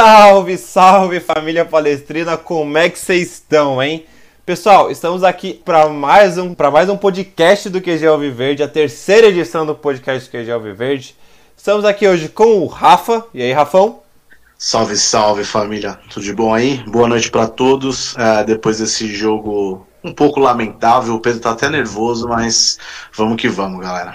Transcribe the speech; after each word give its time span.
Salve, 0.00 0.56
salve 0.56 1.18
família 1.18 1.64
palestrina, 1.64 2.36
como 2.36 2.78
é 2.78 2.88
que 2.88 2.96
vocês 2.96 3.32
estão, 3.32 3.82
hein? 3.82 4.06
Pessoal, 4.46 4.92
estamos 4.92 5.24
aqui 5.24 5.52
para 5.52 5.88
mais 5.88 6.38
um 6.38 6.54
para 6.54 6.70
mais 6.70 6.88
um 6.88 6.96
podcast 6.96 7.68
do 7.68 7.80
QG 7.80 8.06
Alviverde, 8.06 8.62
a 8.62 8.68
terceira 8.68 9.26
edição 9.26 9.66
do 9.66 9.74
podcast 9.74 10.28
do 10.28 10.30
QG 10.30 10.52
Alviverde. 10.52 11.16
Estamos 11.56 11.84
aqui 11.84 12.06
hoje 12.06 12.28
com 12.28 12.60
o 12.60 12.66
Rafa. 12.68 13.26
E 13.34 13.42
aí, 13.42 13.52
Rafão? 13.52 13.98
Salve, 14.56 14.96
salve 14.96 15.42
família, 15.42 15.98
tudo 16.08 16.22
de 16.22 16.32
bom 16.32 16.54
aí? 16.54 16.80
Boa 16.86 17.08
noite 17.08 17.28
para 17.28 17.48
todos. 17.48 18.16
É, 18.16 18.44
depois 18.44 18.78
desse 18.78 19.12
jogo 19.12 19.84
um 20.04 20.14
pouco 20.14 20.38
lamentável, 20.38 21.16
o 21.16 21.20
Pedro 21.20 21.40
tá 21.40 21.50
até 21.50 21.68
nervoso, 21.68 22.28
mas 22.28 22.78
vamos 23.12 23.36
que 23.36 23.48
vamos, 23.48 23.80
galera. 23.80 24.14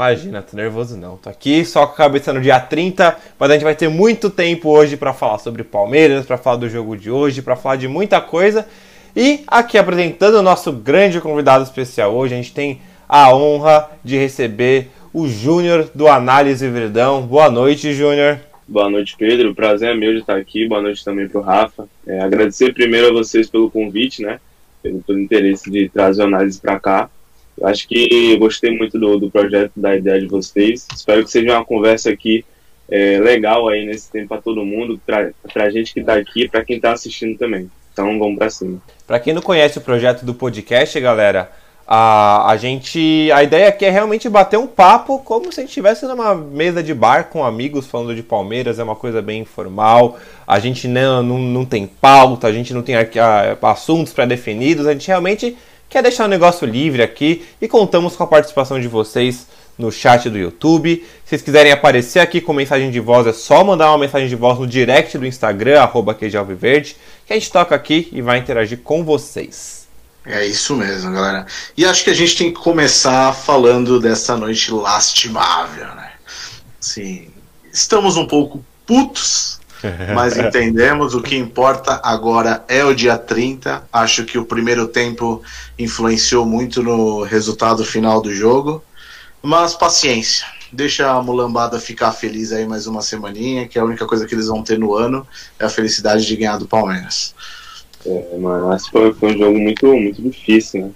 Imagina, 0.00 0.40
tô 0.40 0.56
nervoso 0.56 0.96
não. 0.96 1.18
Tô 1.18 1.28
aqui 1.28 1.62
só 1.62 1.86
com 1.86 1.92
a 1.92 1.96
cabeça 1.96 2.32
no 2.32 2.40
dia 2.40 2.58
30, 2.58 3.18
mas 3.38 3.50
a 3.50 3.52
gente 3.52 3.64
vai 3.64 3.74
ter 3.74 3.86
muito 3.90 4.30
tempo 4.30 4.70
hoje 4.70 4.96
para 4.96 5.12
falar 5.12 5.36
sobre 5.36 5.62
Palmeiras, 5.62 6.24
para 6.24 6.38
falar 6.38 6.56
do 6.56 6.70
jogo 6.70 6.96
de 6.96 7.10
hoje, 7.10 7.42
para 7.42 7.54
falar 7.54 7.76
de 7.76 7.86
muita 7.86 8.18
coisa. 8.18 8.66
E 9.14 9.40
aqui 9.46 9.76
apresentando 9.76 10.36
o 10.36 10.42
nosso 10.42 10.72
grande 10.72 11.20
convidado 11.20 11.64
especial 11.64 12.14
hoje, 12.14 12.32
a 12.32 12.38
gente 12.38 12.54
tem 12.54 12.80
a 13.06 13.30
honra 13.36 13.90
de 14.02 14.16
receber 14.16 14.88
o 15.12 15.28
Júnior 15.28 15.90
do 15.94 16.08
Análise 16.08 16.66
Verdão. 16.66 17.20
Boa 17.20 17.50
noite, 17.50 17.92
Júnior. 17.92 18.40
Boa 18.66 18.88
noite, 18.88 19.14
Pedro. 19.18 19.50
O 19.50 19.54
prazer 19.54 19.90
é 19.90 19.94
meu 19.94 20.14
de 20.14 20.20
estar 20.20 20.38
aqui. 20.38 20.66
Boa 20.66 20.80
noite 20.80 21.04
também 21.04 21.28
para 21.28 21.38
o 21.38 21.44
Rafa. 21.44 21.86
É, 22.06 22.22
agradecer 22.22 22.72
primeiro 22.72 23.08
a 23.08 23.12
vocês 23.12 23.50
pelo 23.50 23.70
convite, 23.70 24.22
né? 24.22 24.40
Pelo, 24.82 25.02
pelo 25.02 25.20
interesse 25.20 25.70
de 25.70 25.90
trazer 25.90 26.22
a 26.22 26.24
análise 26.24 26.58
para 26.58 26.80
cá. 26.80 27.10
Acho 27.64 27.86
que 27.86 28.36
gostei 28.38 28.76
muito 28.76 28.98
do, 28.98 29.18
do 29.18 29.30
projeto, 29.30 29.72
da 29.76 29.96
ideia 29.96 30.20
de 30.20 30.26
vocês. 30.26 30.86
Espero 30.94 31.24
que 31.24 31.30
seja 31.30 31.52
uma 31.52 31.64
conversa 31.64 32.10
aqui 32.10 32.44
é, 32.90 33.18
legal 33.20 33.68
aí 33.68 33.86
nesse 33.86 34.10
tempo 34.10 34.28
para 34.28 34.42
todo 34.42 34.64
mundo, 34.64 35.00
para 35.06 35.32
a 35.54 35.70
gente 35.70 35.94
que 35.94 36.00
está 36.00 36.14
aqui, 36.14 36.48
para 36.48 36.64
quem 36.64 36.76
está 36.76 36.92
assistindo 36.92 37.38
também. 37.38 37.70
Então 37.92 38.18
vamos 38.18 38.38
para 38.38 38.50
cima. 38.50 38.80
Para 39.06 39.20
quem 39.20 39.34
não 39.34 39.42
conhece 39.42 39.78
o 39.78 39.80
projeto 39.80 40.24
do 40.24 40.34
podcast, 40.34 40.98
galera, 41.00 41.50
a, 41.86 42.52
a 42.52 42.56
gente. 42.56 43.30
A 43.32 43.42
ideia 43.42 43.68
aqui 43.68 43.84
é 43.84 43.90
realmente 43.90 44.28
bater 44.28 44.56
um 44.56 44.66
papo 44.66 45.18
como 45.18 45.52
se 45.52 45.60
a 45.60 45.62
gente 45.62 45.70
estivesse 45.70 46.06
numa 46.06 46.34
mesa 46.34 46.82
de 46.82 46.94
bar 46.94 47.24
com 47.24 47.44
amigos 47.44 47.86
falando 47.86 48.14
de 48.14 48.22
Palmeiras, 48.22 48.78
é 48.78 48.84
uma 48.84 48.94
coisa 48.94 49.20
bem 49.20 49.40
informal. 49.40 50.16
A 50.46 50.60
gente 50.60 50.86
não, 50.86 51.22
não, 51.22 51.38
não 51.38 51.64
tem 51.64 51.86
pauta, 51.86 52.46
a 52.46 52.52
gente 52.52 52.72
não 52.72 52.82
tem 52.82 52.94
assuntos 53.62 54.12
pré-definidos, 54.12 54.86
a 54.86 54.92
gente 54.92 55.08
realmente 55.08 55.56
quer 55.90 56.02
deixar 56.02 56.24
o 56.24 56.28
negócio 56.28 56.66
livre 56.66 57.02
aqui 57.02 57.44
e 57.60 57.66
contamos 57.66 58.14
com 58.14 58.22
a 58.22 58.26
participação 58.26 58.80
de 58.80 58.86
vocês 58.86 59.48
no 59.76 59.90
chat 59.90 60.30
do 60.30 60.38
YouTube. 60.38 61.04
Se 61.24 61.30
vocês 61.30 61.42
quiserem 61.42 61.72
aparecer 61.72 62.20
aqui 62.20 62.40
com 62.40 62.52
mensagem 62.52 62.90
de 62.90 63.00
voz, 63.00 63.26
é 63.26 63.32
só 63.32 63.64
mandar 63.64 63.90
uma 63.90 63.98
mensagem 63.98 64.28
de 64.28 64.36
voz 64.36 64.58
no 64.58 64.66
direct 64.66 65.18
do 65.18 65.26
Instagram, 65.26 65.80
arroba 65.80 66.14
que 66.14 66.24
a 66.24 67.34
gente 67.34 67.50
toca 67.50 67.74
aqui 67.74 68.08
e 68.12 68.22
vai 68.22 68.38
interagir 68.38 68.78
com 68.78 69.04
vocês. 69.04 69.88
É 70.24 70.46
isso 70.46 70.76
mesmo, 70.76 71.12
galera. 71.12 71.46
E 71.76 71.84
acho 71.84 72.04
que 72.04 72.10
a 72.10 72.14
gente 72.14 72.36
tem 72.36 72.52
que 72.52 72.60
começar 72.60 73.34
falando 73.34 73.98
dessa 73.98 74.36
noite 74.36 74.70
lastimável, 74.70 75.86
né? 75.94 76.12
Sim, 76.78 77.28
estamos 77.72 78.16
um 78.16 78.26
pouco 78.26 78.64
putos 78.86 79.59
mas 80.14 80.36
entendemos. 80.36 81.14
O 81.14 81.22
que 81.22 81.36
importa 81.36 82.00
agora 82.02 82.64
é 82.68 82.84
o 82.84 82.94
dia 82.94 83.16
30. 83.16 83.84
Acho 83.92 84.24
que 84.24 84.38
o 84.38 84.44
primeiro 84.44 84.86
tempo 84.88 85.42
influenciou 85.78 86.44
muito 86.44 86.82
no 86.82 87.22
resultado 87.22 87.84
final 87.84 88.20
do 88.20 88.34
jogo. 88.34 88.82
Mas 89.42 89.74
paciência. 89.74 90.46
Deixa 90.72 91.10
a 91.10 91.22
mulambada 91.22 91.80
ficar 91.80 92.12
feliz 92.12 92.52
aí 92.52 92.66
mais 92.66 92.86
uma 92.86 93.02
semaninha, 93.02 93.66
que 93.66 93.76
é 93.78 93.82
a 93.82 93.84
única 93.84 94.06
coisa 94.06 94.26
que 94.26 94.34
eles 94.34 94.46
vão 94.46 94.62
ter 94.62 94.78
no 94.78 94.94
ano 94.94 95.26
é 95.58 95.64
a 95.64 95.68
felicidade 95.68 96.24
de 96.24 96.36
ganhar 96.36 96.58
do 96.58 96.68
Palmeiras. 96.68 97.34
É, 98.06 98.38
mano, 98.38 98.72
esse 98.74 98.88
foi, 98.90 99.12
foi 99.12 99.34
um 99.34 99.38
jogo 99.38 99.58
muito, 99.58 99.86
muito 99.86 100.22
difícil, 100.22 100.86
né? 100.86 100.90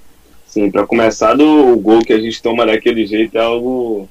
Sim, 0.46 0.70
pra 0.70 0.86
começar, 0.86 1.34
do, 1.34 1.72
o 1.72 1.76
gol 1.76 2.04
que 2.04 2.12
a 2.12 2.20
gente 2.20 2.40
toma 2.40 2.64
daquele 2.64 3.04
jeito 3.04 3.36
é 3.36 3.40
algo 3.40 4.08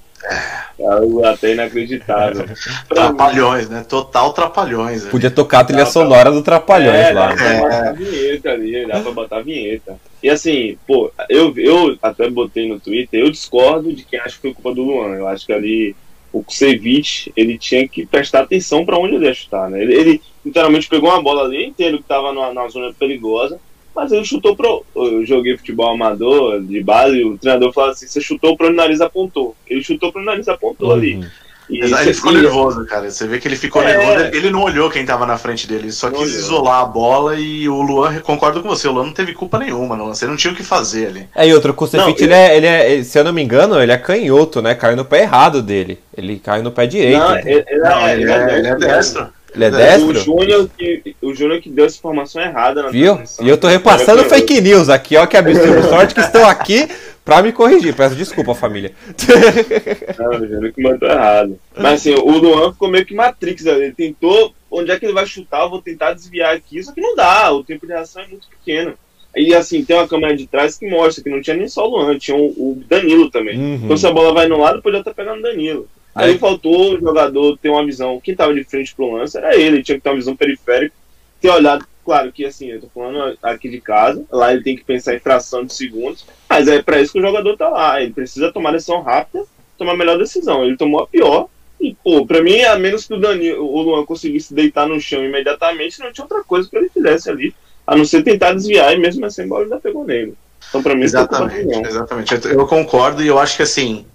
até 1.25 1.53
inacreditável. 1.53 2.45
Trapalhões, 2.89 3.69
né? 3.69 3.85
Total 3.87 4.33
trapalhões. 4.33 5.05
Podia 5.05 5.31
tocar 5.31 5.59
a 5.59 5.63
trilha 5.65 5.85
sonora 5.85 6.31
do 6.31 6.41
Trapalhões 6.41 7.07
é, 7.07 7.13
lá. 7.13 7.27
Dá 7.27 7.35
pra 7.35 7.59
botar 7.59 7.85
é. 7.85 7.93
vinheta 7.93 8.49
ali, 8.51 8.87
dá 8.87 8.99
pra 8.99 9.11
botar 9.11 9.41
vinheta. 9.41 9.97
E 10.21 10.29
assim, 10.29 10.77
pô, 10.87 11.11
eu, 11.29 11.53
eu 11.57 11.97
até 12.01 12.29
botei 12.29 12.67
no 12.67 12.79
Twitter, 12.79 13.19
eu 13.19 13.31
discordo 13.31 13.93
de 13.93 14.03
quem 14.03 14.19
acha 14.19 14.35
que 14.35 14.41
foi 14.41 14.53
culpa 14.53 14.73
do 14.73 14.83
Luan. 14.83 15.15
Eu 15.15 15.27
acho 15.27 15.45
que 15.45 15.53
ali 15.53 15.95
o 16.31 16.43
Kusevich, 16.43 17.31
ele 17.37 17.57
tinha 17.59 17.87
que 17.87 18.05
prestar 18.05 18.41
atenção 18.41 18.83
para 18.85 18.97
onde 18.97 19.15
ele 19.15 19.25
ia 19.25 19.33
chutar, 19.33 19.69
né? 19.69 19.81
Ele, 19.81 19.93
ele 19.93 20.21
literalmente 20.43 20.89
pegou 20.89 21.09
uma 21.09 21.21
bola 21.21 21.43
ali, 21.43 21.63
entendo 21.65 21.99
que 21.99 22.03
tava 22.05 22.33
na, 22.33 22.51
na 22.51 22.67
zona 22.69 22.91
perigosa, 22.93 23.59
mas 23.95 24.11
ele 24.11 24.25
chutou 24.25 24.55
pro. 24.55 24.85
Eu 24.95 25.25
joguei 25.25 25.57
futebol 25.57 25.93
amador 25.93 26.61
de 26.61 26.81
base, 26.81 27.17
e 27.17 27.25
o 27.25 27.37
treinador 27.37 27.71
falou 27.71 27.91
assim: 27.91 28.07
você 28.07 28.21
chutou 28.21 28.57
pro 28.57 28.67
o 28.67 28.73
nariz 28.73 29.01
apontou. 29.01 29.55
Ele 29.67 29.83
chutou 29.83 30.11
pro 30.11 30.21
o 30.21 30.25
nariz 30.25 30.47
apontou 30.47 30.89
uhum. 30.89 30.95
ali. 30.95 31.27
E 31.69 31.79
ele 31.79 32.13
ficou 32.13 32.31
nervoso, 32.33 32.85
cara. 32.85 33.09
Você 33.09 33.27
vê 33.27 33.39
que 33.39 33.47
ele 33.47 33.55
ficou 33.55 33.81
é... 33.81 33.97
nervoso. 33.97 34.35
Ele 34.35 34.49
não 34.49 34.61
olhou 34.61 34.89
quem 34.89 35.05
tava 35.05 35.25
na 35.25 35.37
frente 35.37 35.67
dele, 35.67 35.85
ele 35.85 35.91
só 35.91 36.09
não 36.09 36.19
quis 36.19 36.29
olhou. 36.29 36.39
isolar 36.39 36.81
a 36.81 36.85
bola 36.85 37.35
e 37.39 37.69
o 37.69 37.81
Luan, 37.81 38.19
concordo 38.19 38.61
com 38.61 38.67
você, 38.67 38.87
o 38.87 38.91
Luan 38.91 39.05
não 39.05 39.13
teve 39.13 39.33
culpa 39.33 39.57
nenhuma, 39.57 39.95
não. 39.95 40.07
Você 40.07 40.25
não 40.25 40.35
tinha 40.35 40.51
o 40.51 40.55
que 40.55 40.63
fazer 40.63 41.07
ali. 41.07 41.29
É, 41.35 41.47
e 41.47 41.53
outro, 41.53 41.71
o 41.71 41.73
Kusevich, 41.73 42.21
ele... 42.21 42.33
ele, 42.33 42.33
é, 42.33 42.57
ele 42.57 42.99
é, 42.99 43.03
se 43.03 43.17
eu 43.17 43.23
não 43.23 43.31
me 43.31 43.41
engano, 43.41 43.81
ele 43.81 43.91
é 43.91 43.97
canhoto, 43.97 44.61
né? 44.61 44.75
Caiu 44.75 44.97
no 44.97 45.05
pé 45.05 45.21
errado 45.21 45.61
dele. 45.61 45.99
Ele 46.15 46.37
caiu 46.37 46.63
no 46.63 46.71
pé 46.71 46.85
direito. 46.85 47.19
Não, 47.19 47.37
ele, 47.37 47.65
ele, 47.67 47.79
não, 47.79 48.09
ele, 48.09 48.31
é, 48.31 48.57
ele 48.57 48.67
é 48.67 48.75
destro. 48.75 49.27
Ele 49.55 49.65
é 49.65 49.71
destro? 49.71 50.09
O 50.09 50.15
Júnior 50.15 50.69
que, 50.77 51.15
o 51.21 51.33
Júnior 51.33 51.61
que 51.61 51.69
deu 51.69 51.85
essa 51.85 51.97
informação 51.97 52.41
errada 52.41 52.83
na 52.83 52.89
Viu? 52.89 53.21
E 53.41 53.47
eu 53.47 53.57
tô 53.57 53.67
repassando 53.67 54.23
fake 54.23 54.61
news 54.61 54.89
aqui, 54.89 55.15
ó, 55.15 55.25
que 55.25 55.37
absurdo. 55.37 55.83
Sorte 55.89 56.15
que 56.15 56.21
estão 56.21 56.47
aqui 56.47 56.87
pra 57.23 57.41
me 57.41 57.51
corrigir. 57.51 57.95
Peço 57.95 58.15
desculpa, 58.15 58.55
família. 58.55 58.93
Não, 60.17 60.29
o 60.29 60.47
Júnior 60.47 60.73
que 60.73 60.81
mandou 60.81 61.09
errado. 61.09 61.59
Mas 61.77 61.93
assim, 62.01 62.13
o 62.13 62.31
Luan 62.31 62.71
ficou 62.71 62.89
meio 62.89 63.05
que 63.05 63.13
Matrix. 63.13 63.65
Ele 63.65 63.91
tentou, 63.91 64.53
onde 64.71 64.91
é 64.91 64.99
que 64.99 65.05
ele 65.05 65.13
vai 65.13 65.25
chutar, 65.25 65.61
eu 65.61 65.69
vou 65.69 65.81
tentar 65.81 66.13
desviar 66.13 66.55
aqui, 66.55 66.81
só 66.83 66.91
que 66.91 67.01
não 67.01 67.15
dá, 67.15 67.51
o 67.51 67.63
tempo 67.63 67.85
de 67.85 67.93
reação 67.93 68.23
é 68.23 68.27
muito 68.27 68.47
pequeno. 68.47 68.93
E 69.35 69.53
assim, 69.55 69.83
tem 69.83 69.95
uma 69.95 70.07
câmera 70.07 70.35
de 70.35 70.45
trás 70.45 70.77
que 70.77 70.87
mostra 70.87 71.23
que 71.23 71.29
não 71.29 71.41
tinha 71.41 71.55
nem 71.55 71.67
só 71.67 71.87
o 71.87 71.97
Luan, 71.97 72.17
tinha 72.17 72.37
o, 72.37 72.81
Danilo 72.87 73.31
também. 73.31 73.57
Uhum. 73.57 73.81
Então 73.83 73.97
se 73.97 74.05
a 74.05 74.11
bola 74.11 74.33
vai 74.33 74.47
no 74.47 74.59
lado, 74.59 74.81
podia 74.81 74.99
estar 74.99 75.13
pegando 75.13 75.39
o 75.39 75.43
Danilo. 75.43 75.87
Aí 76.15 76.37
faltou 76.37 76.93
o 76.93 76.99
jogador 76.99 77.57
ter 77.57 77.69
uma 77.69 77.85
visão. 77.85 78.19
Quem 78.19 78.33
estava 78.33 78.53
de 78.53 78.63
frente 78.63 78.93
pro 78.93 79.11
lance 79.11 79.37
era 79.37 79.55
ele, 79.55 79.81
tinha 79.81 79.97
que 79.97 80.03
ter 80.03 80.09
uma 80.09 80.15
visão 80.15 80.35
periférica, 80.35 80.93
ter 81.41 81.49
olhado. 81.49 81.85
Claro 82.05 82.31
que 82.33 82.45
assim, 82.45 82.69
eu 82.69 82.81
tô 82.81 82.87
falando 82.93 83.37
aqui 83.41 83.69
de 83.69 83.79
casa, 83.79 84.25
lá 84.29 84.53
ele 84.53 84.61
tem 84.61 84.75
que 84.75 84.83
pensar 84.83 85.15
em 85.15 85.19
fração 85.19 85.63
de 85.63 85.73
segundos, 85.73 86.25
mas 86.49 86.67
é 86.67 86.81
para 86.81 86.99
isso 86.99 87.13
que 87.13 87.19
o 87.19 87.21
jogador 87.21 87.55
tá 87.55 87.69
lá. 87.69 88.01
Ele 88.01 88.11
precisa 88.11 88.51
tomar 88.51 88.73
decisão 88.73 89.01
rápida, 89.01 89.45
tomar 89.77 89.93
a 89.93 89.97
melhor 89.97 90.17
decisão. 90.17 90.65
Ele 90.65 90.75
tomou 90.75 91.01
a 91.01 91.07
pior, 91.07 91.47
e, 91.79 91.95
pô, 92.03 92.25
pra 92.25 92.41
mim, 92.41 92.61
a 92.61 92.77
menos 92.77 93.05
que 93.05 93.13
o 93.13 93.19
Danilo, 93.19 93.65
o 93.65 93.81
Luan 93.81 94.05
conseguisse 94.05 94.53
deitar 94.53 94.87
no 94.87 94.99
chão 95.01 95.23
imediatamente, 95.23 95.99
não 95.99 96.11
tinha 96.11 96.23
outra 96.23 96.43
coisa 96.43 96.69
que 96.69 96.77
ele 96.77 96.89
fizesse 96.89 97.29
ali, 97.29 97.53
a 97.85 97.95
não 97.95 98.05
ser 98.05 98.23
tentar 98.23 98.53
desviar, 98.53 98.93
e 98.93 98.97
mesmo 98.97 99.25
assim 99.25 99.43
a 99.43 99.47
bola 99.47 99.63
ainda 99.63 99.79
pegou 99.79 100.05
nele. 100.05 100.33
Então, 100.69 100.83
pra 100.83 100.95
mim, 100.95 101.03
exatamente, 101.03 101.87
exatamente. 101.87 102.33
Eu 102.47 102.65
concordo, 102.67 103.21
e 103.23 103.27
eu 103.27 103.37
acho 103.37 103.57
que 103.57 103.63
assim, 103.63 104.05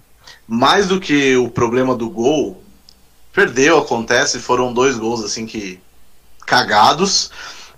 mais 0.51 0.87
do 0.87 0.99
que 0.99 1.37
o 1.37 1.47
problema 1.47 1.95
do 1.95 2.09
gol, 2.09 2.63
perdeu, 3.31 3.77
acontece, 3.77 4.39
foram 4.39 4.73
dois 4.73 4.97
gols 4.97 5.23
assim 5.23 5.45
que 5.45 5.79
cagados, 6.43 7.29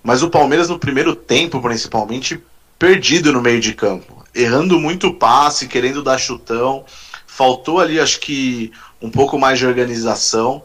mas 0.02 0.24
o 0.24 0.30
Palmeiras 0.30 0.70
no 0.70 0.80
primeiro 0.80 1.14
tempo, 1.14 1.62
principalmente, 1.62 2.42
perdido 2.80 3.34
no 3.34 3.42
meio 3.42 3.60
de 3.60 3.74
campo, 3.74 4.24
errando 4.34 4.80
muito 4.80 5.14
passe, 5.14 5.68
querendo 5.68 6.02
dar 6.02 6.18
chutão, 6.18 6.86
faltou 7.28 7.78
ali 7.82 8.00
acho 8.00 8.22
que 8.22 8.72
um 9.02 9.10
pouco 9.10 9.38
mais 9.38 9.60
de 9.60 9.68
organização. 9.68 10.64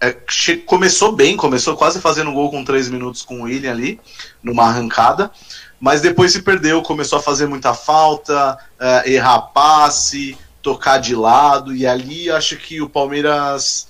É, 0.00 0.14
começou 0.66 1.12
bem, 1.12 1.36
começou 1.36 1.76
quase 1.76 2.00
fazendo 2.00 2.32
gol 2.32 2.50
com 2.50 2.64
três 2.64 2.88
minutos 2.88 3.22
com 3.22 3.40
o 3.40 3.42
William 3.44 3.70
ali, 3.70 4.00
numa 4.42 4.64
arrancada, 4.64 5.30
mas 5.78 6.00
depois 6.00 6.32
se 6.32 6.42
perdeu, 6.42 6.82
começou 6.82 7.20
a 7.20 7.22
fazer 7.22 7.46
muita 7.46 7.72
falta, 7.74 8.58
é, 8.78 9.12
errar 9.12 9.40
passe, 9.40 10.36
tocar 10.64 10.96
de 10.96 11.14
lado, 11.14 11.76
e 11.76 11.86
ali 11.86 12.30
acho 12.30 12.56
que 12.56 12.80
o 12.80 12.88
Palmeiras 12.88 13.86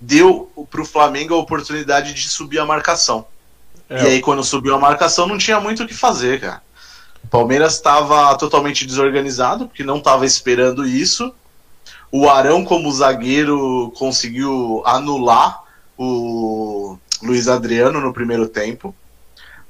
deu 0.00 0.50
para 0.70 0.80
o 0.80 0.86
Flamengo 0.86 1.34
a 1.34 1.38
oportunidade 1.38 2.14
de 2.14 2.28
subir 2.30 2.58
a 2.58 2.64
marcação. 2.64 3.26
É. 3.90 4.02
E 4.02 4.06
aí, 4.06 4.20
quando 4.20 4.42
subiu 4.42 4.74
a 4.74 4.78
marcação, 4.78 5.26
não 5.26 5.36
tinha 5.36 5.60
muito 5.60 5.82
o 5.82 5.86
que 5.86 5.92
fazer, 5.92 6.40
cara. 6.40 6.62
O 7.22 7.28
Palmeiras 7.28 7.74
estava 7.74 8.34
totalmente 8.36 8.86
desorganizado, 8.86 9.66
porque 9.66 9.84
não 9.84 9.98
estava 9.98 10.24
esperando 10.24 10.86
isso. 10.86 11.30
O 12.10 12.26
Arão, 12.26 12.64
como 12.64 12.90
zagueiro, 12.90 13.92
conseguiu 13.98 14.82
anular 14.86 15.62
o 15.98 16.96
Luiz 17.22 17.48
Adriano 17.48 18.00
no 18.00 18.14
primeiro 18.14 18.48
tempo. 18.48 18.94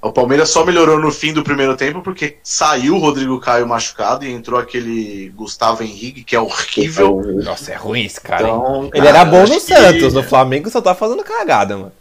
O 0.01 0.13
Palmeiras 0.13 0.51
só 0.51 0.65
melhorou 0.65 1.01
no 1.01 1.11
fim 1.11 1.33
do 1.33 1.43
primeiro 1.43 1.77
tempo 1.77 2.01
porque 2.03 2.37
saiu 2.43 2.95
o 2.95 2.99
Rodrigo 2.99 3.41
Caio 3.41 3.67
machucado 3.67 4.25
e 4.25 4.31
entrou 4.31 4.59
aquele 4.59 5.33
Gustavo 5.35 5.83
Henrique, 5.83 6.23
que 6.23 6.37
é 6.37 6.41
horrível. 6.41 7.21
Nossa, 7.43 7.73
é 7.73 7.75
ruim 7.75 8.05
esse 8.05 8.21
cara. 8.21 8.43
Então, 8.43 8.91
ele 8.95 9.07
cara, 9.07 9.09
era 9.09 9.25
bom 9.25 9.43
no 9.43 9.61
Santos, 9.61 10.09
que... 10.09 10.15
no 10.15 10.23
Flamengo 10.23 10.71
só 10.71 10.81
tá 10.81 10.95
fazendo 10.95 11.25
cagada, 11.25 11.77
mano. 11.77 11.93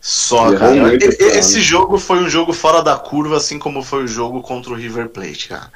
Só, 0.00 0.50
cara. 0.56 0.96
Esse 0.96 1.60
jogo 1.60 1.98
foi 1.98 2.18
um 2.18 2.28
jogo 2.28 2.54
fora 2.54 2.82
da 2.82 2.96
curva, 2.96 3.36
assim 3.36 3.58
como 3.58 3.82
foi 3.82 4.04
o 4.04 4.08
jogo 4.08 4.40
contra 4.40 4.72
o 4.72 4.74
River 4.74 5.10
Plate, 5.10 5.48
cara. 5.48 5.70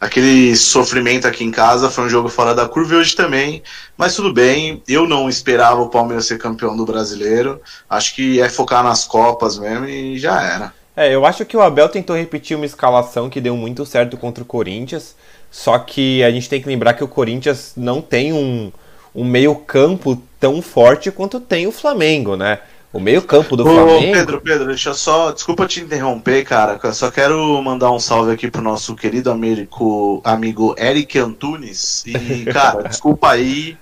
Aquele 0.00 0.56
sofrimento 0.56 1.28
aqui 1.28 1.44
em 1.44 1.50
casa 1.50 1.90
foi 1.90 2.04
um 2.04 2.08
jogo 2.08 2.30
fora 2.30 2.54
da 2.54 2.66
curva 2.66 2.94
e 2.94 2.96
hoje 2.96 3.14
também. 3.14 3.62
Mas 3.96 4.16
tudo 4.16 4.32
bem, 4.32 4.82
eu 4.88 5.06
não 5.06 5.28
esperava 5.28 5.82
o 5.82 5.90
Palmeiras 5.90 6.26
ser 6.26 6.38
campeão 6.38 6.74
do 6.74 6.86
brasileiro. 6.86 7.60
Acho 7.88 8.14
que 8.14 8.40
é 8.40 8.48
focar 8.48 8.82
nas 8.82 9.04
Copas 9.04 9.58
mesmo 9.58 9.86
e 9.86 10.18
já 10.18 10.42
era. 10.42 10.72
É, 10.96 11.14
eu 11.14 11.26
acho 11.26 11.44
que 11.44 11.56
o 11.56 11.60
Abel 11.60 11.90
tentou 11.90 12.16
repetir 12.16 12.56
uma 12.56 12.64
escalação 12.64 13.28
que 13.28 13.40
deu 13.40 13.54
muito 13.54 13.84
certo 13.84 14.16
contra 14.16 14.42
o 14.42 14.46
Corinthians. 14.46 15.14
Só 15.50 15.78
que 15.78 16.24
a 16.24 16.30
gente 16.30 16.48
tem 16.48 16.60
que 16.60 16.68
lembrar 16.68 16.94
que 16.94 17.04
o 17.04 17.08
Corinthians 17.08 17.72
não 17.76 18.00
tem 18.00 18.32
um, 18.32 18.72
um 19.14 19.24
meio-campo 19.24 20.20
tão 20.40 20.60
forte 20.62 21.10
quanto 21.10 21.38
tem 21.38 21.66
o 21.66 21.72
Flamengo, 21.72 22.36
né? 22.36 22.60
O 22.92 23.00
meio-campo 23.00 23.56
do 23.56 23.66
Ô, 23.66 23.74
Flamengo. 23.74 24.12
Pedro, 24.12 24.40
Pedro, 24.40 24.66
deixa 24.66 24.90
eu 24.90 24.94
só. 24.94 25.32
Desculpa 25.32 25.66
te 25.66 25.80
interromper, 25.80 26.44
cara. 26.44 26.80
Eu 26.82 26.94
só 26.94 27.10
quero 27.10 27.62
mandar 27.62 27.90
um 27.92 27.98
salve 27.98 28.32
aqui 28.32 28.50
pro 28.50 28.62
nosso 28.62 28.96
querido 28.96 29.30
amigo, 29.30 30.22
amigo 30.24 30.74
Eric 30.78 31.18
Antunes. 31.18 32.04
E, 32.06 32.44
cara, 32.50 32.84
desculpa 32.84 33.30
aí. 33.30 33.76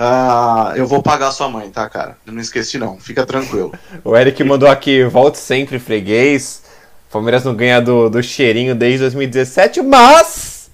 Uh, 0.00 0.74
eu 0.76 0.86
vou 0.86 1.02
pagar 1.02 1.30
sua 1.30 1.46
mãe, 1.46 1.68
tá, 1.68 1.86
cara? 1.86 2.16
Não 2.24 2.40
esqueci, 2.40 2.78
não. 2.78 2.98
Fica 2.98 3.26
tranquilo. 3.26 3.70
o 4.02 4.16
Eric 4.16 4.42
mandou 4.42 4.66
aqui: 4.66 5.04
volte 5.04 5.36
sempre, 5.36 5.78
freguês. 5.78 6.62
Palmeiras 7.12 7.44
não 7.44 7.54
ganha 7.54 7.82
do, 7.82 8.08
do 8.08 8.22
cheirinho 8.22 8.74
desde 8.74 9.00
2017, 9.00 9.82
mas. 9.82 10.70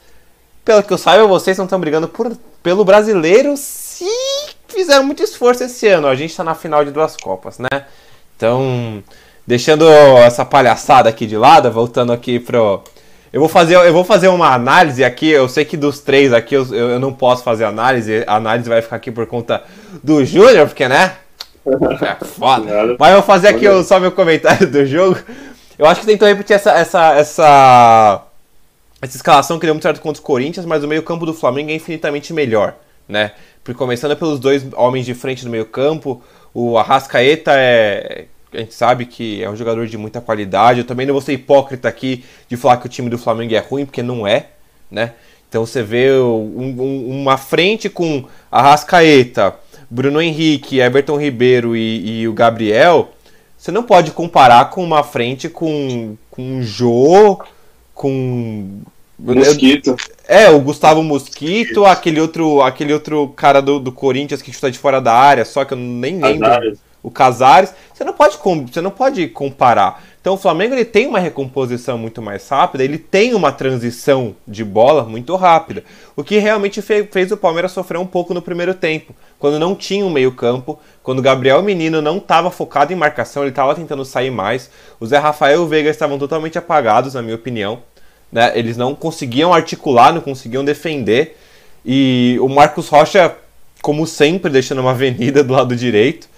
Pelo 0.65 0.83
que 0.83 0.93
eu 0.93 0.99
saiba, 0.99 1.27
vocês 1.27 1.59
não 1.59 1.65
estão 1.65 1.81
brigando 1.81 2.07
por, 2.07 2.37
pelo 2.63 2.85
brasileiro 2.85 3.57
se 3.57 4.05
fizeram 4.69 5.05
muito 5.05 5.23
esforço 5.25 5.65
esse 5.65 5.89
ano. 5.89 6.07
A 6.07 6.15
gente 6.15 6.31
está 6.31 6.45
na 6.45 6.55
final 6.55 6.85
de 6.85 6.93
duas 6.93 7.17
Copas, 7.17 7.59
né? 7.59 7.87
Então, 8.37 9.03
deixando 9.45 9.89
essa 9.89 10.45
palhaçada 10.45 11.09
aqui 11.09 11.27
de 11.27 11.37
lado, 11.37 11.71
voltando 11.73 12.13
aqui 12.13 12.39
pro. 12.39 12.81
Eu 13.37 13.41
vou 13.41 13.51
fazer, 13.51 13.75
eu 13.75 13.93
vou 13.93 14.03
fazer 14.03 14.29
uma 14.29 14.55
análise 14.55 15.05
aqui. 15.05 15.29
Eu 15.29 15.47
sei 15.47 15.63
que 15.63 15.77
dos 15.77 16.01
três 16.01 16.33
aqui 16.33 16.55
eu, 16.55 16.75
eu 16.75 16.99
não 16.99 17.13
posso 17.13 17.45
fazer 17.45 17.65
análise. 17.65 18.25
A 18.27 18.37
análise 18.37 18.67
vai 18.67 18.81
ficar 18.81 18.97
aqui 18.97 19.11
por 19.11 19.27
conta 19.27 19.63
do 20.03 20.25
Júnior, 20.25 20.67
porque, 20.67 20.89
né? 20.89 21.17
É 21.67 22.25
foda. 22.25 22.97
Mas 22.99 23.11
eu 23.11 23.17
vou 23.17 23.23
fazer 23.23 23.49
aqui 23.49 23.67
só 23.85 24.01
meu 24.01 24.11
comentário 24.11 24.67
do 24.67 24.87
jogo. 24.87 25.19
Eu 25.79 25.85
acho 25.85 26.01
que 26.01 26.07
tentou 26.07 26.27
repetir 26.27 26.57
essa, 26.57 26.71
essa, 26.71 27.15
essa, 27.15 28.23
essa 29.03 29.17
escalação 29.17 29.59
que 29.59 29.67
deu 29.67 29.75
muito 29.75 29.83
certo 29.83 30.01
contra 30.01 30.19
os 30.19 30.27
Corinthians, 30.27 30.65
mas 30.65 30.83
o 30.83 30.89
meio-campo 30.89 31.27
do 31.27 31.35
Flamengo 31.35 31.71
é 31.71 31.75
infinitamente 31.75 32.33
melhor, 32.33 32.75
né? 33.07 33.33
começando 33.77 34.17
pelos 34.17 34.41
dois 34.41 34.65
homens 34.75 35.05
de 35.05 35.13
frente 35.13 35.45
no 35.45 35.51
meio 35.51 35.67
campo, 35.67 36.23
o 36.55 36.79
Arrascaeta 36.79 37.51
é, 37.55 38.25
a 38.53 38.59
gente 38.59 38.75
sabe 38.75 39.07
que 39.07 39.43
é 39.43 39.51
um 39.51 39.57
jogador 39.57 39.87
de 39.87 39.99
muita 39.99 40.21
qualidade. 40.21 40.81
Eu 40.81 40.87
também 40.87 41.07
não 41.07 41.15
vou 41.15 41.21
ser 41.21 41.33
hipócrita 41.33 41.89
aqui 41.89 42.25
de 42.49 42.57
falar 42.57 42.79
que 42.79 42.87
o 42.87 42.89
time 42.89 43.11
do 43.11 43.19
Flamengo 43.19 43.55
é 43.55 43.59
ruim, 43.59 43.85
porque 43.85 44.03
não 44.03 44.27
é, 44.27 44.47
né? 44.91 45.13
Então 45.49 45.65
você 45.65 45.83
vê 45.83 46.13
um, 46.13 46.75
um, 46.79 47.21
uma 47.23 47.37
frente 47.37 47.89
com 47.89 48.25
Arrascaeta, 48.51 49.55
Bruno 49.89 50.21
Henrique, 50.21 50.81
Everton 50.81 51.19
Ribeiro 51.19 51.77
e, 51.77 52.21
e, 52.21 52.29
o 52.29 52.33
Gabriel. 52.33 53.11
Você 53.57 53.71
não 53.71 53.83
pode 53.83 54.11
comparar 54.11 54.71
com 54.71 54.83
uma 54.83 55.03
frente 55.03 55.49
com, 55.49 56.17
com 56.31 56.63
Jô, 56.63 57.41
com 57.95 58.81
Mosquito. 59.19 59.97
É, 60.29 60.51
o 60.51 60.61
Gustavo 60.61 61.03
Mosquito, 61.03 61.85
aquele 61.85 62.21
outro, 62.21 62.61
aquele 62.61 62.93
outro 62.93 63.29
cara 63.37 63.63
do, 63.63 63.79
do 63.79 63.93
Corinthians 63.93 64.43
que 64.43 64.51
está 64.51 64.69
de 64.69 64.79
fora 64.79 65.01
da 65.01 65.15
área, 65.15 65.45
só 65.45 65.65
que 65.65 65.73
eu 65.73 65.79
nem 65.79 66.21
lembro. 66.21 66.49
Casares. 66.49 66.86
O 67.07 67.11
Casares. 67.11 67.73
Você 67.95 68.03
não 68.03 68.13
pode 68.13 68.37
você 68.37 68.81
não 68.81 68.91
pode 68.91 69.29
comparar. 69.29 70.03
Então 70.21 70.35
o 70.35 70.37
Flamengo 70.37 70.75
ele 70.75 70.85
tem 70.85 71.07
uma 71.07 71.21
recomposição 71.21 71.97
muito 71.97 72.21
mais 72.21 72.49
rápida, 72.49 72.83
ele 72.83 72.99
tem 72.99 73.33
uma 73.33 73.53
transição 73.53 74.35
de 74.45 74.65
bola 74.65 75.05
muito 75.05 75.37
rápida, 75.37 75.85
o 76.17 76.25
que 76.25 76.37
realmente 76.39 76.83
fez, 76.83 77.07
fez 77.13 77.31
o 77.31 77.37
Palmeiras 77.37 77.71
sofrer 77.71 77.97
um 77.97 78.07
pouco 78.07 78.35
no 78.35 78.43
primeiro 78.43 78.75
tempo, 78.75 79.15
quando 79.39 79.57
não 79.57 79.73
tinha 79.73 80.05
um 80.05 80.11
meio-campo, 80.11 80.81
quando 81.01 81.21
o 81.21 81.23
Gabriel 81.23 81.63
Menino 81.63 82.03
não 82.03 82.17
estava 82.19 82.51
focado 82.51 82.93
em 82.93 82.97
marcação, 82.97 83.45
ele 83.45 83.51
estava 83.51 83.73
tentando 83.77 84.05
sair 84.05 84.33
mais. 84.33 84.69
O 84.99 85.07
Zé 85.07 85.19
Rafael 85.19 85.61
e 85.61 85.65
o 85.65 85.69
Veiga 85.69 85.91
estavam 85.91 86.19
totalmente 86.19 86.59
apagados, 86.59 87.15
na 87.15 87.23
minha 87.23 87.37
opinião. 87.37 87.79
Né? 88.33 88.51
Eles 88.59 88.77
não 88.77 88.97
conseguiam 88.97 89.55
articular, 89.55 90.13
não 90.13 90.21
conseguiam 90.21 90.65
defender. 90.65 91.39
E 91.85 92.37
o 92.41 92.49
Marcos 92.49 92.89
Rocha, 92.89 93.33
como 93.81 94.09
sempre, 94.09 94.51
deixando 94.51 94.81
uma 94.81 94.91
avenida 94.93 95.45
do 95.45 95.53
lado 95.53 95.77
direito. 95.77 96.29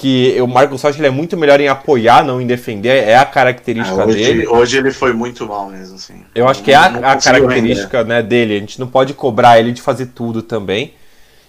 Que 0.00 0.40
o 0.40 0.46
Marcos 0.46 0.80
Rocha 0.80 0.98
ele 0.98 1.08
é 1.08 1.10
muito 1.10 1.36
melhor 1.36 1.60
em 1.60 1.68
apoiar, 1.68 2.24
não 2.24 2.40
em 2.40 2.46
defender, 2.46 3.06
é 3.06 3.16
a 3.16 3.26
característica 3.26 4.00
ah, 4.02 4.06
hoje, 4.06 4.16
dele. 4.16 4.48
Hoje 4.48 4.78
ele 4.78 4.90
foi 4.90 5.12
muito 5.12 5.46
mal 5.46 5.68
mesmo, 5.68 5.96
assim. 5.96 6.24
Eu 6.34 6.48
acho 6.48 6.62
que 6.62 6.72
é 6.72 6.74
a, 6.74 6.86
a 6.86 7.16
característica 7.16 8.02
né, 8.02 8.22
dele. 8.22 8.56
A 8.56 8.60
gente 8.60 8.80
não 8.80 8.86
pode 8.86 9.12
cobrar 9.12 9.58
ele 9.58 9.72
de 9.72 9.82
fazer 9.82 10.06
tudo 10.06 10.40
também. 10.40 10.94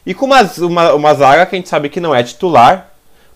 E 0.06 0.14
com 0.14 0.26
uma, 0.26 0.42
uma, 0.58 0.94
uma 0.94 1.14
zaga 1.14 1.46
que 1.46 1.56
a 1.56 1.58
gente 1.58 1.70
sabe 1.70 1.88
que 1.88 2.02
não 2.02 2.14
é 2.14 2.24
titular, 2.24 2.92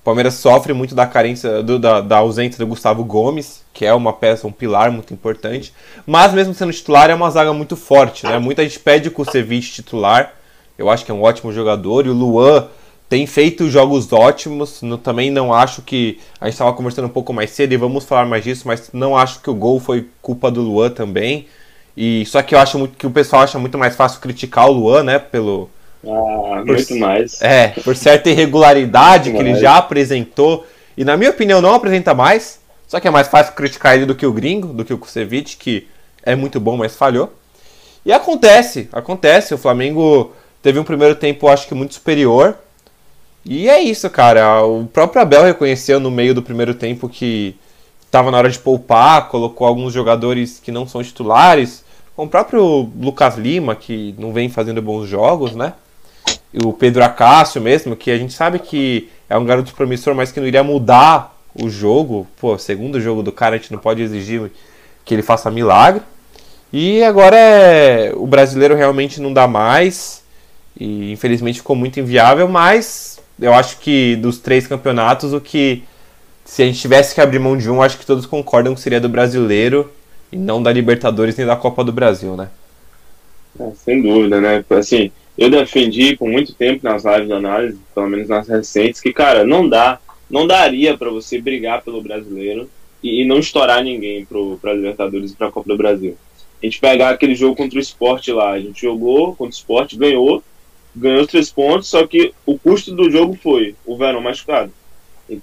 Palmeiras 0.05 0.35
sofre 0.35 0.71
muito 0.71 0.93
da 0.93 1.07
carência, 1.07 1.63
do, 1.63 1.79
da, 1.79 1.99
da, 1.99 2.17
ausência 2.17 2.59
do 2.59 2.67
Gustavo 2.67 3.03
Gomes, 3.03 3.63
que 3.73 3.83
é 3.83 3.93
uma 3.93 4.13
peça, 4.13 4.45
um 4.45 4.51
pilar 4.51 4.91
muito 4.91 5.11
importante. 5.11 5.73
Mas 6.05 6.31
mesmo 6.31 6.53
sendo 6.53 6.71
titular, 6.71 7.09
é 7.09 7.15
uma 7.15 7.31
zaga 7.31 7.51
muito 7.53 7.75
forte, 7.75 8.23
né? 8.23 8.37
Muita 8.37 8.61
gente 8.61 8.79
pede 8.79 9.11
o 9.13 9.25
Ceviche 9.25 9.73
titular. 9.73 10.33
Eu 10.77 10.91
acho 10.91 11.03
que 11.03 11.09
é 11.09 11.13
um 11.13 11.23
ótimo 11.23 11.51
jogador. 11.51 12.05
E 12.05 12.09
o 12.09 12.13
Luan 12.13 12.67
tem 13.09 13.25
feito 13.25 13.69
jogos 13.69 14.11
ótimos. 14.11 14.81
No, 14.81 14.97
também 14.97 15.29
não 15.29 15.53
acho 15.53 15.81
que. 15.81 16.19
A 16.39 16.45
gente 16.45 16.53
estava 16.53 16.73
conversando 16.73 17.05
um 17.05 17.09
pouco 17.09 17.33
mais 17.33 17.51
cedo 17.51 17.73
e 17.73 17.77
vamos 17.77 18.05
falar 18.05 18.25
mais 18.25 18.43
disso, 18.43 18.67
mas 18.67 18.89
não 18.93 19.17
acho 19.17 19.41
que 19.41 19.49
o 19.49 19.55
gol 19.55 19.79
foi 19.79 20.07
culpa 20.21 20.49
do 20.51 20.61
Luan 20.61 20.89
também. 20.89 21.47
E 21.95 22.25
só 22.25 22.41
que 22.41 22.53
eu 22.53 22.59
acho 22.59 22.77
muito, 22.77 22.97
que 22.97 23.07
o 23.07 23.11
pessoal 23.11 23.43
acha 23.43 23.57
muito 23.57 23.77
mais 23.77 23.95
fácil 23.95 24.19
criticar 24.19 24.67
o 24.67 24.73
Luan, 24.73 25.03
né? 25.03 25.19
Pelo, 25.19 25.69
ah, 26.05 26.63
muito 26.65 26.87
por, 26.87 26.97
mais. 26.97 27.41
É, 27.41 27.69
por 27.69 27.95
certa 27.95 28.29
irregularidade 28.29 29.31
que 29.31 29.37
ele 29.37 29.55
já 29.55 29.77
apresentou. 29.77 30.65
E 30.97 31.03
na 31.03 31.17
minha 31.17 31.29
opinião 31.29 31.61
não 31.61 31.73
apresenta 31.73 32.13
mais. 32.13 32.59
Só 32.87 32.99
que 32.99 33.07
é 33.07 33.11
mais 33.11 33.27
fácil 33.27 33.53
criticar 33.53 33.95
ele 33.95 34.05
do 34.05 34.13
que 34.13 34.25
o 34.25 34.31
gringo, 34.31 34.67
do 34.67 34.85
que 34.85 34.93
o 34.93 34.97
Kusevich, 34.97 35.57
que 35.57 35.87
é 36.23 36.35
muito 36.35 36.59
bom, 36.59 36.77
mas 36.77 36.95
falhou. 36.95 37.33
E 38.05 38.13
acontece, 38.13 38.87
acontece. 38.91 39.53
O 39.53 39.57
Flamengo 39.57 40.31
teve 40.61 40.77
um 40.77 40.83
primeiro 40.83 41.15
tempo, 41.15 41.47
acho 41.47 41.67
que 41.67 41.73
muito 41.73 41.95
superior. 41.95 42.55
E 43.45 43.69
é 43.69 43.79
isso, 43.79 44.09
cara. 44.09 44.63
O 44.65 44.85
próprio 44.87 45.21
Abel 45.21 45.43
reconheceu 45.43 45.99
no 45.99 46.09
meio 46.09 46.33
do 46.33 46.41
primeiro 46.41 46.73
tempo 46.73 47.07
que 47.07 47.55
estava 48.05 48.31
na 48.31 48.37
hora 48.37 48.49
de 48.49 48.57
poupar, 48.57 49.29
colocou 49.29 49.67
alguns 49.67 49.93
jogadores 49.93 50.59
que 50.59 50.71
não 50.71 50.87
são 50.87 51.03
titulares, 51.03 51.83
o 52.17 52.25
próprio 52.27 52.89
Lucas 52.99 53.37
Lima, 53.37 53.75
que 53.75 54.15
não 54.17 54.31
vem 54.31 54.49
fazendo 54.49 54.81
bons 54.81 55.05
jogos, 55.05 55.53
né? 55.53 55.73
o 56.63 56.71
Pedro 56.71 57.03
Acácio 57.03 57.61
mesmo, 57.61 57.95
que 57.95 58.11
a 58.11 58.17
gente 58.17 58.33
sabe 58.33 58.59
que 58.59 59.09
é 59.29 59.37
um 59.37 59.45
garoto 59.45 59.73
promissor, 59.73 60.15
mas 60.15 60.31
que 60.31 60.39
não 60.39 60.47
iria 60.47 60.63
mudar 60.63 61.35
o 61.53 61.69
jogo. 61.69 62.27
Pô, 62.39 62.57
segundo 62.57 63.01
jogo 63.01 63.21
do 63.21 63.31
cara, 63.31 63.55
a 63.55 63.57
gente 63.57 63.71
não 63.71 63.79
pode 63.79 64.01
exigir 64.01 64.51
que 65.03 65.13
ele 65.13 65.21
faça 65.21 65.51
milagre. 65.51 66.01
E 66.71 67.03
agora 67.03 67.35
é 67.35 68.13
o 68.15 68.25
brasileiro 68.25 68.75
realmente 68.75 69.19
não 69.19 69.33
dá 69.33 69.47
mais. 69.47 70.23
E 70.79 71.11
infelizmente 71.11 71.59
ficou 71.59 71.75
muito 71.75 71.99
inviável, 71.99 72.47
mas 72.47 73.14
eu 73.39 73.53
acho 73.53 73.79
que 73.79 74.15
dos 74.15 74.39
três 74.39 74.67
campeonatos, 74.67 75.33
o 75.33 75.41
que 75.41 75.83
se 76.45 76.61
a 76.61 76.65
gente 76.65 76.79
tivesse 76.79 77.13
que 77.13 77.21
abrir 77.21 77.39
mão 77.39 77.57
de 77.57 77.69
um, 77.69 77.81
acho 77.81 77.97
que 77.97 78.05
todos 78.05 78.25
concordam 78.25 78.75
que 78.75 78.81
seria 78.81 79.01
do 79.01 79.09
brasileiro 79.09 79.91
e 80.31 80.37
não 80.37 80.61
da 80.61 80.71
Libertadores 80.71 81.35
nem 81.35 81.45
da 81.45 81.55
Copa 81.55 81.83
do 81.83 81.91
Brasil, 81.91 82.35
né? 82.35 82.49
É, 83.59 83.71
sem 83.75 84.01
dúvida, 84.01 84.39
né? 84.39 84.63
Assim, 84.69 85.11
eu 85.37 85.49
defendi 85.49 86.15
por 86.15 86.29
muito 86.29 86.53
tempo 86.53 86.83
nas 86.83 87.03
lives 87.03 87.27
de 87.27 87.33
análise, 87.33 87.79
pelo 87.93 88.07
menos 88.07 88.27
nas 88.29 88.47
recentes, 88.47 89.01
que, 89.01 89.11
cara, 89.11 89.43
não 89.43 89.67
dá, 89.67 89.99
não 90.29 90.45
daria 90.45 90.97
para 90.97 91.09
você 91.09 91.41
brigar 91.41 91.81
pelo 91.81 92.01
brasileiro 92.01 92.69
e, 93.01 93.21
e 93.21 93.25
não 93.25 93.39
estourar 93.39 93.83
ninguém 93.83 94.25
para 94.61 94.73
Libertadores 94.73 95.31
e 95.31 95.35
para 95.35 95.47
a 95.47 95.51
Copa 95.51 95.69
do 95.69 95.77
Brasil. 95.77 96.15
A 96.61 96.65
gente 96.65 96.79
pegar 96.79 97.09
aquele 97.09 97.35
jogo 97.35 97.55
contra 97.55 97.77
o 97.77 97.81
esporte 97.81 98.31
lá, 98.31 98.51
a 98.51 98.59
gente 98.59 98.81
jogou 98.81 99.35
contra 99.35 99.45
o 99.45 99.49
esporte, 99.49 99.97
ganhou, 99.97 100.43
ganhou 100.95 101.21
os 101.21 101.27
três 101.27 101.51
pontos, 101.51 101.89
só 101.89 102.05
que 102.07 102.33
o 102.45 102.57
custo 102.57 102.95
do 102.95 103.09
jogo 103.09 103.37
foi 103.41 103.75
o 103.85 103.97
Verão 103.97 104.21
machucado. 104.21 104.71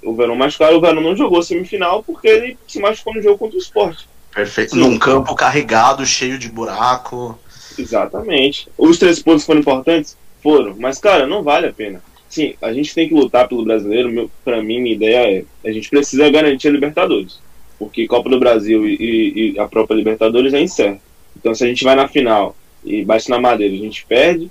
O 0.03 0.15
Verão 0.15 0.37
machucado, 0.37 0.77
o 0.77 0.81
Verão 0.81 1.03
não 1.03 1.17
jogou 1.17 1.43
semifinal 1.43 2.03
porque 2.03 2.29
ele 2.29 2.59
se 2.67 2.79
machucou 2.79 3.15
no 3.15 3.23
jogo 3.23 3.39
contra 3.39 3.57
o 3.57 3.61
esporte. 3.61 4.09
Perfeito. 4.35 4.73
Sim. 4.73 4.81
Num 4.81 4.99
campo 4.99 5.35
carregado, 5.35 6.07
cheio 6.07 6.39
de 6.39 6.49
buraco. 6.49 7.39
Exatamente. 7.79 8.69
Os 8.79 8.99
três 8.99 9.23
pontos 9.23 9.45
foram 9.45 9.61
importantes? 9.61 10.17
Foram. 10.43 10.75
Mas, 10.79 10.99
cara, 10.99 11.27
não 11.27 11.43
vale 11.43 11.67
a 11.67 11.73
pena. 11.73 12.03
Sim, 12.29 12.55
a 12.63 12.73
gente 12.73 12.95
tem 12.95 13.09
que 13.09 13.15
lutar 13.15 13.47
pelo 13.47 13.65
brasileiro. 13.65 14.31
Para 14.45 14.63
mim, 14.63 14.81
minha 14.81 14.95
ideia 14.95 15.45
é: 15.63 15.69
a 15.69 15.73
gente 15.73 15.91
precisa 15.91 16.31
garantir 16.31 16.69
a 16.69 16.71
Libertadores. 16.71 17.39
Porque 17.79 18.07
Copa 18.07 18.31
do 18.31 18.39
Brasil 18.39 18.87
e, 18.89 19.53
e 19.55 19.59
a 19.59 19.67
própria 19.67 19.97
Libertadores 19.97 20.55
é 20.55 20.61
incerto. 20.61 21.01
Então, 21.37 21.55
se 21.55 21.65
a 21.65 21.67
gente 21.67 21.85
vai 21.85 21.95
na 21.95 22.09
final 22.09 22.57
e 22.85 23.05
bate 23.05 23.29
na 23.29 23.41
madeira 23.41 23.75
a 23.75 23.79
gente 23.79 24.07
perde, 24.07 24.51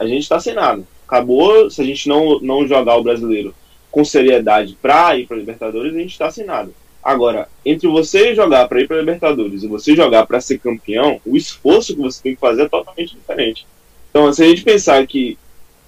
a 0.00 0.06
gente 0.06 0.22
está 0.22 0.40
sem 0.40 0.54
nada. 0.54 0.82
Acabou 1.06 1.70
se 1.70 1.82
a 1.82 1.84
gente 1.84 2.08
não, 2.08 2.40
não 2.40 2.66
jogar 2.66 2.96
o 2.96 3.02
brasileiro 3.02 3.54
com 3.90 4.02
seriedade 4.02 4.76
para 4.80 5.16
ir 5.18 5.26
para 5.26 5.36
Libertadores, 5.36 5.94
a 5.94 5.98
gente 5.98 6.12
está 6.12 6.30
sem 6.30 6.46
nada. 6.46 6.70
Agora, 7.02 7.48
entre 7.64 7.86
você 7.86 8.34
jogar 8.34 8.66
para 8.66 8.80
ir 8.80 8.88
para 8.88 8.98
Libertadores 8.98 9.62
e 9.62 9.68
você 9.68 9.94
jogar 9.94 10.26
para 10.26 10.40
ser 10.40 10.58
campeão, 10.58 11.20
o 11.26 11.36
esforço 11.36 11.94
que 11.94 12.00
você 12.00 12.22
tem 12.22 12.34
que 12.34 12.40
fazer 12.40 12.62
é 12.62 12.68
totalmente 12.68 13.14
diferente. 13.14 13.66
Então, 14.08 14.32
se 14.32 14.42
a 14.42 14.48
gente 14.48 14.62
pensar 14.62 15.06
que 15.06 15.36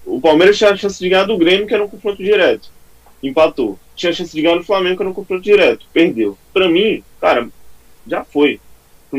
o 0.05 0.21
Palmeiras 0.21 0.59
tinha 0.59 0.71
a 0.71 0.77
chance 0.77 0.99
de 0.99 1.09
ganhar 1.09 1.25
do 1.25 1.39
Grêmio, 1.39 1.67
que 1.67 1.75
era 1.75 1.85
um 1.85 1.89
confronto 1.89 2.23
direto, 2.23 2.69
empatou. 3.23 3.79
Tinha 3.95 4.11
a 4.11 4.15
chance 4.15 4.35
de 4.35 4.43
ganhar 4.43 4.57
do 4.57 4.65
Flamengo, 4.65 4.97
que 4.97 5.03
era 5.03 5.11
um 5.11 5.15
confronto 5.15 5.43
direto, 5.43 5.87
perdeu. 5.93 6.37
Para 6.53 6.69
mim, 6.69 7.03
cara, 7.21 7.49
já 8.07 8.25
foi. 8.25 8.61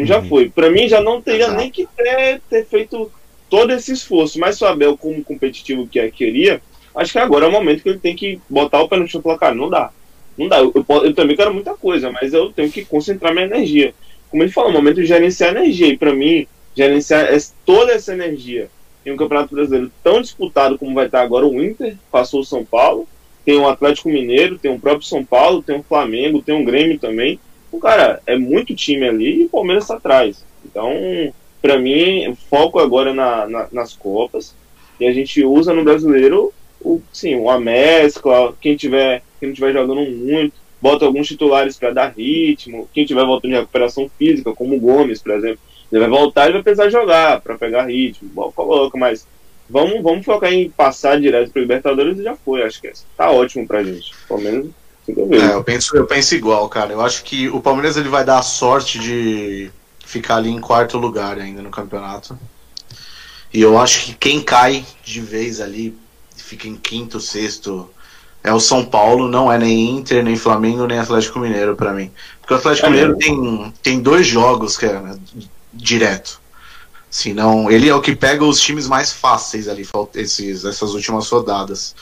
Já 0.03 0.19
uhum. 0.19 0.27
foi. 0.27 0.49
Para 0.49 0.69
mim, 0.69 0.87
já 0.87 1.01
não 1.01 1.21
teria 1.21 1.49
nem 1.53 1.69
que 1.69 1.87
ter, 1.95 2.41
ter 2.49 2.65
feito 2.65 3.11
todo 3.53 3.71
esse 3.71 3.91
esforço. 3.91 4.39
Mas 4.39 4.59
o 4.59 4.65
Abel, 4.65 4.97
como 4.97 5.23
competitivo 5.23 5.85
que 5.85 5.99
é, 5.99 6.09
queria, 6.09 6.59
acho 6.95 7.11
que 7.11 7.19
agora 7.19 7.45
é 7.45 7.47
o 7.47 7.51
momento 7.51 7.83
que 7.83 7.89
ele 7.89 7.99
tem 7.99 8.15
que 8.15 8.41
botar 8.49 8.81
o 8.81 8.89
pé 8.89 8.97
no 8.97 9.07
chão 9.07 9.19
e 9.19 9.23
falar, 9.23 9.37
cara, 9.37 9.53
não 9.53 9.69
dá. 9.69 9.91
Não 10.35 10.47
dá. 10.47 10.57
Eu, 10.57 10.73
eu, 10.73 11.05
eu, 11.05 11.13
também 11.13 11.35
quero 11.35 11.53
muita 11.53 11.75
coisa, 11.75 12.11
mas 12.11 12.33
eu 12.33 12.51
tenho 12.51 12.71
que 12.71 12.83
concentrar 12.83 13.31
minha 13.31 13.45
energia. 13.45 13.93
Como 14.31 14.41
ele 14.41 14.51
falou, 14.51 14.71
é 14.71 14.73
o 14.73 14.75
momento 14.75 14.95
de 14.95 15.05
gerenciar 15.05 15.55
energia. 15.55 15.85
E 15.85 15.95
para 15.95 16.15
mim, 16.15 16.47
gerenciar 16.75 17.27
toda 17.63 17.91
essa 17.91 18.11
energia 18.11 18.71
em 19.05 19.11
um 19.11 19.17
campeonato 19.17 19.53
brasileiro 19.53 19.91
tão 20.03 20.19
disputado 20.19 20.75
como 20.79 20.95
vai 20.95 21.05
estar 21.05 21.21
agora 21.21 21.45
o 21.45 21.63
Inter, 21.63 21.95
passou 22.11 22.39
o 22.39 22.45
São 22.45 22.65
Paulo, 22.65 23.07
tem 23.45 23.55
o 23.59 23.67
Atlético 23.67 24.09
Mineiro, 24.09 24.57
tem 24.57 24.73
o 24.73 24.79
próprio 24.79 25.05
São 25.05 25.23
Paulo, 25.23 25.61
tem 25.61 25.77
o 25.77 25.83
Flamengo, 25.83 26.41
tem 26.41 26.59
o 26.59 26.65
Grêmio 26.65 26.97
também. 26.97 27.39
O 27.71 27.79
cara, 27.79 28.19
é 28.25 28.35
muito 28.35 28.75
time 28.75 29.07
ali 29.07 29.41
e 29.41 29.45
o 29.45 29.49
Palmeiras 29.49 29.83
está 29.83 29.97
atrás. 29.97 30.43
Então, 30.65 30.91
para 31.63 31.79
mim, 31.79 32.37
foco 32.49 32.77
agora 32.77 33.13
na, 33.13 33.47
na, 33.47 33.67
nas 33.71 33.93
Copas. 33.93 34.53
E 34.99 35.07
a 35.07 35.13
gente 35.13 35.43
usa 35.45 35.73
no 35.73 35.81
brasileiro 35.81 36.53
o, 36.81 37.01
sim, 37.13 37.35
uma 37.35 37.57
mescla, 37.57 38.53
quem 38.59 38.75
tiver, 38.75 39.23
quem 39.39 39.47
não 39.47 39.53
estiver 39.53 39.71
jogando 39.71 40.01
muito, 40.01 40.53
bota 40.81 41.05
alguns 41.05 41.25
titulares 41.25 41.77
para 41.77 41.91
dar 41.91 42.13
ritmo, 42.15 42.89
quem 42.93 43.05
tiver 43.05 43.25
voltando 43.25 43.51
de 43.51 43.57
recuperação 43.59 44.11
física, 44.19 44.51
como 44.51 44.75
o 44.75 44.79
Gomes, 44.79 45.21
por 45.21 45.31
exemplo, 45.31 45.59
ele 45.89 46.01
vai 46.01 46.09
voltar 46.09 46.49
e 46.49 46.53
vai 46.53 46.61
precisar 46.61 46.89
jogar 46.89 47.39
para 47.39 47.57
pegar 47.57 47.85
ritmo, 47.85 48.29
coloca, 48.53 48.97
mas 48.97 49.25
vamos, 49.69 50.03
vamos 50.03 50.25
focar 50.25 50.51
em 50.51 50.69
passar 50.69 51.21
direto 51.21 51.49
para 51.51 51.61
Libertadores 51.61 52.19
e 52.19 52.23
já 52.23 52.35
foi, 52.35 52.63
acho 52.63 52.81
que 52.81 52.91
tá 53.15 53.31
ótimo 53.31 53.65
pra 53.65 53.81
gente, 53.81 54.11
pelo 54.27 54.41
menos 54.41 54.69
é, 55.05 55.53
eu 55.53 55.63
penso, 55.63 55.97
eu 55.97 56.07
penso 56.07 56.33
igual, 56.33 56.69
cara. 56.69 56.93
Eu 56.93 57.01
acho 57.01 57.25
que 57.25 57.49
o 57.49 57.59
Palmeiras 57.59 57.97
ele 57.97 58.07
vai 58.07 58.23
dar 58.23 58.39
a 58.39 58.41
sorte 58.41 58.97
de 58.97 59.69
ficar 60.13 60.35
ali 60.35 60.49
em 60.49 60.61
quarto 60.61 60.97
lugar 60.97 61.39
ainda 61.39 61.61
no 61.61 61.71
campeonato. 61.71 62.37
E 63.51 63.61
eu 63.61 63.79
acho 63.79 64.05
que 64.05 64.13
quem 64.13 64.41
cai 64.41 64.85
de 65.03 65.19
vez 65.19 65.59
ali 65.59 65.97
fica 66.35 66.67
em 66.67 66.75
quinto, 66.75 67.19
sexto, 67.19 67.89
é 68.43 68.53
o 68.53 68.59
São 68.59 68.85
Paulo, 68.85 69.27
não 69.27 69.51
é 69.51 69.57
nem 69.57 69.97
Inter, 69.97 70.23
nem 70.23 70.35
Flamengo, 70.35 70.85
nem 70.85 70.99
Atlético 70.99 71.39
Mineiro 71.39 71.75
para 71.75 71.93
mim. 71.93 72.11
Porque 72.39 72.53
o 72.53 72.57
Atlético 72.57 72.87
é 72.87 72.89
Mineiro 72.89 73.17
tem, 73.17 73.73
tem 73.81 73.99
dois 74.01 74.27
jogos 74.27 74.77
que 74.77 74.85
é 74.85 75.01
direto. 75.73 76.39
Senão, 77.09 77.71
ele 77.71 77.89
é 77.89 77.95
o 77.95 78.01
que 78.01 78.15
pega 78.15 78.43
os 78.43 78.59
times 78.59 78.87
mais 78.87 79.11
fáceis 79.11 79.67
ali, 79.67 79.87
esses, 80.15 80.65
essas 80.65 80.93
últimas 80.93 81.27
rodadas. 81.29 81.95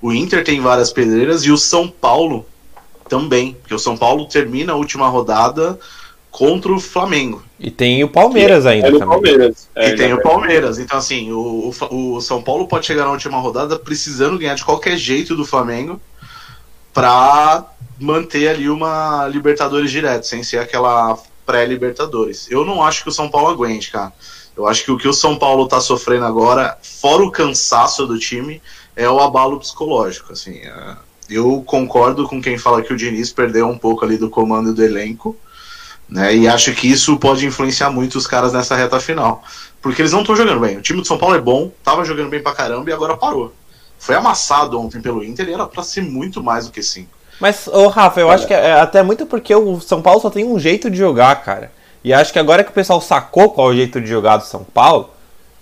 O 0.00 0.12
Inter 0.12 0.44
tem 0.44 0.60
várias 0.60 0.92
pedreiras 0.92 1.44
e 1.44 1.50
o 1.50 1.58
São 1.58 1.88
Paulo 1.88 2.46
também. 3.08 3.54
Porque 3.54 3.74
o 3.74 3.78
São 3.78 3.96
Paulo 3.96 4.26
termina 4.26 4.72
a 4.72 4.76
última 4.76 5.08
rodada 5.08 5.78
contra 6.32 6.72
o 6.72 6.80
Flamengo. 6.80 7.44
E 7.60 7.70
tem 7.70 8.02
o 8.02 8.08
Palmeiras 8.08 8.64
ainda 8.64 8.88
é 8.88 8.90
também. 8.90 9.06
Palmeiras. 9.06 9.68
É, 9.76 9.90
e 9.90 9.96
tem 9.96 10.14
o 10.14 10.22
Palmeiras. 10.22 10.78
Então, 10.78 10.98
assim, 10.98 11.30
o, 11.30 11.70
o, 11.90 12.14
o, 12.16 12.20
São 12.22 12.42
Paulo 12.42 12.66
pode 12.66 12.86
chegar 12.86 13.04
na 13.04 13.12
última 13.12 13.38
rodada 13.38 13.78
precisando 13.78 14.38
ganhar 14.38 14.54
de 14.54 14.64
qualquer 14.64 14.96
jeito 14.96 15.36
do 15.36 15.44
Flamengo 15.44 16.00
para 16.92 17.66
manter 18.00 18.48
ali 18.48 18.68
uma 18.68 19.28
Libertadores 19.28 19.90
direto, 19.90 20.26
sem 20.26 20.42
ser 20.42 20.58
aquela 20.58 21.18
pré-Libertadores. 21.44 22.50
Eu 22.50 22.64
não 22.64 22.82
acho 22.82 23.02
que 23.02 23.10
o 23.10 23.12
São 23.12 23.28
Paulo 23.28 23.48
aguente, 23.48 23.92
cara. 23.92 24.12
Eu 24.56 24.66
acho 24.66 24.84
que 24.84 24.90
o 24.90 24.96
que 24.96 25.08
o 25.08 25.12
São 25.12 25.38
Paulo 25.38 25.68
tá 25.68 25.80
sofrendo 25.80 26.24
agora, 26.24 26.78
fora 26.82 27.22
o 27.22 27.30
cansaço 27.30 28.06
do 28.06 28.18
time, 28.18 28.60
é 28.96 29.08
o 29.08 29.20
abalo 29.20 29.60
psicológico. 29.60 30.32
Assim, 30.32 30.56
é... 30.56 30.96
eu 31.28 31.62
concordo 31.66 32.26
com 32.26 32.40
quem 32.40 32.56
fala 32.56 32.82
que 32.82 32.92
o 32.92 32.96
Diniz 32.96 33.30
perdeu 33.32 33.68
um 33.68 33.76
pouco 33.76 34.04
ali 34.04 34.16
do 34.16 34.30
comando 34.30 34.72
do 34.72 34.82
elenco. 34.82 35.36
Né? 36.12 36.36
E 36.36 36.48
acho 36.48 36.74
que 36.74 36.86
isso 36.86 37.16
pode 37.16 37.46
influenciar 37.46 37.90
muito 37.90 38.18
os 38.18 38.26
caras 38.26 38.52
nessa 38.52 38.76
reta 38.76 39.00
final. 39.00 39.42
Porque 39.80 40.02
eles 40.02 40.12
não 40.12 40.20
estão 40.20 40.36
jogando 40.36 40.60
bem. 40.60 40.76
O 40.76 40.82
time 40.82 41.00
do 41.00 41.06
São 41.06 41.16
Paulo 41.16 41.34
é 41.34 41.40
bom, 41.40 41.72
tava 41.82 42.04
jogando 42.04 42.28
bem 42.28 42.42
pra 42.42 42.52
caramba 42.52 42.90
e 42.90 42.92
agora 42.92 43.16
parou. 43.16 43.54
Foi 43.98 44.14
amassado 44.14 44.78
ontem 44.78 45.00
pelo 45.00 45.24
Inter 45.24 45.48
e 45.48 45.54
era 45.54 45.66
pra 45.66 45.82
ser 45.82 46.02
muito 46.02 46.42
mais 46.42 46.66
do 46.66 46.72
que 46.72 46.82
cinco. 46.82 47.08
Mas, 47.40 47.66
ô 47.66 47.88
Rafa, 47.88 48.20
eu 48.20 48.30
acho 48.30 48.46
que 48.46 48.52
é 48.52 48.72
até 48.74 49.02
muito 49.02 49.24
porque 49.24 49.54
o 49.54 49.80
São 49.80 50.02
Paulo 50.02 50.20
só 50.20 50.28
tem 50.28 50.44
um 50.44 50.58
jeito 50.58 50.90
de 50.90 50.98
jogar, 50.98 51.34
cara. 51.42 51.72
E 52.04 52.12
acho 52.12 52.30
que 52.30 52.38
agora 52.38 52.62
que 52.62 52.70
o 52.70 52.74
pessoal 52.74 53.00
sacou 53.00 53.50
qual 53.50 53.70
é 53.70 53.72
o 53.72 53.76
jeito 53.76 54.00
de 54.00 54.06
jogar 54.06 54.36
do 54.36 54.44
São 54.44 54.64
Paulo, 54.64 55.10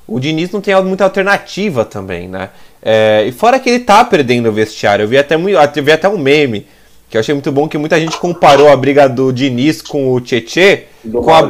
o 0.07 0.19
Diniz 0.19 0.51
não 0.51 0.61
tem 0.61 0.75
muita 0.83 1.05
alternativa 1.05 1.85
também, 1.85 2.29
né? 2.29 2.51
É, 2.83 3.25
e 3.25 3.31
fora 3.31 3.61
que 3.61 3.71
ele 3.71 3.85
tá 3.85 4.05
perdendo 4.05 4.49
o 4.49 4.53
vestiário. 4.53 5.05
Eu 5.05 5.09
vi 5.09 5.17
até, 5.17 5.37
eu 5.37 5.85
vi 5.85 5.93
até 5.93 6.09
um 6.09 6.19
meme 6.19 6.67
que 7.11 7.17
eu 7.17 7.21
achei 7.21 7.35
muito 7.35 7.51
bom 7.51 7.69
que 7.69 7.77
muita 7.77 7.99
gente 7.99 8.17
comparou 8.19 8.69
a 8.69 8.77
briga 8.77 9.09
do 9.09 9.33
Diniz 9.33 9.83
com 9.83 10.15
o 10.15 10.21
Tietê 10.21 10.87
com 11.13 11.35
a, 11.35 11.43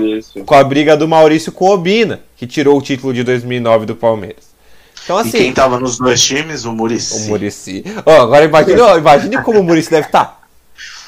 com 0.46 0.54
a 0.54 0.64
briga 0.64 0.96
do 0.96 1.06
Maurício 1.06 1.52
com 1.52 1.66
o 1.66 1.72
Obina, 1.72 2.20
que 2.34 2.46
tirou 2.46 2.78
o 2.78 2.82
título 2.82 3.12
de 3.12 3.22
2009 3.22 3.84
do 3.84 3.94
Palmeiras. 3.94 4.50
Então, 5.04 5.18
assim, 5.18 5.28
e 5.28 5.32
quem 5.42 5.52
tava 5.52 5.78
nos 5.78 5.98
dois 5.98 6.22
times? 6.22 6.64
O 6.64 6.72
Murici. 6.72 7.26
O 7.26 7.28
Murici. 7.28 7.84
Oh, 8.06 8.22
agora 8.22 8.44
imagine, 8.44 8.80
oh, 8.80 8.96
imagine 8.96 9.42
como 9.42 9.60
o 9.60 9.62
Murici 9.62 9.90
deve 9.90 10.06
estar 10.06 10.24
tá 10.24 10.40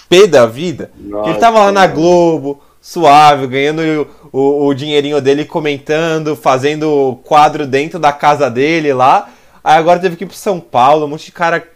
pé 0.09 0.27
da 0.27 0.45
vida. 0.45 0.91
Nossa, 0.99 1.31
ele 1.31 1.39
tava 1.39 1.59
lá 1.61 1.73
na 1.73 1.87
Globo, 1.87 2.61
suave, 2.81 3.47
ganhando 3.47 4.07
o, 4.33 4.39
o, 4.39 4.67
o 4.67 4.75
dinheirinho 4.75 5.21
dele, 5.23 5.47
comentando, 5.47 6.37
fazendo 6.37 7.19
quadro 7.25 7.67
dentro 7.67 7.99
da 7.99 8.13
casa 8.13 8.51
dele 8.51 8.93
lá. 8.93 9.31
Aí 9.65 9.79
agora 9.79 9.99
teve 9.99 10.17
que 10.17 10.25
ir 10.25 10.27
pro 10.27 10.37
São 10.37 10.61
Paulo, 10.61 11.07
um 11.07 11.09
monte 11.09 11.27
de 11.27 11.33
cara 11.33 11.67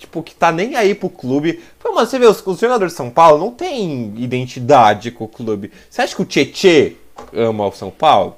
tipo, 0.00 0.22
que 0.22 0.34
tá 0.34 0.50
nem 0.50 0.76
aí 0.76 0.94
pro 0.94 1.10
clube. 1.10 1.60
Mano, 2.00 2.10
você 2.10 2.18
vê, 2.18 2.26
os, 2.26 2.46
os 2.46 2.58
jogadores 2.58 2.92
de 2.92 2.96
São 2.96 3.10
Paulo 3.10 3.38
não 3.38 3.50
tem 3.50 4.14
identidade 4.16 5.10
com 5.10 5.24
o 5.24 5.28
clube. 5.28 5.70
Você 5.88 6.00
acha 6.00 6.16
que 6.16 6.22
o 6.22 6.24
Tietê 6.24 6.96
ama 7.34 7.66
o 7.66 7.72
São 7.72 7.90
Paulo? 7.90 8.36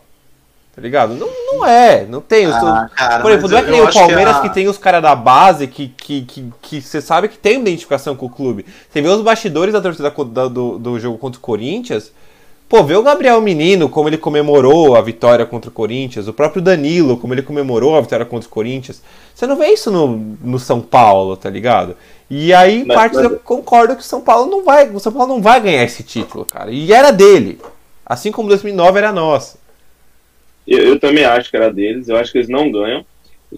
Tá 0.74 0.80
ligado? 0.80 1.14
Não, 1.14 1.28
não 1.52 1.66
é, 1.66 2.06
não 2.06 2.20
tem. 2.20 2.46
Ah, 2.46 2.90
cara, 2.96 3.22
Por 3.22 3.30
exemplo, 3.30 3.50
não 3.50 3.58
é 3.58 3.62
que 3.62 3.70
nem 3.70 3.82
o 3.82 3.92
Palmeiras 3.92 4.40
que, 4.40 4.46
a... 4.46 4.48
que, 4.48 4.54
tem 4.54 4.68
os 4.68 4.78
caras 4.78 5.02
da 5.02 5.14
base 5.14 5.66
que, 5.66 5.88
que, 5.88 6.22
que, 6.22 6.52
que 6.62 6.80
você 6.80 7.00
sabe 7.00 7.28
que 7.28 7.36
tem 7.36 7.60
identificação 7.60 8.16
com 8.16 8.26
o 8.26 8.30
clube. 8.30 8.64
Você 8.90 9.02
vê 9.02 9.08
os 9.08 9.22
bastidores 9.22 9.72
da 9.72 9.82
torcida 9.82 10.10
do, 10.10 10.78
do 10.78 10.98
jogo 10.98 11.18
contra 11.18 11.38
o 11.38 11.42
Corinthians. 11.42 12.10
Pô, 12.72 12.82
vê 12.82 12.96
o 12.96 13.02
Gabriel 13.02 13.38
Menino, 13.42 13.86
como 13.86 14.08
ele 14.08 14.16
comemorou 14.16 14.96
a 14.96 15.02
vitória 15.02 15.44
contra 15.44 15.68
o 15.68 15.72
Corinthians, 15.74 16.26
o 16.26 16.32
próprio 16.32 16.62
Danilo, 16.62 17.18
como 17.18 17.34
ele 17.34 17.42
comemorou 17.42 17.94
a 17.94 18.00
vitória 18.00 18.24
contra 18.24 18.48
o 18.48 18.50
Corinthians. 18.50 19.02
Você 19.34 19.46
não 19.46 19.56
vê 19.56 19.66
isso 19.66 19.90
no, 19.90 20.16
no 20.42 20.58
São 20.58 20.80
Paulo, 20.80 21.36
tá 21.36 21.50
ligado? 21.50 21.94
E 22.30 22.50
aí, 22.54 22.82
mas, 22.82 22.96
parte 22.96 23.16
mas... 23.16 23.24
eu 23.24 23.38
concordo 23.40 23.94
que 23.94 24.00
o 24.00 24.04
São 24.04 24.22
Paulo 24.22 24.50
não 24.50 24.64
vai, 24.64 24.88
o 24.88 24.98
São 24.98 25.12
Paulo 25.12 25.34
não 25.34 25.42
vai 25.42 25.60
ganhar 25.60 25.84
esse 25.84 26.02
título, 26.02 26.46
cara. 26.46 26.70
E 26.70 26.90
era 26.90 27.10
dele. 27.10 27.60
Assim 28.06 28.32
como 28.32 28.48
2009 28.48 28.96
era 28.96 29.12
nosso. 29.12 29.58
Eu, 30.66 30.78
eu 30.78 30.98
também 30.98 31.26
acho 31.26 31.50
que 31.50 31.56
era 31.58 31.70
deles, 31.70 32.08
eu 32.08 32.16
acho 32.16 32.32
que 32.32 32.38
eles 32.38 32.48
não 32.48 32.72
ganham. 32.72 33.04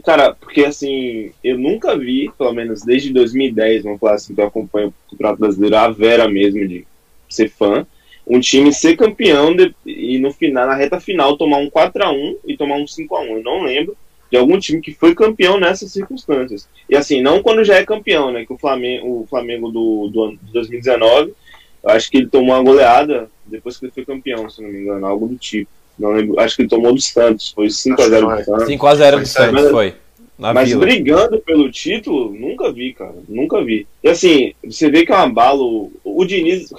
Cara, 0.04 0.34
porque 0.34 0.64
assim, 0.64 1.30
eu 1.44 1.56
nunca 1.56 1.96
vi, 1.96 2.32
pelo 2.36 2.52
menos 2.52 2.82
desde 2.82 3.12
2010, 3.12 3.84
vamos 3.84 4.00
falar 4.00 4.14
assim, 4.14 4.34
que 4.34 4.40
eu 4.40 4.46
acompanho 4.48 4.88
o 4.88 5.10
Campeonato 5.12 5.38
Brasileiro, 5.38 5.76
a 5.76 5.88
Vera 5.88 6.28
mesmo 6.28 6.66
de 6.66 6.84
ser 7.28 7.48
fã 7.48 7.86
um 8.26 8.40
time 8.40 8.72
ser 8.72 8.96
campeão 8.96 9.54
de, 9.54 9.74
e 9.84 10.18
no 10.18 10.32
final, 10.32 10.66
na 10.66 10.74
reta 10.74 10.98
final 10.98 11.36
tomar 11.36 11.58
um 11.58 11.68
4 11.68 12.04
a 12.04 12.10
1 12.10 12.36
e 12.46 12.56
tomar 12.56 12.76
um 12.76 12.86
5 12.86 13.14
a 13.14 13.20
1 13.20 13.24
Eu 13.24 13.42
não 13.42 13.62
lembro 13.62 13.96
de 14.30 14.38
algum 14.38 14.58
time 14.58 14.80
que 14.80 14.92
foi 14.92 15.14
campeão 15.14 15.60
nessas 15.60 15.92
circunstâncias. 15.92 16.68
E 16.88 16.96
assim, 16.96 17.20
não 17.20 17.42
quando 17.42 17.64
já 17.64 17.76
é 17.76 17.84
campeão, 17.84 18.32
né? 18.32 18.44
Que 18.44 18.52
o 18.52 18.58
Flamengo, 18.58 19.22
o 19.22 19.26
Flamengo 19.28 19.70
do, 19.70 20.08
do 20.08 20.24
ano 20.24 20.38
de 20.42 20.52
2019, 20.52 21.34
eu 21.82 21.90
acho 21.90 22.10
que 22.10 22.16
ele 22.16 22.28
tomou 22.28 22.54
uma 22.54 22.62
goleada 22.62 23.28
depois 23.44 23.76
que 23.76 23.84
ele 23.84 23.92
foi 23.92 24.04
campeão, 24.04 24.48
se 24.48 24.62
não 24.62 24.70
me 24.70 24.80
engano, 24.80 25.06
algo 25.06 25.28
do 25.28 25.36
tipo. 25.36 25.70
Não 25.98 26.10
lembro, 26.10 26.40
acho 26.40 26.56
que 26.56 26.62
ele 26.62 26.68
tomou 26.68 26.92
do 26.92 27.00
Santos, 27.00 27.50
foi 27.50 27.66
5x0 27.66 27.96
do 27.96 28.44
Santos. 28.44 28.68
5x0 28.68 29.20
do 29.20 29.26
Santos, 29.26 29.70
foi. 29.70 29.94
Na 30.36 30.52
mas 30.52 30.68
Vila. 30.68 30.80
brigando 30.80 31.38
pelo 31.38 31.70
título, 31.70 32.34
nunca 32.34 32.72
vi, 32.72 32.92
cara. 32.92 33.14
Nunca 33.28 33.62
vi. 33.62 33.86
E 34.02 34.08
assim, 34.08 34.52
você 34.64 34.90
vê 34.90 35.06
que 35.06 35.12
é 35.12 35.14
um 35.14 35.18
abalo. 35.18 35.92
O 36.02 36.24
Diniz, 36.24 36.72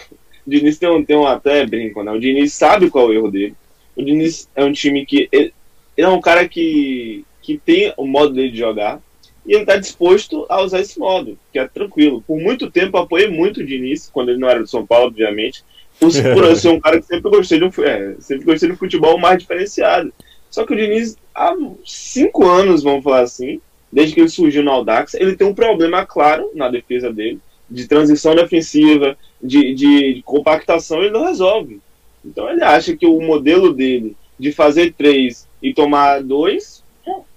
o 0.46 0.50
Diniz 0.50 0.78
tem 0.78 0.90
um, 0.90 1.04
tem 1.04 1.16
um 1.16 1.26
até 1.26 1.66
brinco, 1.66 2.04
né? 2.04 2.12
O 2.12 2.20
Diniz 2.20 2.54
sabe 2.54 2.90
qual 2.90 3.06
é 3.06 3.10
o 3.10 3.14
erro 3.14 3.32
dele. 3.32 3.56
O 3.96 4.04
Diniz 4.04 4.50
é 4.56 4.64
um 4.64 4.72
time 4.72 5.06
que. 5.06 5.28
Ele, 5.32 5.54
ele 5.98 6.08
é 6.08 6.10
um 6.10 6.22
cara 6.22 6.48
que, 6.48 7.24
que 7.42 7.58
tem 7.58 7.94
o 7.98 8.06
modo 8.06 8.34
dele 8.34 8.52
de 8.52 8.58
jogar 8.58 9.02
e 9.46 9.54
ele 9.54 9.62
está 9.62 9.78
disposto 9.78 10.46
a 10.50 10.62
usar 10.62 10.82
esse 10.82 11.00
modo, 11.00 11.38
que 11.54 11.60
é 11.60 11.68
tranquilo. 11.68 12.24
Por 12.26 12.40
muito 12.40 12.72
tempo 12.72 12.98
eu 12.98 13.02
apoiei 13.02 13.30
muito 13.30 13.62
o 13.62 13.66
Diniz, 13.66 14.10
quando 14.12 14.30
ele 14.30 14.40
não 14.40 14.50
era 14.50 14.60
do 14.60 14.68
São 14.68 14.86
Paulo, 14.86 15.08
obviamente, 15.08 15.64
por, 16.00 16.10
por 16.34 16.56
ser 16.56 16.70
um 16.70 16.80
cara 16.80 17.00
que 17.00 17.06
sempre 17.06 17.30
gostei, 17.30 17.60
de 17.60 17.66
um, 17.66 17.84
é, 17.84 18.16
sempre 18.20 18.46
gostei 18.46 18.70
do 18.70 18.76
futebol 18.76 19.18
mais 19.20 19.40
diferenciado. 19.40 20.12
Só 20.50 20.66
que 20.66 20.74
o 20.74 20.76
Diniz, 20.76 21.16
há 21.34 21.56
cinco 21.86 22.46
anos, 22.48 22.82
vamos 22.82 23.04
falar 23.04 23.22
assim, 23.22 23.62
desde 23.92 24.16
que 24.16 24.22
ele 24.22 24.30
surgiu 24.30 24.64
no 24.64 24.72
Audax, 24.72 25.14
ele 25.14 25.36
tem 25.36 25.48
um 25.48 25.54
problema 25.54 26.06
claro 26.06 26.50
na 26.56 26.68
defesa 26.68 27.14
dele, 27.14 27.40
de 27.70 27.88
transição 27.88 28.36
defensiva, 28.36 29.18
de, 29.46 29.74
de 29.74 30.22
compactação, 30.26 31.02
ele 31.02 31.12
não 31.12 31.26
resolve. 31.26 31.80
Então 32.24 32.50
ele 32.50 32.64
acha 32.64 32.96
que 32.96 33.06
o 33.06 33.22
modelo 33.22 33.74
dele 33.74 34.16
de 34.40 34.52
fazer 34.52 34.94
três 34.94 35.48
e 35.62 35.74
tomar 35.74 36.22
dois, 36.22 36.84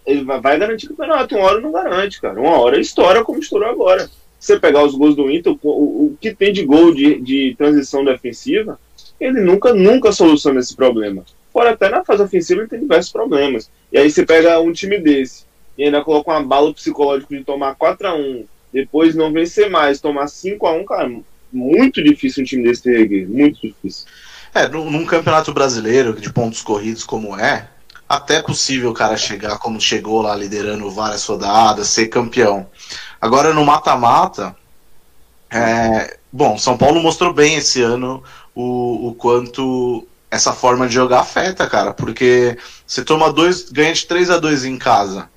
ele 0.06 0.24
vai 0.24 0.58
garantir 0.58 0.86
o 0.86 0.90
campeonato. 0.90 1.36
Uma 1.36 1.44
hora 1.44 1.60
não 1.60 1.72
garante, 1.72 2.20
cara. 2.20 2.40
Uma 2.40 2.58
hora 2.58 2.80
estoura 2.80 3.24
como 3.24 3.38
estourou 3.38 3.68
agora. 3.68 4.10
Você 4.38 4.58
pegar 4.58 4.84
os 4.84 4.94
gols 4.94 5.16
do 5.16 5.30
Inter, 5.30 5.56
o, 5.62 5.68
o 5.68 6.16
que 6.20 6.34
tem 6.34 6.52
de 6.52 6.64
gol 6.64 6.94
de, 6.94 7.20
de 7.20 7.54
transição 7.58 8.04
defensiva, 8.04 8.78
ele 9.20 9.40
nunca, 9.40 9.74
nunca 9.74 10.12
soluciona 10.12 10.60
esse 10.60 10.74
problema. 10.74 11.24
Fora 11.52 11.70
até 11.70 11.88
na 11.88 12.04
fase 12.04 12.22
ofensiva 12.22 12.60
ele 12.60 12.68
tem 12.68 12.80
diversos 12.80 13.12
problemas. 13.12 13.70
E 13.92 13.98
aí 13.98 14.10
você 14.10 14.24
pega 14.24 14.60
um 14.60 14.72
time 14.72 14.98
desse 14.98 15.44
e 15.76 15.84
ainda 15.84 16.02
coloca 16.02 16.30
uma 16.30 16.42
bala 16.42 16.72
psicológico 16.72 17.34
de 17.34 17.44
tomar 17.44 17.74
4 17.74 18.08
a 18.08 18.14
1 18.14 18.44
depois 18.72 19.14
não 19.14 19.32
vencer 19.32 19.70
mais, 19.70 20.00
tomar 20.00 20.28
5 20.28 20.66
a 20.66 20.72
1 20.72 20.84
cara, 20.84 21.10
muito 21.52 22.02
difícil 22.02 22.42
um 22.42 22.46
time 22.46 22.62
desse 22.64 22.82
ter 22.82 23.00
erguer, 23.00 23.28
muito 23.28 23.60
difícil. 23.60 24.06
É, 24.54 24.68
num, 24.68 24.90
num 24.90 25.04
campeonato 25.04 25.52
brasileiro 25.52 26.18
de 26.18 26.32
pontos 26.32 26.62
corridos 26.62 27.04
como 27.04 27.38
é, 27.38 27.68
até 28.08 28.36
é 28.36 28.42
possível 28.42 28.90
o 28.90 28.94
cara 28.94 29.16
chegar 29.16 29.58
como 29.58 29.80
chegou 29.80 30.22
lá 30.22 30.34
liderando 30.34 30.90
várias 30.90 31.24
rodadas, 31.26 31.88
ser 31.88 32.08
campeão. 32.08 32.66
Agora 33.20 33.52
no 33.52 33.64
mata-mata, 33.64 34.56
é, 35.50 36.16
bom, 36.32 36.56
São 36.56 36.76
Paulo 36.76 37.00
mostrou 37.00 37.32
bem 37.32 37.56
esse 37.56 37.82
ano 37.82 38.22
o, 38.54 39.08
o 39.08 39.14
quanto 39.14 40.06
essa 40.30 40.52
forma 40.52 40.86
de 40.86 40.94
jogar 40.94 41.20
afeta, 41.20 41.66
cara, 41.66 41.92
porque 41.92 42.56
você 42.86 43.02
toma 43.04 43.32
dois, 43.32 43.70
ganha 43.70 43.92
de 43.92 44.06
3 44.06 44.30
a 44.30 44.38
2 44.38 44.64
em 44.64 44.76
casa, 44.76 45.28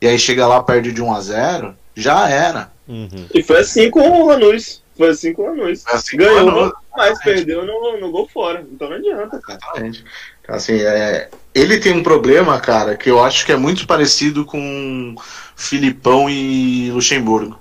e 0.00 0.06
aí 0.06 0.18
chega 0.18 0.46
lá, 0.46 0.62
perde 0.62 0.92
de 0.92 1.02
1 1.02 1.12
a 1.12 1.20
0 1.20 1.76
já 1.94 2.28
era. 2.28 2.72
Uhum. 2.88 3.26
E 3.32 3.42
foi 3.42 3.58
assim 3.58 3.90
com 3.90 4.00
o 4.00 4.26
Lanús. 4.26 4.82
Foi 5.00 5.08
assim 5.08 5.32
com 5.32 5.44
o 5.44 5.46
Lanús. 5.46 5.82
Assim 5.86 6.18
Ganhou, 6.18 6.44
Lanús. 6.44 6.72
mas 6.94 7.18
perdeu 7.22 7.64
no, 7.64 7.98
no 7.98 8.10
gol 8.10 8.28
fora. 8.28 8.66
Então 8.70 8.90
não 8.90 8.96
adianta. 8.96 9.38
Cara. 9.38 9.58
Exatamente. 9.58 10.04
Assim, 10.46 10.74
é, 10.74 11.30
ele 11.54 11.80
tem 11.80 11.94
um 11.94 12.02
problema, 12.02 12.60
cara, 12.60 12.98
que 12.98 13.10
eu 13.10 13.24
acho 13.24 13.46
que 13.46 13.52
é 13.52 13.56
muito 13.56 13.86
parecido 13.86 14.44
com 14.44 15.14
Filipão 15.56 16.28
e 16.28 16.90
Luxemburgo. 16.90 17.58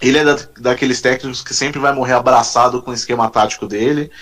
Ele 0.00 0.18
é 0.18 0.24
da, 0.24 0.38
daqueles 0.60 1.00
técnicos 1.00 1.42
que 1.42 1.52
sempre 1.52 1.80
vai 1.80 1.92
morrer 1.92 2.12
abraçado 2.12 2.80
com 2.80 2.92
o 2.92 2.94
esquema 2.94 3.28
tático 3.28 3.66
dele 3.66 4.12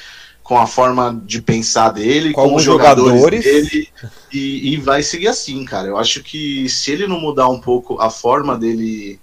com 0.43 0.59
a 0.59 0.67
forma 0.67 1.23
de 1.25 1.41
pensar 1.41 1.91
dele, 1.91 2.33
com, 2.33 2.49
com 2.49 2.57
os 2.57 2.63
jogadores, 2.63 3.21
jogadores, 3.21 3.45
dele, 3.45 3.89
e, 4.33 4.73
e, 4.73 4.77
vai 4.77 5.03
seguir 5.03 5.29
assim, 5.29 5.65
cara. 5.65 5.87
Eu 5.87 5.97
acho 5.97 6.21
que 6.23 6.69
se 6.69 6.91
ele 6.91 7.07
não 7.07 7.21
mudar 7.21 7.49
um 7.49 7.61
pouco 7.61 8.01
a 8.01 8.11
forma 8.11 8.59
dele 8.59 9.21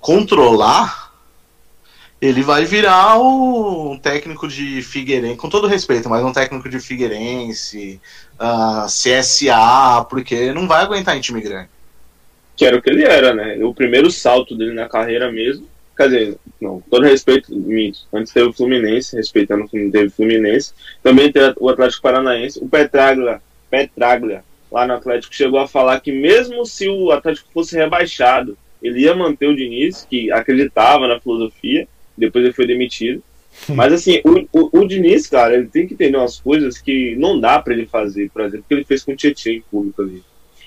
controlar, 0.00 1.07
ele 2.20 2.42
vai 2.42 2.64
virar 2.64 3.18
um 3.18 3.98
técnico 3.98 4.48
de 4.48 4.82
Figueirense, 4.82 5.36
com 5.36 5.48
todo 5.48 5.66
respeito, 5.66 6.08
mas 6.08 6.24
um 6.24 6.32
técnico 6.32 6.68
de 6.68 6.80
Figueirense, 6.80 8.00
uh, 8.40 8.86
CSA, 8.86 10.04
porque 10.08 10.52
não 10.52 10.66
vai 10.66 10.82
aguentar 10.82 11.16
em 11.16 11.20
time 11.20 11.40
grande. 11.40 11.68
Que 12.56 12.66
era 12.66 12.76
o 12.76 12.82
que 12.82 12.90
ele 12.90 13.04
era, 13.04 13.32
né? 13.32 13.58
O 13.64 13.72
primeiro 13.72 14.10
salto 14.10 14.56
dele 14.56 14.74
na 14.74 14.88
carreira 14.88 15.30
mesmo 15.30 15.66
Quer 15.98 16.04
dizer, 16.04 16.38
não, 16.60 16.80
todo 16.88 17.02
respeito, 17.02 17.52
minto. 17.52 17.98
Antes 18.14 18.32
teve 18.32 18.46
o 18.46 18.52
Fluminense, 18.52 19.16
respeitando 19.16 19.68
não 19.72 19.90
teve 19.90 20.06
o 20.06 20.10
Fluminense. 20.12 20.72
Também 21.02 21.32
teve 21.32 21.54
o 21.58 21.68
Atlético 21.68 22.02
Paranaense. 22.02 22.62
O 22.62 22.68
Petraglia, 22.68 23.42
Petraglia, 23.68 24.44
lá 24.70 24.86
no 24.86 24.94
Atlético, 24.94 25.34
chegou 25.34 25.58
a 25.58 25.66
falar 25.66 25.98
que 25.98 26.12
mesmo 26.12 26.64
se 26.64 26.88
o 26.88 27.10
Atlético 27.10 27.50
fosse 27.52 27.76
rebaixado, 27.76 28.56
ele 28.80 29.00
ia 29.00 29.14
manter 29.16 29.48
o 29.48 29.56
Diniz, 29.56 30.06
que 30.08 30.30
acreditava 30.30 31.08
na 31.08 31.18
filosofia, 31.18 31.88
depois 32.18 32.44
ele 32.44 32.54
foi 32.54 32.66
demitido. 32.66 33.22
Mas 33.68 33.92
assim, 33.92 34.20
o, 34.24 34.60
o, 34.60 34.80
o, 34.80 34.86
Diniz, 34.86 35.26
cara, 35.26 35.54
ele 35.54 35.66
tem 35.66 35.86
que 35.86 35.94
entender 35.94 36.16
umas 36.16 36.38
coisas 36.38 36.78
que 36.78 37.16
não 37.16 37.40
dá 37.40 37.60
para 37.60 37.74
ele 37.74 37.86
fazer, 37.86 38.30
por 38.30 38.42
exemplo, 38.42 38.64
o 38.64 38.68
que 38.68 38.74
ele 38.74 38.84
fez 38.84 39.02
com 39.02 39.12
o 39.12 39.16
Tietchan 39.16 39.50
em 39.50 39.64
público 39.70 40.02
ali. 40.02 40.22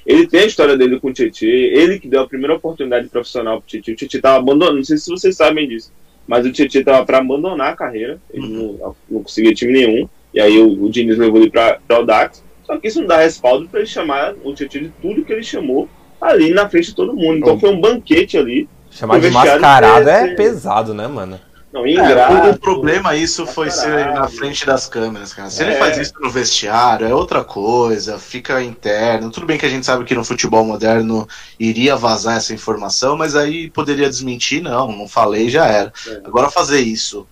Ele 0.06 0.28
tem 0.28 0.41
a 0.41 0.45
história 0.45 0.76
dele 0.76 0.99
com 0.99 1.10
o 1.10 1.13
Tietchan, 1.13 1.45
ele 1.45 1.99
que 1.99 2.08
deu 2.08 2.21
a 2.21 2.28
primeira 2.28 2.56
oportunidade 2.56 3.08
profissional 3.08 3.62
pro 3.62 3.69
Tietchan. 3.69 3.91
O 3.91 3.95
Tietchan 3.95 4.17
estava 4.17 4.38
abandonando, 4.38 4.78
não 4.78 4.84
sei 4.84 4.97
se 4.97 5.10
vocês 5.10 5.36
sabem 5.36 5.67
disso, 5.67 5.91
mas 6.28 6.45
o 6.45 6.52
Tietchan 6.52 6.80
estava 6.80 7.06
para 7.06 7.19
abandonar 7.19 7.73
a 7.73 7.76
carreira, 7.76 8.19
ele 8.34 8.45
uhum. 8.45 8.78
não, 8.80 8.95
não, 9.10 9.23
conseguia 9.23 9.54
time 9.54 9.73
nenhum, 9.73 10.10
e 10.34 10.39
aí 10.39 10.58
o, 10.58 10.86
o 10.86 10.89
Diniz 10.89 11.17
levou 11.17 11.39
ele 11.39 11.52
para 11.52 11.99
o 11.99 12.06
Dax. 12.06 12.43
Só 12.63 12.78
que 12.78 12.88
isso 12.88 12.99
não 12.99 13.08
dá 13.08 13.17
respaldo 13.17 13.67
para 13.67 13.82
ele 13.82 13.89
chamar 13.89 14.34
o 14.43 14.54
Tietchan 14.54 14.84
de 14.84 14.91
tudo 15.02 15.23
que 15.23 15.34
ele 15.34 15.43
chamou 15.43 15.88
ali 16.19 16.52
na 16.52 16.69
frente 16.69 16.89
de 16.89 16.95
todo 16.95 17.15
mundo. 17.15 17.39
Então 17.39 17.60
foi 17.60 17.69
um 17.69 17.80
banquete 17.80 18.38
ali. 18.38 18.69
Chamar 18.91 19.19
de 19.19 19.32
mascarado 19.32 20.10
é 20.10 20.36
pesado, 20.36 20.93
né, 20.93 21.08
mano? 21.08 21.39
Não, 21.71 21.88
ingrato, 21.88 22.47
é, 22.47 22.51
o, 22.51 22.60
problema 22.60 23.15
isso 23.15 23.47
foi 23.47 23.71
ser 23.71 24.12
na 24.13 24.27
frente 24.27 24.65
das 24.65 24.88
câmeras, 24.88 25.34
cara. 25.34 25.49
Se 25.49 25.63
é. 25.63 25.67
ele 25.67 25.75
faz 25.77 25.97
isso 25.97 26.13
no 26.19 26.30
vestiário, 26.30 27.08
é 27.08 27.15
outra 27.15 27.45
coisa, 27.45 28.19
fica 28.19 28.62
interno. 28.62 29.32
Tudo 29.32 29.45
bem 29.45 29.58
que 29.58 29.65
a 29.65 29.69
gente 29.69 29.86
sabe 29.86 30.04
que 30.04 30.13
no 30.13 30.25
futebol 30.25 30.65
moderno 30.65 31.25
iria 31.58 31.95
vazar 31.95 32.36
essa 32.36 32.54
informação, 32.54 33.15
mas 33.15 33.38
aí 33.38 33.69
poderia 33.69 34.10
desmentir, 34.10 34.62
não, 34.62 34.91
não 34.91 35.08
falei, 35.08 35.49
já 35.49 35.65
era. 35.65 35.93
É. 36.08 36.21
Agora 36.25 36.51
fazer 36.51 36.82
isso 36.82 37.25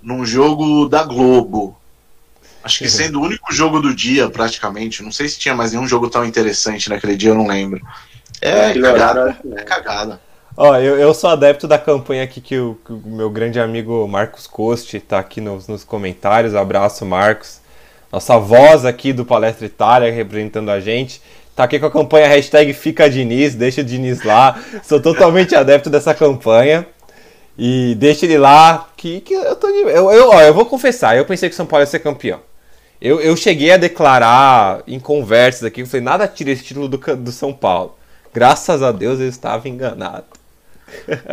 num 0.00 0.24
jogo 0.24 0.88
da 0.88 1.02
Globo, 1.02 1.76
acho 2.62 2.78
que 2.78 2.84
uhum. 2.84 2.90
sendo 2.90 3.20
o 3.20 3.24
único 3.24 3.52
jogo 3.52 3.80
do 3.80 3.92
dia, 3.92 4.30
praticamente, 4.30 5.02
não 5.02 5.10
sei 5.10 5.28
se 5.28 5.36
tinha 5.36 5.56
mais 5.56 5.72
nenhum 5.72 5.88
jogo 5.88 6.08
tão 6.08 6.24
interessante 6.24 6.88
naquele 6.88 7.16
dia, 7.16 7.30
eu 7.30 7.34
não 7.34 7.48
lembro. 7.48 7.80
É, 8.40 8.70
é 8.70 8.80
cagada, 8.80 9.40
é 9.56 9.62
cagada. 9.64 10.27
Ó, 10.60 10.74
eu, 10.74 10.98
eu 10.98 11.14
sou 11.14 11.30
adepto 11.30 11.68
da 11.68 11.78
campanha 11.78 12.24
aqui 12.24 12.40
que 12.40 12.58
o, 12.58 12.76
que 12.84 12.92
o 12.92 13.00
meu 13.06 13.30
grande 13.30 13.60
amigo 13.60 14.08
Marcos 14.08 14.44
Coste 14.44 14.98
tá 14.98 15.16
aqui 15.16 15.40
nos, 15.40 15.68
nos 15.68 15.84
comentários. 15.84 16.52
Abraço, 16.52 17.06
Marcos. 17.06 17.60
Nossa 18.10 18.36
voz 18.40 18.84
aqui 18.84 19.12
do 19.12 19.24
Palestra 19.24 19.66
Itália 19.66 20.10
representando 20.10 20.70
a 20.70 20.80
gente. 20.80 21.22
Tá 21.54 21.62
aqui 21.62 21.78
com 21.78 21.86
a 21.86 21.90
campanha 21.92 22.26
hashtag 22.26 22.72
Fica 22.72 23.08
Diniz, 23.08 23.54
deixa 23.54 23.82
o 23.82 23.84
Diniz 23.84 24.24
lá. 24.24 24.60
Sou 24.82 25.00
totalmente 25.00 25.54
adepto 25.56 25.88
dessa 25.88 26.12
campanha. 26.12 26.84
E 27.56 27.94
deixa 27.94 28.26
ele 28.26 28.36
lá, 28.36 28.88
que, 28.96 29.20
que 29.20 29.34
eu 29.34 29.54
tô 29.54 29.68
de... 29.68 29.78
eu, 29.82 30.10
eu, 30.10 30.30
ó, 30.30 30.42
eu 30.42 30.52
vou 30.52 30.66
confessar, 30.66 31.16
eu 31.16 31.24
pensei 31.24 31.48
que 31.48 31.52
o 31.52 31.56
São 31.56 31.66
Paulo 31.66 31.84
ia 31.84 31.86
ser 31.86 32.00
campeão. 32.00 32.40
Eu, 33.00 33.20
eu 33.20 33.36
cheguei 33.36 33.70
a 33.70 33.76
declarar 33.76 34.82
em 34.88 34.98
conversas 34.98 35.62
aqui, 35.62 35.82
eu 35.82 35.86
falei, 35.86 36.02
nada 36.02 36.26
tira 36.26 36.50
esse 36.50 36.64
título 36.64 36.88
do, 36.88 36.98
do 36.98 37.30
São 37.30 37.52
Paulo. 37.52 37.96
Graças 38.34 38.82
a 38.82 38.90
Deus 38.90 39.20
eu 39.20 39.28
estava 39.28 39.68
enganado. 39.68 40.37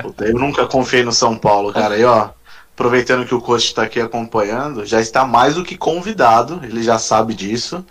Puta, 0.02 0.26
eu 0.26 0.34
nunca 0.34 0.66
confiei 0.68 1.04
no 1.04 1.12
São 1.12 1.38
Paulo, 1.38 1.74
cara. 1.74 1.98
E 1.98 2.04
ó, 2.04 2.30
aproveitando 2.74 3.26
que 3.26 3.34
o 3.34 3.42
coach 3.42 3.66
está 3.66 3.84
aqui 3.84 4.00
acompanhando, 4.00 4.86
já 4.86 5.00
está 5.00 5.26
mais 5.26 5.56
do 5.56 5.64
que 5.64 5.78
convidado, 5.78 6.60
ele 6.64 6.84
já 6.84 7.00
sabe 7.00 7.34
disso, 7.34 7.86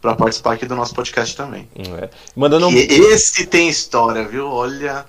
para 0.00 0.14
participar 0.14 0.52
aqui 0.52 0.66
do 0.66 0.76
nosso 0.76 0.94
podcast 0.94 1.36
também. 1.36 1.68
É. 1.74 2.08
Mandando 2.34 2.68
um... 2.68 2.72
esse 2.72 3.46
tem 3.46 3.68
história, 3.68 4.26
viu? 4.26 4.46
Olha. 4.46 5.04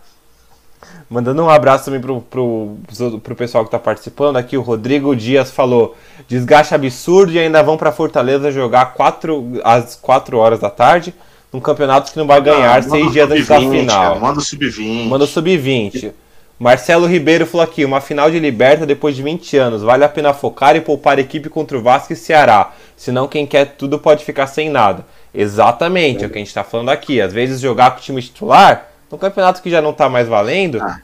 Mandando 1.09 1.43
um 1.43 1.49
abraço 1.49 1.85
também 1.85 1.99
pro, 1.99 2.21
pro, 2.21 2.77
pro 3.21 3.35
pessoal 3.35 3.63
que 3.63 3.69
está 3.69 3.79
participando. 3.79 4.37
Aqui 4.37 4.57
o 4.57 4.61
Rodrigo 4.61 5.15
Dias 5.15 5.51
falou: 5.51 5.95
desgaste 6.27 6.73
absurdo 6.73 7.31
e 7.31 7.39
ainda 7.39 7.63
vão 7.63 7.77
para 7.77 7.91
Fortaleza 7.91 8.51
jogar 8.51 8.93
quatro, 8.93 9.59
às 9.63 9.95
4 9.95 10.37
horas 10.37 10.59
da 10.59 10.69
tarde 10.69 11.13
num 11.51 11.59
campeonato 11.59 12.11
que 12.11 12.17
não 12.17 12.27
vai 12.27 12.41
ganhar 12.41 12.77
ah, 12.77 12.81
seis 12.81 13.11
dias 13.11 13.29
antes 13.29 13.47
da 13.47 13.59
final. 13.59 14.19
manda 14.19 14.39
o 14.39 14.41
sub-20. 14.41 15.07
Manda 15.07 15.23
o 15.23 15.27
sub-20. 15.27 16.13
Marcelo 16.59 17.05
Ribeiro 17.05 17.45
falou 17.45 17.63
aqui: 17.63 17.85
uma 17.85 18.01
final 18.01 18.31
de 18.31 18.39
Liberta 18.39 18.85
depois 18.85 19.15
de 19.15 19.23
20 19.23 19.57
anos. 19.57 19.81
Vale 19.83 20.03
a 20.03 20.09
pena 20.09 20.33
focar 20.33 20.75
e 20.75 20.81
poupar 20.81 21.17
a 21.17 21.21
equipe 21.21 21.49
contra 21.49 21.77
o 21.77 21.81
Vasco 21.81 22.13
e 22.13 22.15
Ceará. 22.15 22.71
Senão, 22.95 23.27
quem 23.27 23.45
quer 23.45 23.75
tudo 23.77 23.99
pode 23.99 24.25
ficar 24.25 24.47
sem 24.47 24.69
nada. 24.69 25.05
Exatamente, 25.33 26.21
é, 26.21 26.23
é 26.23 26.27
o 26.27 26.29
que 26.29 26.37
a 26.37 26.39
gente 26.39 26.47
está 26.47 26.63
falando 26.63 26.89
aqui. 26.89 27.21
Às 27.21 27.31
vezes, 27.31 27.61
jogar 27.61 27.91
com 27.91 27.99
o 27.99 28.01
time 28.01 28.21
titular, 28.21 28.89
no 29.11 29.17
campeonato 29.17 29.61
que 29.61 29.69
já 29.69 29.81
não 29.81 29.91
está 29.91 30.09
mais 30.09 30.27
valendo, 30.27 30.81
ah. 30.81 30.99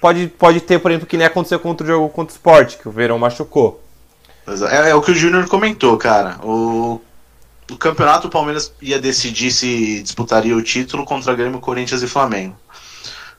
pode, 0.00 0.26
pode 0.28 0.60
ter, 0.60 0.78
por 0.78 0.90
exemplo, 0.90 1.06
que 1.06 1.18
nem 1.18 1.26
aconteceu 1.26 1.60
contra 1.60 1.84
o 1.84 1.88
jogo 1.88 2.08
contra 2.08 2.32
o 2.32 2.36
Sport, 2.36 2.78
que 2.78 2.88
o 2.88 2.92
Verão 2.92 3.18
machucou. 3.18 3.82
É, 4.70 4.90
é 4.90 4.94
o 4.94 5.02
que 5.02 5.10
o 5.10 5.14
Júnior 5.14 5.46
comentou, 5.48 5.96
cara. 5.98 6.38
O 6.42 7.00
o 7.70 7.76
campeonato 7.76 8.28
o 8.28 8.30
Palmeiras 8.30 8.72
ia 8.80 8.98
decidir 8.98 9.50
se 9.50 10.02
disputaria 10.02 10.56
o 10.56 10.62
título 10.62 11.04
contra 11.04 11.34
Grêmio, 11.34 11.60
Corinthians 11.60 12.02
e 12.02 12.08
Flamengo. 12.08 12.56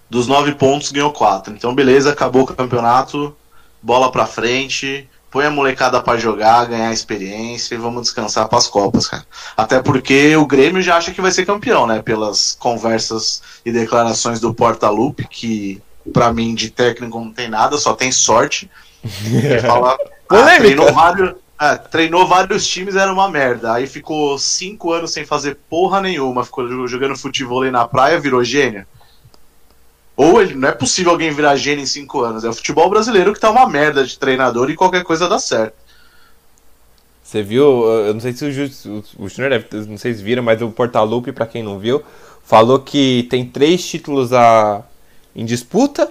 Dos 0.09 0.27
nove 0.27 0.53
pontos 0.53 0.91
ganhou 0.91 1.11
quatro. 1.11 1.53
Então 1.53 1.73
beleza, 1.73 2.11
acabou 2.11 2.43
o 2.43 2.47
campeonato, 2.47 3.35
bola 3.81 4.11
pra 4.11 4.25
frente, 4.25 5.07
põe 5.29 5.45
a 5.45 5.51
molecada 5.51 6.01
para 6.01 6.17
jogar, 6.17 6.65
ganhar 6.65 6.93
experiência 6.93 7.75
e 7.75 7.77
vamos 7.77 8.03
descansar 8.03 8.47
para 8.47 8.57
as 8.57 8.67
copas, 8.67 9.07
cara. 9.07 9.25
Até 9.55 9.81
porque 9.81 10.35
o 10.35 10.45
Grêmio 10.45 10.81
já 10.81 10.97
acha 10.97 11.11
que 11.11 11.21
vai 11.21 11.31
ser 11.31 11.45
campeão, 11.45 11.85
né? 11.85 12.01
Pelas 12.01 12.55
conversas 12.59 13.41
e 13.65 13.71
declarações 13.71 14.39
do 14.39 14.53
Porta 14.53 14.89
Lupe, 14.89 15.27
que 15.27 15.81
para 16.13 16.31
mim 16.31 16.55
de 16.55 16.69
técnico 16.69 17.19
não 17.19 17.31
tem 17.31 17.49
nada, 17.49 17.77
só 17.77 17.93
tem 17.93 18.11
sorte. 18.11 18.69
Ele 19.25 19.59
fala, 19.59 19.97
ah, 20.29 20.55
treinou 20.57 20.91
vários 20.93 21.35
é, 21.59 21.75
treinou 21.75 22.27
vários 22.27 22.67
times, 22.67 22.95
era 22.95 23.11
uma 23.11 23.29
merda. 23.29 23.73
Aí 23.73 23.87
ficou 23.87 24.37
cinco 24.37 24.91
anos 24.91 25.11
sem 25.11 25.25
fazer 25.25 25.57
porra 25.69 26.01
nenhuma. 26.01 26.43
Ficou 26.43 26.87
jogando 26.87 27.17
futebol 27.17 27.69
na 27.71 27.87
praia, 27.87 28.19
virou 28.19 28.43
gênio. 28.43 28.85
Ou 30.17 30.41
ele, 30.41 30.53
não 30.53 30.69
é 30.69 30.71
possível 30.71 31.11
alguém 31.11 31.31
virar 31.31 31.55
gênio 31.55 31.83
em 31.83 31.87
cinco 31.87 32.21
anos. 32.21 32.43
É 32.43 32.49
o 32.49 32.53
futebol 32.53 32.89
brasileiro 32.89 33.33
que 33.33 33.39
tá 33.39 33.49
uma 33.49 33.67
merda 33.67 34.05
de 34.05 34.17
treinador 34.17 34.69
e 34.69 34.75
qualquer 34.75 35.03
coisa 35.03 35.27
dá 35.27 35.39
certo. 35.39 35.75
Você 37.23 37.41
viu, 37.41 37.83
eu 37.85 38.13
não 38.13 38.21
sei 38.21 38.33
se 38.33 38.45
o, 38.45 39.27
Júnior 39.29 39.65
não 39.87 39.97
sei 39.97 40.13
se 40.13 40.21
viram, 40.21 40.43
mas 40.43 40.61
o 40.61 40.69
Portalupe, 40.69 41.31
pra 41.31 41.47
quem 41.47 41.63
não 41.63 41.79
viu, 41.79 42.03
falou 42.43 42.79
que 42.79 43.27
tem 43.29 43.45
três 43.45 43.85
títulos 43.85 44.31
a, 44.31 44.83
em 45.35 45.43
disputa 45.43 46.09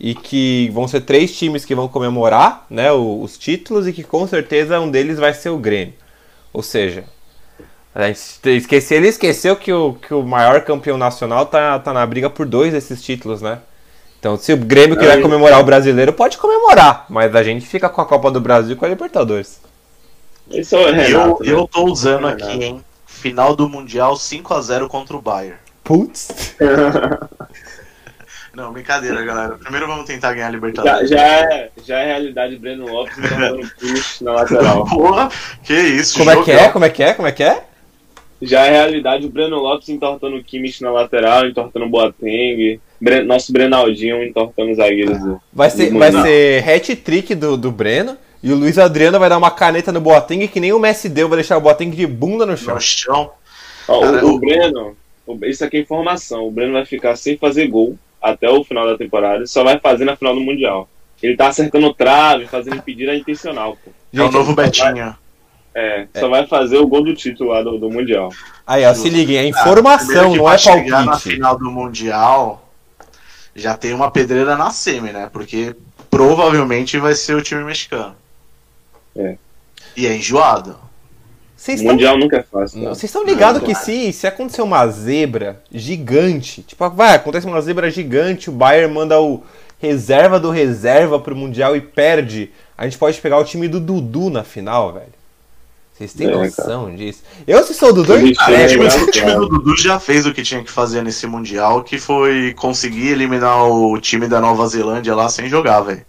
e 0.00 0.14
que 0.14 0.70
vão 0.72 0.88
ser 0.88 1.02
três 1.02 1.36
times 1.36 1.64
que 1.64 1.74
vão 1.74 1.86
comemorar 1.86 2.64
né, 2.70 2.90
o- 2.90 3.20
os 3.22 3.36
títulos 3.36 3.86
e 3.86 3.92
que 3.92 4.02
com 4.02 4.26
certeza 4.26 4.80
um 4.80 4.90
deles 4.90 5.18
vai 5.18 5.34
ser 5.34 5.50
o 5.50 5.58
Grêmio. 5.58 5.92
Ou 6.52 6.62
seja, 6.62 7.04
a 7.94 8.06
gente 8.06 8.40
ele 8.94 9.08
esqueceu 9.08 9.54
que 9.56 9.72
o, 9.72 9.94
que 9.94 10.14
o 10.14 10.22
maior 10.22 10.62
campeão 10.62 10.96
nacional 10.96 11.44
tá, 11.46 11.78
tá 11.78 11.92
na 11.92 12.04
briga 12.06 12.30
por 12.30 12.46
dois 12.46 12.72
desses 12.72 13.02
títulos, 13.02 13.42
né? 13.42 13.58
Então, 14.18 14.36
se 14.36 14.52
o 14.52 14.56
Grêmio 14.56 14.98
que 14.98 15.04
vai 15.06 15.16
Aí- 15.16 15.22
comemorar 15.22 15.60
o 15.60 15.64
brasileiro, 15.64 16.12
pode 16.12 16.36
comemorar, 16.38 17.06
mas 17.08 17.34
a 17.36 17.42
gente 17.42 17.66
fica 17.66 17.88
com 17.88 18.00
a 18.00 18.06
Copa 18.06 18.30
do 18.30 18.40
Brasil 18.40 18.72
e 18.72 18.76
com 18.76 18.84
a 18.84 18.88
Libertadores. 18.88 19.60
Esse 20.50 20.74
é 20.76 20.90
Renato. 20.90 21.44
eu, 21.44 21.54
né? 21.54 21.60
eu 21.62 21.68
tô 21.68 21.84
usando 21.84 22.26
Renato. 22.26 22.44
aqui, 22.44 22.64
hein? 22.64 22.84
Final 23.06 23.54
do 23.54 23.68
Mundial 23.68 24.14
5x0 24.14 24.88
contra 24.88 25.16
o 25.16 25.20
Bayern. 25.22 25.56
Putz. 25.84 26.54
Não, 28.54 28.72
brincadeira, 28.72 29.22
galera. 29.24 29.54
Primeiro 29.56 29.86
vamos 29.86 30.06
tentar 30.06 30.32
ganhar 30.34 30.46
a 30.46 30.50
já, 30.50 30.54
Libertadores. 30.56 31.10
já, 31.10 31.18
é, 31.22 31.70
já 31.86 31.98
é 32.00 32.06
realidade 32.06 32.56
Breno 32.56 32.86
Lopes 32.86 33.16
entortando 33.18 33.70
push 33.78 34.20
na 34.22 34.32
lateral. 34.32 34.84
Porra, 34.90 35.28
que 35.62 35.72
isso, 35.72 36.18
Como 36.18 36.30
é 36.30 36.42
que 36.42 36.50
é? 36.50 36.54
jogão. 36.58 36.72
Como 36.72 36.84
é 36.84 36.90
que 36.90 37.02
é? 37.02 37.14
Como 37.14 37.28
é 37.28 37.32
que 37.32 37.42
é? 37.44 37.62
Já 38.42 38.64
é 38.66 38.70
realidade 38.70 39.26
o 39.26 39.30
Breno 39.30 39.56
Lopes 39.58 39.88
entortando 39.88 40.36
o 40.36 40.42
Kimmich 40.42 40.82
na 40.82 40.90
lateral, 40.90 41.46
entortando 41.46 41.84
o 41.86 41.88
Boateng. 41.88 42.80
Bre- 43.00 43.22
nosso 43.22 43.52
Brenaldinho 43.52 44.22
entortando 44.24 44.70
os 44.72 44.76
zagueiros. 44.78 45.18
do- 45.18 45.40
Vai 45.52 45.70
ser, 45.70 45.90
vai 45.92 46.10
ser 46.12 46.68
hat-trick 46.68 47.34
do, 47.34 47.56
do 47.56 47.70
Breno 47.70 48.16
e 48.42 48.50
o 48.52 48.56
Luiz 48.56 48.78
Adriano 48.78 49.18
vai 49.18 49.28
dar 49.28 49.38
uma 49.38 49.50
caneta 49.50 49.92
no 49.92 50.00
Boateng 50.00 50.48
que 50.48 50.58
nem 50.60 50.72
o 50.72 50.78
Messi 50.78 51.08
deu, 51.08 51.28
vai 51.28 51.36
deixar 51.36 51.56
o 51.56 51.60
Boateng 51.60 51.90
de 51.90 52.06
bunda 52.06 52.44
no 52.44 52.56
chão. 52.56 52.74
No 52.74 52.80
chão. 52.80 53.30
Ó, 53.88 54.04
o, 54.04 54.34
o 54.34 54.38
Breno, 54.38 54.96
isso 55.44 55.64
aqui 55.64 55.76
é 55.78 55.80
informação. 55.80 56.46
O 56.46 56.50
Breno 56.50 56.72
vai 56.72 56.84
ficar 56.84 57.14
sem 57.16 57.36
fazer 57.38 57.66
gol 57.68 57.96
até 58.20 58.48
o 58.50 58.64
final 58.64 58.86
da 58.86 58.98
temporada 58.98 59.44
e 59.44 59.48
só 59.48 59.64
vai 59.64 59.78
fazer 59.78 60.04
na 60.04 60.16
final 60.16 60.34
do 60.34 60.40
Mundial. 60.40 60.88
Ele 61.22 61.36
tá 61.36 61.48
acertando 61.48 61.92
trave, 61.92 62.46
fazendo 62.46 62.76
impedida 62.76 63.14
intencional, 63.14 63.76
pô. 63.84 63.90
É 64.12 64.22
o 64.22 64.30
novo 64.30 64.54
Betinho. 64.54 65.14
É, 65.74 66.08
só 66.18 66.28
vai 66.28 66.46
fazer 66.46 66.78
o 66.78 66.86
gol 66.86 67.04
do 67.04 67.14
título 67.14 67.50
lá 67.50 67.62
do, 67.62 67.78
do 67.78 67.90
Mundial. 67.90 68.30
Aí, 68.66 68.84
ó, 68.84 68.92
se 68.92 69.08
liguem, 69.08 69.36
é 69.36 69.46
informação, 69.46 70.34
não 70.34 70.50
é 70.50 70.58
chegar 70.58 71.04
na 71.04 71.12
palpite. 71.12 71.34
final 71.34 71.58
do 71.58 71.70
Mundial, 71.70 72.68
já 73.54 73.76
tem 73.76 73.92
uma 73.94 74.10
pedreira 74.10 74.56
na 74.56 74.70
semi, 74.70 75.12
né? 75.12 75.30
Porque 75.32 75.76
provavelmente 76.10 76.98
vai 76.98 77.14
ser 77.14 77.34
o 77.34 77.42
time 77.42 77.62
mexicano. 77.62 78.16
É. 79.14 79.36
E 79.96 80.06
é 80.06 80.16
enjoado. 80.16 80.76
Estão 81.68 81.92
Mundial 81.92 82.16
nunca 82.16 82.38
é 82.38 82.42
fácil. 82.42 82.80
Não. 82.80 82.94
Vocês 82.94 83.04
estão 83.04 83.24
ligados 83.24 83.62
que 83.62 83.74
se, 83.74 84.12
se 84.12 84.26
acontecer 84.26 84.62
uma 84.62 84.86
zebra 84.88 85.60
gigante, 85.70 86.62
tipo, 86.62 86.88
vai, 86.90 87.14
acontece 87.14 87.46
uma 87.46 87.60
zebra 87.60 87.90
gigante, 87.90 88.48
o 88.48 88.52
Bayern 88.52 88.94
manda 88.94 89.20
o 89.20 89.42
reserva 89.78 90.40
do 90.40 90.50
reserva 90.50 91.18
pro 91.18 91.36
Mundial 91.36 91.76
e 91.76 91.80
perde, 91.80 92.50
a 92.76 92.84
gente 92.84 92.98
pode 92.98 93.20
pegar 93.20 93.38
o 93.38 93.44
time 93.44 93.68
do 93.68 93.78
Dudu 93.78 94.30
na 94.30 94.42
final, 94.42 94.92
velho. 94.92 95.20
Vocês 95.92 96.14
têm 96.14 96.28
É, 96.28 96.34
noção 96.34 96.94
disso? 96.96 97.22
Eu, 97.46 97.62
se 97.62 97.74
sou 97.74 97.90
o 97.90 97.92
Dudu, 97.92 98.14
eu 98.14 98.32
Ah, 98.38 98.52
É, 98.52 98.64
o 98.64 99.10
time, 99.10 99.30
o 99.32 99.40
do 99.40 99.48
Dudu 99.48 99.76
já 99.76 100.00
fez 100.00 100.24
o 100.24 100.32
que 100.32 100.42
tinha 100.42 100.64
que 100.64 100.70
fazer 100.70 101.02
nesse 101.02 101.26
Mundial, 101.26 101.84
que 101.84 101.98
foi 101.98 102.54
conseguir 102.54 103.08
eliminar 103.08 103.68
o 103.68 104.00
time 104.00 104.26
da 104.26 104.40
Nova 104.40 104.66
Zelândia 104.66 105.14
lá 105.14 105.28
sem 105.28 105.46
jogar, 105.46 105.82
velho. 105.82 106.06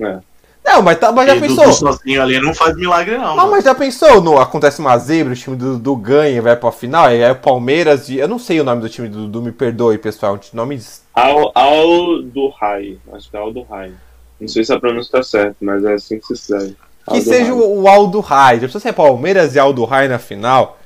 É. 0.00 0.20
Não, 0.70 0.82
mas, 0.82 0.98
tá, 0.98 1.10
mas 1.12 1.26
já 1.26 1.36
E 1.36 1.40
pensou? 1.40 1.64
Dudu 1.64 1.72
sozinho 1.76 2.22
ali 2.22 2.40
não 2.40 2.54
faz 2.54 2.76
milagre, 2.76 3.16
não. 3.16 3.28
Não, 3.28 3.36
mano. 3.36 3.50
mas 3.52 3.64
já 3.64 3.74
pensou? 3.74 4.20
No, 4.20 4.38
acontece 4.38 4.80
uma 4.80 4.96
zebra, 4.98 5.32
o 5.32 5.36
time 5.36 5.56
do 5.56 5.72
Dudu 5.74 5.96
ganha 5.96 6.36
e 6.36 6.40
vai 6.40 6.54
pra 6.56 6.70
final, 6.70 7.10
e 7.10 7.22
aí 7.24 7.30
o 7.32 7.36
Palmeiras. 7.36 8.08
e- 8.08 8.18
Eu 8.18 8.28
não 8.28 8.38
sei 8.38 8.60
o 8.60 8.64
nome 8.64 8.80
do 8.82 8.88
time 8.88 9.08
do 9.08 9.22
Dudu, 9.22 9.42
me 9.42 9.52
perdoe, 9.52 9.96
pessoal. 9.98 10.34
Um 10.34 10.56
nome. 10.56 10.80
Al, 11.14 11.50
Al 11.54 12.22
do 12.22 12.48
Rai. 12.50 12.98
Acho 13.12 13.30
que 13.30 13.36
é 13.36 13.40
Al 13.40 13.52
do 13.52 13.62
Rai. 13.62 13.92
Não 14.40 14.46
sei 14.48 14.64
se 14.64 14.72
a 14.72 14.78
pronúncia 14.78 15.10
tá 15.12 15.22
certa, 15.22 15.56
mas 15.60 15.84
é 15.84 15.94
assim 15.94 16.18
que 16.20 16.26
se 16.26 16.34
escreve. 16.34 16.76
Que 17.08 17.14
Aldo 17.14 17.22
seja 17.24 17.44
Rai. 17.44 17.52
o, 17.52 17.80
o 17.82 17.88
Aldo 17.88 18.20
Rai. 18.20 18.56
Já 18.60 18.66
pensou 18.66 18.80
se 18.80 18.88
é 18.88 18.92
Palmeiras 18.92 19.54
e 19.54 19.58
Aldo 19.58 19.84
Rai 19.84 20.06
na 20.06 20.18
final? 20.18 20.78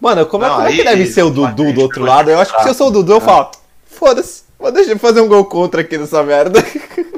Mano, 0.00 0.26
como, 0.26 0.44
é- 0.44 0.48
Não, 0.48 0.56
como 0.56 0.68
é 0.68 0.72
que 0.72 0.80
aí- 0.80 0.84
deve 0.86 1.06
ser 1.06 1.22
o 1.22 1.30
Dudu 1.30 1.64
aí 1.64 1.72
do 1.72 1.80
outro 1.80 2.04
lado? 2.04 2.30
Eu 2.30 2.38
acho 2.40 2.54
que 2.54 2.62
se 2.62 2.68
eu 2.68 2.74
sou 2.74 2.88
o 2.88 2.90
Dudu, 2.90 3.12
eu 3.14 3.20
falo, 3.20 3.50
foda-se, 3.86 4.42
vou 4.58 4.70
deixar 4.70 4.92
eu 4.92 4.98
fazer 4.98 5.20
um 5.20 5.28
gol 5.28 5.44
contra 5.46 5.80
aqui 5.80 5.96
nessa 5.96 6.22
merda. 6.22 6.60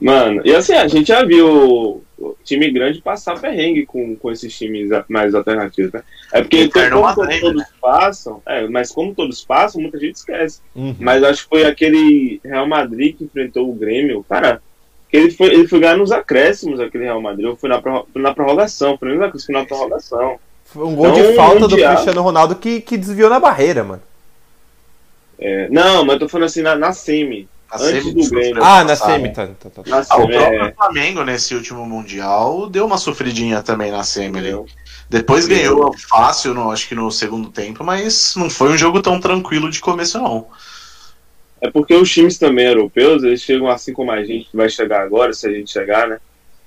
Mano, 0.00 0.42
e 0.44 0.54
assim, 0.54 0.74
a 0.74 0.86
gente 0.86 1.08
já 1.08 1.24
viu 1.24 2.02
o 2.18 2.36
time 2.44 2.70
grande 2.70 3.00
passar 3.00 3.38
perrengue 3.38 3.84
com, 3.86 4.16
com 4.16 4.30
esses 4.30 4.56
times 4.56 4.90
mais 5.08 5.34
alternativos, 5.34 5.92
né? 5.92 6.02
É 6.32 6.40
porque 6.42 6.58
Eterno 6.58 7.02
como, 7.14 7.40
todos 7.40 7.64
passam, 7.80 8.42
é, 8.46 8.66
mas 8.68 8.90
como 8.90 9.14
todos 9.14 9.44
passam, 9.44 9.80
muita 9.80 9.98
gente 9.98 10.16
esquece. 10.16 10.60
Uhum. 10.74 10.96
Mas 10.98 11.22
acho 11.22 11.44
que 11.44 11.48
foi 11.48 11.64
aquele 11.64 12.40
Real 12.44 12.66
Madrid 12.66 13.16
que 13.16 13.24
enfrentou 13.24 13.68
o 13.70 13.74
Grêmio, 13.74 14.24
cara. 14.28 14.62
Que 15.08 15.16
ele 15.16 15.30
foi, 15.30 15.48
ele 15.48 15.68
foi 15.68 15.78
ganhar 15.78 15.96
nos 15.96 16.10
acréscimos, 16.10 16.80
aquele 16.80 17.04
Real 17.04 17.20
Madrid. 17.20 17.46
Ou 17.46 17.56
foi 17.56 17.68
na, 17.68 17.80
foi 17.80 18.22
na 18.22 18.34
prorrogação, 18.34 18.98
foi 18.98 19.08
nos 19.10 19.18
acréscimos, 19.18 19.46
foi 19.46 19.54
na 19.54 19.64
prorrogação. 19.64 20.38
Foi 20.64 20.84
um 20.84 20.94
gol 20.94 21.08
Então, 21.08 21.22
de 21.22 21.34
falta 21.34 21.60
do 21.60 21.70
Mundial. 21.70 21.92
Cristiano 21.92 22.22
Ronaldo 22.22 22.56
que, 22.56 22.80
que 22.80 22.96
desviou 22.96 23.30
na 23.30 23.38
barreira, 23.38 23.84
mano. 23.84 24.02
É, 25.38 25.68
não, 25.68 26.04
mas 26.04 26.14
eu 26.14 26.20
tô 26.20 26.28
falando 26.28 26.46
assim 26.46 26.62
na, 26.62 26.74
na 26.74 26.92
semi. 26.92 27.48
Na 27.70 27.76
antes 27.76 28.02
semi 28.02 28.14
do 28.14 28.22
sofreu 28.22 28.40
Grêmio. 28.40 28.64
Ah, 28.64 28.84
na 28.84 28.96
semi, 28.96 29.32
tá, 29.32 29.46
tá, 29.46 29.70
tá. 29.70 29.82
Na 29.86 29.98
Ah, 30.08 30.16
o 30.16 30.28
próprio 30.28 30.62
é, 30.62 30.72
Flamengo 30.72 31.24
nesse 31.24 31.54
último 31.54 31.84
Mundial 31.84 32.68
deu 32.68 32.86
uma 32.86 32.98
sofridinha 32.98 33.62
também 33.62 33.90
na 33.90 34.02
semi 34.02 34.38
entendeu? 34.38 34.66
Depois 35.08 35.46
ganhou 35.46 35.92
fácil, 36.08 36.52
no, 36.52 36.70
acho 36.70 36.88
que 36.88 36.94
no 36.94 37.10
segundo 37.10 37.50
tempo, 37.50 37.84
mas 37.84 38.34
não 38.36 38.50
foi 38.50 38.70
um 38.70 38.78
jogo 38.78 39.00
tão 39.00 39.20
tranquilo 39.20 39.70
de 39.70 39.80
começo, 39.80 40.18
não. 40.18 40.48
É 41.60 41.70
porque 41.70 41.94
os 41.94 42.10
times 42.10 42.38
também 42.38 42.66
europeus, 42.66 43.22
eles 43.22 43.40
chegam 43.40 43.68
assim 43.68 43.92
como 43.92 44.10
a 44.10 44.22
gente 44.24 44.50
que 44.50 44.56
vai 44.56 44.68
chegar 44.68 45.02
agora, 45.02 45.32
se 45.32 45.48
a 45.48 45.52
gente 45.52 45.70
chegar, 45.70 46.08
né? 46.08 46.18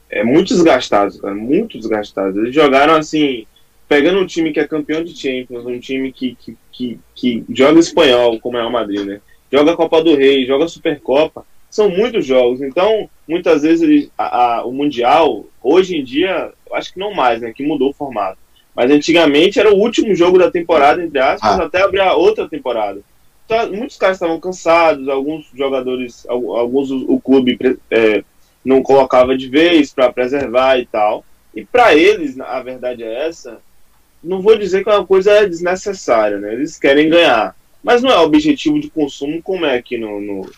É 0.09 0.23
muito 0.23 0.53
desgastados, 0.53 1.19
cara, 1.19 1.35
muito 1.35 1.77
desgastados. 1.77 2.35
Eles 2.37 2.55
jogaram 2.55 2.95
assim, 2.95 3.45
pegando 3.87 4.19
um 4.19 4.25
time 4.25 4.51
que 4.51 4.59
é 4.59 4.67
campeão 4.67 5.03
de 5.03 5.15
Champions, 5.15 5.65
um 5.65 5.79
time 5.79 6.11
que, 6.11 6.35
que, 6.35 6.57
que, 6.71 6.99
que 7.13 7.45
joga 7.49 7.79
espanhol, 7.79 8.39
como 8.39 8.57
é 8.57 8.65
o 8.65 8.71
Madrid, 8.71 9.05
né? 9.05 9.21
Joga 9.51 9.75
Copa 9.75 10.03
do 10.03 10.15
Rei, 10.15 10.45
joga 10.45 10.67
Supercopa. 10.67 11.45
São 11.69 11.89
muitos 11.89 12.25
jogos. 12.25 12.61
Então, 12.61 13.09
muitas 13.27 13.61
vezes 13.63 14.09
a- 14.17 14.57
a- 14.57 14.65
o 14.65 14.71
Mundial, 14.71 15.45
hoje 15.61 15.97
em 15.97 16.03
dia, 16.03 16.51
acho 16.73 16.93
que 16.93 16.99
não 16.99 17.13
mais, 17.13 17.41
né? 17.41 17.51
Que 17.55 17.63
mudou 17.63 17.89
o 17.89 17.93
formato. 17.93 18.37
Mas 18.75 18.89
antigamente 18.91 19.59
era 19.59 19.71
o 19.73 19.77
último 19.77 20.15
jogo 20.15 20.37
da 20.39 20.49
temporada, 20.49 21.03
entre 21.03 21.19
aspas, 21.19 21.59
Ah. 21.59 21.63
até 21.63 21.81
abrir 21.81 21.99
a 22.01 22.13
outra 22.15 22.47
temporada. 22.47 23.01
Então, 23.45 23.71
muitos 23.71 23.97
caras 23.97 24.15
estavam 24.17 24.39
cansados, 24.39 25.07
alguns 25.09 25.47
jogadores, 25.55 26.25
al- 26.29 26.55
alguns 26.55 26.91
o, 26.91 27.19
clube 27.19 27.57
é, 27.89 28.23
não 28.63 28.81
colocava 28.83 29.35
de 29.37 29.47
vez 29.47 29.91
para 29.93 30.11
preservar 30.13 30.77
e 30.79 30.85
tal. 30.85 31.25
E 31.55 31.65
para 31.65 31.95
eles, 31.95 32.39
a 32.39 32.61
verdade 32.61 33.03
é 33.03 33.27
essa, 33.27 33.59
não 34.23 34.41
vou 34.41 34.55
dizer 34.57 34.83
que 34.83 34.89
é 34.89 34.93
uma 34.93 35.05
coisa 35.05 35.47
desnecessária, 35.47 36.37
né? 36.37 36.53
Eles 36.53 36.77
querem 36.77 37.09
ganhar. 37.09 37.55
Mas 37.83 38.01
não 38.01 38.09
é 38.11 38.17
objetivo 38.19 38.79
de 38.79 38.89
consumo 38.89 39.41
como 39.41 39.65
é 39.65 39.77
aqui 39.77 39.97
no, 39.97 40.19
no, 40.21 40.51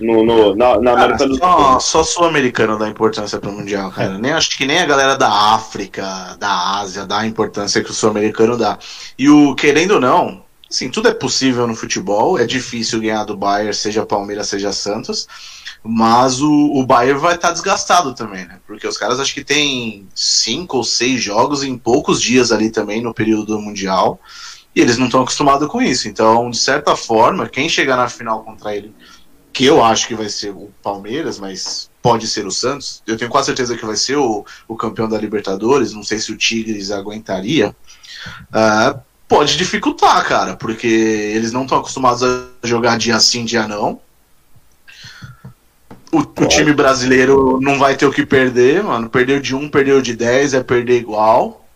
no- 0.00 0.24
no- 0.24 0.56
na, 0.56 0.80
na 0.80 0.94
Cara, 0.94 1.16
América 1.16 1.26
do 1.26 1.36
só, 1.36 1.80
Sul. 1.80 1.80
só 1.80 2.02
sul-americano 2.04 2.78
dá 2.78 2.88
importância 2.88 3.38
pro 3.38 3.52
Mundial, 3.52 3.90
cara. 3.90 4.18
Nem, 4.18 4.32
acho 4.32 4.56
que 4.56 4.66
nem 4.66 4.78
a 4.78 4.86
galera 4.86 5.16
da 5.16 5.30
África, 5.54 6.36
da 6.38 6.78
Ásia, 6.78 7.04
dá 7.06 7.18
a 7.20 7.26
importância 7.26 7.82
que 7.82 7.90
o 7.90 7.94
sul-americano 7.94 8.56
dá. 8.56 8.78
E 9.18 9.28
o, 9.28 9.54
querendo 9.54 9.92
ou 9.94 10.00
não, 10.00 10.44
assim, 10.70 10.88
tudo 10.90 11.08
é 11.08 11.14
possível 11.14 11.66
no 11.66 11.74
futebol. 11.74 12.38
É 12.38 12.46
difícil 12.46 13.00
ganhar 13.00 13.24
do 13.24 13.36
Bayern, 13.36 13.74
seja 13.74 14.06
Palmeiras, 14.06 14.48
seja 14.48 14.72
Santos. 14.72 15.26
Mas 15.82 16.40
o, 16.40 16.50
o 16.74 16.84
Bayern 16.86 17.20
vai 17.20 17.34
estar 17.36 17.52
desgastado 17.52 18.14
também, 18.14 18.44
né? 18.46 18.58
Porque 18.66 18.86
os 18.86 18.98
caras 18.98 19.20
acho 19.20 19.32
que 19.34 19.44
tem 19.44 20.06
cinco 20.14 20.78
ou 20.78 20.84
seis 20.84 21.22
jogos 21.22 21.62
em 21.62 21.76
poucos 21.78 22.20
dias 22.20 22.50
ali 22.50 22.70
também 22.70 23.00
no 23.00 23.14
período 23.14 23.46
do 23.46 23.60
Mundial. 23.60 24.20
E 24.74 24.80
eles 24.80 24.98
não 24.98 25.06
estão 25.06 25.22
acostumados 25.22 25.68
com 25.68 25.82
isso. 25.82 26.08
Então, 26.08 26.50
de 26.50 26.58
certa 26.58 26.94
forma, 26.94 27.48
quem 27.48 27.68
chegar 27.68 27.96
na 27.96 28.08
final 28.08 28.42
contra 28.44 28.74
ele, 28.74 28.94
que 29.52 29.64
eu 29.64 29.82
acho 29.82 30.06
que 30.06 30.14
vai 30.14 30.28
ser 30.28 30.50
o 30.50 30.70
Palmeiras, 30.82 31.38
mas 31.38 31.90
pode 32.00 32.28
ser 32.28 32.46
o 32.46 32.50
Santos, 32.50 33.02
eu 33.06 33.16
tenho 33.16 33.30
quase 33.30 33.46
certeza 33.46 33.76
que 33.76 33.84
vai 33.84 33.96
ser 33.96 34.16
o, 34.16 34.44
o 34.68 34.76
campeão 34.76 35.08
da 35.08 35.18
Libertadores. 35.18 35.92
Não 35.92 36.02
sei 36.02 36.18
se 36.18 36.30
o 36.30 36.36
Tigres 36.36 36.90
aguentaria. 36.90 37.74
ah, 38.52 39.00
pode 39.28 39.56
dificultar, 39.56 40.26
cara, 40.26 40.56
porque 40.56 40.86
eles 40.86 41.52
não 41.52 41.62
estão 41.62 41.78
acostumados 41.78 42.22
a 42.22 42.46
jogar 42.62 42.96
dia 42.96 43.18
sim, 43.20 43.44
dia 43.44 43.68
não. 43.68 44.00
O, 46.10 46.20
o 46.20 46.46
time 46.46 46.72
brasileiro 46.72 47.60
não 47.60 47.78
vai 47.78 47.94
ter 47.94 48.06
o 48.06 48.12
que 48.12 48.24
perder, 48.24 48.82
mano. 48.82 49.10
Perdeu 49.10 49.38
de 49.40 49.54
um, 49.54 49.68
perdeu 49.68 50.00
de 50.00 50.16
10, 50.16 50.54
é 50.54 50.62
perder 50.62 50.98
igual. 50.98 51.67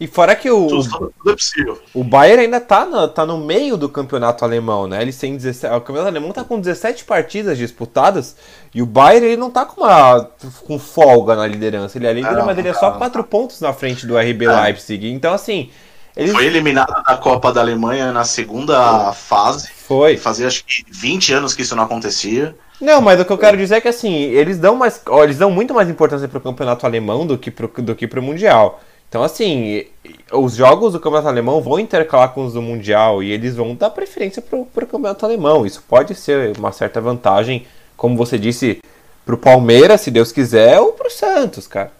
E 0.00 0.06
fora 0.06 0.34
que 0.34 0.50
o, 0.50 0.66
Tudo 0.66 1.12
é 1.28 1.32
possível. 1.32 1.78
o 1.94 2.02
Bayern 2.02 2.44
ainda 2.44 2.60
tá 2.60 2.84
no, 2.86 3.06
tá 3.08 3.26
no 3.26 3.38
meio 3.38 3.76
do 3.76 3.88
campeonato 3.88 4.44
alemão, 4.44 4.86
né? 4.86 5.02
Eles 5.02 5.16
têm 5.18 5.36
17, 5.36 5.74
o 5.74 5.80
campeonato 5.80 6.08
alemão 6.08 6.32
tá 6.32 6.42
com 6.42 6.58
17 6.58 7.04
partidas 7.04 7.58
disputadas 7.58 8.34
e 8.74 8.80
o 8.82 8.86
Bayern 8.86 9.26
ele 9.26 9.36
não 9.36 9.50
tá 9.50 9.64
com 9.66 9.82
uma 9.82 10.28
com 10.66 10.78
folga 10.78 11.36
na 11.36 11.46
liderança. 11.46 11.98
Ele 11.98 12.06
é 12.06 12.12
líder, 12.14 12.32
Não, 12.32 12.46
mas 12.46 12.56
ele 12.58 12.68
é 12.68 12.74
só 12.74 12.90
não. 12.90 12.98
4 12.98 13.22
pontos 13.24 13.60
na 13.60 13.72
frente 13.72 14.06
do 14.06 14.16
RB 14.16 14.46
É. 14.46 14.62
Leipzig. 14.62 15.12
Então 15.12 15.34
assim, 15.34 15.70
eles 16.16 16.32
Foi 16.32 16.46
eliminado 16.46 16.92
da 17.04 17.16
Copa 17.18 17.52
da 17.52 17.60
Alemanha 17.60 18.10
na 18.12 18.24
segunda 18.24 19.12
fase. 19.12 19.68
foi. 19.70 20.16
Fazia 20.16 20.46
acho 20.48 20.64
que 20.64 20.84
20 20.90 21.34
anos 21.34 21.54
que 21.54 21.62
isso 21.62 21.76
não 21.76 21.84
acontecia. 21.84 22.56
Não, 22.80 23.00
mas 23.02 23.20
o 23.20 23.26
que 23.26 23.32
eu 23.32 23.36
quero 23.38 23.58
dizer 23.58 23.74
é 23.76 23.80
que 23.82 23.88
assim, 23.88 24.14
eles 24.14 24.58
dão 24.58 24.74
mais, 24.74 25.02
ó, 25.06 25.22
eles 25.22 25.36
dão 25.36 25.50
muito 25.50 25.74
mais 25.74 25.88
importância 25.90 26.26
pro 26.26 26.40
campeonato 26.40 26.86
alemão 26.86 27.26
do 27.26 27.36
que 27.36 27.50
pro, 27.50 27.68
do 27.82 27.94
que 27.94 28.06
pro 28.08 28.22
mundial. 28.22 28.80
Então 29.10 29.24
assim, 29.24 29.86
os 30.32 30.54
jogos 30.54 30.92
do 30.92 31.00
campeonato 31.00 31.26
alemão 31.26 31.60
vão 31.60 31.80
intercalar 31.80 32.32
com 32.32 32.44
os 32.44 32.52
do 32.52 32.62
mundial 32.62 33.24
e 33.24 33.32
eles 33.32 33.56
vão 33.56 33.74
dar 33.74 33.90
preferência 33.90 34.40
pro, 34.40 34.64
pro 34.64 34.86
campeonato 34.86 35.26
alemão. 35.26 35.66
Isso 35.66 35.82
pode 35.86 36.14
ser 36.14 36.56
uma 36.56 36.70
certa 36.70 37.00
vantagem, 37.00 37.66
como 37.96 38.16
você 38.16 38.38
disse, 38.38 38.80
pro 39.26 39.36
Palmeiras, 39.36 40.00
se 40.00 40.12
Deus 40.12 40.30
quiser, 40.30 40.78
ou 40.78 40.92
pro 40.92 41.10
Santos, 41.10 41.66
cara. 41.66 41.92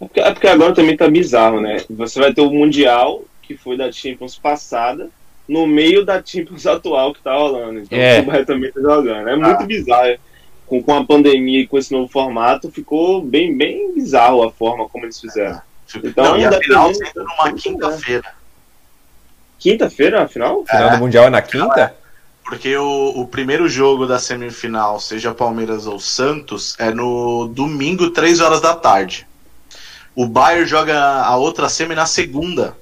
É 0.00 0.04
porque, 0.04 0.20
é 0.20 0.32
porque 0.32 0.46
agora 0.46 0.72
também 0.72 0.96
tá 0.96 1.08
bizarro, 1.08 1.60
né? 1.60 1.82
Você 1.90 2.20
vai 2.20 2.32
ter 2.32 2.40
o 2.40 2.50
Mundial, 2.50 3.22
que 3.42 3.56
foi 3.56 3.76
da 3.76 3.90
Champions 3.90 4.38
passada, 4.38 5.10
no 5.48 5.66
meio 5.66 6.04
da 6.04 6.22
Champions 6.24 6.66
atual 6.68 7.12
que 7.12 7.20
tá 7.20 7.34
rolando. 7.34 7.80
Então 7.80 7.98
É. 7.98 8.20
o 8.20 8.24
Bayern 8.26 8.46
também 8.46 8.70
tá 8.70 8.80
jogando. 8.80 9.28
É 9.28 9.34
muito 9.34 9.64
bizarro. 9.66 10.16
Com, 10.66 10.80
com 10.80 10.94
a 10.94 11.04
pandemia 11.04 11.60
e 11.62 11.66
com 11.66 11.76
esse 11.76 11.92
novo 11.92 12.06
formato, 12.06 12.70
ficou 12.70 13.20
bem, 13.20 13.54
bem 13.54 13.92
bizarro 13.92 14.44
a 14.44 14.52
forma 14.52 14.88
como 14.88 15.04
eles 15.04 15.20
fizeram. 15.20 15.60
Então, 16.02 16.24
não, 16.24 16.38
e 16.38 16.44
a 16.44 16.52
final 16.52 16.94
sendo 16.94 17.24
numa 17.24 17.52
quinta-feira. 17.52 18.34
Quinta-feira, 19.58 20.22
afinal? 20.24 20.60
O 20.60 20.66
final 20.66 20.90
do 20.90 20.98
mundial 20.98 21.24
é 21.26 21.30
na 21.30 21.42
quinta? 21.42 21.94
Porque 22.44 22.76
o, 22.76 23.20
o 23.20 23.26
primeiro 23.26 23.68
jogo 23.68 24.06
da 24.06 24.18
semifinal, 24.18 24.98
seja 24.98 25.32
Palmeiras 25.32 25.86
ou 25.86 26.00
Santos, 26.00 26.74
é 26.78 26.90
no 26.90 27.48
domingo, 27.48 28.10
3 28.10 28.40
horas 28.40 28.60
da 28.60 28.74
tarde. 28.74 29.26
O 30.14 30.26
Bayern 30.26 30.66
joga 30.66 31.22
a 31.22 31.36
outra 31.36 31.68
semi 31.68 31.94
na 31.94 32.06
segunda. 32.06 32.76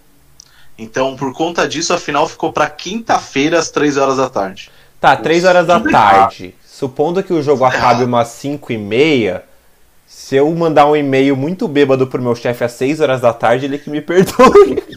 Então, 0.78 1.14
por 1.14 1.32
conta 1.34 1.68
disso, 1.68 1.92
a 1.92 1.98
final 1.98 2.26
ficou 2.26 2.52
para 2.52 2.68
quinta-feira, 2.70 3.58
às 3.58 3.70
3 3.70 3.98
horas 3.98 4.16
da 4.16 4.30
tarde. 4.30 4.70
Tá, 4.98 5.14
3 5.16 5.44
horas 5.44 5.66
da 5.66 5.78
tarde. 5.78 6.54
Supondo 6.66 7.22
que 7.22 7.32
o 7.32 7.42
jogo 7.42 7.64
Tudo 7.64 7.76
acabe 7.76 8.04
umas 8.04 8.28
5 8.28 8.72
e 8.72 8.78
meia, 8.78 9.44
se 10.12 10.34
eu 10.34 10.50
mandar 10.52 10.86
um 10.86 10.96
e-mail 10.96 11.36
muito 11.36 11.68
bêbado 11.68 12.04
pro 12.08 12.20
meu 12.20 12.34
chefe 12.34 12.64
às 12.64 12.72
6 12.72 13.00
horas 13.00 13.20
da 13.20 13.32
tarde, 13.32 13.66
ele 13.66 13.78
que 13.78 13.88
me 13.88 14.00
perdoe. 14.00 14.82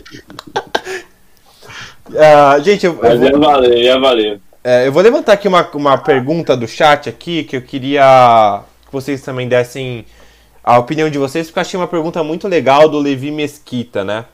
Ah, 2.15 2.59
gente, 2.59 2.85
eu, 2.85 2.99
eu 3.01 3.01
Mas 3.01 3.19
vou, 3.19 3.29
ia 3.29 3.37
valer, 3.39 3.77
ia 3.77 3.99
valer. 3.99 4.41
é, 4.63 4.85
eu 4.85 4.91
vou 4.91 5.01
levantar 5.01 5.33
aqui 5.33 5.47
uma, 5.47 5.67
uma 5.73 5.97
pergunta 5.97 6.55
do 6.55 6.67
chat 6.67 7.07
aqui, 7.09 7.43
que 7.45 7.55
eu 7.55 7.61
queria 7.61 8.61
que 8.85 8.91
vocês 8.91 9.21
também 9.21 9.47
dessem 9.47 10.05
a 10.63 10.77
opinião 10.77 11.09
de 11.09 11.17
vocês, 11.17 11.47
porque 11.47 11.59
eu 11.59 11.61
achei 11.61 11.79
uma 11.79 11.87
pergunta 11.87 12.21
muito 12.21 12.47
legal 12.47 12.89
do 12.89 12.99
Levi 12.99 13.31
Mesquita, 13.31 14.03
né? 14.03 14.25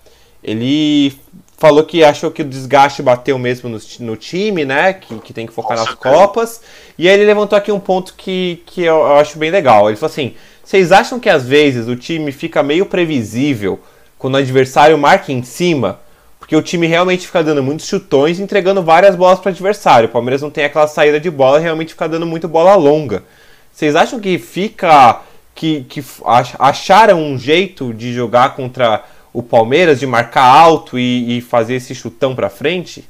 Ele 0.44 1.14
falou 1.58 1.84
que 1.86 2.04
achou 2.04 2.32
que 2.32 2.42
o 2.42 2.46
desgaste 2.46 3.04
bateu 3.04 3.38
mesmo 3.38 3.70
no, 3.70 3.80
no 4.00 4.18
time, 4.18 4.66
né? 4.66 4.92
Que, 4.94 5.20
que 5.20 5.32
tem 5.32 5.46
que 5.46 5.54
focar 5.54 5.78
Com 5.78 5.84
nas 5.84 5.94
certeza. 5.94 6.16
Copas. 6.16 6.62
E 6.98 7.08
aí 7.08 7.14
ele 7.14 7.26
levantou 7.26 7.56
aqui 7.58 7.72
um 7.72 7.80
ponto 7.80 8.16
que, 8.16 8.64
que 8.66 8.82
eu, 8.82 8.96
eu 8.96 9.16
acho 9.18 9.38
bem 9.38 9.52
legal. 9.52 9.88
Ele 9.90 9.96
falou 9.96 10.12
assim: 10.12 10.34
vocês 10.70 10.92
acham 10.92 11.20
que 11.20 11.30
às 11.30 11.46
vezes 11.48 11.88
o 11.88 11.96
time 11.96 12.32
fica 12.32 12.62
meio 12.62 12.86
previsível 12.86 13.80
quando 14.18 14.36
o 14.36 14.38
adversário 14.38 14.98
marca 14.98 15.32
em 15.32 15.42
cima? 15.44 16.00
Porque 16.40 16.56
o 16.56 16.62
time 16.62 16.88
realmente 16.88 17.26
fica 17.26 17.44
dando 17.44 17.64
muitos 17.64 17.88
chutões 17.88 18.40
e 18.40 18.44
entregando 18.44 18.82
várias 18.84 19.16
bolas 19.16 19.40
para 19.40 19.50
o 19.50 19.54
adversário. 19.54 20.10
O 20.10 20.12
Palmeiras 20.12 20.42
não 20.42 20.50
tem 20.50 20.64
aquela 20.66 20.88
saída 20.88 21.20
de 21.20 21.30
bola 21.30 21.60
e 21.60 21.64
realmente 21.64 21.94
fica 21.94 22.08
dando 22.10 22.26
muito 22.26 22.48
bola 22.48 22.76
longa. 22.76 23.24
Vocês 23.72 23.96
acham 23.96 24.20
que 24.20 24.38
fica. 24.38 25.22
que, 25.56 25.84
que 25.84 26.04
ach- 26.26 26.56
acharam 26.60 27.22
um 27.22 27.38
jeito 27.38 27.94
de 27.94 28.14
jogar 28.14 28.56
contra 28.56 29.04
o 29.34 29.44
Palmeiras, 29.44 30.00
de 30.00 30.08
marcar 30.08 30.44
alto 30.46 30.98
e, 31.00 31.38
e 31.38 31.42
fazer 31.42 31.76
esse 31.76 31.94
chutão 31.96 32.36
para 32.36 32.50
frente? 32.50 33.06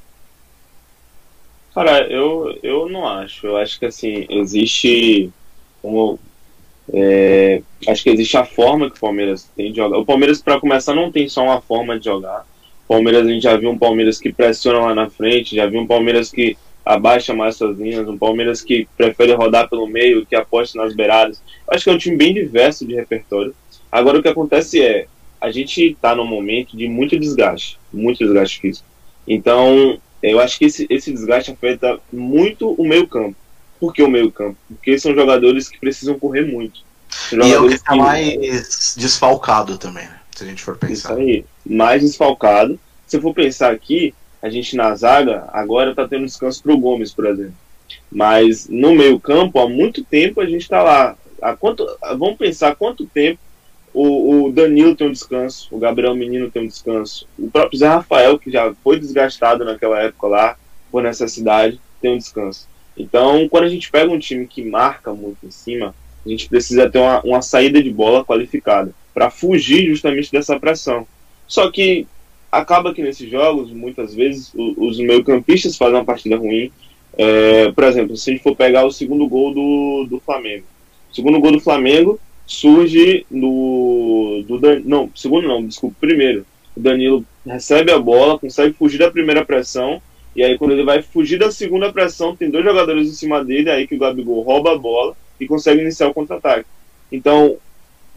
Cara, 1.74 2.08
eu, 2.12 2.58
eu 2.64 2.90
não 2.90 3.08
acho. 3.08 3.48
Eu 3.48 3.58
acho 3.58 3.80
que 3.80 3.86
assim, 3.86 4.26
existe 4.30 5.34
como. 5.82 6.20
É, 6.94 7.62
acho 7.88 8.04
que 8.04 8.10
existe 8.10 8.38
a 8.38 8.46
forma 8.46 8.90
que 8.90 8.98
o 8.98 9.00
Palmeiras 9.00 9.50
tem 9.56 9.72
de 9.72 9.78
jogar. 9.78 9.98
O 9.98 10.06
Palmeiras, 10.06 10.42
para 10.42 10.60
começar, 10.60 10.96
não 10.96 11.12
tem 11.12 11.28
só 11.28 11.44
uma 11.44 11.62
forma 11.62 11.98
de 12.00 12.06
jogar. 12.06 12.46
O 12.86 12.94
Palmeiras, 12.94 13.28
a 13.28 13.30
gente 13.30 13.44
já 13.44 13.56
viu 13.56 13.70
um 13.70 13.78
Palmeiras 13.78 14.20
que 14.20 14.34
pressiona 14.34 14.80
lá 14.80 14.96
na 14.96 15.10
frente, 15.10 15.56
já 15.56 15.68
viu 15.68 15.80
um 15.80 15.88
Palmeiras 15.88 16.32
que 16.32 16.58
abaixa 16.84 17.34
mais 17.34 17.56
suas 17.56 17.78
linhas, 17.78 18.08
um 18.08 18.18
Palmeiras 18.18 18.62
que 18.62 18.88
prefere 18.98 19.34
rodar 19.34 19.70
pelo 19.70 19.86
meio, 19.86 20.26
que 20.26 20.36
aposta 20.36 20.78
nas 20.82 20.96
beiradas. 20.96 21.42
Acho 21.68 21.84
que 21.84 21.90
é 21.90 21.94
um 21.94 21.98
time 21.98 22.18
bem 22.18 22.34
diverso 22.34 22.86
de 22.86 22.96
repertório. 22.96 23.54
Agora, 23.92 24.18
o 24.18 24.22
que 24.24 24.28
acontece 24.28 24.82
é, 24.82 25.06
a 25.40 25.52
gente 25.52 25.96
tá 26.02 26.16
num 26.16 26.26
momento 26.26 26.76
de 26.76 26.88
muito 26.88 27.18
desgaste, 27.18 27.78
muito 27.94 28.20
desgaste 28.20 28.60
físico. 28.60 28.88
Então, 29.28 30.00
eu 30.22 30.40
acho 30.40 30.58
que 30.58 30.66
esse, 30.66 30.88
esse 30.90 31.12
desgaste 31.12 31.52
afeta 31.52 32.00
muito 32.12 32.72
o 32.72 32.88
meio 32.88 33.08
campo. 33.08 33.36
Por 33.80 33.94
que 33.94 34.04
o 34.04 34.10
meio 34.10 34.32
campo? 34.32 34.58
Porque 34.68 35.00
são 35.00 35.14
jogadores 35.14 35.70
que 35.70 35.80
precisam 35.80 36.20
correr 36.20 36.46
muito. 36.46 36.82
E 37.32 37.36
é 37.36 37.38
o 37.38 37.42
que 37.42 37.50
jogadores 37.50 37.82
tá 37.82 37.96
mais 37.96 38.96
desfalcado 38.98 39.78
também, 39.78 40.06
né? 40.06 40.20
Se 40.36 40.44
a 40.44 40.48
gente 40.48 40.62
for 40.62 40.74
Isso 40.74 40.88
pensar. 40.88 41.16
aí, 41.16 41.46
mais 41.66 42.02
desfalcado. 42.02 42.80
Se 43.08 43.20
for 43.20 43.34
pensar 43.34 43.72
aqui, 43.72 44.14
a 44.42 44.50
gente 44.50 44.76
na 44.76 44.94
zaga 44.96 45.50
agora 45.52 45.96
tá 45.96 46.08
tendo 46.08 46.26
descanso 46.26 46.62
pro 46.62 46.78
Gomes, 46.78 47.12
por 47.12 47.26
exemplo. 47.26 47.56
Mas 48.12 48.68
no 48.68 48.94
meio 48.94 49.20
campo, 49.20 49.60
há 49.60 49.68
muito 49.68 50.04
tempo 50.04 50.42
a 50.42 50.46
gente 50.46 50.68
tá 50.68 50.82
lá. 50.84 51.16
Há 51.42 51.56
quanto, 51.56 51.86
vamos 52.18 52.38
pensar 52.38 52.76
quanto 52.76 53.06
tempo 53.06 53.40
o, 53.94 54.46
o 54.46 54.52
Danilo 54.52 54.96
tem 54.96 55.08
um 55.08 55.12
descanso, 55.12 55.68
o 55.72 55.80
Gabriel 55.80 56.16
Menino 56.16 56.50
tem 56.50 56.64
um 56.64 56.68
descanso, 56.68 57.28
o 57.38 57.50
próprio 57.50 57.80
Zé 57.80 57.88
Rafael, 57.88 58.38
que 58.38 58.52
já 58.52 58.74
foi 58.84 59.00
desgastado 59.00 59.66
naquela 59.66 60.00
época 60.00 60.28
lá, 60.28 60.58
por 60.92 61.04
necessidade, 61.04 61.80
tem 62.02 62.14
um 62.14 62.18
descanso. 62.18 62.68
Então, 63.00 63.48
quando 63.48 63.64
a 63.64 63.70
gente 63.70 63.90
pega 63.90 64.12
um 64.12 64.20
time 64.20 64.46
que 64.46 64.62
marca 64.64 65.14
muito 65.14 65.38
em 65.46 65.50
cima, 65.52 65.96
a 66.26 66.30
gente 66.30 66.50
precisa 66.50 66.90
ter 66.90 67.00
uma, 67.00 67.22
uma 67.22 67.42
saída 67.42 67.82
de 67.82 67.90
bola 67.90 68.26
qualificada 68.26 68.94
para 69.14 69.30
fugir 69.32 69.88
justamente 69.88 70.30
dessa 70.32 70.60
pressão. 70.60 71.08
Só 71.48 71.72
que 71.72 72.06
acaba 72.52 72.94
que 72.94 73.02
nesses 73.02 73.30
jogos, 73.30 73.72
muitas 73.72 74.14
vezes, 74.14 74.54
o- 74.54 74.76
os 74.86 75.00
meio-campistas 75.00 75.78
fazem 75.78 75.96
uma 75.96 76.04
partida 76.06 76.36
ruim. 76.36 76.72
É, 77.18 77.72
por 77.72 77.84
exemplo, 77.86 78.16
se 78.18 78.30
a 78.30 78.34
gente 78.34 78.44
for 78.44 78.56
pegar 78.56 78.86
o 78.86 78.92
segundo 78.92 79.28
gol 79.28 79.54
do, 79.54 80.08
do 80.10 80.20
Flamengo. 80.20 80.66
O 81.12 81.16
segundo 81.16 81.40
gol 81.40 81.54
do 81.54 81.60
Flamengo 81.60 82.20
surge 82.46 83.26
no. 83.32 84.44
Do, 84.48 84.60
Dan- 84.60 84.82
não, 84.86 85.10
segundo 85.16 85.48
não, 85.48 85.66
desculpa, 85.66 85.96
primeiro. 86.00 86.46
O 86.76 86.80
Danilo 86.80 87.26
recebe 87.46 87.92
a 87.92 88.00
bola, 88.00 88.38
consegue 88.40 88.74
fugir 88.74 88.98
da 89.00 89.10
primeira 89.12 89.44
pressão. 89.44 90.02
E 90.36 90.44
aí, 90.44 90.58
quando 90.58 90.72
ele 90.72 90.84
vai 90.84 91.02
fugir 91.02 91.40
da 91.40 91.52
segunda 91.52 91.92
pressão, 91.92 92.36
tem 92.36 92.50
dois 92.50 92.64
jogadores 92.64 93.10
em 93.10 93.14
cima 93.14 93.44
dele. 93.44 93.70
Aí 93.70 93.88
que 93.88 93.96
o 93.96 94.00
Gabigol 94.00 94.42
rouba 94.42 94.74
a 94.74 94.78
bola 94.78 95.16
e 95.40 95.48
consegue 95.48 95.82
iniciar 95.82 96.08
o 96.08 96.14
contra-ataque. 96.14 96.66
Então, 97.12 97.58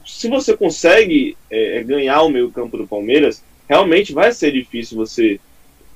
se 0.05 0.29
você 0.29 0.57
consegue 0.57 1.37
é, 1.51 1.83
ganhar 1.83 2.23
o 2.23 2.29
meio-campo 2.29 2.77
do 2.77 2.87
Palmeiras, 2.87 3.43
realmente 3.69 4.13
vai 4.13 4.33
ser 4.33 4.53
difícil 4.53 4.97
você. 4.97 5.41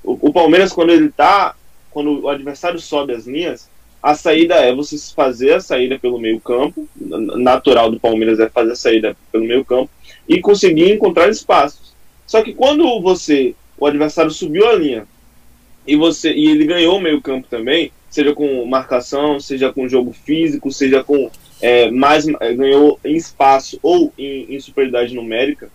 O, 0.03 0.29
o 0.29 0.33
Palmeiras, 0.33 0.73
quando 0.73 0.91
ele 0.91 1.09
tá. 1.09 1.55
Quando 1.91 2.23
o 2.23 2.29
adversário 2.29 2.79
sobe 2.79 3.13
as 3.13 3.25
linhas, 3.25 3.69
a 4.03 4.13
saída 4.13 4.55
é 4.55 4.73
você 4.73 4.97
fazer 5.15 5.53
a 5.53 5.59
saída 5.59 5.97
pelo 5.97 6.19
meio-campo. 6.19 6.87
n- 6.99 7.41
Natural 7.43 7.89
do 7.89 7.99
Palmeiras 7.99 8.39
é 8.39 8.49
fazer 8.49 8.71
a 8.71 8.75
saída 8.75 9.17
pelo 9.31 9.45
meio-campo 9.45 9.89
e 10.27 10.39
conseguir 10.41 10.91
encontrar 10.91 11.29
espaços. 11.29 11.93
Só 12.25 12.41
que 12.41 12.53
quando 12.53 12.99
você. 13.01 13.55
O 13.79 13.85
adversário 13.85 14.31
subiu 14.31 14.67
a 14.67 14.73
linha 14.73 15.07
e 15.87 15.95
você 15.95 16.31
e 16.33 16.49
ele 16.49 16.65
ganhou 16.65 16.97
o 16.97 17.01
meio-campo 17.01 17.47
também, 17.49 17.91
seja 18.09 18.33
com 18.33 18.65
marcação, 18.65 19.39
seja 19.39 19.71
com 19.71 19.87
jogo 19.87 20.11
físico, 20.11 20.71
seja 20.71 21.03
com 21.03 21.31
é, 21.61 21.89
mais 21.89 22.27
é, 22.27 22.53
ganhou 22.53 22.99
em 23.03 23.15
espaço 23.15 23.79
ou 23.81 24.13
em, 24.17 24.55
em 24.55 24.59
superioridade 24.59 25.15
numérica, 25.15 25.69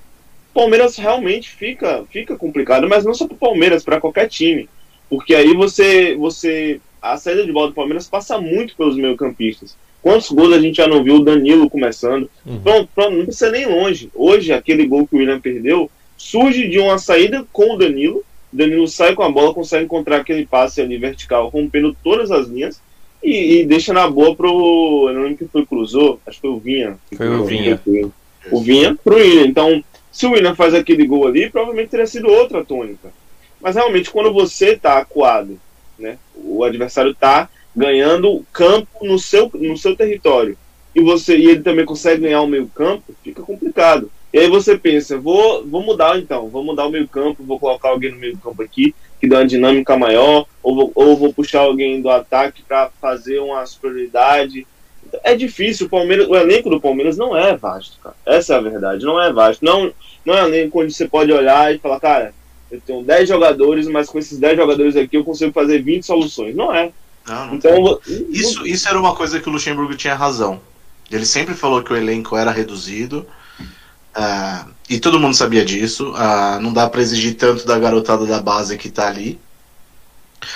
o 0.53 0.61
Palmeiras 0.61 0.97
realmente 0.97 1.49
fica, 1.51 2.05
fica 2.11 2.37
complicado, 2.37 2.87
mas 2.87 3.05
não 3.05 3.15
só 3.15 3.27
para 3.27 3.35
o 3.35 3.39
Palmeiras, 3.39 3.83
para 3.83 4.01
qualquer 4.01 4.29
time. 4.29 4.69
Porque 5.09 5.35
aí 5.35 5.55
você, 5.55 6.15
você. 6.15 6.79
A 7.01 7.17
saída 7.17 7.45
de 7.45 7.53
bola 7.53 7.69
do 7.69 7.75
Palmeiras 7.75 8.07
passa 8.07 8.39
muito 8.39 8.77
pelos 8.77 8.97
meio-campistas. 8.97 9.77
Quantos 10.03 10.31
gols 10.31 10.53
a 10.53 10.61
gente 10.61 10.77
já 10.77 10.87
não 10.87 11.03
viu 11.03 11.17
o 11.17 11.25
Danilo 11.25 11.71
começando? 11.71 12.31
Uhum. 12.45 12.61
Pronto, 12.61 12.89
pronto, 12.95 13.17
não 13.17 13.25
precisa 13.25 13.51
nem 13.51 13.67
longe. 13.67 14.11
Hoje, 14.15 14.53
aquele 14.53 14.87
gol 14.87 15.07
que 15.07 15.17
o 15.17 15.19
William 15.19 15.41
perdeu 15.41 15.91
surge 16.17 16.69
de 16.69 16.79
uma 16.79 16.99
saída 16.99 17.47
com 17.53 17.75
o 17.75 17.79
Danilo. 17.79 18.23
Danilo 18.53 18.87
sai 18.87 19.15
com 19.15 19.23
a 19.23 19.31
bola, 19.31 19.55
consegue 19.55 19.85
encontrar 19.85 20.19
aquele 20.19 20.45
passe 20.45 20.81
ali 20.81 20.99
vertical, 20.99 21.49
rompendo 21.49 21.97
todas 22.03 22.31
as 22.31 22.49
linhas 22.49 22.81
e, 23.23 23.61
e 23.61 23.67
deixa 23.67 23.93
na 23.93 24.09
boa 24.09 24.35
pro. 24.35 25.07
Eu 25.09 25.15
não 25.15 25.23
lembro 25.23 25.39
quem 25.39 25.49
foi 25.49 25.65
cruzou, 25.65 26.21
acho 26.27 26.37
que 26.37 26.43
foi 26.43 26.51
o 26.51 26.59
Vinha. 26.59 26.99
Foi 27.17 27.29
o 27.29 27.45
Vinha. 27.45 27.81
O 28.51 28.61
Vinha 28.61 28.99
pro 29.03 29.17
William. 29.17 29.47
Então, 29.47 29.85
Se 30.11 30.27
o 30.27 30.33
William 30.33 30.55
faz 30.55 30.75
aquele 30.75 31.07
gol 31.07 31.27
ali, 31.27 31.49
provavelmente 31.49 31.91
teria 31.91 32.07
sido 32.07 32.29
outra 32.29 32.65
tônica. 32.65 33.11
Mas 33.61 33.77
realmente, 33.77 34.11
quando 34.11 34.33
você 34.33 34.77
tá 34.77 34.99
acuado, 34.99 35.59
né? 35.99 36.19
O 36.35 36.65
adversário 36.65 37.15
tá 37.15 37.49
ganhando 37.75 38.45
campo 38.53 39.07
no 39.07 39.19
seu, 39.19 39.51
no 39.55 39.77
seu 39.79 39.97
território. 39.97 40.59
E 40.95 41.01
você 41.01 41.39
e 41.39 41.49
ele 41.49 41.63
também 41.63 41.87
consegue 41.87 42.23
ganhar 42.23 42.43
o 42.43 42.47
meio 42.47 42.67
campo, 42.67 43.15
fica 43.23 43.41
complicado. 43.43 44.11
E 44.33 44.39
aí 44.39 44.49
você 44.49 44.79
pensa, 44.79 45.19
vou, 45.19 45.67
vou 45.67 45.83
mudar 45.83 46.19
então, 46.19 46.49
vou 46.49 46.65
mudar 46.65 46.87
o 46.87 46.91
meio 46.91 47.07
campo, 47.07 47.45
vou 47.45 47.59
colocar 47.59 47.91
alguém 47.91 48.13
no 48.13 48.19
meio 48.19 48.37
campo 48.39 48.63
aqui, 48.63 48.95
que 49.21 49.29
dá 49.29 49.39
uma 49.39 49.47
dinâmica 49.47 49.97
maior, 49.97 50.47
ou 50.63 50.75
vou, 50.75 50.93
ou 50.95 51.17
vou 51.17 51.33
puxar 51.33 51.61
alguém 51.61 52.01
do 52.01 52.09
ataque 52.09 52.63
para 52.63 52.91
fazer 53.01 53.41
uma 53.41 53.65
superioridade. 53.67 54.67
É 55.23 55.35
difícil, 55.35 55.87
o 55.87 55.91
Palmeiras, 55.91 56.29
o 56.29 56.35
elenco 56.35 56.71
do 56.71 56.81
Palmeiras 56.81 57.19
não 57.19 57.37
é 57.37 57.55
vasto, 57.55 57.99
cara. 58.03 58.17
Essa 58.25 58.55
é 58.55 58.57
a 58.57 58.61
verdade, 58.61 59.05
não 59.05 59.21
é 59.21 59.31
vasto. 59.31 59.63
Não, 59.63 59.93
não 60.25 60.35
é 60.35 60.45
um 60.45 60.49
elenco 60.49 60.81
onde 60.81 60.95
você 60.95 61.07
pode 61.07 61.31
olhar 61.31 61.75
e 61.75 61.79
falar, 61.79 62.01
cara, 62.01 62.35
eu 62.71 62.81
tenho 62.81 63.03
10 63.03 63.29
jogadores, 63.29 63.87
mas 63.87 64.09
com 64.09 64.19
esses 64.19 64.39
10 64.39 64.57
jogadores 64.57 64.97
aqui 64.97 65.19
eu 65.19 65.25
consigo 65.25 65.53
fazer 65.53 65.83
20 65.83 66.07
soluções. 66.07 66.55
Não 66.57 66.75
é. 66.75 66.91
Não, 67.29 67.47
não 67.49 67.55
Então, 67.55 68.01
Isso, 68.31 68.67
isso 68.67 68.89
era 68.89 68.99
uma 68.99 69.15
coisa 69.15 69.39
que 69.39 69.49
o 69.49 69.53
Luxemburgo 69.53 69.95
tinha 69.95 70.15
razão. 70.15 70.59
Ele 71.11 71.27
sempre 71.27 71.55
falou 71.55 71.83
que 71.83 71.93
o 71.93 71.97
elenco 71.97 72.35
era 72.35 72.51
reduzido. 72.51 73.27
Ah, 74.15 74.67
e 74.89 74.99
todo 74.99 75.19
mundo 75.19 75.35
sabia 75.35 75.65
disso. 75.65 76.13
ah, 76.17 76.59
não 76.61 76.73
dá 76.73 76.89
pra 76.89 77.01
exigir 77.01 77.35
tanto 77.35 77.67
da 77.67 77.79
garotada 77.79 78.27
da 78.27 78.41
base 78.41 78.77
que 78.77 78.91
tá 78.91 79.09
ali. 79.09 79.41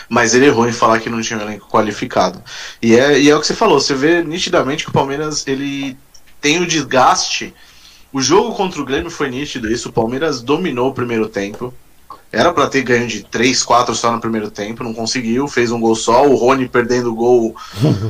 Mas 0.08 0.34
ele 0.34 0.46
errou 0.46 0.68
em 0.68 0.72
falar 0.72 1.00
que 1.00 1.08
não 1.08 1.20
tinha 1.20 1.38
um 1.38 1.42
elenco 1.42 1.68
qualificado. 1.68 2.42
E 2.82 2.96
é, 2.96 3.20
e 3.20 3.30
é 3.30 3.36
o 3.36 3.40
que 3.40 3.46
você 3.46 3.54
falou, 3.54 3.80
você 3.80 3.94
vê 3.94 4.22
nitidamente 4.22 4.84
que 4.84 4.90
o 4.90 4.92
Palmeiras 4.92 5.46
ele 5.46 5.96
tem 6.40 6.60
o 6.60 6.66
desgaste. 6.66 7.54
O 8.12 8.20
jogo 8.20 8.54
contra 8.54 8.80
o 8.80 8.84
Grêmio 8.84 9.10
foi 9.10 9.30
nítido 9.30 9.70
isso. 9.70 9.88
O 9.88 9.92
Palmeiras 9.92 10.40
dominou 10.42 10.90
o 10.90 10.94
primeiro 10.94 11.28
tempo. 11.28 11.72
Era 12.32 12.52
pra 12.52 12.66
ter 12.66 12.82
ganho 12.82 13.06
de 13.06 13.22
3, 13.22 13.62
4 13.62 13.94
só 13.94 14.10
no 14.10 14.20
primeiro 14.20 14.50
tempo, 14.50 14.82
não 14.82 14.92
conseguiu, 14.92 15.46
fez 15.46 15.70
um 15.70 15.80
gol 15.80 15.94
só. 15.94 16.26
O 16.26 16.34
Rony 16.34 16.68
perdendo 16.68 17.12
o 17.12 17.14
gol, 17.14 17.56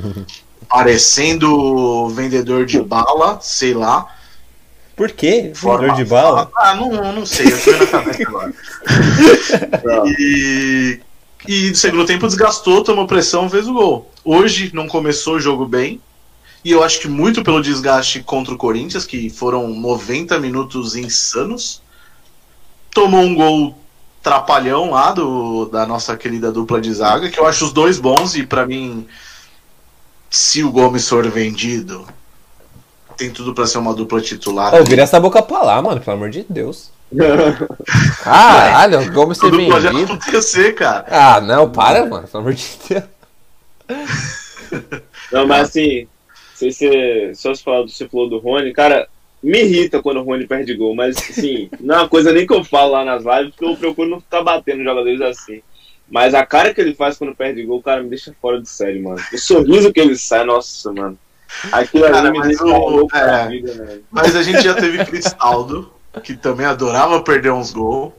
parecendo 0.68 2.08
vendedor 2.08 2.64
de 2.64 2.80
bala, 2.80 3.38
sei 3.40 3.74
lá. 3.74 4.15
Por 4.96 5.12
quê? 5.12 5.52
Forma- 5.54 5.94
de 5.94 6.04
bala? 6.04 6.50
Ah, 6.56 6.74
não, 6.74 7.12
não 7.12 7.26
sei, 7.26 7.46
eu 7.52 7.62
tô 7.62 7.70
na 7.72 7.86
cabeça 7.86 8.22
agora. 8.26 8.54
E, 10.18 11.00
e 11.46 11.68
no 11.70 11.76
segundo 11.76 12.06
tempo 12.06 12.26
desgastou, 12.26 12.82
tomou 12.82 13.06
pressão, 13.06 13.48
fez 13.50 13.68
o 13.68 13.74
gol. 13.74 14.10
Hoje 14.24 14.70
não 14.74 14.88
começou 14.88 15.34
o 15.36 15.40
jogo 15.40 15.66
bem. 15.66 16.00
E 16.64 16.72
eu 16.72 16.82
acho 16.82 16.98
que 17.00 17.08
muito 17.08 17.44
pelo 17.44 17.62
desgaste 17.62 18.20
contra 18.22 18.52
o 18.54 18.56
Corinthians, 18.56 19.04
que 19.04 19.30
foram 19.30 19.68
90 19.68 20.38
minutos 20.40 20.96
insanos. 20.96 21.80
Tomou 22.90 23.20
um 23.20 23.34
gol 23.34 23.78
trapalhão 24.22 24.90
lá 24.90 25.12
do, 25.12 25.66
da 25.66 25.86
nossa 25.86 26.16
querida 26.16 26.50
dupla 26.50 26.80
de 26.80 26.92
zaga, 26.92 27.30
que 27.30 27.38
eu 27.38 27.46
acho 27.46 27.66
os 27.66 27.72
dois 27.72 28.00
bons 28.00 28.34
e 28.34 28.44
pra 28.44 28.66
mim, 28.66 29.06
se 30.28 30.64
o 30.64 30.72
Gomes 30.72 31.08
for 31.08 31.28
vendido, 31.30 32.04
tem 33.16 33.30
tudo 33.30 33.54
pra 33.54 33.66
ser 33.66 33.78
uma 33.78 33.94
dupla 33.94 34.20
titular. 34.20 34.74
Ô, 34.74 34.84
vira 34.84 35.02
essa 35.02 35.18
boca 35.18 35.42
pra 35.42 35.62
lá, 35.62 35.80
mano, 35.80 36.00
pelo 36.00 36.16
amor 36.16 36.30
de 36.30 36.44
Deus. 36.48 36.90
Caralho, 38.22 39.12
como 39.12 39.32
dupla 39.32 39.80
já 39.80 39.90
vendido? 39.90 40.12
acontecer, 40.14 40.74
cara. 40.74 41.06
Ah, 41.08 41.40
não, 41.40 41.70
para, 41.70 42.04
mano, 42.06 42.26
pelo 42.26 42.40
amor 42.42 42.54
de 42.54 42.66
Deus. 42.88 43.04
Não, 45.32 45.46
mas 45.46 45.68
assim, 45.68 46.08
sei 46.54 46.72
se 46.72 47.34
só 47.34 47.54
se 47.54 47.62
falar, 47.62 47.82
você 47.82 48.08
falou 48.08 48.28
do 48.28 48.38
Rony, 48.38 48.72
cara, 48.72 49.08
me 49.42 49.62
irrita 49.62 50.02
quando 50.02 50.18
o 50.18 50.22
Rony 50.22 50.46
perde 50.46 50.74
gol, 50.74 50.94
mas 50.94 51.16
assim, 51.16 51.68
não 51.80 51.94
é 51.94 51.98
uma 51.98 52.08
coisa 52.08 52.32
nem 52.32 52.46
que 52.46 52.52
eu 52.52 52.64
falo 52.64 52.92
lá 52.92 53.04
nas 53.04 53.24
lives, 53.24 53.54
porque 53.54 53.64
eu 53.64 53.76
procuro 53.76 54.10
não 54.10 54.20
ficar 54.20 54.42
batendo 54.42 54.82
jogadores 54.82 55.20
assim. 55.20 55.62
Mas 56.08 56.34
a 56.34 56.46
cara 56.46 56.72
que 56.72 56.80
ele 56.80 56.94
faz 56.94 57.18
quando 57.18 57.34
perde 57.34 57.64
gol, 57.64 57.82
cara, 57.82 58.02
me 58.02 58.08
deixa 58.08 58.34
fora 58.40 58.60
de 58.60 58.68
série, 58.68 59.00
mano. 59.00 59.20
O 59.32 59.38
sorriso 59.38 59.92
que 59.92 60.00
ele 60.00 60.16
sai, 60.16 60.44
nossa, 60.44 60.92
mano. 60.92 61.18
Aquilo 61.72 62.04
Cara, 62.04 62.18
ali 62.18 62.30
me 62.32 62.38
mas 62.38 62.60
o- 62.60 63.08
é. 63.14 63.48
vida. 63.48 64.02
Mas 64.10 64.36
a 64.36 64.42
gente 64.42 64.62
já 64.62 64.74
teve 64.74 65.04
Cristaldo, 65.04 65.92
que 66.22 66.34
também 66.36 66.66
adorava 66.66 67.22
perder 67.22 67.52
uns 67.52 67.72
gols. 67.72 68.12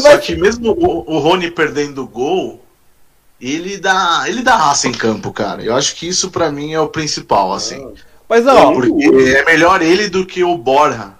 Só 0.00 0.18
que 0.18 0.34
mesmo 0.34 0.72
o, 0.72 1.14
o 1.14 1.18
Rony 1.18 1.50
perdendo 1.50 2.06
gol, 2.06 2.64
ele 3.40 3.76
dá, 3.76 4.24
ele 4.26 4.42
dá 4.42 4.56
raça 4.56 4.88
em 4.88 4.92
campo, 4.92 5.32
cara. 5.32 5.62
Eu 5.62 5.74
acho 5.76 5.94
que 5.96 6.08
isso 6.08 6.30
pra 6.30 6.50
mim 6.50 6.72
é 6.72 6.80
o 6.80 6.88
principal, 6.88 7.52
assim. 7.52 7.92
Mas 8.28 8.46
ó, 8.46 8.72
Porque 8.72 9.34
é 9.36 9.44
melhor 9.44 9.82
ele 9.82 10.08
do 10.08 10.24
que 10.24 10.42
o 10.42 10.56
Borja, 10.56 11.12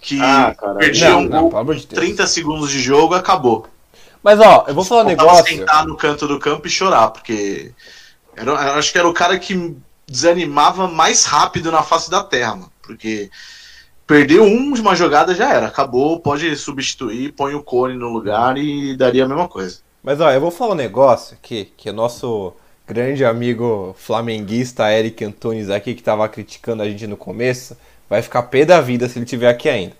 que 0.00 0.20
Ah, 0.20 0.54
perdia 0.78 1.10
não, 1.10 1.20
um 1.20 1.28
não, 1.28 1.48
gol, 1.50 1.64
de 1.74 1.86
Deus. 1.86 2.00
30 2.00 2.26
segundos 2.26 2.70
de 2.70 2.80
jogo, 2.80 3.14
acabou. 3.14 3.66
Mas 4.22 4.38
ó, 4.40 4.64
eu 4.68 4.74
vou 4.74 4.84
falar 4.84 5.02
um 5.02 5.08
negócio. 5.08 5.44
sentar 5.58 5.86
no 5.86 5.96
canto 5.96 6.26
do 6.28 6.38
campo 6.38 6.66
e 6.66 6.70
chorar, 6.70 7.08
porque 7.10 7.72
era, 8.36 8.50
eu 8.50 8.56
acho 8.56 8.92
que 8.92 8.98
era 8.98 9.08
o 9.08 9.12
cara 9.12 9.38
que 9.38 9.76
desanimava 10.06 10.88
mais 10.88 11.24
rápido 11.24 11.70
na 11.72 11.82
face 11.82 12.10
da 12.10 12.22
terra, 12.22 12.56
mano. 12.56 12.72
Porque 12.82 13.30
perdeu 14.06 14.44
um 14.44 14.72
de 14.72 14.80
uma 14.80 14.94
jogada 14.94 15.34
já 15.34 15.52
era, 15.52 15.66
acabou, 15.66 16.20
pode 16.20 16.54
substituir, 16.56 17.32
põe 17.32 17.54
o 17.54 17.62
Cone 17.62 17.94
no 17.94 18.08
lugar 18.08 18.56
e 18.58 18.96
daria 18.96 19.24
a 19.24 19.28
mesma 19.28 19.48
coisa. 19.48 19.78
Mas 20.02 20.20
ó, 20.20 20.30
eu 20.30 20.40
vou 20.40 20.50
falar 20.50 20.72
um 20.72 20.76
negócio 20.76 21.34
aqui, 21.34 21.72
que 21.76 21.88
o 21.88 21.92
nosso 21.92 22.52
grande 22.86 23.24
amigo 23.24 23.96
flamenguista 23.98 24.92
Eric 24.92 25.24
Antunes 25.24 25.70
aqui, 25.70 25.94
que 25.94 26.02
tava 26.02 26.28
criticando 26.28 26.82
a 26.82 26.88
gente 26.88 27.06
no 27.06 27.16
começo, 27.16 27.76
vai 28.08 28.20
ficar 28.20 28.42
pé 28.44 28.64
da 28.64 28.80
vida 28.80 29.08
se 29.08 29.18
ele 29.18 29.24
tiver 29.24 29.48
aqui 29.48 29.68
ainda. 29.68 29.94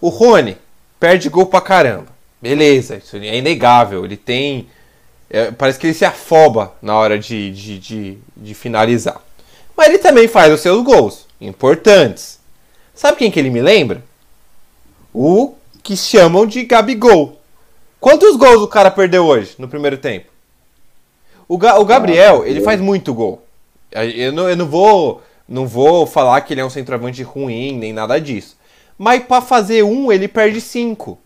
O 0.00 0.10
Rony 0.10 0.58
perde 1.00 1.30
gol 1.30 1.46
pra 1.46 1.62
caramba. 1.62 2.08
Beleza, 2.40 2.96
isso 2.96 3.16
é 3.16 3.38
inegável. 3.38 4.04
Ele 4.04 4.18
tem. 4.18 4.68
É, 5.34 5.50
parece 5.50 5.78
que 5.78 5.86
ele 5.86 5.94
se 5.94 6.04
afoba 6.04 6.72
na 6.80 6.96
hora 6.96 7.18
de, 7.18 7.50
de, 7.50 7.78
de, 7.78 8.18
de 8.36 8.54
finalizar. 8.54 9.20
Mas 9.76 9.88
ele 9.88 9.98
também 9.98 10.28
faz 10.28 10.52
os 10.52 10.60
seus 10.60 10.82
gols, 10.84 11.26
importantes. 11.40 12.38
Sabe 12.94 13.16
quem 13.18 13.30
que 13.30 13.38
ele 13.40 13.50
me 13.50 13.60
lembra? 13.60 14.04
O 15.12 15.54
que 15.82 15.96
chamam 15.96 16.46
de 16.46 16.64
Gabigol. 16.64 17.40
Quantos 18.00 18.36
gols 18.36 18.62
o 18.62 18.68
cara 18.68 18.90
perdeu 18.90 19.24
hoje 19.26 19.54
no 19.58 19.66
primeiro 19.68 19.96
tempo? 19.98 20.26
O, 21.48 21.58
Ga- 21.58 21.78
o 21.78 21.84
Gabriel, 21.84 22.46
ele 22.46 22.60
faz 22.60 22.80
muito 22.80 23.12
gol. 23.12 23.42
Eu 23.92 24.32
não, 24.32 24.48
eu 24.48 24.56
não 24.56 24.66
vou 24.66 25.22
não 25.48 25.66
vou 25.66 26.06
falar 26.06 26.40
que 26.40 26.54
ele 26.54 26.60
é 26.60 26.64
um 26.64 26.70
centroavante 26.70 27.22
ruim, 27.22 27.76
nem 27.76 27.92
nada 27.92 28.18
disso. 28.18 28.56
Mas 28.96 29.22
pra 29.24 29.40
fazer 29.42 29.82
um, 29.82 30.10
ele 30.10 30.26
perde 30.26 30.60
cinco. 30.60 31.18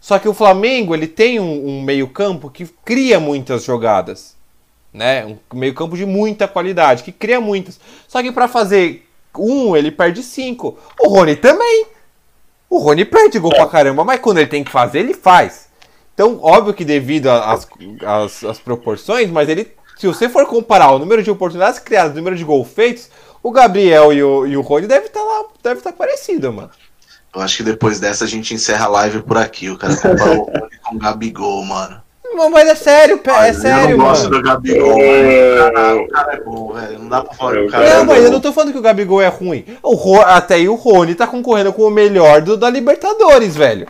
Só 0.00 0.18
que 0.18 0.28
o 0.28 0.34
Flamengo, 0.34 0.94
ele 0.94 1.06
tem 1.06 1.40
um, 1.40 1.68
um 1.68 1.82
meio-campo 1.82 2.50
que 2.50 2.66
cria 2.84 3.18
muitas 3.18 3.64
jogadas. 3.64 4.36
Né? 4.92 5.26
Um 5.26 5.58
meio-campo 5.58 5.96
de 5.96 6.06
muita 6.06 6.46
qualidade, 6.48 7.02
que 7.02 7.12
cria 7.12 7.40
muitas. 7.40 7.78
Só 8.08 8.22
que 8.22 8.32
pra 8.32 8.48
fazer 8.48 9.06
um, 9.38 9.76
ele 9.76 9.90
perde 9.90 10.22
cinco. 10.22 10.78
O 11.00 11.08
Rony 11.08 11.36
também. 11.36 11.86
O 12.68 12.78
Rony 12.78 13.04
perde 13.04 13.38
gol 13.38 13.50
pra 13.50 13.66
caramba, 13.66 14.04
mas 14.04 14.20
quando 14.20 14.38
ele 14.38 14.48
tem 14.48 14.64
que 14.64 14.70
fazer, 14.70 15.00
ele 15.00 15.14
faz. 15.14 15.68
Então, 16.14 16.38
óbvio 16.42 16.74
que 16.74 16.84
devido 16.84 17.28
às 17.28 18.58
proporções, 18.64 19.30
mas 19.30 19.48
ele, 19.48 19.70
se 19.98 20.06
você 20.06 20.28
for 20.28 20.46
comparar 20.46 20.90
o 20.90 20.98
número 20.98 21.22
de 21.22 21.30
oportunidades 21.30 21.78
criadas, 21.78 22.12
o 22.12 22.16
número 22.16 22.34
de 22.34 22.42
gols 22.42 22.68
feitos, 22.68 23.10
o 23.42 23.50
Gabriel 23.50 24.12
e 24.12 24.22
o, 24.22 24.46
e 24.46 24.56
o 24.56 24.62
Rony 24.62 24.86
deve 24.86 25.06
estar 25.06 25.22
lá, 25.22 25.44
deve 25.62 25.78
estar 25.78 25.92
parecido, 25.92 26.52
mano. 26.52 26.70
Eu 27.36 27.42
acho 27.42 27.58
que 27.58 27.62
depois 27.62 28.00
dessa 28.00 28.24
a 28.24 28.26
gente 28.26 28.54
encerra 28.54 28.86
a 28.86 28.88
live 28.88 29.22
por 29.22 29.36
aqui. 29.36 29.68
O 29.68 29.76
cara 29.76 29.94
comparou 29.94 30.42
o 30.42 30.46
Cone 30.46 30.70
com 30.82 30.96
o 30.96 30.98
Gabigol, 30.98 31.62
mano. 31.64 32.02
Não, 32.24 32.50
Mas 32.50 32.66
é 32.68 32.74
sério, 32.74 33.20
é 33.24 33.52
sério, 33.52 33.90
eu 33.90 33.98
não 33.98 34.04
gosto 34.06 34.24
mano. 34.24 34.36
do 34.36 34.42
Gabigol, 34.42 34.98
mano. 34.98 35.02
O 35.02 35.72
cara, 35.72 35.96
o 35.96 36.08
cara 36.08 36.32
é 36.32 36.40
bom, 36.40 36.72
velho. 36.72 36.98
Não 36.98 37.08
dá 37.08 37.20
pra 37.22 37.34
falar 37.34 37.52
que 37.52 37.58
o 37.60 37.68
cara 37.70 37.84
Não, 37.94 38.00
é 38.00 38.04
mas 38.04 38.24
eu 38.24 38.30
não 38.30 38.40
tô 38.40 38.52
falando 38.54 38.72
que 38.72 38.78
o 38.78 38.82
Gabigol 38.82 39.20
é 39.20 39.28
ruim. 39.28 39.64
O 39.82 39.94
Ro- 39.94 40.22
até 40.22 40.54
aí 40.54 40.66
o 40.68 40.74
Rony 40.74 41.14
tá 41.14 41.26
concorrendo 41.26 41.72
com 41.74 41.82
o 41.82 41.90
melhor 41.90 42.40
do, 42.40 42.56
da 42.56 42.70
Libertadores, 42.70 43.54
velho. 43.54 43.86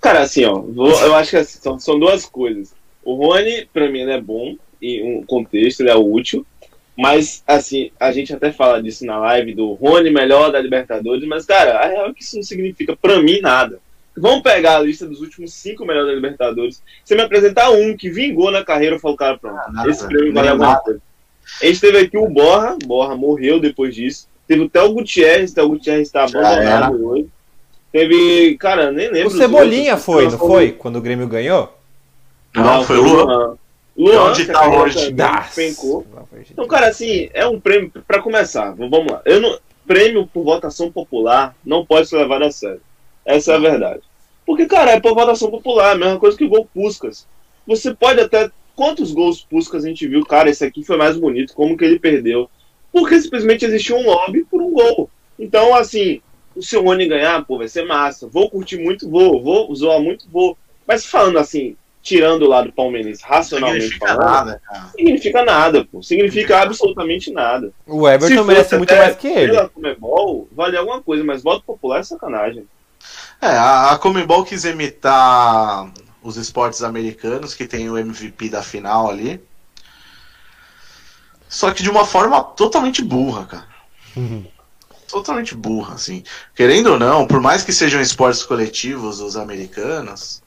Cara, 0.00 0.20
assim, 0.22 0.44
ó, 0.44 0.60
vou- 0.60 0.90
eu 0.90 1.14
acho 1.14 1.30
que 1.30 1.36
assim, 1.36 1.58
são, 1.60 1.78
são 1.78 1.98
duas 1.98 2.24
coisas. 2.24 2.72
O 3.04 3.14
Rony, 3.16 3.68
pra 3.72 3.88
mim, 3.90 4.00
ele 4.00 4.12
é 4.12 4.20
bom 4.20 4.54
em 4.80 5.18
um 5.18 5.24
contexto, 5.24 5.80
ele 5.80 5.90
é 5.90 5.96
útil. 5.96 6.46
Mas, 6.96 7.42
assim, 7.46 7.90
a 8.00 8.10
gente 8.10 8.32
até 8.32 8.50
fala 8.50 8.82
disso 8.82 9.04
na 9.04 9.18
live 9.18 9.54
do 9.54 9.74
Rony 9.74 10.10
melhor 10.10 10.50
da 10.50 10.58
Libertadores, 10.58 11.26
mas, 11.28 11.44
cara, 11.44 11.78
a 11.78 11.86
real 11.86 12.06
é 12.08 12.12
que 12.14 12.22
isso 12.22 12.36
não 12.36 12.42
significa 12.42 12.96
pra 12.96 13.20
mim 13.20 13.40
nada. 13.40 13.78
Vamos 14.16 14.42
pegar 14.42 14.76
a 14.76 14.80
lista 14.80 15.06
dos 15.06 15.20
últimos 15.20 15.52
cinco 15.52 15.84
melhores 15.84 16.08
da 16.08 16.14
Libertadores. 16.14 16.82
Você 17.04 17.14
me 17.14 17.20
apresentar 17.20 17.70
um 17.70 17.94
que 17.94 18.08
vingou 18.08 18.50
na 18.50 18.64
carreira, 18.64 18.96
eu 18.96 19.00
falo, 19.00 19.14
cara, 19.14 19.36
pronto, 19.36 19.58
Ah, 19.58 19.70
nada, 19.70 19.90
esse 19.90 20.06
prêmio 20.06 20.32
vale 20.32 20.48
alguma 20.48 20.76
coisa. 20.76 21.00
A 21.62 21.66
gente 21.66 21.80
teve 21.80 21.98
aqui 21.98 22.16
o 22.16 22.28
Borra, 22.28 22.76
Borra 22.86 23.14
morreu 23.14 23.60
depois 23.60 23.94
disso. 23.94 24.26
Teve 24.48 24.62
o 24.62 24.68
Theo 24.68 24.94
Gutierrez, 24.94 25.52
Theo 25.52 25.68
Gutierrez 25.68 26.10
tá 26.10 26.24
abandonado 26.24 27.06
hoje. 27.06 27.26
Teve, 27.92 28.56
cara, 28.58 28.90
nem 28.90 29.10
lembro. 29.10 29.28
O 29.28 29.30
Cebolinha 29.30 29.92
outros. 29.92 30.04
foi, 30.04 30.24
não 30.24 30.38
foi? 30.38 30.72
Quando 30.72 30.96
o 30.96 31.00
Grêmio 31.00 31.26
ganhou? 31.28 31.78
Não, 32.54 32.84
foi 32.84 32.96
o 32.98 33.02
Luan. 33.02 33.58
Luan, 33.96 34.30
onde 34.30 34.44
que 34.44 34.52
tá 34.52 34.68
hoje? 34.68 35.14
Então, 36.50 36.66
cara, 36.66 36.88
assim, 36.88 37.30
é 37.32 37.46
um 37.46 37.58
prêmio 37.58 37.90
pra 38.06 38.20
começar. 38.20 38.72
Vamos 38.72 39.10
lá. 39.10 39.22
Eu 39.24 39.40
não, 39.40 39.58
prêmio 39.86 40.26
por 40.26 40.44
votação 40.44 40.90
popular 40.90 41.56
não 41.64 41.86
pode 41.86 42.08
ser 42.08 42.16
levado 42.16 42.44
a 42.44 42.50
sério. 42.50 42.82
Essa 43.24 43.52
é 43.52 43.56
a 43.56 43.60
verdade. 43.60 44.02
Porque, 44.44 44.66
cara, 44.66 44.92
é 44.92 45.00
por 45.00 45.14
votação 45.14 45.50
popular, 45.50 45.92
a 45.92 45.98
mesma 45.98 46.18
coisa 46.18 46.36
que 46.36 46.44
o 46.44 46.48
gol 46.48 46.68
Puscas. 46.72 47.26
Você 47.66 47.94
pode 47.94 48.20
até. 48.20 48.50
Quantos 48.74 49.10
gols 49.10 49.40
Puscas 49.40 49.84
a 49.84 49.88
gente 49.88 50.06
viu? 50.06 50.24
Cara, 50.26 50.50
esse 50.50 50.62
aqui 50.62 50.84
foi 50.84 50.98
mais 50.98 51.16
bonito, 51.16 51.54
como 51.54 51.78
que 51.78 51.84
ele 51.84 51.98
perdeu? 51.98 52.50
Porque 52.92 53.18
simplesmente 53.20 53.64
existia 53.64 53.96
um 53.96 54.04
lobby 54.04 54.44
por 54.44 54.60
um 54.60 54.70
gol. 54.70 55.08
Então, 55.38 55.74
assim, 55.74 56.20
o 56.54 56.62
seu 56.62 56.82
Rony 56.82 57.08
ganhar, 57.08 57.44
pô, 57.46 57.56
vai 57.58 57.68
ser 57.68 57.86
massa. 57.86 58.28
Vou 58.28 58.50
curtir 58.50 58.76
muito, 58.76 59.08
vou. 59.08 59.42
Vou 59.42 59.74
zoar 59.74 60.00
muito, 60.00 60.28
vou. 60.30 60.56
Mas 60.86 61.06
falando 61.06 61.38
assim, 61.38 61.74
tirando 62.06 62.42
o 62.42 62.48
lado 62.48 62.72
palmeirense 62.72 63.20
racionalmente 63.24 63.82
significa 63.82 64.06
falando, 64.06 64.30
nada, 64.30 64.62
cara. 64.64 64.88
significa 64.96 65.44
nada, 65.44 65.84
pô. 65.84 66.02
Significa 66.04 66.62
absolutamente 66.62 67.32
nada. 67.32 67.72
O 67.84 68.08
Everton 68.08 68.44
merece 68.44 68.76
muito 68.76 68.94
mais 68.94 69.16
que 69.16 69.26
ele. 69.26 69.52
Pela 69.52 69.68
Comebol, 69.68 70.48
vale 70.52 70.76
alguma 70.76 71.02
coisa, 71.02 71.24
mas 71.24 71.42
voto 71.42 71.64
popular 71.64 71.98
é 71.98 72.02
sacanagem. 72.04 72.68
É, 73.42 73.48
a, 73.48 73.90
a 73.90 73.98
Comembol 73.98 74.44
quis 74.44 74.64
imitar 74.64 75.90
os 76.22 76.36
esportes 76.36 76.84
americanos, 76.84 77.54
que 77.54 77.66
tem 77.66 77.90
o 77.90 77.98
MVP 77.98 78.50
da 78.50 78.62
final 78.62 79.10
ali. 79.10 79.42
Só 81.48 81.72
que 81.72 81.82
de 81.82 81.90
uma 81.90 82.06
forma 82.06 82.40
totalmente 82.40 83.02
burra, 83.02 83.46
cara. 83.46 83.66
Totalmente 85.08 85.54
burra, 85.54 85.94
assim. 85.94 86.24
Querendo 86.52 86.88
ou 86.88 86.98
não, 86.98 87.28
por 87.28 87.40
mais 87.40 87.62
que 87.62 87.72
sejam 87.72 88.00
esportes 88.00 88.42
coletivos 88.42 89.20
os 89.20 89.36
americanos, 89.36 90.42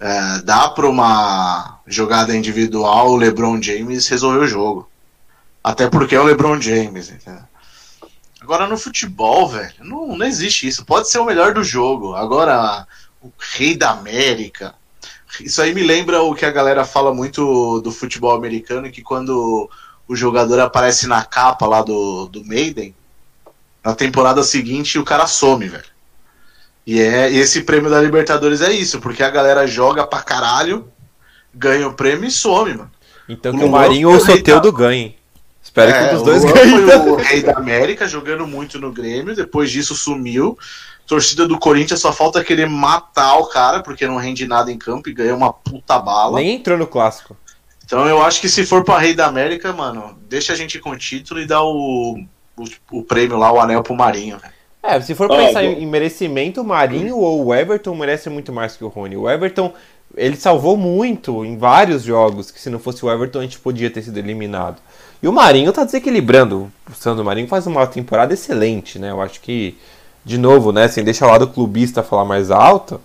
é, 0.00 0.42
dá 0.42 0.68
pra 0.70 0.88
uma 0.88 1.78
jogada 1.86 2.34
individual 2.34 3.10
o 3.10 3.16
LeBron 3.16 3.60
James 3.60 4.08
resolver 4.08 4.38
o 4.38 4.48
jogo. 4.48 4.88
Até 5.62 5.88
porque 5.90 6.16
é 6.16 6.20
o 6.20 6.24
LeBron 6.24 6.58
James, 6.58 7.10
entendeu? 7.10 7.42
Agora 8.40 8.66
no 8.66 8.78
futebol, 8.78 9.46
velho, 9.46 9.74
não, 9.80 10.16
não 10.16 10.26
existe 10.26 10.66
isso. 10.66 10.86
Pode 10.86 11.10
ser 11.10 11.18
o 11.18 11.26
melhor 11.26 11.52
do 11.52 11.62
jogo. 11.62 12.14
Agora, 12.14 12.86
o 13.20 13.30
rei 13.38 13.76
da 13.76 13.90
América. 13.90 14.74
Isso 15.40 15.60
aí 15.60 15.74
me 15.74 15.82
lembra 15.82 16.22
o 16.22 16.34
que 16.34 16.46
a 16.46 16.50
galera 16.50 16.84
fala 16.84 17.14
muito 17.14 17.80
do 17.82 17.92
futebol 17.92 18.34
americano, 18.34 18.90
que 18.90 19.02
quando 19.02 19.70
o 20.08 20.16
jogador 20.16 20.58
aparece 20.60 21.06
na 21.06 21.22
capa 21.24 21.66
lá 21.66 21.82
do, 21.82 22.26
do 22.26 22.44
Maiden, 22.44 22.94
na 23.84 23.94
temporada 23.94 24.42
seguinte 24.42 24.98
o 24.98 25.04
cara 25.04 25.26
some, 25.26 25.68
velho. 25.68 25.84
E 26.90 27.00
é 27.00 27.32
esse 27.32 27.60
prêmio 27.60 27.88
da 27.88 28.00
Libertadores 28.00 28.60
é 28.60 28.72
isso, 28.72 28.98
porque 29.00 29.22
a 29.22 29.30
galera 29.30 29.64
joga 29.64 30.04
pra 30.04 30.22
caralho, 30.22 30.90
ganha 31.54 31.86
o 31.86 31.92
prêmio 31.94 32.26
e 32.26 32.30
some, 32.32 32.74
mano. 32.74 32.90
Então 33.28 33.54
O 33.54 33.58
que 33.58 33.64
o 33.64 33.70
Marinho 33.70 34.08
ou 34.08 34.16
o 34.16 34.18
o 34.18 34.22
rei 34.24 34.38
Soteldo 34.38 34.72
ganhem. 34.72 35.14
Espero 35.62 35.92
que 35.92 35.98
um 36.00 36.02
É, 36.02 36.14
dos 36.14 36.22
dois 36.24 36.44
ganhem. 36.44 36.84
foi 36.84 36.96
o 37.12 37.14
rei 37.22 37.42
da 37.44 37.52
América, 37.52 38.08
jogando 38.08 38.44
muito 38.44 38.80
no 38.80 38.90
Grêmio, 38.90 39.36
depois 39.36 39.70
disso 39.70 39.94
sumiu. 39.94 40.58
Torcida 41.06 41.46
do 41.46 41.60
Corinthians 41.60 42.00
só 42.00 42.12
falta 42.12 42.42
querer 42.42 42.68
matar 42.68 43.36
o 43.36 43.46
cara, 43.46 43.84
porque 43.84 44.04
não 44.08 44.16
rende 44.16 44.48
nada 44.48 44.72
em 44.72 44.76
campo 44.76 45.08
e 45.08 45.14
ganha 45.14 45.32
uma 45.36 45.52
puta 45.52 45.96
bala. 45.96 46.40
Nem 46.40 46.56
entrou 46.56 46.76
no 46.76 46.88
clássico. 46.88 47.36
Então 47.84 48.04
eu 48.08 48.20
acho 48.20 48.40
que 48.40 48.48
se 48.48 48.66
for 48.66 48.82
pra 48.82 48.98
Rei 48.98 49.14
da 49.14 49.26
América, 49.26 49.72
mano, 49.72 50.18
deixa 50.28 50.52
a 50.54 50.56
gente 50.56 50.80
com 50.80 50.90
o 50.90 50.98
título 50.98 51.40
e 51.40 51.46
dá 51.46 51.62
o, 51.62 52.18
o, 52.56 52.64
o 52.90 53.04
prêmio 53.04 53.38
lá, 53.38 53.52
o 53.52 53.60
anel 53.60 53.84
pro 53.84 53.94
Marinho. 53.94 54.38
velho. 54.38 54.59
É, 54.82 55.00
se 55.00 55.14
for 55.14 55.28
pensar 55.28 55.62
em 55.62 55.86
merecimento, 55.86 56.62
o 56.62 56.64
Marinho 56.64 57.16
ou 57.18 57.46
o 57.46 57.54
Everton 57.54 57.94
merece 57.94 58.30
muito 58.30 58.52
mais 58.52 58.76
que 58.76 58.84
o 58.84 58.88
Rony. 58.88 59.16
O 59.16 59.28
Everton, 59.28 59.72
ele 60.16 60.36
salvou 60.36 60.76
muito 60.76 61.44
em 61.44 61.58
vários 61.58 62.02
jogos, 62.02 62.50
que 62.50 62.60
se 62.60 62.70
não 62.70 62.78
fosse 62.78 63.04
o 63.04 63.10
Everton 63.10 63.40
a 63.40 63.42
gente 63.42 63.58
podia 63.58 63.90
ter 63.90 64.02
sido 64.02 64.18
eliminado. 64.18 64.80
E 65.22 65.28
o 65.28 65.32
Marinho 65.32 65.72
tá 65.72 65.84
desequilibrando. 65.84 66.72
O 66.90 66.94
Sandro 66.94 67.24
Marinho 67.24 67.46
faz 67.46 67.66
uma 67.66 67.86
temporada 67.86 68.32
excelente, 68.32 68.98
né? 68.98 69.10
Eu 69.10 69.20
acho 69.20 69.40
que, 69.40 69.76
de 70.24 70.38
novo, 70.38 70.72
né, 70.72 70.88
sem 70.88 71.04
deixar 71.04 71.26
o 71.26 71.30
lado 71.30 71.48
clubista 71.48 72.02
falar 72.02 72.24
mais 72.24 72.50
alto, 72.50 72.98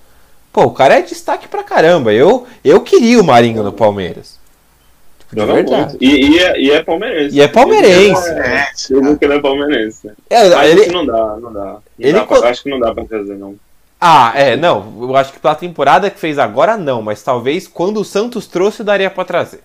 pô, 0.54 0.64
o 0.64 0.72
cara 0.72 0.96
é 0.96 1.02
destaque 1.02 1.48
pra 1.48 1.62
caramba. 1.62 2.14
Eu, 2.14 2.48
eu 2.64 2.80
queria 2.82 3.20
o 3.20 3.24
Marinho 3.24 3.64
no 3.64 3.74
Palmeiras. 3.74 4.40
Tipo, 5.30 5.36
de 5.36 5.42
Joga 5.42 5.54
verdade. 5.54 5.90
muito. 5.90 6.04
E, 6.04 6.32
e 6.32 6.40
é, 6.40 6.60
e 6.62 6.72
é 6.72 6.84
palmeirense. 6.84 7.36
E 7.36 7.42
é 7.42 7.48
palmeirense. 7.48 8.30
É, 8.30 8.66
Eu 8.90 9.02
nunca 9.02 9.26
ele 9.26 9.34
é 9.34 9.40
palmeirense. 9.40 10.12
É, 10.30 10.50
Mas 10.50 10.70
ele, 10.72 10.86
não 10.92 11.06
dá, 11.06 11.38
não 11.42 11.54
dá. 11.54 11.64
Não 11.66 11.82
ele 12.00 12.14
dá 12.14 12.24
co- 12.26 12.40
pra- 12.40 12.50
acho 12.50 12.64
que 12.64 12.70
não 12.70 12.80
dá 12.80 12.94
pra 12.94 13.06
trazer, 13.06 13.36
não. 13.36 13.56
Ah, 14.00 14.32
é, 14.36 14.56
não. 14.56 14.94
Eu 15.02 15.16
acho 15.16 15.34
que 15.34 15.40
pela 15.40 15.56
temporada 15.56 16.10
que 16.12 16.20
fez 16.20 16.38
agora, 16.38 16.78
não. 16.78 17.02
Mas 17.02 17.24
talvez 17.24 17.68
quando 17.68 18.00
o 18.02 18.06
Santos 18.06 18.46
trouxe, 18.46 18.84
daria 18.84 19.10
pra 19.10 19.26
trazer. 19.26 19.62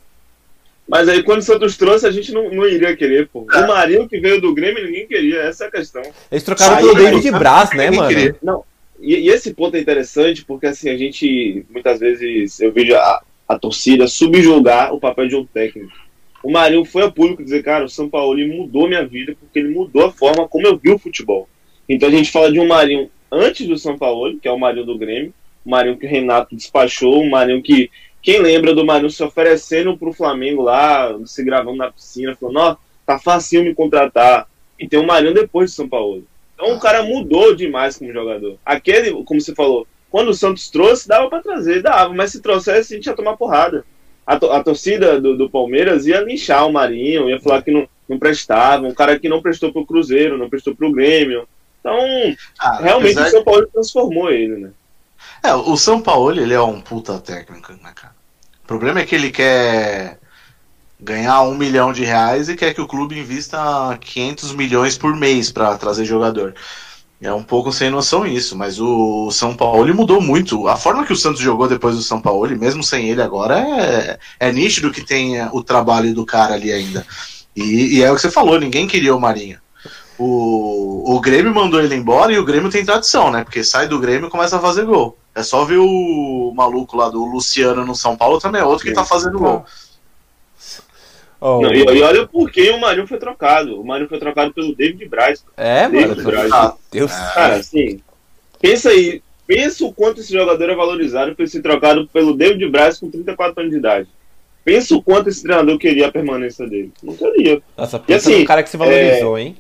Mas 0.89 1.09
aí 1.09 1.23
quando 1.23 1.39
o 1.41 1.43
Santos 1.43 1.77
trouxe, 1.77 2.07
a 2.07 2.11
gente 2.11 2.33
não, 2.33 2.51
não 2.51 2.67
iria 2.67 2.97
querer, 2.97 3.29
pô. 3.29 3.47
É. 3.53 3.59
O 3.59 3.69
Marinho 3.69 4.09
que 4.09 4.19
veio 4.19 4.41
do 4.41 4.55
Grêmio, 4.55 4.85
ninguém 4.85 5.07
queria. 5.07 5.43
Essa 5.43 5.65
é 5.65 5.67
a 5.69 5.71
questão. 5.71 6.03
Eles 6.33 6.43
trocaram 6.43 6.77
pelo 6.79 6.95
David 6.95 7.31
né? 7.31 7.39
Braz, 7.39 7.71
né, 7.73 7.91
mano? 7.91 8.09
queria. 8.09 8.35
E, 9.01 9.15
e 9.17 9.29
esse 9.31 9.55
ponto 9.55 9.77
é 9.77 9.81
interessante 9.81 10.45
porque 10.45 10.67
assim, 10.67 10.91
a 10.91 10.97
gente 10.97 11.65
muitas 11.71 12.01
vezes 12.01 12.61
eu 12.61 12.73
vejo 12.73 12.95
a, 12.97 13.23
a 13.51 13.59
torcida 13.59 14.07
subjugar 14.07 14.95
o 14.95 15.01
papel 15.01 15.27
de 15.27 15.35
um 15.35 15.45
técnico. 15.45 15.91
O 16.41 16.53
Marinho 16.53 16.85
foi 16.85 17.03
a 17.03 17.11
público 17.11 17.43
dizer, 17.43 17.65
cara, 17.65 17.85
o 17.85 17.89
São 17.89 18.09
Paulo 18.09 18.39
mudou 18.47 18.87
minha 18.87 19.05
vida 19.05 19.37
porque 19.41 19.59
ele 19.59 19.75
mudou 19.75 20.07
a 20.07 20.13
forma 20.13 20.47
como 20.47 20.69
eu 20.69 20.77
vi 20.79 20.93
o 20.93 20.99
futebol. 21.01 21.49
Então 21.89 22.09
a 22.09 22.13
gente 22.13 22.31
fala 22.31 22.53
de 22.53 22.61
um 22.61 22.69
Marinho 22.69 23.11
antes 23.29 23.67
do 23.67 23.77
São 23.77 23.99
Paulo, 23.99 24.39
que 24.39 24.47
é 24.47 24.53
o 24.53 24.59
Marinho 24.59 24.87
do 24.87 24.97
Grêmio, 24.97 25.35
o 25.67 25.71
Marinho 25.71 25.99
que 25.99 26.07
o 26.07 26.09
Renato 26.09 26.55
despachou, 26.55 27.21
o 27.21 27.29
Marinho 27.29 27.61
que 27.61 27.91
quem 28.23 28.41
lembra 28.41 28.73
do 28.73 28.87
Marinho 28.87 29.11
se 29.11 29.25
oferecendo 29.25 29.99
pro 29.99 30.13
Flamengo 30.13 30.63
lá, 30.63 31.19
se 31.27 31.43
gravando 31.43 31.79
na 31.79 31.91
piscina, 31.91 32.37
falando, 32.37 32.59
ó, 32.61 32.77
tá 33.05 33.19
facinho 33.19 33.65
me 33.65 33.75
contratar. 33.75 34.47
E 34.79 34.87
tem 34.87 35.01
o 35.01 35.07
Marinho 35.07 35.35
depois 35.35 35.73
do 35.73 35.75
São 35.75 35.89
Paulo. 35.89 36.25
Então 36.55 36.73
o 36.77 36.79
cara 36.79 37.03
mudou 37.03 37.53
demais 37.53 37.99
como 37.99 38.13
jogador. 38.13 38.59
Aquele, 38.65 39.11
como 39.25 39.41
você 39.41 39.53
falou, 39.57 39.89
quando 40.11 40.29
o 40.29 40.35
Santos 40.35 40.71
trouxe, 40.71 41.09
dava 41.09 41.29
pra 41.29 41.41
trazer, 41.43 41.83
dava, 41.83 42.13
mas 42.15 42.33
se 42.33 42.41
trouxesse, 42.43 42.95
a 42.95 42.97
gente 42.97 43.07
ia 43.07 43.17
tomar 43.17 43.37
porrada. 43.37 43.85
A, 44.27 44.39
to- 44.39 44.51
a 44.53 44.63
torcida 44.63 45.21
do, 45.21 45.37
do 45.37 45.51
Palmeiras 45.51 46.07
ia 46.07 46.21
linchar 46.21 46.67
o 46.67 46.73
Marinho, 46.73 47.29
ia 47.31 47.41
falar 47.41 47.63
que 47.63 47.71
não, 47.71 47.89
não 48.09 48.19
prestava, 48.19 48.87
um 48.87 48.95
cara 48.95 49.19
que 49.19 49.29
não 49.29 49.43
prestou 49.43 49.73
pro 49.73 49.87
Cruzeiro, 49.87 50.39
não 50.39 50.51
prestou 50.51 50.75
pro 50.77 50.93
Grêmio. 50.93 51.49
Então, 51.81 51.97
Ah, 52.59 52.79
realmente 52.79 52.95
apesar 52.95 53.23
o 53.23 53.27
São 53.27 53.45
Paulo 53.45 53.67
transformou 53.73 54.31
ele, 54.31 54.57
né? 54.57 54.73
É, 55.43 55.55
o 55.55 55.77
São 55.77 56.01
Paulo, 56.01 56.41
ele 56.41 56.55
é 56.55 56.61
um 56.61 56.81
puta 56.81 57.19
técnico, 57.19 57.73
né, 57.75 57.93
cara? 57.95 58.15
O 58.65 58.67
problema 58.67 59.01
é 59.01 59.07
que 59.07 59.15
ele 59.15 59.31
quer 59.31 60.19
ganhar 61.01 61.43
um 61.43 61.57
milhão 61.57 61.93
de 61.93 62.05
reais 62.05 62.49
e 62.49 62.57
quer 62.57 62.75
que 62.75 62.81
o 62.81 62.89
clube 62.89 63.19
invista 63.19 63.59
500 64.01 64.55
milhões 64.55 64.99
por 64.99 65.17
mês 65.17 65.53
pra 65.53 65.79
trazer 65.79 66.05
jogador. 66.05 66.55
É 67.23 67.31
um 67.33 67.43
pouco 67.43 67.71
sem 67.71 67.91
noção 67.91 68.27
isso, 68.27 68.57
mas 68.57 68.81
o 68.81 69.31
São 69.31 69.55
Paulo 69.55 69.95
mudou 69.95 70.23
muito. 70.23 70.67
A 70.67 70.77
forma 70.77 71.05
que 71.05 71.13
o 71.13 71.17
Santos 71.17 71.41
jogou 71.41 71.69
depois 71.69 71.95
do 71.95 72.03
São 72.03 72.19
Paulo, 72.19 72.49
mesmo 72.57 72.83
sem 72.83 73.11
ele 73.11 73.21
agora, 73.21 73.61
é, 73.61 74.19
é 74.39 74.51
nítido 74.51 74.91
que 74.91 75.05
tem 75.05 75.39
é, 75.39 75.49
o 75.53 75.63
trabalho 75.63 76.15
do 76.15 76.25
cara 76.25 76.55
ali 76.55 76.73
ainda. 76.73 77.07
E, 77.55 77.99
e 77.99 78.03
é 78.03 78.11
o 78.11 78.15
que 78.15 78.23
você 78.23 78.31
falou, 78.31 78.59
ninguém 78.59 78.87
queria 78.87 79.15
o 79.15 79.21
Marinho. 79.21 79.59
O, 80.19 81.15
o 81.15 81.21
Grêmio 81.21 81.55
mandou 81.55 81.81
ele 81.81 81.95
embora 81.95 82.33
e 82.33 82.39
o 82.39 82.45
Grêmio 82.45 82.71
tem 82.71 82.85
tradição, 82.85 83.31
né? 83.31 83.45
Porque 83.45 83.63
sai 83.63 83.87
do 83.87 83.99
Grêmio 83.99 84.29
e 84.29 84.31
começa 84.31 84.57
a 84.57 84.61
fazer 84.61 84.87
gol. 84.87 85.19
É 85.35 85.43
só 85.43 85.65
ver 85.65 85.79
o 85.79 86.53
maluco 86.55 86.97
lá 86.97 87.11
do 87.11 87.25
Luciano 87.25 87.85
no 87.85 87.95
São 87.95 88.17
Paulo 88.17 88.39
também, 88.39 88.63
é 88.63 88.65
outro 88.65 88.87
que 88.87 88.93
tá 88.93 89.05
fazendo 89.05 89.39
gol. 89.39 89.65
Oh, 91.41 91.61
Não, 91.63 91.73
e, 91.73 91.79
e 91.83 92.03
olha 92.03 92.27
por 92.27 92.51
que 92.51 92.69
o 92.71 92.79
Marinho 92.79 93.07
foi 93.07 93.19
trocado. 93.19 93.81
O 93.81 93.85
Marinho 93.85 94.09
foi 94.09 94.19
trocado 94.19 94.53
pelo 94.53 94.75
David 94.75 95.09
Braz. 95.09 95.45
É, 95.57 95.83
mano. 95.89 95.93
David 96.01 96.23
foi- 96.23 96.33
Braz. 96.33 96.53
Ah, 96.53 96.75
Deus. 96.93 97.11
Cara, 97.13 97.55
assim, 97.57 98.01
pensa 98.61 98.91
aí, 98.91 99.23
pensa 99.47 99.85
o 99.87 99.93
quanto 99.93 100.21
esse 100.21 100.33
jogador 100.33 100.69
é 100.69 100.75
valorizado 100.75 101.35
por 101.35 101.49
ser 101.49 101.63
trocado 101.63 102.07
pelo 102.13 102.37
David 102.37 102.69
Braz 102.69 102.99
com 102.99 103.11
34 103.11 103.61
anos 103.61 103.73
de 103.73 103.79
idade. 103.79 104.09
Pensa 104.63 104.95
o 104.95 105.03
quanto 105.03 105.31
esse 105.31 105.43
treinador 105.43 105.79
queria 105.79 106.09
a 106.09 106.13
permanência 106.13 106.67
dele. 106.67 106.93
Não 107.03 107.15
queria. 107.17 107.63
Nossa, 107.77 107.99
pensa 107.99 108.29
assim, 108.31 108.41
no 108.41 108.47
cara 108.47 108.63
que 108.63 108.69
se 108.69 108.77
valorizou, 108.77 109.39
hein? 109.39 109.57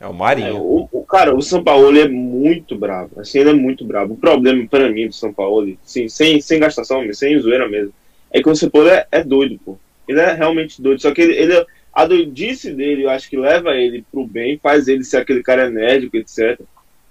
É 0.00 0.06
o 0.06 0.10
É, 0.10 0.12
Marinho. 0.14 0.56
o, 0.56 0.88
o- 0.90 1.04
cara, 1.04 1.36
o 1.36 1.42
São 1.42 1.62
Paulo 1.62 1.94
é 1.98 2.08
muito 2.08 2.74
bravo. 2.74 3.20
Assim, 3.20 3.40
ele 3.40 3.50
é 3.50 3.52
muito 3.52 3.84
bravo. 3.84 4.14
O 4.14 4.16
problema 4.16 4.66
para 4.66 4.88
mim 4.88 5.06
do 5.08 5.12
São 5.14 5.30
Paulo, 5.30 5.70
assim, 5.84 6.08
sem, 6.08 6.40
sem 6.40 6.58
gastação, 6.58 7.02
sem 7.12 7.38
zoeira 7.38 7.68
mesmo, 7.68 7.92
é 8.32 8.42
que 8.42 8.48
o 8.48 8.56
São 8.56 8.70
Paulo 8.70 8.88
é, 8.88 9.06
é 9.12 9.22
doido, 9.22 9.60
pô. 9.62 9.76
Ele 10.10 10.20
é 10.20 10.32
realmente 10.32 10.82
doido. 10.82 11.00
Só 11.00 11.12
que 11.12 11.20
ele, 11.22 11.34
ele- 11.34 11.66
a 11.92 12.04
doidice 12.04 12.72
dele, 12.72 13.04
eu 13.04 13.10
acho 13.10 13.28
que 13.28 13.36
leva 13.36 13.74
ele 13.74 14.04
pro 14.10 14.26
bem, 14.26 14.58
faz 14.62 14.88
ele 14.88 15.04
ser 15.04 15.18
aquele 15.18 15.42
cara 15.42 15.66
enérgico, 15.66 16.16
etc. 16.16 16.60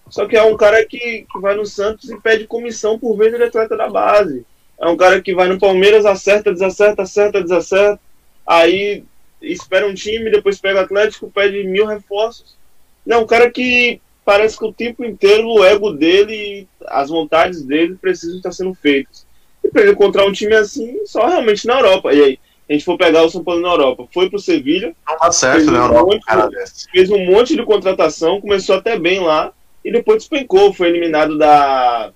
Só 0.10 0.26
que 0.26 0.36
é 0.36 0.44
um 0.44 0.58
cara 0.58 0.86
que, 0.86 1.26
que 1.32 1.40
vai 1.40 1.56
no 1.56 1.66
Santos 1.66 2.10
e 2.10 2.20
pede 2.20 2.48
comissão 2.48 2.98
por 2.98 3.16
vez 3.18 3.32
de 3.34 3.44
atleta 3.44 3.78
da 3.78 3.90
base. 3.90 4.46
É 4.80 4.88
um 4.88 4.98
cara 4.98 5.22
que 5.22 5.34
vai 5.34 5.48
no 5.48 5.60
Palmeiras, 5.60 6.06
acerta, 6.06 6.52
desacerta, 6.52 7.04
acerta, 7.04 7.42
desacerta. 7.42 8.00
Aí 8.48 9.04
espera 9.42 9.88
um 9.88 9.94
time, 9.94 10.32
depois 10.32 10.60
pega 10.60 10.80
o 10.80 10.84
Atlético, 10.84 11.30
pede 11.30 11.64
mil 11.64 11.86
reforços. 11.86 12.58
Não, 13.06 13.24
um 13.24 13.28
cara 13.28 13.50
que 13.52 14.02
parece 14.26 14.58
que 14.58 14.66
o 14.66 14.74
tempo 14.74 15.04
inteiro 15.06 15.48
o 15.48 15.64
ego 15.64 15.92
dele, 15.92 16.68
as 16.88 17.10
vontades 17.10 17.64
dele 17.64 17.96
precisam 18.00 18.38
estar 18.38 18.52
sendo 18.52 18.74
feitas. 18.74 19.26
E 19.64 19.70
para 19.70 19.82
ele 19.82 19.92
encontrar 19.92 20.26
um 20.26 20.32
time 20.32 20.56
assim, 20.56 21.06
só 21.06 21.28
realmente 21.28 21.68
na 21.68 21.76
Europa. 21.80 22.14
E 22.14 22.24
aí, 22.24 22.40
a 22.70 22.74
gente 22.74 22.86
for 22.86 22.98
pegar 22.98 23.24
o 23.24 23.30
São 23.30 23.44
Paulo 23.44 23.62
na 23.62 23.70
Europa, 23.70 24.08
foi 24.14 24.30
pro 24.30 24.38
Sevilha. 24.38 24.96
Não 25.08 25.18
dá 25.18 25.32
certo, 25.32 25.72
né? 25.72 25.80
Um 25.82 26.06
monte, 26.06 26.24
cara 26.24 26.50
fez 26.92 27.10
um 27.10 27.26
monte 27.26 27.56
de 27.56 27.64
contratação, 27.64 28.40
começou 28.40 28.76
até 28.76 28.98
bem 28.98 29.20
lá 29.20 29.52
e 29.84 29.92
depois 29.92 30.20
despencou. 30.20 30.72
Foi 30.72 30.88
eliminado 30.88 31.36
da, 31.36 32.12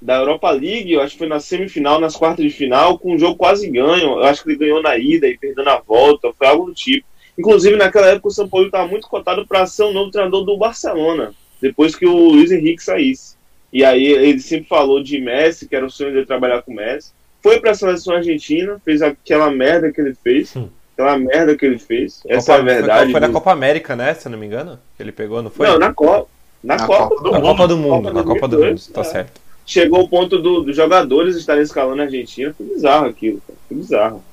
da 0.00 0.16
Europa 0.16 0.50
League, 0.50 0.92
eu 0.92 1.00
acho 1.00 1.12
que 1.12 1.20
foi 1.20 1.28
na 1.28 1.40
semifinal, 1.40 1.98
nas 1.98 2.14
quartas 2.14 2.44
de 2.44 2.50
final, 2.50 2.98
com 2.98 3.14
um 3.14 3.18
jogo 3.18 3.36
quase 3.36 3.70
ganho. 3.70 4.18
Eu 4.18 4.24
acho 4.24 4.42
que 4.42 4.50
ele 4.50 4.58
ganhou 4.58 4.82
na 4.82 4.98
ida 4.98 5.26
e 5.26 5.38
perdeu 5.38 5.64
na 5.64 5.78
volta, 5.78 6.30
foi 6.36 6.46
algo 6.46 6.66
do 6.66 6.74
tipo. 6.74 7.06
Inclusive, 7.38 7.76
naquela 7.76 8.08
época, 8.08 8.28
o 8.28 8.32
São 8.32 8.46
Paulo 8.46 8.66
estava 8.66 8.86
muito 8.86 9.08
cotado 9.08 9.46
para 9.46 9.66
ser 9.66 9.84
o 9.84 9.92
novo 9.94 10.10
treinador 10.10 10.44
do 10.44 10.58
Barcelona, 10.58 11.32
depois 11.60 11.96
que 11.96 12.06
o 12.06 12.30
Luiz 12.32 12.52
Henrique 12.52 12.82
saísse. 12.82 13.34
E 13.72 13.82
aí 13.82 14.04
ele 14.04 14.40
sempre 14.40 14.68
falou 14.68 15.02
de 15.02 15.18
Messi, 15.18 15.66
que 15.66 15.74
era 15.74 15.86
o 15.86 15.90
sonho 15.90 16.12
de 16.12 16.26
trabalhar 16.26 16.60
com 16.60 16.74
Messi 16.74 17.12
foi 17.46 17.60
para 17.60 17.70
a 17.70 17.74
seleção 17.74 18.16
argentina, 18.16 18.80
fez 18.84 19.00
aquela 19.00 19.48
merda 19.52 19.92
que 19.92 20.00
ele 20.00 20.14
fez. 20.14 20.56
Hum. 20.56 20.68
Aquela 20.94 21.16
merda 21.16 21.56
que 21.56 21.64
ele 21.64 21.78
fez. 21.78 22.20
Essa 22.26 22.56
Copa, 22.56 22.58
é 22.58 22.72
a 22.72 22.74
verdade. 22.74 23.02
Foi, 23.04 23.12
foi 23.12 23.20
na 23.20 23.32
Copa 23.32 23.52
América, 23.52 23.94
né? 23.94 24.14
Se 24.14 24.26
eu 24.26 24.32
não 24.32 24.38
me 24.38 24.46
engano. 24.46 24.80
Que 24.96 25.02
ele 25.04 25.12
pegou, 25.12 25.40
não 25.40 25.50
foi? 25.50 25.68
Não, 25.68 25.78
na 25.78 25.92
Copa. 25.92 26.28
Na, 26.64 26.76
na 26.76 26.86
Copa, 26.86 27.08
Copa, 27.08 27.22
do 27.22 27.30
na 27.30 27.38
Mundo. 27.38 27.46
Copa 27.46 27.68
do 27.68 27.76
Mundo. 27.76 28.02
Copa 28.02 28.12
na 28.14 28.24
Copa 28.24 28.48
do 28.48 28.58
Mundo, 28.58 28.80
tá 28.92 29.00
é. 29.02 29.04
certo. 29.04 29.40
Chegou 29.64 30.00
o 30.00 30.08
ponto 30.08 30.38
dos 30.38 30.66
do 30.66 30.72
jogadores 30.72 31.36
estarem 31.36 31.62
escalando 31.62 32.02
a 32.02 32.06
Argentina. 32.06 32.52
Foi 32.56 32.66
bizarro 32.66 33.06
aquilo, 33.06 33.40
cara. 33.46 33.58
Foi 33.68 33.76
bizarro. 33.76 34.24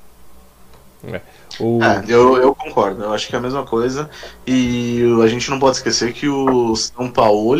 É. 1.06 1.22
O... 1.60 1.84
É, 1.84 2.04
eu, 2.08 2.38
eu 2.38 2.56
concordo, 2.56 3.04
eu 3.04 3.14
acho 3.14 3.28
que 3.28 3.36
é 3.36 3.38
a 3.38 3.42
mesma 3.42 3.64
coisa. 3.64 4.10
E 4.48 5.04
a 5.24 5.28
gente 5.28 5.52
não 5.52 5.60
pode 5.60 5.78
esquecer 5.78 6.14
que 6.14 6.28
o 6.28 6.76
São 6.76 7.12
Paulo 7.12 7.54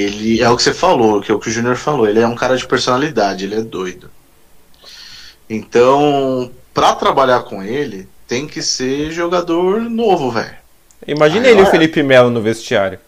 ele 0.00 0.42
é 0.42 0.50
o 0.50 0.56
que 0.56 0.62
você 0.62 0.74
falou, 0.74 1.20
que 1.20 1.30
é 1.30 1.34
o 1.34 1.38
que 1.38 1.48
o 1.48 1.52
Júnior 1.52 1.76
falou. 1.76 2.08
Ele 2.08 2.20
é 2.20 2.26
um 2.26 2.34
cara 2.34 2.56
de 2.56 2.66
personalidade, 2.66 3.44
ele 3.44 3.54
é 3.54 3.62
doido. 3.62 4.10
Então, 5.48 6.50
pra 6.72 6.94
trabalhar 6.94 7.42
com 7.42 7.62
ele, 7.62 8.08
tem 8.26 8.46
que 8.46 8.62
ser 8.62 9.12
jogador 9.12 9.82
novo, 9.82 10.30
velho. 10.30 10.56
Imagina 11.06 11.46
ele 11.46 11.60
e 11.60 11.62
o 11.62 11.66
Felipe 11.66 12.02
Melo 12.02 12.30
no 12.30 12.40
vestiário. 12.40 12.98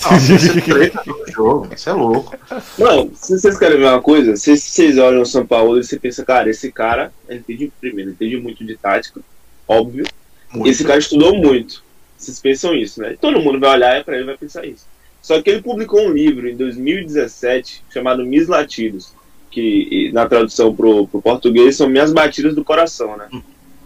Nossa, 0.00 0.38
você 0.38 0.60
treta 0.60 1.02
no 1.06 1.32
jogo, 1.32 1.68
você 1.76 1.90
é 1.90 1.92
louco. 1.92 2.36
Mano, 2.78 3.10
se 3.14 3.38
vocês 3.38 3.58
querem 3.58 3.78
ver 3.78 3.86
uma 3.86 4.00
coisa, 4.00 4.36
se 4.36 4.56
vocês 4.56 4.96
olham 4.96 5.22
o 5.22 5.26
São 5.26 5.44
Paulo 5.44 5.78
e 5.78 5.84
você 5.84 5.98
pensa, 5.98 6.24
cara, 6.24 6.48
esse 6.48 6.70
cara, 6.70 7.12
ele 7.28 7.40
entende, 7.40 7.72
primeiro, 7.80 8.10
ele 8.10 8.14
entende 8.14 8.36
muito 8.36 8.64
de 8.64 8.76
tática, 8.76 9.20
óbvio. 9.66 10.06
Muito. 10.52 10.68
Esse 10.68 10.84
cara 10.84 10.98
estudou 10.98 11.34
muito. 11.36 11.82
Vocês 12.16 12.38
pensam 12.38 12.74
isso, 12.74 13.00
né? 13.00 13.16
Todo 13.20 13.40
mundo 13.40 13.58
vai 13.58 13.70
olhar 13.70 14.04
para 14.04 14.14
ele 14.14 14.24
e 14.24 14.26
vai 14.26 14.36
pensar 14.36 14.64
isso. 14.64 14.86
Só 15.28 15.42
que 15.42 15.50
ele 15.50 15.60
publicou 15.60 16.00
um 16.00 16.10
livro 16.10 16.48
em 16.48 16.56
2017 16.56 17.84
chamado 17.92 18.24
Mis 18.24 18.48
Latidos, 18.48 19.12
que 19.50 20.10
na 20.14 20.26
tradução 20.26 20.74
para 20.74 20.86
o 20.86 21.06
português 21.06 21.76
são 21.76 21.86
Minhas 21.86 22.14
Batidas 22.14 22.54
do 22.54 22.64
Coração, 22.64 23.14
né? 23.14 23.28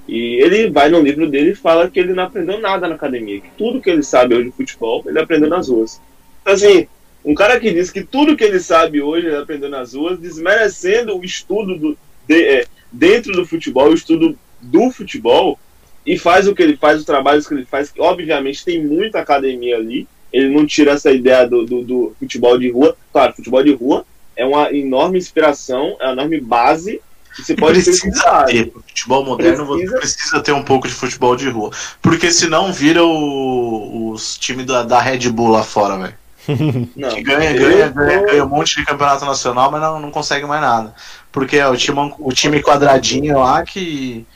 E 0.06 0.36
ele 0.36 0.70
vai 0.70 0.88
no 0.88 1.00
livro 1.00 1.28
dele 1.28 1.50
e 1.50 1.56
fala 1.56 1.90
que 1.90 1.98
ele 1.98 2.12
não 2.12 2.22
aprendeu 2.22 2.60
nada 2.60 2.86
na 2.86 2.94
academia, 2.94 3.40
que 3.40 3.50
tudo 3.58 3.80
que 3.80 3.90
ele 3.90 4.04
sabe 4.04 4.36
hoje 4.36 4.50
de 4.50 4.56
futebol 4.56 5.02
ele 5.04 5.18
aprendeu 5.18 5.48
nas 5.48 5.68
ruas. 5.68 6.00
Então, 6.42 6.54
assim, 6.54 6.86
um 7.24 7.34
cara 7.34 7.58
que 7.58 7.72
diz 7.72 7.90
que 7.90 8.04
tudo 8.04 8.36
que 8.36 8.44
ele 8.44 8.60
sabe 8.60 9.02
hoje 9.02 9.26
ele 9.26 9.34
aprendeu 9.34 9.68
nas 9.68 9.94
ruas, 9.94 10.20
desmerecendo 10.20 11.18
o 11.18 11.24
estudo 11.24 11.76
do, 11.76 11.98
de, 12.24 12.40
é, 12.40 12.66
dentro 12.92 13.32
do 13.32 13.44
futebol, 13.44 13.90
o 13.90 13.94
estudo 13.94 14.38
do 14.60 14.92
futebol, 14.92 15.58
e 16.06 16.16
faz 16.16 16.46
o 16.46 16.54
que 16.54 16.62
ele 16.62 16.76
faz, 16.76 17.00
os 17.00 17.04
trabalhos 17.04 17.48
que 17.48 17.54
ele 17.54 17.64
faz, 17.64 17.90
que 17.90 18.00
obviamente 18.00 18.64
tem 18.64 18.86
muita 18.86 19.18
academia 19.18 19.76
ali, 19.76 20.06
ele 20.32 20.54
não 20.54 20.66
tira 20.66 20.92
essa 20.92 21.10
ideia 21.10 21.46
do, 21.46 21.64
do, 21.64 21.82
do, 21.82 22.16
futebol 22.18 22.58
de 22.58 22.70
rua. 22.70 22.96
Claro, 23.12 23.34
futebol 23.34 23.62
de 23.62 23.74
rua 23.74 24.04
é 24.34 24.44
uma 24.44 24.72
enorme 24.72 25.18
inspiração, 25.18 25.96
é 26.00 26.04
uma 26.06 26.12
enorme 26.12 26.40
base 26.40 27.00
que 27.34 27.42
você 27.42 27.54
pode 27.54 27.82
precisa 27.82 28.44
ter. 28.44 28.72
Futebol 28.72 29.24
moderno 29.24 29.66
precisa... 29.66 29.92
você 29.92 29.98
precisa 29.98 30.40
ter 30.40 30.52
um 30.52 30.62
pouco 30.62 30.88
de 30.88 30.94
futebol 30.94 31.36
de 31.36 31.48
rua. 31.48 31.70
Porque 32.00 32.30
senão 32.30 32.72
vira 32.72 33.04
o, 33.04 34.10
os 34.10 34.36
times 34.38 34.66
da, 34.66 34.82
da 34.82 35.00
Red 35.00 35.30
Bull 35.30 35.48
lá 35.48 35.62
fora, 35.62 35.98
velho. 35.98 36.22
que 36.44 37.22
ganha, 37.22 37.52
ganha, 37.52 37.88
ganha, 37.88 38.22
ganha 38.22 38.44
um 38.44 38.48
monte 38.48 38.76
de 38.76 38.84
campeonato 38.84 39.24
nacional, 39.24 39.70
mas 39.70 39.80
não, 39.80 40.00
não 40.00 40.10
consegue 40.10 40.44
mais 40.44 40.60
nada. 40.60 40.94
Porque 41.30 41.56
é 41.56 41.68
o 41.68 41.76
time, 41.76 42.14
o 42.18 42.32
time 42.32 42.60
quadradinho 42.60 43.38
lá 43.38 43.62
que 43.64 44.26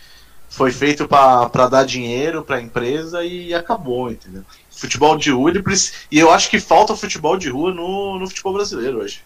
foi 0.49 0.71
feito 0.71 1.07
para 1.07 1.69
dar 1.69 1.85
dinheiro 1.85 2.43
para 2.43 2.57
a 2.57 2.63
empresa 2.63 3.25
e 3.25 3.53
acabou, 3.53 4.11
entendeu? 4.11 4.43
Futebol 4.77 5.17
de 5.17 5.31
rua, 5.31 5.51
ele 5.51 5.63
precisa... 5.63 5.97
e 6.13 6.19
eu 6.19 6.31
acho 6.31 6.51
que 6.51 6.61
falta 6.61 6.95
futebol 6.95 7.39
de 7.39 7.49
rua 7.49 7.73
no, 7.73 8.19
no 8.19 8.29
futebol 8.29 8.53
brasileiro 8.53 8.99
hoje. 8.99 9.23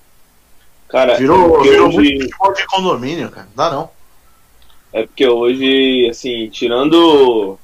Cara, 0.88 1.16
virou, 1.16 1.60
virou 1.60 1.88
hoje... 1.88 1.96
muito 1.96 2.22
futebol 2.22 2.54
de 2.54 2.66
condomínio, 2.66 3.30
cara. 3.30 3.48
Não 3.48 3.56
dá 3.56 3.70
não. 3.70 3.90
É 4.92 5.04
porque 5.04 5.26
hoje, 5.26 6.08
assim, 6.08 6.48
tirando. 6.50 7.58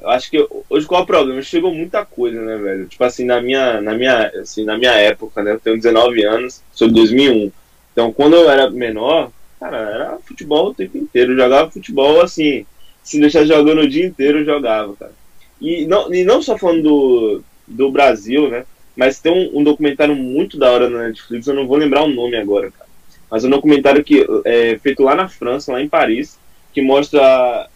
Eu 0.00 0.10
acho 0.10 0.30
que 0.30 0.48
hoje 0.70 0.86
qual 0.86 1.00
é 1.00 1.04
o 1.04 1.06
problema? 1.06 1.42
Chegou 1.42 1.74
muita 1.74 2.04
coisa, 2.04 2.40
né, 2.40 2.56
velho? 2.56 2.86
Tipo 2.86 3.02
assim, 3.02 3.24
na 3.24 3.40
minha, 3.40 3.80
na 3.80 3.94
minha, 3.94 4.28
assim, 4.40 4.64
na 4.64 4.78
minha 4.78 4.92
época, 4.92 5.42
né? 5.42 5.52
Eu 5.52 5.60
tenho 5.60 5.76
19 5.76 6.24
anos, 6.24 6.62
sou 6.72 6.86
de 6.86 6.94
2001. 6.94 7.50
Então, 7.92 8.12
quando 8.12 8.36
eu 8.36 8.48
era 8.48 8.70
menor, 8.70 9.30
cara, 9.58 9.76
era 9.76 10.18
futebol 10.24 10.68
o 10.68 10.74
tempo 10.74 10.96
inteiro. 10.98 11.32
Eu 11.32 11.36
jogava 11.36 11.70
futebol 11.70 12.20
assim, 12.20 12.64
se 13.02 13.20
deixar 13.20 13.44
jogando 13.44 13.80
o 13.80 13.88
dia 13.88 14.06
inteiro, 14.06 14.38
eu 14.38 14.44
jogava, 14.44 14.94
cara. 14.94 15.12
E 15.60 15.86
não, 15.86 16.12
e 16.12 16.24
não 16.24 16.40
só 16.40 16.56
falando 16.56 16.82
do, 16.82 17.44
do 17.66 17.90
Brasil, 17.90 18.48
né? 18.48 18.64
Mas 18.96 19.20
tem 19.20 19.32
um, 19.32 19.60
um, 19.60 19.64
documentário 19.64 20.14
muito 20.14 20.58
da 20.58 20.70
hora 20.70 20.88
na 20.88 21.06
Netflix, 21.06 21.46
eu 21.46 21.54
não 21.54 21.66
vou 21.66 21.76
lembrar 21.76 22.02
o 22.02 22.08
nome 22.08 22.36
agora, 22.36 22.70
cara. 22.70 22.88
Mas 23.30 23.44
é 23.44 23.46
um 23.46 23.50
documentário 23.50 24.02
que 24.02 24.26
é 24.44 24.78
feito 24.78 25.02
lá 25.02 25.14
na 25.14 25.28
França, 25.28 25.72
lá 25.72 25.80
em 25.80 25.88
Paris, 25.88 26.38
que 26.72 26.80
mostra. 26.82 27.68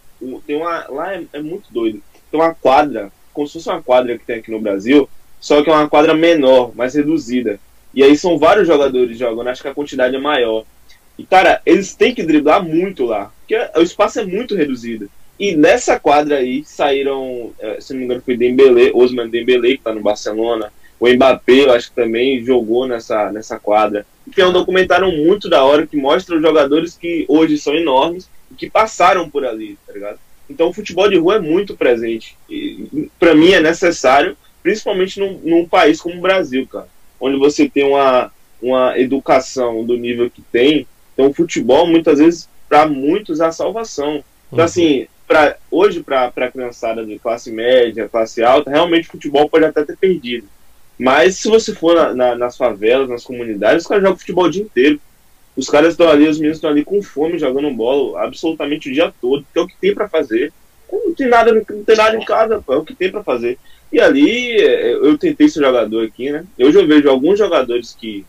Tem 0.46 0.56
uma. 0.56 0.86
Lá 0.88 1.14
é, 1.14 1.22
é 1.32 1.40
muito 1.40 1.72
doido. 1.72 2.02
Tem 2.30 2.40
uma 2.40 2.54
quadra, 2.54 3.12
como 3.32 3.46
se 3.46 3.54
fosse 3.54 3.68
uma 3.68 3.82
quadra 3.82 4.16
que 4.16 4.24
tem 4.24 4.36
aqui 4.36 4.50
no 4.50 4.60
Brasil, 4.60 5.08
só 5.40 5.62
que 5.62 5.68
é 5.68 5.72
uma 5.72 5.88
quadra 5.88 6.14
menor, 6.14 6.74
mais 6.74 6.94
reduzida. 6.94 7.60
E 7.94 8.02
aí 8.02 8.16
são 8.16 8.38
vários 8.38 8.66
jogadores 8.66 9.18
jogando, 9.18 9.48
acho 9.48 9.60
que 9.60 9.68
a 9.68 9.74
quantidade 9.74 10.16
é 10.16 10.18
maior. 10.18 10.64
E, 11.18 11.24
cara, 11.24 11.60
eles 11.66 11.94
têm 11.94 12.14
que 12.14 12.22
driblar 12.22 12.64
muito 12.64 13.04
lá, 13.04 13.30
porque 13.40 13.54
o 13.76 13.82
espaço 13.82 14.18
é 14.18 14.24
muito 14.24 14.54
reduzido. 14.54 15.10
E 15.42 15.56
nessa 15.56 15.98
quadra 15.98 16.36
aí 16.36 16.62
saíram, 16.64 17.52
é, 17.58 17.80
se 17.80 17.92
não 17.92 17.98
me 17.98 18.04
engano, 18.04 18.22
foi 18.24 18.36
Dembele, 18.36 18.92
Osman 18.94 19.28
Dembele, 19.28 19.76
que 19.76 19.82
tá 19.82 19.92
no 19.92 20.00
Barcelona. 20.00 20.72
O 21.00 21.08
Mbappé, 21.08 21.64
eu 21.64 21.72
acho 21.72 21.88
que 21.88 21.96
também 21.96 22.44
jogou 22.44 22.86
nessa, 22.86 23.32
nessa 23.32 23.58
quadra. 23.58 24.06
Que 24.32 24.40
é 24.40 24.46
um 24.46 24.52
documentário 24.52 25.10
muito 25.10 25.48
da 25.48 25.64
hora 25.64 25.84
que 25.84 25.96
mostra 25.96 26.36
os 26.36 26.42
jogadores 26.42 26.96
que 26.96 27.24
hoje 27.26 27.58
são 27.58 27.74
enormes 27.74 28.30
e 28.52 28.54
que 28.54 28.70
passaram 28.70 29.28
por 29.28 29.44
ali, 29.44 29.76
tá 29.84 29.92
ligado? 29.92 30.20
Então 30.48 30.68
o 30.68 30.72
futebol 30.72 31.10
de 31.10 31.18
rua 31.18 31.34
é 31.34 31.40
muito 31.40 31.76
presente. 31.76 32.36
E 32.48 33.10
para 33.18 33.34
mim 33.34 33.50
é 33.50 33.60
necessário, 33.60 34.36
principalmente 34.62 35.18
num, 35.18 35.40
num 35.42 35.66
país 35.66 36.00
como 36.00 36.18
o 36.18 36.20
Brasil, 36.22 36.68
cara. 36.68 36.86
Onde 37.20 37.36
você 37.36 37.68
tem 37.68 37.82
uma, 37.82 38.30
uma 38.62 38.96
educação 38.96 39.84
do 39.84 39.96
nível 39.96 40.30
que 40.30 40.42
tem. 40.52 40.86
Então 41.14 41.26
o 41.26 41.34
futebol, 41.34 41.84
muitas 41.84 42.20
vezes, 42.20 42.48
para 42.68 42.86
muitos, 42.86 43.40
é 43.40 43.46
a 43.46 43.50
salvação. 43.50 44.22
Então, 44.46 44.58
uhum. 44.58 44.64
assim, 44.64 45.08
hoje, 45.70 46.02
para 46.02 46.26
a 46.26 46.50
criançada 46.50 47.04
de 47.04 47.18
classe 47.18 47.50
média, 47.50 48.08
classe 48.08 48.42
alta, 48.42 48.70
realmente 48.70 49.08
o 49.08 49.12
futebol 49.12 49.48
pode 49.48 49.64
até 49.64 49.84
ter 49.84 49.96
perdido. 49.96 50.48
Mas 50.98 51.36
se 51.36 51.48
você 51.48 51.74
for 51.74 51.94
na, 51.94 52.14
na, 52.14 52.34
nas 52.34 52.56
favelas, 52.56 53.08
nas 53.08 53.24
comunidades, 53.24 53.82
os 53.82 53.88
caras 53.88 54.02
jogam 54.02 54.18
futebol 54.18 54.44
o 54.44 54.50
dia 54.50 54.62
inteiro. 54.62 55.00
Os 55.56 55.68
caras 55.68 55.90
estão 55.90 56.08
ali, 56.08 56.26
os 56.26 56.38
meninos 56.38 56.56
estão 56.56 56.70
ali 56.70 56.84
com 56.84 57.02
fome, 57.02 57.38
jogando 57.38 57.70
bola 57.72 58.22
absolutamente 58.22 58.88
o 58.88 58.92
dia 58.92 59.12
todo, 59.20 59.42
porque 59.44 59.58
é 59.58 59.62
o 59.62 59.66
que 59.66 59.76
tem 59.80 59.94
para 59.94 60.08
fazer. 60.08 60.52
Não 60.90 61.14
tem 61.14 61.28
nada, 61.28 61.52
não 61.52 61.84
tem 61.84 61.96
nada 61.96 62.16
em 62.16 62.24
casa, 62.24 62.62
é 62.66 62.74
o 62.74 62.84
que 62.84 62.94
tem 62.94 63.10
para 63.10 63.22
fazer. 63.22 63.58
E 63.92 64.00
ali 64.00 64.56
eu 64.56 65.18
tentei 65.18 65.48
ser 65.48 65.60
jogador 65.60 66.06
aqui, 66.06 66.30
né? 66.30 66.44
Hoje 66.58 66.78
eu 66.78 66.86
vejo 66.86 67.08
alguns 67.10 67.38
jogadores 67.38 67.94
que, 67.98 68.24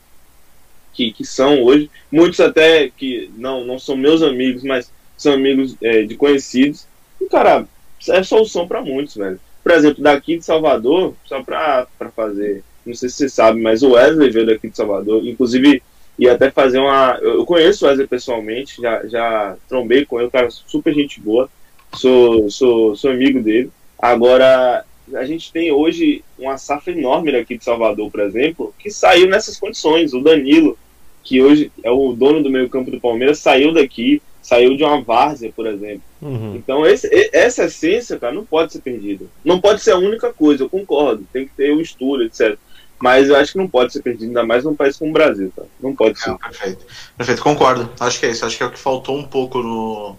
que, 0.93 1.13
que 1.13 1.25
são 1.25 1.63
hoje, 1.63 1.89
muitos 2.11 2.39
até 2.39 2.89
que 2.89 3.31
não, 3.37 3.63
não 3.63 3.79
são 3.79 3.95
meus 3.95 4.21
amigos, 4.21 4.63
mas 4.63 4.91
são 5.15 5.33
amigos 5.33 5.77
é, 5.81 6.03
de 6.03 6.15
conhecidos, 6.15 6.85
e, 7.23 7.29
cara, 7.29 7.65
é 8.09 8.23
solução 8.23 8.67
para 8.67 8.81
muitos, 8.81 9.15
velho. 9.15 9.39
Por 9.63 9.71
exemplo, 9.71 10.03
daqui 10.03 10.37
de 10.37 10.45
Salvador, 10.45 11.13
só 11.25 11.41
para 11.41 11.87
fazer, 12.15 12.63
não 12.85 12.93
sei 12.93 13.09
se 13.09 13.15
você 13.15 13.29
sabe, 13.29 13.61
mas 13.61 13.81
o 13.81 13.91
Wesley 13.91 14.29
veio 14.29 14.45
daqui 14.45 14.69
de 14.69 14.75
Salvador, 14.75 15.25
inclusive 15.25 15.81
ia 16.19 16.33
até 16.33 16.51
fazer 16.51 16.79
uma. 16.79 17.17
Eu 17.21 17.45
conheço 17.45 17.85
o 17.85 17.87
Wesley 17.87 18.07
pessoalmente, 18.07 18.81
já, 18.81 19.07
já 19.07 19.55
trombei 19.69 20.05
com 20.05 20.19
ele, 20.19 20.29
cara, 20.29 20.49
super 20.49 20.93
gente 20.93 21.21
boa, 21.21 21.49
sou, 21.95 22.49
sou, 22.49 22.95
sou 22.95 23.11
amigo 23.11 23.41
dele. 23.41 23.71
Agora, 23.97 24.83
a 25.15 25.23
gente 25.23 25.51
tem 25.51 25.71
hoje 25.71 26.23
uma 26.37 26.57
safra 26.57 26.91
enorme 26.91 27.31
daqui 27.31 27.57
de 27.57 27.63
Salvador, 27.63 28.11
por 28.11 28.19
exemplo, 28.19 28.73
que 28.77 28.91
saiu 28.91 29.27
nessas 29.27 29.57
condições. 29.57 30.13
O 30.13 30.21
Danilo, 30.21 30.77
que 31.23 31.41
hoje 31.41 31.71
é 31.81 31.89
o 31.89 32.11
dono 32.11 32.43
do 32.43 32.49
meio 32.49 32.69
campo 32.69 32.91
do 32.91 32.99
Palmeiras, 32.99 33.39
saiu 33.39 33.73
daqui 33.73 34.21
saiu 34.43 34.75
de 34.75 34.83
uma 34.83 35.01
várzea, 35.01 35.51
por 35.55 35.65
exemplo. 35.65 36.03
Uhum. 36.21 36.55
Então, 36.55 36.85
esse, 36.85 37.09
essa 37.33 37.63
essência, 37.63 38.19
cara, 38.19 38.33
não 38.33 38.45
pode 38.45 38.73
ser 38.73 38.81
perdida. 38.81 39.25
Não 39.43 39.59
pode 39.59 39.81
ser 39.81 39.91
a 39.91 39.97
única 39.97 40.31
coisa, 40.31 40.63
eu 40.63 40.69
concordo. 40.69 41.25
Tem 41.31 41.47
que 41.47 41.53
ter 41.55 41.71
o 41.71 41.77
um 41.77 41.81
estudo, 41.81 42.23
etc. 42.23 42.57
Mas 42.99 43.27
eu 43.27 43.35
acho 43.35 43.53
que 43.53 43.57
não 43.57 43.67
pode 43.67 43.91
ser 43.91 44.01
perdido, 44.01 44.27
ainda 44.27 44.45
mais 44.45 44.63
num 44.63 44.75
país 44.75 44.97
como 44.97 45.11
o 45.11 45.13
Brasil, 45.13 45.51
tá? 45.55 45.63
Não 45.81 45.95
pode 45.95 46.19
ser. 46.19 46.37
perfeito. 46.37 46.85
Perfeito, 47.17 47.41
concordo. 47.41 47.89
Acho 47.99 48.19
que 48.19 48.25
é 48.25 48.31
isso. 48.31 48.45
Acho 48.45 48.57
que 48.57 48.63
é 48.63 48.65
o 48.65 48.71
que 48.71 48.79
faltou 48.79 49.17
um 49.17 49.23
pouco 49.23 49.61
no, 49.61 50.15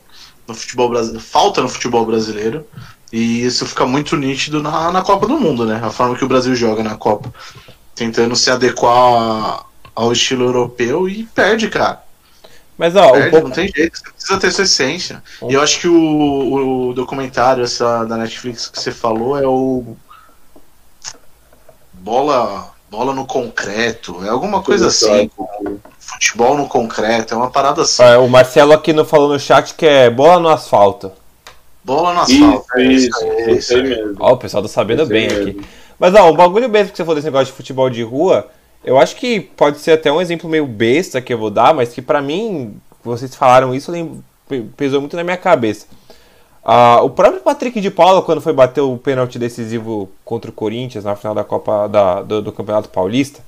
no 0.47 0.55
futebol 0.55 0.89
brasileiro, 0.89 1.25
falta 1.25 1.63
no 1.63 1.69
futebol 1.69 2.05
brasileiro. 2.05 2.67
E 3.13 3.43
isso 3.43 3.65
fica 3.65 3.87
muito 3.87 4.17
nítido 4.17 4.63
na, 4.63 4.91
na 4.91 5.03
Copa 5.03 5.27
do 5.27 5.39
Mundo, 5.39 5.65
né? 5.65 5.81
A 5.83 5.91
forma 5.91 6.17
que 6.17 6.25
o 6.25 6.29
Brasil 6.29 6.55
joga 6.55 6.83
na 6.83 6.97
Copa. 6.97 7.33
Tentando 7.95 8.35
se 8.35 8.51
adequar 8.51 9.65
ao 9.95 10.13
estilo 10.13 10.45
europeu 10.45 11.09
e 11.09 11.25
perde, 11.25 11.69
cara. 11.69 12.04
Mas 12.77 12.97
ó, 12.97 13.13
perde, 13.13 13.31
pouco... 13.31 13.49
não 13.49 13.55
tem 13.55 13.69
jeito, 13.69 13.99
você 13.99 14.11
precisa 14.11 14.41
ter 14.41 14.51
sua 14.51 14.65
essência. 14.65 15.23
Um... 15.41 15.51
E 15.51 15.55
eu 15.55 15.63
acho 15.63 15.81
que 15.81 15.89
o, 15.89 16.89
o 16.89 16.95
documentário 16.95 17.63
essa, 17.63 18.05
da 18.05 18.17
Netflix 18.17 18.69
que 18.69 18.81
você 18.81 18.91
falou 18.91 19.39
é 19.39 19.47
o. 19.47 19.97
Bola, 21.93 22.73
bola 22.91 23.15
no 23.15 23.25
concreto, 23.25 24.23
é 24.25 24.29
alguma 24.29 24.63
coisa 24.63 24.89
assim. 24.89 25.31
Futebol 25.99 26.57
no 26.57 26.69
concreto, 26.69 27.33
é 27.33 27.37
uma 27.37 27.51
parada 27.51 27.83
assim. 27.83 28.03
É, 28.03 28.19
o 28.19 28.29
Marcelo 28.29 28.73
aqui 28.73 28.93
não 28.93 29.05
falou 29.05 29.29
no 29.29 29.39
chat 29.39 29.75
que 29.75 29.87
é 29.87 30.11
bola 30.11 30.41
no 30.41 30.49
asfalto. 30.49 31.13
Bola 31.83 32.13
no 32.13 32.21
asfalto. 32.21 32.67
Isso, 32.79 32.79
é 32.79 32.83
isso, 32.83 33.25
é 33.25 33.53
isso, 33.53 33.75
isso 33.75 33.83
mesmo. 33.83 34.17
Ó, 34.19 34.33
o 34.33 34.37
pessoal 34.37 34.63
tá 34.63 34.69
sabendo 34.69 35.07
bem 35.07 35.29
mesmo. 35.29 35.51
aqui. 35.51 35.67
Mas 35.99 36.15
ó, 36.15 36.29
o 36.29 36.35
bagulho 36.35 36.69
mesmo 36.69 36.91
que 36.91 36.97
você 36.97 37.05
falou 37.05 37.15
desse 37.15 37.27
negócio 37.27 37.47
de 37.47 37.53
futebol 37.53 37.89
de 37.89 38.03
rua, 38.03 38.49
eu 38.85 38.99
acho 38.99 39.17
que 39.17 39.41
pode 39.41 39.79
ser 39.79 39.93
até 39.93 40.13
um 40.13 40.21
exemplo 40.21 40.49
meio 40.49 40.67
besta 40.67 41.21
que 41.21 41.33
eu 41.33 41.39
vou 41.39 41.51
dar, 41.51 41.75
mas 41.75 41.93
que 41.93 42.03
para 42.03 42.21
mim, 42.21 42.77
vocês 43.03 43.35
falaram 43.35 43.75
isso, 43.75 43.93
pesou 44.77 45.01
muito 45.01 45.17
na 45.17 45.25
minha 45.25 45.37
cabeça. 45.37 45.87
Ah, 46.65 47.01
o 47.03 47.11
próprio 47.11 47.43
Patrick 47.43 47.81
de 47.81 47.91
Paula, 47.91 48.23
quando 48.23 48.41
foi 48.41 48.53
bater 48.53 48.81
o 48.81 48.97
pênalti 48.97 49.39
decisivo 49.39 50.09
contra 50.25 50.51
o 50.51 50.55
Corinthians 50.55 51.05
na 51.05 51.15
final 51.15 51.35
da 51.35 51.45
Copa 51.45 51.89
da, 51.89 52.23
do, 52.23 52.41
do 52.41 52.53
Campeonato 52.53 52.89
Paulista, 52.89 53.43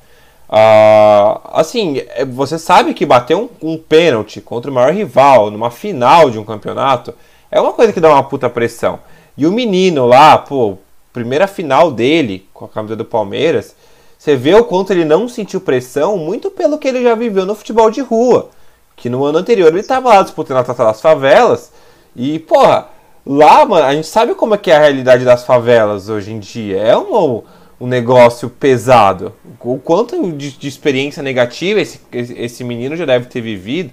ah, 0.49 1.41
assim, 1.55 2.03
é, 2.11 2.25
você 2.25 2.59
sabe 2.59 2.95
que 2.95 3.05
bater 3.07 3.37
um, 3.37 3.49
um 3.63 3.79
pênalti 3.79 4.41
contra 4.41 4.71
o 4.71 4.75
maior 4.75 4.93
rival 4.93 5.51
numa 5.51 5.71
final 5.71 6.31
de 6.31 6.39
um 6.39 6.45
campeonato 6.45 7.15
é 7.51 7.61
uma 7.61 7.73
coisa 7.73 7.93
que 7.93 8.01
dá 8.01 8.11
uma 8.11 8.23
puta 8.23 8.49
pressão. 8.49 9.01
E 9.37 9.47
o 9.47 9.53
menino 9.53 10.07
lá, 10.07 10.39
pô, 10.39 10.79
primeira 11.13 11.47
final 11.47 11.91
dele 11.91 12.47
com 12.53 12.65
a 12.67 12.69
camisa 12.69 12.95
do 12.95 13.05
Palmeiras, 13.05 13.75
você 14.19 14.35
vê 14.35 14.55
o 14.55 14.65
quanto 14.65 14.93
ele 14.93 15.05
não 15.05 15.29
sentiu 15.29 15.61
pressão, 15.61 16.17
muito 16.17 16.51
pelo 16.51 16.79
que 16.79 16.89
ele 16.89 17.03
já 17.03 17.15
viveu 17.15 17.47
no 17.47 17.55
futebol 17.55 17.91
de 17.91 18.01
rua. 18.01 18.51
Que 18.97 19.09
no 19.11 19.25
ano 19.25 19.39
anterior 19.39 19.69
ele 19.69 19.81
estava 19.81 20.09
lá 20.09 20.23
disputando 20.23 20.59
a 20.59 20.65
Taça 20.65 20.85
das 20.85 21.01
Favelas. 21.01 21.71
E, 22.15 22.39
porra, 22.39 22.89
lá, 23.25 23.65
mano, 23.67 23.85
a 23.85 23.95
gente 23.95 24.07
sabe 24.07 24.35
como 24.35 24.55
é 24.55 24.59
que 24.59 24.71
é 24.71 24.77
a 24.77 24.81
realidade 24.81 25.25
das 25.25 25.45
favelas 25.45 26.09
hoje 26.09 26.33
em 26.33 26.39
dia. 26.39 26.79
É 26.79 26.97
um, 26.97 27.43
um 27.79 27.87
negócio 27.87 28.49
pesado. 28.49 29.35
O 29.61 29.79
quanto 29.79 30.33
de, 30.33 30.53
de 30.53 30.69
experiência 30.69 31.23
negativa 31.23 31.81
esse, 31.81 32.01
esse 32.13 32.65
menino 32.65 32.97
já 32.97 33.05
deve 33.05 33.27
ter 33.27 33.43
vivido. 33.43 33.93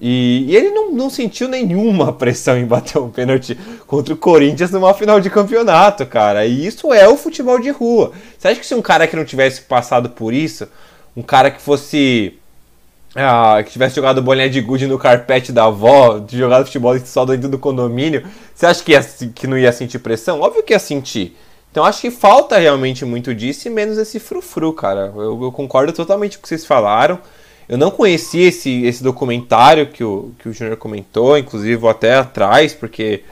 E, 0.00 0.46
e, 0.48 0.56
ele 0.56 0.70
não, 0.70 0.92
não 0.92 1.08
sentiu 1.08 1.48
nenhuma 1.48 2.12
pressão 2.12 2.56
em 2.58 2.66
bater 2.66 2.98
um 2.98 3.10
pênalti 3.10 3.58
contra 3.86 4.12
o 4.12 4.16
Corinthians 4.16 4.70
numa 4.70 4.92
final 4.94 5.20
de 5.20 5.30
campeonato, 5.30 6.04
cara. 6.06 6.44
E 6.46 6.66
isso 6.66 6.92
é 6.92 7.08
o 7.08 7.16
futebol 7.16 7.58
de 7.58 7.70
rua. 7.70 8.12
Você 8.38 8.48
acha 8.48 8.60
que 8.60 8.66
se 8.66 8.74
um 8.74 8.82
cara 8.82 9.06
que 9.06 9.16
não 9.16 9.24
tivesse 9.24 9.62
passado 9.62 10.10
por 10.10 10.32
isso, 10.34 10.68
um 11.16 11.22
cara 11.22 11.50
que 11.50 11.60
fosse. 11.60 12.38
Ah, 13.16 13.62
que 13.64 13.70
tivesse 13.70 13.94
jogado 13.94 14.20
bolinha 14.20 14.50
de 14.50 14.60
gude 14.60 14.88
no 14.88 14.98
carpete 14.98 15.52
da 15.52 15.66
avó, 15.66 16.18
de 16.18 16.36
jogado 16.36 16.66
futebol 16.66 16.98
só 16.98 17.24
dentro 17.24 17.48
do 17.48 17.56
condomínio, 17.56 18.26
você 18.52 18.66
acha 18.66 18.82
que, 18.82 18.90
ia, 18.90 19.02
que 19.32 19.46
não 19.46 19.56
ia 19.56 19.70
sentir 19.70 20.00
pressão? 20.00 20.40
Óbvio 20.40 20.64
que 20.64 20.72
ia 20.72 20.80
sentir. 20.80 21.36
Então 21.70 21.84
acho 21.84 22.00
que 22.00 22.10
falta 22.10 22.58
realmente 22.58 23.04
muito 23.04 23.32
disso 23.32 23.68
e 23.68 23.70
menos 23.70 23.98
esse 23.98 24.18
frufru, 24.18 24.72
cara. 24.72 25.12
Eu, 25.14 25.42
eu 25.44 25.52
concordo 25.52 25.92
totalmente 25.92 26.36
com 26.36 26.40
o 26.40 26.42
que 26.42 26.48
vocês 26.48 26.66
falaram. 26.66 27.20
Eu 27.68 27.78
não 27.78 27.90
conhecia 27.90 28.48
esse, 28.48 28.84
esse 28.84 29.02
documentário 29.02 29.86
que 29.86 30.04
o, 30.04 30.32
que 30.38 30.48
o 30.48 30.52
Júnior 30.52 30.76
comentou, 30.76 31.38
inclusive 31.38 31.76
vou 31.76 31.90
até 31.90 32.16
atrás, 32.16 32.74
porque 32.74 33.22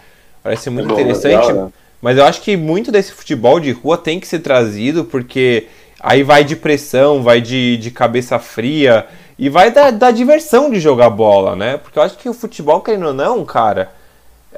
parece 0.43 0.71
muito 0.71 0.87
é 0.87 0.89
bom, 0.89 0.95
interessante. 0.95 1.47
Legal, 1.47 1.65
né? 1.67 1.73
Mas 2.01 2.19
eu 2.19 2.25
acho 2.25 2.41
que 2.41 2.57
muito 2.57 2.91
desse 2.91 3.13
futebol 3.13 3.61
de 3.61 3.71
rua 3.71 3.97
tem 3.97 4.19
que 4.19 4.27
ser 4.27 4.41
trazido, 4.41 5.05
porque 5.05 5.69
aí 6.01 6.25
vai 6.25 6.43
de 6.43 6.57
pressão, 6.57 7.23
vai 7.23 7.41
de, 7.41 7.77
de 7.77 7.91
cabeça 7.93 8.39
fria 8.41 9.07
e 9.39 9.49
vai 9.49 9.71
da, 9.71 9.91
da 9.93 10.11
diversão 10.11 10.69
de 10.69 10.81
jogar 10.81 11.11
bola, 11.11 11.55
né? 11.55 11.77
Porque 11.77 11.99
eu 11.99 12.03
acho 12.03 12.19
que 12.19 12.29
o 12.29 12.35
futebol, 12.35 12.81
querendo 12.81 13.07
ou 13.07 13.15
não, 13.15 13.45
cara, 13.45 13.93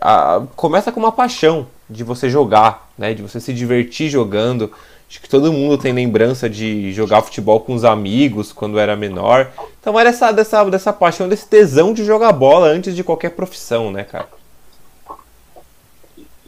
a, 0.00 0.42
começa 0.56 0.90
com 0.90 0.98
uma 0.98 1.12
paixão 1.12 1.66
de 1.88 2.02
você 2.02 2.30
jogar, 2.30 2.90
né? 2.96 3.12
De 3.12 3.22
você 3.22 3.38
se 3.38 3.52
divertir 3.52 4.08
jogando. 4.08 4.72
Acho 5.08 5.20
que 5.20 5.28
todo 5.28 5.52
mundo 5.52 5.78
tem 5.78 5.92
lembrança 5.92 6.48
de 6.48 6.92
jogar 6.92 7.22
futebol 7.22 7.60
com 7.60 7.74
os 7.74 7.84
amigos 7.84 8.52
quando 8.52 8.78
era 8.78 8.96
menor. 8.96 9.52
Então 9.80 9.98
era 9.98 10.10
essa, 10.10 10.32
dessa, 10.32 10.64
dessa 10.64 10.92
paixão, 10.92 11.28
desse 11.28 11.46
tesão 11.46 11.92
de 11.92 12.04
jogar 12.04 12.32
bola 12.32 12.68
antes 12.68 12.96
de 12.96 13.04
qualquer 13.04 13.30
profissão, 13.30 13.92
né, 13.92 14.04
cara? 14.04 14.28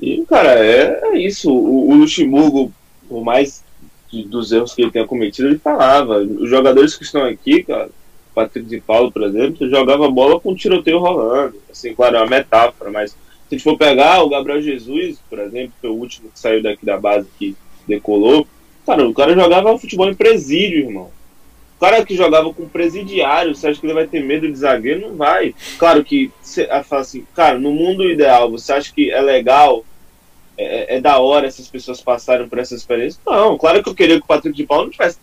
E, 0.01 0.25
cara, 0.27 0.65
é, 0.65 1.01
é 1.05 1.19
isso. 1.19 1.51
O, 1.51 1.91
o 1.91 1.95
Luxemburgo, 1.95 2.73
por 3.09 3.25
mais 3.25 3.63
de, 4.11 4.25
dos 4.25 4.53
erros 4.53 4.75
que 4.75 4.83
ele 4.83 4.91
tenha 4.91 5.07
cometido, 5.07 5.49
ele 5.49 5.59
falava. 5.59 6.19
Os 6.19 6.49
jogadores 6.49 6.97
que 6.97 7.05
estão 7.05 7.25
aqui, 7.25 7.63
cara, 7.63 7.89
Patrick 8.35 8.69
de 8.69 8.81
Paulo, 8.81 9.11
por 9.11 9.23
exemplo, 9.23 9.69
jogava 9.69 10.11
bola 10.11 10.39
com 10.41 10.55
tiroteio 10.55 10.99
rolando. 10.99 11.61
Assim, 11.71 11.95
claro, 11.95 12.17
é 12.17 12.21
uma 12.21 12.27
metáfora, 12.27 12.91
mas 12.91 13.13
se 13.13 13.17
a 13.51 13.55
gente 13.55 13.65
for 13.65 13.79
pegar 13.79 14.23
o 14.23 14.29
Gabriel 14.29 14.61
Jesus, 14.61 15.19
por 15.31 15.39
exemplo, 15.39 15.73
que 15.75 15.81
foi 15.81 15.91
o 15.91 15.95
último 15.95 16.31
que 16.31 16.39
saiu 16.39 16.63
daqui 16.63 16.85
da 16.85 16.99
base 16.99 17.29
que 17.39 17.57
decolou, 17.87 18.47
cara, 18.85 19.09
o 19.09 19.15
cara 19.15 19.35
jogava 19.35 19.79
futebol 19.79 20.09
em 20.09 20.15
presídio, 20.15 20.81
irmão. 20.81 21.11
O 21.77 21.81
cara 21.81 22.05
que 22.05 22.17
jogava 22.17 22.53
com 22.55 22.67
presidiário, 22.67 23.55
você 23.55 23.69
acha 23.69 23.79
que 23.79 23.87
ele 23.87 23.93
vai 23.93 24.07
ter 24.07 24.25
medo 24.25 24.51
de 24.51 24.57
zagueiro? 24.57 25.09
Não 25.09 25.17
vai. 25.17 25.55
Claro 25.79 26.03
que 26.03 26.31
você 26.41 26.67
fala 26.85 27.03
assim, 27.03 27.27
cara, 27.35 27.59
no 27.59 27.71
mundo 27.71 28.09
ideal, 28.09 28.51
você 28.51 28.73
acha 28.73 28.93
que 28.93 29.11
é 29.11 29.21
legal, 29.21 29.85
é, 30.57 30.95
é, 30.95 30.97
é 30.97 31.01
da 31.01 31.19
hora 31.19 31.47
essas 31.47 31.69
pessoas 31.69 32.01
passarem 32.01 32.49
por 32.49 32.59
essa 32.59 32.75
experiência? 32.75 33.21
Não, 33.27 33.59
claro 33.59 33.83
que 33.83 33.91
eu 33.91 33.95
queria 33.95 34.17
que 34.17 34.25
o 34.25 34.27
Patrick 34.27 34.57
de 34.57 34.65
Paulo 34.65 34.85
não 34.85 34.91
tivesse, 34.91 35.19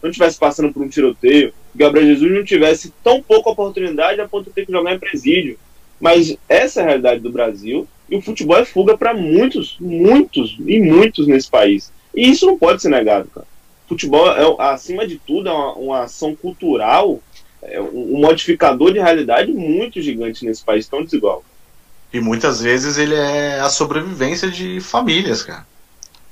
não 0.00 0.10
tivesse 0.12 0.38
passando 0.38 0.72
por 0.72 0.80
um 0.80 0.88
tiroteio, 0.88 1.50
que 1.50 1.74
o 1.74 1.78
Gabriel 1.78 2.06
Jesus 2.06 2.32
não 2.32 2.44
tivesse 2.44 2.92
tão 3.02 3.20
pouca 3.20 3.50
oportunidade 3.50 4.20
a 4.20 4.28
ponto 4.28 4.44
de 4.44 4.52
ter 4.52 4.64
que 4.64 4.72
jogar 4.72 4.94
em 4.94 4.98
presídio. 4.98 5.58
Mas 6.00 6.36
essa 6.48 6.80
é 6.80 6.82
a 6.84 6.86
realidade 6.86 7.20
do 7.20 7.32
Brasil 7.32 7.88
e 8.08 8.16
o 8.16 8.22
futebol 8.22 8.58
é 8.58 8.64
fuga 8.64 8.96
para 8.96 9.12
muitos, 9.12 9.76
muitos 9.80 10.56
e 10.64 10.80
muitos 10.80 11.26
nesse 11.26 11.50
país. 11.50 11.92
E 12.16 12.30
isso 12.30 12.46
não 12.46 12.58
pode 12.58 12.80
ser 12.80 12.88
negado, 12.88 13.28
cara. 13.28 13.46
Futebol, 13.86 14.28
é, 14.30 14.72
acima 14.72 15.06
de 15.06 15.18
tudo, 15.18 15.48
é 15.48 15.52
uma, 15.52 15.72
uma 15.74 16.02
ação 16.04 16.34
cultural, 16.34 17.20
é 17.62 17.80
um 17.80 18.18
modificador 18.20 18.92
de 18.92 18.98
realidade 18.98 19.52
muito 19.52 20.00
gigante 20.00 20.44
nesse 20.44 20.64
país 20.64 20.88
tão 20.88 21.04
desigual. 21.04 21.44
E 22.12 22.20
muitas 22.20 22.60
vezes 22.62 22.96
ele 22.96 23.14
é 23.14 23.60
a 23.60 23.68
sobrevivência 23.68 24.50
de 24.50 24.80
famílias, 24.80 25.42
cara. 25.42 25.66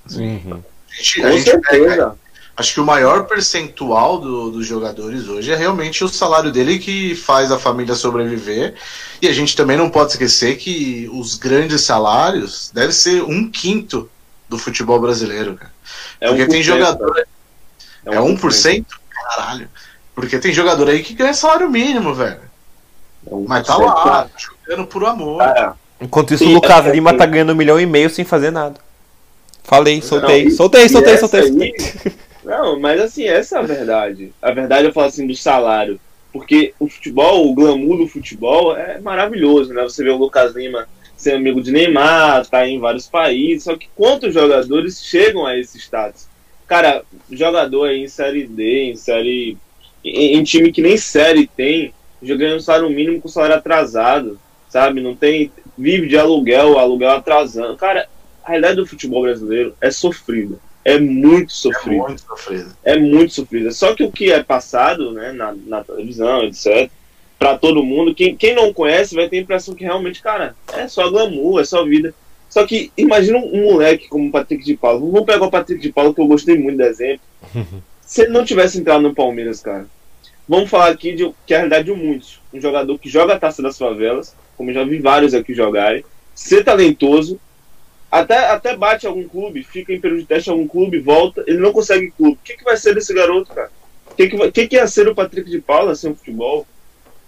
Assim, 0.07 0.41
uhum. 0.45 0.63
a 0.91 0.97
gente, 0.97 1.23
a 1.23 1.33
gente 1.33 1.61
pega, 1.61 2.17
acho 2.57 2.75
que 2.75 2.81
o 2.81 2.85
maior 2.85 3.27
percentual 3.27 4.19
do, 4.19 4.51
dos 4.51 4.67
jogadores 4.67 5.29
hoje 5.29 5.53
é 5.53 5.57
realmente 5.57 6.05
o 6.05 6.09
salário 6.09 6.53
dele 6.53 6.79
que 6.79 7.15
faz 7.15 7.51
a 7.53 7.59
família 7.59 7.95
sobreviver. 7.95 8.75
E 9.21 9.29
a 9.29 9.33
gente 9.33 9.57
também 9.57 9.77
não 9.77 9.91
pode 9.91 10.13
esquecer 10.13 10.57
que 10.57 11.09
os 11.13 11.37
grandes 11.37 11.83
salários 11.83 12.71
devem 12.73 12.93
ser 12.93 13.23
um 13.23 13.51
quinto 13.51 14.09
do 14.49 14.59
futebol 14.59 15.01
brasileiro, 15.01 15.55
cara. 15.55 15.74
É 16.21 16.29
Porque 16.29 16.47
tem 16.47 16.63
jogador. 16.63 17.27
É, 18.07 18.21
um 18.21 18.31
é 18.31 18.37
1%? 18.37 18.85
Caralho. 19.11 19.69
Porque 20.15 20.39
tem 20.39 20.53
jogador 20.53 20.89
aí 20.89 21.03
que 21.03 21.15
ganha 21.15 21.35
salário 21.35 21.69
mínimo, 21.69 22.15
velho. 22.15 22.41
É 23.27 23.35
Mas 23.47 23.67
tá 23.67 23.77
lá, 23.77 24.29
jogando 24.37 24.87
por 24.87 25.05
amor. 25.05 25.43
Ah, 25.43 25.75
Enquanto 26.01 26.35
isso, 26.35 26.45
o 26.45 26.53
Lucas 26.53 26.87
é, 26.87 26.91
Lima 26.93 27.11
é, 27.11 27.17
tá 27.17 27.27
ganhando 27.27 27.53
um 27.53 27.57
milhão 27.57 27.81
e 27.81 27.87
meio 27.87 28.11
sem 28.11 28.25
fazer 28.25 28.51
nada. 28.51 28.77
Falei, 29.63 30.03
soltei, 30.03 30.45
não, 30.45 30.51
soltei, 30.51 30.89
soltei, 30.89 31.17
soltei, 31.17 31.43
soltei. 31.49 31.75
Não, 32.45 32.79
mas 32.79 33.01
assim, 33.01 33.25
essa 33.25 33.57
é 33.57 33.59
a 33.59 33.63
verdade. 33.63 34.31
A 34.43 34.53
verdade 34.53 34.87
eu 34.87 34.93
falo 34.93 35.07
assim 35.07 35.27
do 35.27 35.35
salário. 35.35 35.99
Porque 36.31 36.75
o 36.79 36.89
futebol, 36.89 37.49
o 37.49 37.55
glamour 37.55 37.97
do 37.97 38.07
futebol 38.07 38.77
é 38.77 39.01
maravilhoso, 39.01 39.73
né? 39.73 39.83
Você 39.85 40.05
vê 40.05 40.11
o 40.11 40.19
Lucas 40.19 40.55
Lima 40.55 40.87
ser 41.25 41.35
amigo 41.35 41.63
de 41.63 41.73
Neymar, 41.73 42.47
tá 42.47 42.67
em 42.69 42.79
vários 42.79 43.09
países, 43.09 43.65
só 43.65 43.77
que 43.77 43.89
quantos 43.97 44.33
jogadores 44.33 45.03
chegam 45.03 45.47
a 45.47 45.59
esse 45.59 45.79
status? 45.79 46.29
Cara, 46.67 47.03
jogador 47.31 47.89
aí 47.89 48.05
em 48.05 48.09
série 48.09 48.47
D, 48.47 48.91
em 48.91 48.97
série. 48.97 49.57
em, 50.05 50.37
em 50.37 50.45
time 50.45 50.71
que 50.71 50.83
nem 50.83 50.97
série 50.97 51.47
tem, 51.47 51.93
jogando 52.23 52.57
um 52.57 52.61
salário 52.61 52.91
mínimo 52.91 53.21
com 53.21 53.29
salário 53.29 53.57
atrasado, 53.57 54.39
sabe? 54.69 55.01
Não 55.01 55.15
tem. 55.15 55.51
Vive 55.77 56.07
de 56.07 56.17
aluguel, 56.17 56.79
aluguel 56.79 57.11
atrasando. 57.11 57.77
Cara, 57.77 58.09
a 58.45 58.49
realidade 58.49 58.77
do 58.77 58.87
futebol 58.87 59.23
brasileiro 59.23 59.75
é 59.81 59.91
sofrida. 59.91 60.59
É 60.85 60.99
muito 60.99 61.53
sofrida. 61.53 61.97
É 61.97 62.09
muito 62.09 62.21
sofrida. 62.21 62.77
É 62.85 62.99
muito 62.99 63.33
sofrida. 63.33 63.71
Só 63.73 63.95
que 63.95 64.05
o 64.05 64.13
que 64.13 64.31
é 64.31 64.43
passado 64.43 65.13
né, 65.13 65.33
na, 65.33 65.55
na 65.67 65.83
televisão, 65.83 66.45
etc., 66.45 66.91
para 67.39 67.59
todo 67.59 67.85
mundo. 67.85 68.15
Quem, 68.15 68.37
quem 68.37 68.55
não 68.55 68.73
conhece 68.73 69.15
vai 69.15 69.29
ter 69.29 69.39
a 69.39 69.41
impressão 69.41 69.75
que 69.75 69.85
realmente, 69.85 70.23
cara, 70.23 70.55
é 70.73 70.89
só 70.89 71.11
glamour, 71.11 71.61
é 71.61 71.65
só 71.65 71.85
vida. 71.85 72.15
Só 72.49 72.65
que 72.67 72.93
imagina 72.97 73.39
um 73.39 73.73
moleque 73.73 74.09
como 74.09 74.29
o 74.29 74.31
Patrick 74.31 74.65
de 74.65 74.77
Paulo. 74.77 75.11
Vamos 75.11 75.27
pegar 75.27 75.45
o 75.45 75.51
Patrick 75.51 75.81
de 75.81 75.93
Paulo, 75.93 76.15
que 76.15 76.21
eu 76.21 76.27
gostei 76.27 76.57
muito 76.57 76.77
do 76.77 76.85
exemplo. 76.85 77.21
Se 78.01 78.23
ele 78.23 78.33
não 78.33 78.45
tivesse 78.45 78.79
entrado 78.79 79.03
no 79.03 79.15
Palmeiras, 79.15 79.61
cara, 79.61 79.87
vamos 80.49 80.71
falar 80.71 80.89
aqui 80.89 81.15
de 81.15 81.33
que 81.47 81.55
é 81.55 81.57
a 81.57 81.61
realidade 81.61 81.87
de 81.87 81.93
muitos. 81.93 82.41
Um 82.53 82.61
jogador 82.61 82.99
que 82.99 83.09
joga 83.09 83.35
a 83.35 83.39
taça 83.39 83.63
das 83.63 83.77
favelas, 83.77 84.37
como 84.57 84.73
já 84.73 84.85
vi 84.85 84.99
vários 84.99 85.35
aqui 85.35 85.55
jogarem, 85.55 86.05
ser 86.35 86.63
talentoso, 86.63 87.41
até, 88.11 88.51
até 88.51 88.77
bate 88.77 89.07
algum 89.07 89.27
clube, 89.27 89.65
fica 89.65 89.93
em 89.93 90.01
período 90.01 90.21
de 90.21 90.27
teste 90.27 90.49
algum 90.49 90.69
clube, 90.69 91.01
volta, 91.01 91.43
ele 91.49 91.59
não 91.59 91.73
consegue 91.73 92.13
clube. 92.13 92.35
O 92.35 92.45
que, 92.45 92.57
que 92.57 92.63
vai 92.63 92.77
ser 92.77 92.95
desse 92.95 93.13
garoto, 93.13 93.53
cara? 93.53 93.71
O 94.09 94.15
que, 94.15 94.29
que, 94.29 94.53
que, 94.53 94.69
que 94.69 94.77
ia 94.77 94.87
ser 94.87 95.09
o 95.09 95.15
Patrick 95.15 95.51
de 95.51 95.61
Paula 95.61 95.97
sem 95.97 96.13
o 96.13 96.15
futebol? 96.15 96.65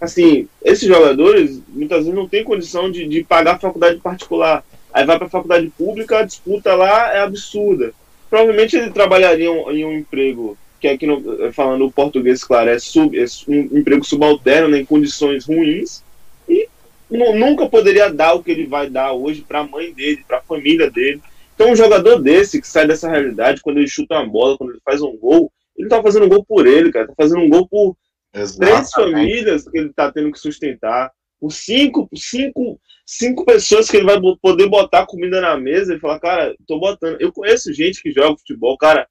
Assim, 0.01 0.49
esses 0.62 0.86
jogadores 0.86 1.61
muitas 1.68 2.01
vezes 2.01 2.14
não 2.14 2.28
têm 2.28 2.44
condição 2.44 2.90
de, 2.90 3.07
de 3.07 3.24
pagar 3.24 3.55
a 3.55 3.59
faculdade 3.59 3.99
particular. 4.01 4.64
Aí 4.92 5.05
vai 5.05 5.16
para 5.16 5.26
a 5.26 5.30
faculdade 5.30 5.70
pública, 5.76 6.18
a 6.18 6.24
disputa 6.24 6.74
lá 6.74 7.14
é 7.14 7.20
absurda. 7.20 7.92
Provavelmente 8.28 8.76
ele 8.76 8.90
trabalharia 8.90 9.47
em 9.47 9.84
um 9.84 9.92
emprego 9.92 10.57
que 10.80 10.88
aqui 10.88 11.07
no, 11.07 11.53
falando 11.53 11.86
o 11.86 11.92
português, 11.92 12.44
claro, 12.44 12.70
é, 12.70 12.78
sub, 12.78 13.18
é 13.18 13.24
um 13.49 13.78
emprego 13.78 14.05
subalterno, 14.05 14.68
né, 14.68 14.78
em 14.80 14.84
condições 14.84 15.47
ruins, 15.47 16.03
e 16.49 16.68
nunca 17.11 17.68
poderia 17.68 18.12
dar 18.12 18.34
o 18.34 18.42
que 18.42 18.51
ele 18.51 18.66
vai 18.66 18.90
dar 18.90 19.12
hoje 19.12 19.42
para 19.47 19.61
a 19.61 19.66
mãe 19.66 19.92
dele, 19.92 20.24
para 20.26 20.38
a 20.38 20.42
família 20.42 20.90
dele. 20.90 21.20
Então, 21.55 21.70
um 21.70 21.76
jogador 21.76 22.20
desse 22.20 22.61
que 22.61 22.68
sai 22.68 22.86
dessa 22.86 23.09
realidade, 23.09 23.62
quando 23.62 23.78
ele 23.78 23.88
chuta 23.88 24.14
uma 24.14 24.26
bola, 24.26 24.59
quando 24.59 24.70
ele 24.70 24.80
faz 24.84 25.01
um 25.01 25.16
gol, 25.16 25.51
ele 25.76 25.88
tá 25.88 26.03
fazendo 26.03 26.26
um 26.26 26.28
gol 26.28 26.44
por 26.44 26.66
ele, 26.66 26.92
cara, 26.92 27.07
tá 27.07 27.14
fazendo 27.16 27.40
um 27.40 27.49
gol 27.49 27.66
por 27.66 27.97
Exatamente. 28.37 28.74
três 28.74 28.91
famílias 28.91 29.68
que 29.68 29.78
ele 29.78 29.93
tá 29.93 30.12
tendo 30.12 30.30
que 30.30 30.39
sustentar, 30.39 31.11
por 31.41 31.51
cinco, 31.51 32.09
cinco, 32.14 32.80
cinco 33.05 33.45
pessoas 33.45 33.91
que 33.91 33.97
ele 33.97 34.07
vai 34.07 34.20
poder 34.41 34.68
botar 34.68 35.07
comida 35.07 35.41
na 35.41 35.57
mesa 35.57 35.95
e 35.95 35.99
falar, 35.99 36.20
cara, 36.20 36.57
tô 36.66 36.78
botando. 36.78 37.20
Eu 37.20 37.32
conheço 37.32 37.72
gente 37.72 38.03
que 38.03 38.12
joga 38.12 38.39
futebol, 38.39 38.76
cara, 38.76 39.09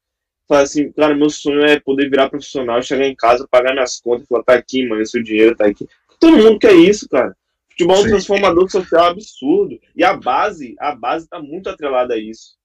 fala 0.48 0.62
assim, 0.62 0.92
cara, 0.92 1.16
meu 1.16 1.30
sonho 1.30 1.66
é 1.66 1.80
poder 1.80 2.10
virar 2.10 2.30
profissional, 2.30 2.82
chegar 2.82 3.08
em 3.08 3.16
casa, 3.16 3.48
pagar 3.50 3.74
minhas 3.74 4.00
contas 4.00 4.28
falar, 4.28 4.44
tá 4.44 4.54
aqui, 4.54 4.88
mano, 4.88 5.06
seu 5.06 5.24
dinheiro 5.24 5.56
tá 5.56 5.66
aqui. 5.66 5.88
Todo 6.20 6.38
mundo 6.38 6.60
quer 6.60 6.74
isso, 6.74 7.08
cara. 7.10 7.36
Futebol 7.70 7.98
é 7.98 8.00
um 8.00 8.04
transformador 8.04 8.70
social 8.70 9.06
absurdo. 9.06 9.78
E 9.96 10.04
a 10.04 10.16
base, 10.16 10.76
a 10.80 10.96
base 10.96 11.28
tá 11.28 11.42
muito 11.42 11.70
atrelada 11.70 12.14
a 12.14 12.18
isso. 12.18 12.56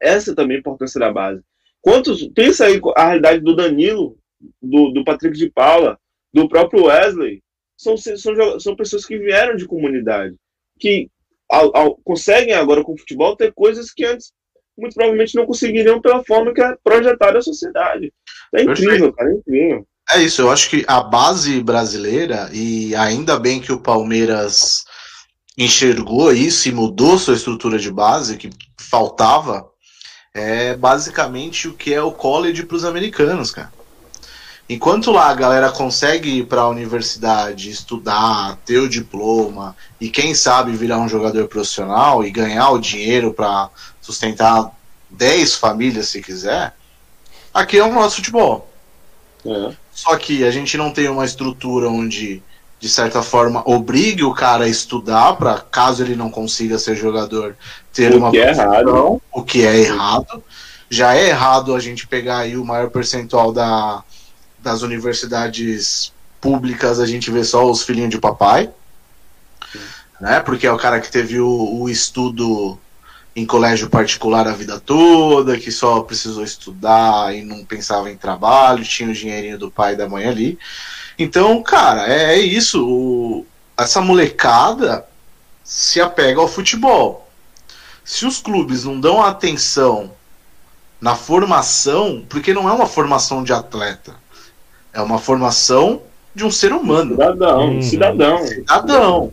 Essa 0.00 0.34
também 0.34 0.56
é 0.56 0.58
a 0.58 0.60
importância 0.60 1.00
da 1.00 1.10
base. 1.10 1.42
Quantos. 1.80 2.28
Pensa 2.28 2.66
aí 2.66 2.80
a 2.96 3.06
realidade 3.06 3.40
do 3.40 3.56
Danilo, 3.56 4.18
do, 4.60 4.90
do 4.90 5.04
Patrick 5.04 5.38
de 5.38 5.50
Paula, 5.50 5.98
do 6.32 6.48
próprio 6.48 6.84
Wesley. 6.84 7.42
São, 7.76 7.96
são, 7.96 8.60
são 8.60 8.76
pessoas 8.76 9.04
que 9.04 9.18
vieram 9.18 9.56
de 9.56 9.66
comunidade. 9.66 10.34
Que 10.78 11.08
ao, 11.48 11.76
ao, 11.76 11.96
conseguem 11.98 12.54
agora 12.54 12.82
com 12.82 12.92
o 12.92 12.98
futebol 12.98 13.36
ter 13.36 13.52
coisas 13.54 13.92
que 13.92 14.04
antes 14.04 14.32
muito 14.76 14.94
provavelmente 14.94 15.34
não 15.34 15.44
conseguiriam 15.44 16.00
pela 16.00 16.24
forma 16.24 16.54
que 16.54 16.62
é 16.62 16.76
projetada 16.82 17.38
a 17.38 17.42
sociedade. 17.42 18.12
É 18.54 18.62
incrível, 18.62 19.12
Perfeito. 19.12 19.12
cara, 19.14 19.30
é 19.30 19.34
incrível. 19.34 19.86
É 20.10 20.22
isso, 20.22 20.40
eu 20.40 20.50
acho 20.50 20.70
que 20.70 20.84
a 20.86 21.02
base 21.02 21.60
brasileira, 21.62 22.48
e 22.52 22.94
ainda 22.94 23.38
bem 23.38 23.60
que 23.60 23.72
o 23.72 23.80
Palmeiras 23.80 24.84
enxergou 25.56 26.32
isso 26.32 26.68
e 26.68 26.72
mudou 26.72 27.18
sua 27.18 27.34
estrutura 27.34 27.78
de 27.78 27.90
base, 27.90 28.38
que 28.38 28.48
faltava, 28.80 29.68
é 30.32 30.74
basicamente 30.74 31.68
o 31.68 31.74
que 31.74 31.92
é 31.92 32.00
o 32.00 32.12
college 32.12 32.64
para 32.64 32.76
os 32.76 32.84
americanos, 32.84 33.50
cara. 33.50 33.70
Enquanto 34.68 35.10
lá 35.10 35.30
a 35.30 35.34
galera 35.34 35.70
consegue 35.70 36.40
ir 36.40 36.46
para 36.46 36.60
a 36.62 36.68
universidade, 36.68 37.70
estudar, 37.70 38.58
ter 38.66 38.78
o 38.78 38.88
diploma 38.88 39.74
e 39.98 40.10
quem 40.10 40.34
sabe 40.34 40.72
virar 40.72 40.98
um 40.98 41.08
jogador 41.08 41.48
profissional 41.48 42.22
e 42.22 42.30
ganhar 42.30 42.68
o 42.70 42.78
dinheiro 42.78 43.32
para 43.32 43.70
sustentar 44.00 44.70
10 45.08 45.54
famílias 45.54 46.08
se 46.08 46.20
quiser, 46.20 46.74
aqui 47.52 47.78
é 47.78 47.84
o 47.84 47.92
nosso 47.92 48.16
futebol. 48.16 48.70
É. 49.46 49.72
Só 49.90 50.14
que 50.18 50.44
a 50.44 50.50
gente 50.50 50.76
não 50.76 50.92
tem 50.92 51.08
uma 51.08 51.24
estrutura 51.24 51.88
onde, 51.88 52.42
de 52.78 52.88
certa 52.90 53.22
forma, 53.22 53.62
obrigue 53.64 54.22
o 54.22 54.34
cara 54.34 54.64
a 54.64 54.68
estudar 54.68 55.34
para 55.36 55.60
caso 55.60 56.02
ele 56.02 56.14
não 56.14 56.30
consiga 56.30 56.78
ser 56.78 56.94
jogador, 56.94 57.56
ter 57.90 58.14
o 58.14 58.18
uma 58.18 58.30
que 58.30 58.38
é 58.38 58.50
errado. 58.50 59.22
o 59.32 59.42
que 59.42 59.66
é 59.66 59.76
errado. 59.78 60.44
Já 60.90 61.14
é 61.14 61.28
errado 61.28 61.74
a 61.74 61.80
gente 61.80 62.06
pegar 62.06 62.38
aí 62.38 62.56
o 62.56 62.64
maior 62.64 62.90
percentual 62.90 63.50
da, 63.52 64.02
das 64.68 64.82
universidades 64.82 66.12
públicas, 66.40 67.00
a 67.00 67.06
gente 67.06 67.30
vê 67.30 67.42
só 67.42 67.68
os 67.68 67.82
filhinhos 67.82 68.10
de 68.10 68.18
papai. 68.18 68.70
Né? 70.20 70.40
Porque 70.40 70.66
é 70.66 70.72
o 70.72 70.76
cara 70.76 71.00
que 71.00 71.10
teve 71.10 71.40
o, 71.40 71.80
o 71.80 71.88
estudo 71.88 72.78
em 73.34 73.46
colégio 73.46 73.88
particular 73.88 74.46
a 74.46 74.52
vida 74.52 74.78
toda, 74.78 75.58
que 75.58 75.70
só 75.70 76.00
precisou 76.02 76.44
estudar 76.44 77.34
e 77.34 77.42
não 77.42 77.64
pensava 77.64 78.10
em 78.10 78.16
trabalho, 78.16 78.84
tinha 78.84 79.08
o 79.08 79.14
dinheirinho 79.14 79.58
do 79.58 79.70
pai 79.70 79.94
e 79.94 79.96
da 79.96 80.08
mãe 80.08 80.26
ali. 80.26 80.58
Então, 81.18 81.62
cara, 81.62 82.06
é, 82.06 82.34
é 82.34 82.38
isso. 82.38 82.84
O, 82.86 83.46
essa 83.76 84.00
molecada 84.00 85.06
se 85.64 86.00
apega 86.00 86.40
ao 86.40 86.48
futebol. 86.48 87.30
Se 88.04 88.26
os 88.26 88.38
clubes 88.38 88.84
não 88.84 89.00
dão 89.00 89.22
atenção 89.22 90.12
na 91.00 91.14
formação, 91.14 92.24
porque 92.28 92.52
não 92.52 92.68
é 92.68 92.72
uma 92.72 92.86
formação 92.86 93.44
de 93.44 93.52
atleta, 93.52 94.16
é 94.98 95.02
uma 95.02 95.18
formação 95.18 96.02
de 96.34 96.44
um 96.44 96.50
ser 96.50 96.72
humano. 96.72 97.12
Cidadão, 97.12 97.70
hum. 97.70 97.82
cidadão. 97.82 98.46
Cidadão. 98.46 99.32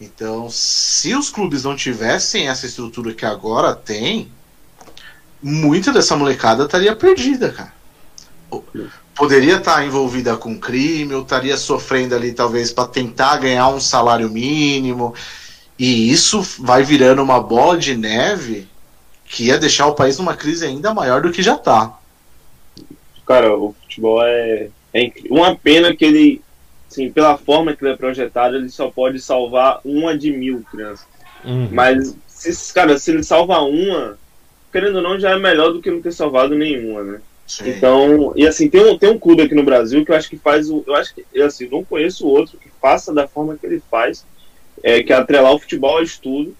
Então, 0.00 0.48
se 0.50 1.14
os 1.14 1.30
clubes 1.30 1.64
não 1.64 1.74
tivessem 1.74 2.48
essa 2.48 2.66
estrutura 2.66 3.14
que 3.14 3.24
agora 3.24 3.74
tem, 3.74 4.30
muita 5.42 5.92
dessa 5.92 6.14
molecada 6.14 6.64
estaria 6.64 6.94
perdida, 6.94 7.50
cara. 7.50 7.72
Poderia 9.14 9.56
estar 9.56 9.84
envolvida 9.84 10.36
com 10.36 10.58
crime, 10.58 11.14
ou 11.14 11.22
estaria 11.22 11.56
sofrendo 11.56 12.14
ali, 12.14 12.32
talvez, 12.32 12.70
para 12.70 12.86
tentar 12.86 13.38
ganhar 13.38 13.68
um 13.68 13.80
salário 13.80 14.30
mínimo. 14.30 15.14
E 15.76 16.12
isso 16.12 16.40
vai 16.60 16.84
virando 16.84 17.22
uma 17.22 17.40
bola 17.40 17.76
de 17.76 17.96
neve 17.96 18.68
que 19.24 19.46
ia 19.46 19.58
deixar 19.58 19.86
o 19.86 19.94
país 19.94 20.18
numa 20.18 20.36
crise 20.36 20.64
ainda 20.64 20.94
maior 20.94 21.22
do 21.22 21.32
que 21.32 21.42
já 21.42 21.54
está. 21.54 21.98
Cara, 23.26 23.54
o 23.54 23.74
futebol 23.82 24.22
é, 24.22 24.68
é 25.06 25.12
uma 25.30 25.54
pena 25.54 25.94
que 25.94 26.04
ele 26.04 26.42
Sim, 26.88 27.10
pela 27.10 27.36
forma 27.36 27.76
que 27.76 27.84
ele 27.84 27.92
é 27.92 27.96
projetado, 27.96 28.56
ele 28.56 28.70
só 28.70 28.90
pode 28.90 29.20
salvar 29.20 29.80
uma 29.84 30.16
de 30.16 30.32
mil 30.32 30.64
crianças. 30.70 31.06
Uhum. 31.44 31.68
Mas, 31.70 32.16
se, 32.26 32.72
cara, 32.72 32.98
se 32.98 33.10
ele 33.10 33.22
salva 33.22 33.60
uma, 33.60 34.18
querendo 34.72 34.96
ou 34.96 35.02
não, 35.02 35.20
já 35.20 35.32
é 35.32 35.38
melhor 35.38 35.72
do 35.72 35.82
que 35.82 35.90
não 35.90 36.00
ter 36.00 36.12
salvado 36.12 36.54
nenhuma, 36.54 37.02
né? 37.02 37.20
Sim. 37.46 37.70
Então, 37.70 38.32
e 38.34 38.46
assim, 38.46 38.68
tem 38.68 38.80
um, 38.80 38.98
tem 38.98 39.10
um 39.10 39.18
clube 39.18 39.42
aqui 39.42 39.54
no 39.54 39.62
Brasil 39.62 40.04
que 40.04 40.10
eu 40.10 40.16
acho 40.16 40.28
que 40.28 40.38
faz 40.38 40.70
o. 40.70 40.82
Eu 40.86 40.94
acho 40.94 41.14
que, 41.14 41.24
eu, 41.32 41.46
assim, 41.46 41.68
não 41.68 41.84
conheço 41.84 42.26
outro 42.26 42.58
que 42.58 42.68
faça 42.80 43.12
da 43.12 43.28
forma 43.28 43.56
que 43.56 43.66
ele 43.66 43.82
faz, 43.90 44.24
é, 44.82 45.02
que 45.02 45.12
é 45.12 45.16
atrelar 45.16 45.54
o 45.54 45.58
futebol 45.58 45.96
ao 45.96 46.02
estudo, 46.02 46.54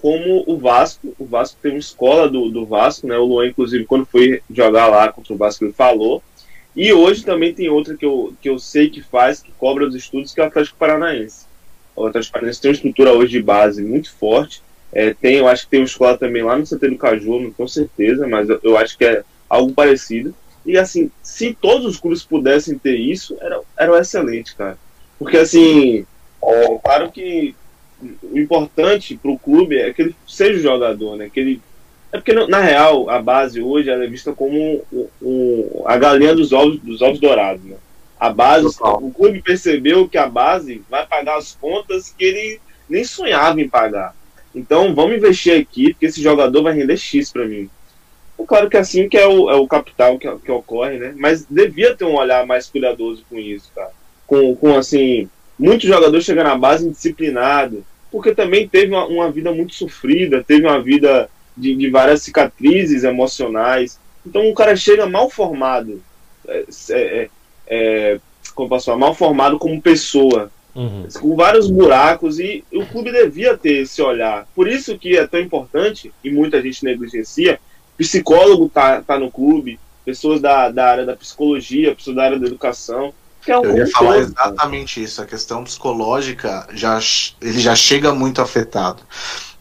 como 0.00 0.44
o 0.46 0.56
Vasco. 0.58 1.14
O 1.18 1.24
Vasco 1.24 1.58
tem 1.60 1.72
uma 1.72 1.78
escola 1.78 2.28
do, 2.28 2.48
do 2.50 2.66
Vasco, 2.66 3.06
né? 3.06 3.16
O 3.18 3.24
Luan, 3.24 3.48
inclusive, 3.48 3.84
quando 3.84 4.06
foi 4.06 4.42
jogar 4.50 4.86
lá 4.86 5.12
contra 5.12 5.32
o 5.32 5.36
Vasco, 5.36 5.64
ele 5.64 5.72
falou 5.72 6.22
e 6.74 6.92
hoje 6.92 7.24
também 7.24 7.52
tem 7.52 7.68
outra 7.68 7.96
que 7.96 8.04
eu, 8.04 8.34
que 8.40 8.48
eu 8.48 8.58
sei 8.58 8.88
que 8.88 9.02
faz, 9.02 9.42
que 9.42 9.52
cobra 9.52 9.86
os 9.86 9.94
estudos, 9.94 10.32
que 10.32 10.40
é 10.40 10.44
o 10.44 10.46
Atlético 10.46 10.78
Paranaense. 10.78 11.46
O 11.94 12.06
Atlético 12.06 12.32
Paranaense 12.32 12.60
tem 12.60 12.70
uma 12.70 12.74
estrutura 12.74 13.12
hoje 13.12 13.32
de 13.32 13.42
base 13.42 13.82
muito 13.82 14.12
forte. 14.14 14.62
É, 14.92 15.12
tem, 15.12 15.36
eu 15.36 15.48
acho 15.48 15.64
que 15.64 15.70
tem 15.70 15.80
uma 15.80 15.86
escola 15.86 16.16
também 16.16 16.42
lá 16.42 16.56
no 16.56 16.64
CT 16.64 16.88
do 16.88 16.98
Caju, 16.98 17.40
não 17.40 17.50
tenho 17.50 17.68
certeza, 17.68 18.26
mas 18.26 18.48
eu, 18.48 18.60
eu, 18.62 18.76
acho 18.76 18.96
que 18.96 19.04
é 19.04 19.22
algo 19.48 19.72
parecido. 19.72 20.34
E 20.64 20.78
assim, 20.78 21.10
se 21.22 21.54
todos 21.54 21.86
os 21.86 21.98
clubes 21.98 22.22
pudessem 22.22 22.78
ter 22.78 22.96
isso, 22.96 23.36
era, 23.40 23.60
era 23.78 23.98
excelente, 23.98 24.54
cara. 24.54 24.78
Porque 25.18 25.36
assim, 25.36 26.06
é, 26.42 26.78
claro 26.82 27.10
que 27.10 27.54
o 28.22 28.38
importante 28.38 29.16
para 29.16 29.30
o 29.30 29.38
clube 29.38 29.78
é 29.78 29.92
que 29.92 30.02
ele 30.02 30.16
seja 30.26 30.58
jogador, 30.58 31.16
né? 31.16 31.30
Que 31.32 31.40
ele 31.40 31.62
é 32.12 32.18
porque, 32.18 32.34
na 32.34 32.60
real, 32.60 33.08
a 33.08 33.20
base 33.20 33.62
hoje 33.62 33.88
é 33.88 34.06
vista 34.06 34.34
como 34.34 34.82
o, 34.92 35.10
o, 35.20 35.82
a 35.86 35.96
galinha 35.96 36.34
dos 36.34 36.52
ovos, 36.52 36.78
dos 36.80 37.00
ovos 37.00 37.18
dourados. 37.18 37.64
Né? 37.64 37.76
A 38.20 38.30
base, 38.30 38.76
Total. 38.76 39.02
o 39.02 39.10
clube 39.10 39.40
percebeu 39.40 40.06
que 40.06 40.18
a 40.18 40.28
base 40.28 40.82
vai 40.90 41.06
pagar 41.06 41.38
as 41.38 41.54
contas 41.54 42.14
que 42.16 42.22
ele 42.22 42.60
nem 42.88 43.02
sonhava 43.02 43.60
em 43.62 43.68
pagar. 43.68 44.14
Então, 44.54 44.94
vamos 44.94 45.16
investir 45.16 45.58
aqui, 45.58 45.94
porque 45.94 46.04
esse 46.04 46.22
jogador 46.22 46.62
vai 46.62 46.74
render 46.74 46.98
X 46.98 47.32
para 47.32 47.46
mim. 47.46 47.70
É 48.38 48.44
claro 48.44 48.68
que 48.68 48.76
é 48.76 48.80
assim 48.80 49.08
que 49.08 49.16
é 49.16 49.26
o, 49.26 49.50
é 49.50 49.54
o 49.54 49.66
capital 49.66 50.18
que, 50.18 50.30
que 50.36 50.52
ocorre, 50.52 50.98
né? 50.98 51.14
Mas 51.16 51.46
devia 51.48 51.96
ter 51.96 52.04
um 52.04 52.16
olhar 52.16 52.46
mais 52.46 52.68
cuidadoso 52.68 53.24
com 53.30 53.38
isso, 53.38 53.70
cara. 53.74 53.90
Com, 54.26 54.54
com 54.54 54.76
assim, 54.76 55.30
muitos 55.58 55.88
jogadores 55.88 56.26
chegando 56.26 56.48
na 56.48 56.56
base 56.56 56.86
indisciplinado, 56.86 57.84
porque 58.10 58.34
também 58.34 58.68
teve 58.68 58.92
uma, 58.92 59.06
uma 59.06 59.30
vida 59.30 59.50
muito 59.52 59.74
sofrida, 59.74 60.44
teve 60.46 60.66
uma 60.66 60.80
vida 60.80 61.30
de, 61.56 61.74
de 61.74 61.90
várias 61.90 62.22
cicatrizes 62.22 63.04
emocionais. 63.04 63.98
Então 64.24 64.48
o 64.48 64.54
cara 64.54 64.76
chega 64.76 65.06
mal 65.06 65.28
formado, 65.28 66.02
é, 66.46 66.64
é, 66.90 66.94
é, 66.96 67.30
é 67.66 68.20
como 68.54 68.68
posso 68.68 68.96
mal 68.96 69.14
formado 69.14 69.58
como 69.58 69.80
pessoa, 69.80 70.50
uhum. 70.74 71.06
com 71.20 71.36
vários 71.36 71.70
buracos 71.70 72.38
e 72.38 72.64
o 72.72 72.86
clube 72.86 73.12
devia 73.12 73.56
ter 73.56 73.82
esse 73.82 74.00
olhar. 74.02 74.46
Por 74.54 74.68
isso 74.68 74.98
que 74.98 75.16
é 75.16 75.26
tão 75.26 75.40
importante 75.40 76.12
e 76.22 76.30
muita 76.30 76.60
gente 76.62 76.84
negligencia. 76.84 77.60
Psicólogo 77.96 78.68
tá, 78.68 79.02
tá 79.02 79.18
no 79.18 79.30
clube, 79.30 79.78
pessoas 80.04 80.40
da, 80.40 80.70
da 80.70 80.86
área 80.86 81.06
da 81.06 81.16
psicologia, 81.16 81.94
pessoas 81.94 82.16
da 82.16 82.24
área 82.24 82.38
da 82.38 82.46
educação. 82.46 83.12
É 83.46 83.58
um 83.58 83.64
eu 83.64 83.76
ia 83.78 83.86
falar 83.88 84.14
todo, 84.14 84.22
exatamente 84.22 85.02
isso. 85.02 85.20
A 85.20 85.26
questão 85.26 85.64
psicológica 85.64 86.66
já 86.72 86.98
ele 87.40 87.60
já 87.60 87.74
chega 87.74 88.14
muito 88.14 88.40
afetado. 88.40 89.02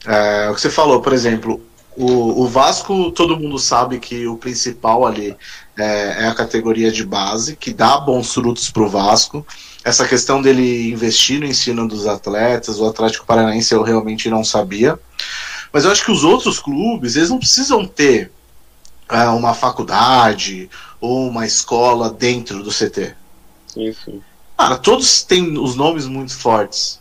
É, 0.05 0.49
o 0.49 0.55
que 0.55 0.61
você 0.61 0.69
falou, 0.69 1.01
por 1.01 1.13
exemplo, 1.13 1.61
o, 2.01 2.41
o 2.41 2.47
Vasco, 2.47 3.11
todo 3.11 3.39
mundo 3.39 3.59
sabe 3.59 3.99
que 3.99 4.25
o 4.25 4.35
principal 4.35 5.05
ali 5.05 5.35
é, 5.77 6.23
é 6.23 6.27
a 6.27 6.33
categoria 6.33 6.91
de 6.91 7.05
base, 7.05 7.55
que 7.55 7.71
dá 7.71 7.97
bons 7.99 8.33
frutos 8.33 8.71
para 8.71 8.81
o 8.81 8.89
Vasco. 8.89 9.45
Essa 9.83 10.07
questão 10.07 10.41
dele 10.41 10.91
investir 10.91 11.39
no 11.39 11.45
ensino 11.45 11.87
dos 11.87 12.07
atletas, 12.07 12.79
o 12.79 12.87
Atlético 12.87 13.25
Paranaense 13.25 13.73
eu 13.73 13.83
realmente 13.83 14.29
não 14.29 14.43
sabia. 14.43 14.99
Mas 15.71 15.85
eu 15.85 15.91
acho 15.91 16.03
que 16.03 16.11
os 16.11 16.23
outros 16.23 16.59
clubes, 16.59 17.15
eles 17.15 17.29
não 17.29 17.37
precisam 17.37 17.85
ter 17.85 18.31
é, 19.07 19.25
uma 19.29 19.53
faculdade 19.53 20.69
ou 20.99 21.27
uma 21.27 21.45
escola 21.45 22.09
dentro 22.09 22.63
do 22.63 22.71
CT. 22.71 23.15
Sim, 23.67 23.93
sim. 23.93 24.21
Cara, 24.57 24.77
todos 24.77 25.23
têm 25.23 25.57
os 25.57 25.75
nomes 25.75 26.05
muito 26.05 26.35
fortes. 26.35 27.00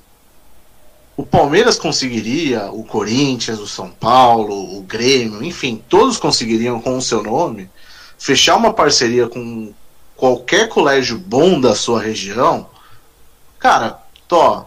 O 1.20 1.26
Palmeiras 1.26 1.78
conseguiria, 1.78 2.70
o 2.72 2.82
Corinthians, 2.82 3.58
o 3.58 3.66
São 3.66 3.90
Paulo, 3.90 4.78
o 4.78 4.80
Grêmio, 4.80 5.44
enfim, 5.44 5.84
todos 5.86 6.16
conseguiriam 6.16 6.80
com 6.80 6.96
o 6.96 7.02
seu 7.02 7.22
nome 7.22 7.68
fechar 8.18 8.56
uma 8.56 8.72
parceria 8.72 9.28
com 9.28 9.70
qualquer 10.16 10.70
colégio 10.70 11.18
bom 11.18 11.60
da 11.60 11.74
sua 11.74 12.00
região. 12.00 12.68
Cara, 13.58 13.98
tô, 14.26 14.64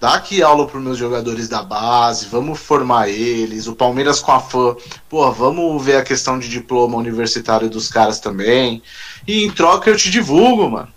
dá 0.00 0.14
aqui 0.14 0.44
aula 0.44 0.64
para 0.64 0.78
os 0.78 0.84
meus 0.84 0.96
jogadores 0.96 1.48
da 1.48 1.60
base, 1.60 2.26
vamos 2.26 2.60
formar 2.60 3.08
eles. 3.08 3.66
O 3.66 3.74
Palmeiras 3.74 4.20
com 4.20 4.30
a 4.30 4.38
fã, 4.38 4.76
pô, 5.08 5.28
vamos 5.32 5.84
ver 5.84 5.96
a 5.96 6.04
questão 6.04 6.38
de 6.38 6.48
diploma 6.48 6.96
universitário 6.96 7.68
dos 7.68 7.88
caras 7.88 8.20
também. 8.20 8.80
E 9.26 9.42
em 9.42 9.50
troca 9.50 9.90
eu 9.90 9.96
te 9.96 10.08
divulgo, 10.08 10.70
mano. 10.70 10.88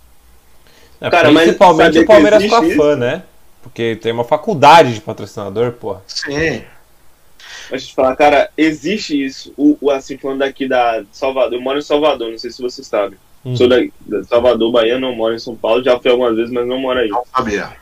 É, 1.01 1.09
cara, 1.09 1.34
principalmente 1.34 1.97
o 1.97 2.05
Palmeiras 2.05 2.45
com 2.45 2.55
a 2.55 2.75
fã, 2.75 2.95
né? 2.95 3.23
Porque 3.68 3.95
tem 3.95 4.11
uma 4.11 4.24
faculdade 4.24 4.93
de 4.93 5.01
patrocinador, 5.01 5.74
pô. 5.74 5.97
Sim. 6.07 6.63
Mas 7.70 7.88
te 7.88 7.93
falar, 7.93 8.15
cara, 8.15 8.49
existe 8.57 9.24
isso. 9.24 9.53
O, 9.57 9.78
o, 9.82 9.91
assim, 9.91 10.18
falando 10.18 10.39
daqui 10.39 10.68
da 10.68 11.03
Salvador, 11.11 11.53
eu 11.53 11.61
moro 11.61 11.80
em 11.80 11.82
Salvador, 11.82 12.32
não 12.32 12.38
sei 12.38 12.49
se 12.49 12.61
você 12.61 12.84
sabe. 12.84 13.18
Hum. 13.45 13.55
Sou 13.55 13.68
da, 13.68 13.78
da 14.05 14.24
Salvador, 14.24 14.72
Bahia, 14.72 14.99
não 14.99 15.15
moro 15.15 15.36
em 15.36 15.39
São 15.39 15.55
Paulo, 15.55 15.84
já 15.84 15.99
fui 15.99 16.09
algumas 16.09 16.36
vezes, 16.36 16.51
mas 16.51 16.65
não 16.65 16.80
moro 16.80 16.99
aí. 16.99 17.09
Não 17.09 17.24
sabia. 17.26 17.76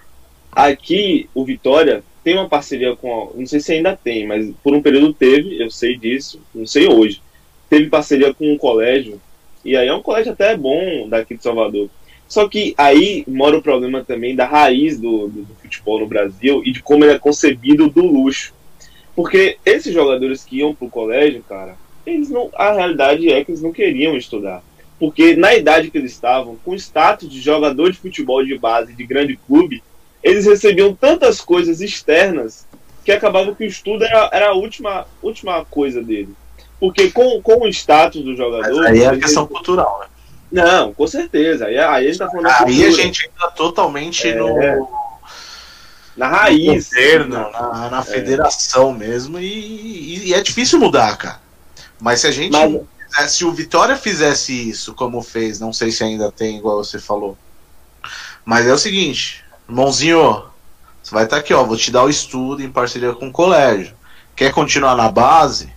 Aqui, 0.51 1.29
o 1.33 1.45
Vitória 1.45 2.03
tem 2.23 2.35
uma 2.35 2.49
parceria 2.49 2.95
com. 2.95 3.31
Não 3.35 3.45
sei 3.45 3.59
se 3.59 3.73
ainda 3.73 3.95
tem, 3.95 4.25
mas 4.25 4.51
por 4.63 4.73
um 4.73 4.81
período 4.81 5.13
teve, 5.13 5.61
eu 5.61 5.69
sei 5.69 5.97
disso, 5.97 6.41
não 6.53 6.65
sei 6.65 6.87
hoje. 6.87 7.21
Teve 7.69 7.89
parceria 7.89 8.33
com 8.33 8.51
um 8.51 8.57
colégio, 8.57 9.21
e 9.63 9.75
aí 9.75 9.87
é 9.87 9.93
um 9.93 10.01
colégio 10.01 10.31
até 10.31 10.55
bom 10.55 11.07
daqui 11.07 11.35
de 11.35 11.43
Salvador. 11.43 11.89
Só 12.27 12.47
que 12.47 12.73
aí 12.77 13.23
mora 13.27 13.57
o 13.57 13.61
problema 13.61 14.03
também 14.03 14.35
da 14.35 14.45
raiz 14.45 14.99
do, 14.99 15.27
do, 15.27 15.43
do 15.43 15.55
futebol 15.55 15.99
no 15.99 16.07
Brasil 16.07 16.61
e 16.65 16.71
de 16.71 16.81
como 16.81 17.03
ele 17.03 17.13
é 17.13 17.19
concebido 17.19 17.89
do 17.89 18.05
luxo. 18.05 18.53
Porque 19.15 19.57
esses 19.63 19.93
jogadores 19.93 20.43
que 20.43 20.57
iam 20.57 20.75
pro 20.75 20.89
colégio, 20.89 21.43
cara, 21.47 21.77
eles 22.05 22.29
não. 22.29 22.49
A 22.55 22.73
realidade 22.73 23.31
é 23.31 23.43
que 23.43 23.51
eles 23.51 23.61
não 23.61 23.71
queriam 23.71 24.17
estudar. 24.17 24.63
Porque 24.99 25.35
na 25.35 25.53
idade 25.53 25.91
que 25.91 25.97
eles 25.97 26.11
estavam, 26.11 26.57
com 26.63 26.73
status 26.75 27.29
de 27.29 27.39
jogador 27.39 27.91
de 27.91 27.97
futebol 27.97 28.43
de 28.43 28.57
base 28.57 28.93
de 28.93 29.05
grande 29.05 29.37
clube, 29.47 29.83
eles 30.23 30.45
recebiam 30.45 30.93
tantas 30.93 31.41
coisas 31.41 31.81
externas 31.81 32.65
que 33.03 33.11
acabava 33.11 33.53
que 33.53 33.63
o 33.63 33.67
estudo 33.67 34.03
era, 34.03 34.29
era 34.33 34.49
a 34.49 34.53
última, 34.53 35.05
última 35.21 35.63
coisa 35.65 36.01
dele. 36.01 36.29
Porque 36.79 37.11
com, 37.11 37.41
com 37.41 37.63
o 37.63 37.67
status 37.67 38.23
do 38.23 38.35
jogador. 38.35 38.83
Mas 38.83 38.87
aí 38.87 39.03
é 39.03 39.07
a 39.07 39.17
questão 39.17 39.45
cultural, 39.45 39.99
né? 40.01 40.07
Não, 40.51 40.93
com 40.93 41.07
certeza. 41.07 41.65
Aí, 41.65 41.77
aí 41.77 42.05
a 42.05 42.07
gente 42.07 42.19
tá 42.19 42.29
falando. 42.29 42.47
Aí 42.47 42.85
a 42.85 42.91
gente 42.91 43.25
entra 43.25 43.51
totalmente 43.51 44.27
é... 44.27 44.35
no. 44.35 45.05
Na 46.15 46.27
raiz. 46.27 46.89
No 46.89 46.95
governo, 46.95 47.51
na, 47.51 47.89
na 47.89 47.99
é. 47.99 48.03
federação 48.03 48.93
mesmo. 48.93 49.37
E, 49.39 49.45
e, 49.45 50.27
e, 50.29 50.33
é 50.33 50.41
difícil 50.41 50.79
mudar, 50.79 51.17
cara. 51.17 51.41
Mas 51.99 52.21
se 52.21 52.27
a 52.27 52.31
gente. 52.31 52.51
Mas... 52.51 53.31
Se 53.31 53.45
o 53.45 53.51
Vitória 53.51 53.95
fizesse 53.95 54.69
isso 54.69 54.93
como 54.93 55.21
fez, 55.21 55.57
não 55.57 55.71
sei 55.71 55.89
se 55.89 56.03
ainda 56.03 56.29
tem, 56.29 56.57
igual 56.57 56.83
você 56.83 56.99
falou. 56.99 57.37
Mas 58.43 58.67
é 58.67 58.73
o 58.73 58.77
seguinte: 58.77 59.43
Irmãozinho, 59.67 60.43
você 61.01 61.13
vai 61.13 61.23
estar 61.23 61.37
tá 61.37 61.39
aqui, 61.39 61.53
ó. 61.53 61.63
Vou 61.63 61.77
te 61.77 61.91
dar 61.91 62.03
o 62.03 62.09
estudo 62.09 62.61
em 62.61 62.71
parceria 62.71 63.13
com 63.13 63.27
o 63.27 63.31
colégio. 63.31 63.95
Quer 64.35 64.51
continuar 64.51 64.95
na 64.95 65.09
base? 65.09 65.73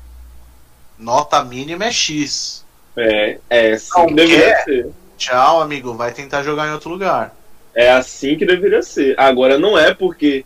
Nota 0.98 1.44
mínima 1.44 1.84
é 1.84 1.92
X. 1.92 2.64
É, 2.98 3.38
é 3.48 3.72
assim 3.72 3.90
Não 3.96 4.06
que 4.06 4.14
deveria 4.14 4.54
quer? 4.54 4.64
ser. 4.64 4.86
Tchau, 5.16 5.62
amigo. 5.62 5.94
Vai 5.94 6.12
tentar 6.12 6.42
jogar 6.42 6.68
em 6.68 6.72
outro 6.72 6.90
lugar. 6.90 7.36
É 7.74 7.90
assim 7.90 8.36
que 8.36 8.44
deveria 8.44 8.82
ser. 8.82 9.14
Agora, 9.18 9.58
não 9.58 9.78
é 9.78 9.94
porque, 9.94 10.44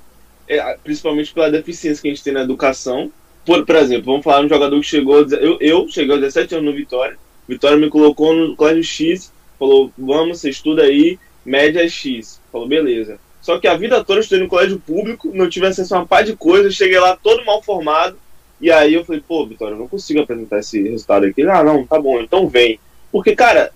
é, 0.49 0.77
principalmente 0.85 1.33
pela 1.33 1.51
deficiência 1.51 2.03
que 2.03 2.09
a 2.09 2.11
gente 2.11 2.23
tem 2.23 2.33
na 2.33 2.43
educação. 2.43 3.11
Por, 3.45 3.65
por 3.65 3.77
exemplo, 3.77 4.05
vamos 4.05 4.25
falar 4.25 4.41
de 4.41 4.47
um 4.47 4.51
jogador 4.51 4.79
que 4.81 4.87
chegou. 4.87 5.27
Eu, 5.31 5.59
eu 5.61 5.89
cheguei 5.89 6.13
aos 6.13 6.21
17 6.21 6.55
anos 6.57 6.67
no 6.67 6.77
Vitória. 6.77 7.17
Vitória 7.49 7.77
me 7.77 7.89
colocou 7.89 8.35
no 8.35 8.55
colégio 8.55 8.85
X. 8.85 9.33
Falou: 9.59 9.91
vamos, 9.97 10.41
você 10.41 10.51
estuda 10.51 10.83
aí, 10.83 11.19
média 11.45 11.83
é 11.83 11.89
X. 11.89 12.41
Falou: 12.53 12.69
beleza. 12.69 13.19
Só 13.41 13.59
que 13.59 13.67
a 13.67 13.77
vida 13.77 14.05
toda 14.05 14.21
eu 14.21 14.23
estudei 14.23 14.45
no 14.45 14.49
colégio 14.49 14.79
público, 14.79 15.31
não 15.35 15.49
tive 15.49 15.67
acesso 15.67 15.95
a 15.95 15.99
uma 15.99 16.07
par 16.07 16.23
de 16.23 16.37
coisas, 16.37 16.75
cheguei 16.75 17.01
lá 17.01 17.17
todo 17.17 17.45
mal 17.45 17.61
formado. 17.61 18.17
E 18.63 18.71
aí 18.71 18.95
eu 18.95 19.05
falei, 19.05 19.21
pô, 19.21 19.45
Vitória, 19.45 19.75
eu 19.75 19.79
não 19.79 19.89
consigo 19.89 20.21
apresentar 20.21 20.61
esse 20.61 20.81
resultado 20.81 21.27
aqui. 21.27 21.43
Ah, 21.43 21.65
não, 21.65 21.85
tá 21.85 22.01
bom, 22.01 22.21
então 22.21 22.47
vem. 22.47 22.79
Porque, 23.11 23.35
cara, 23.35 23.73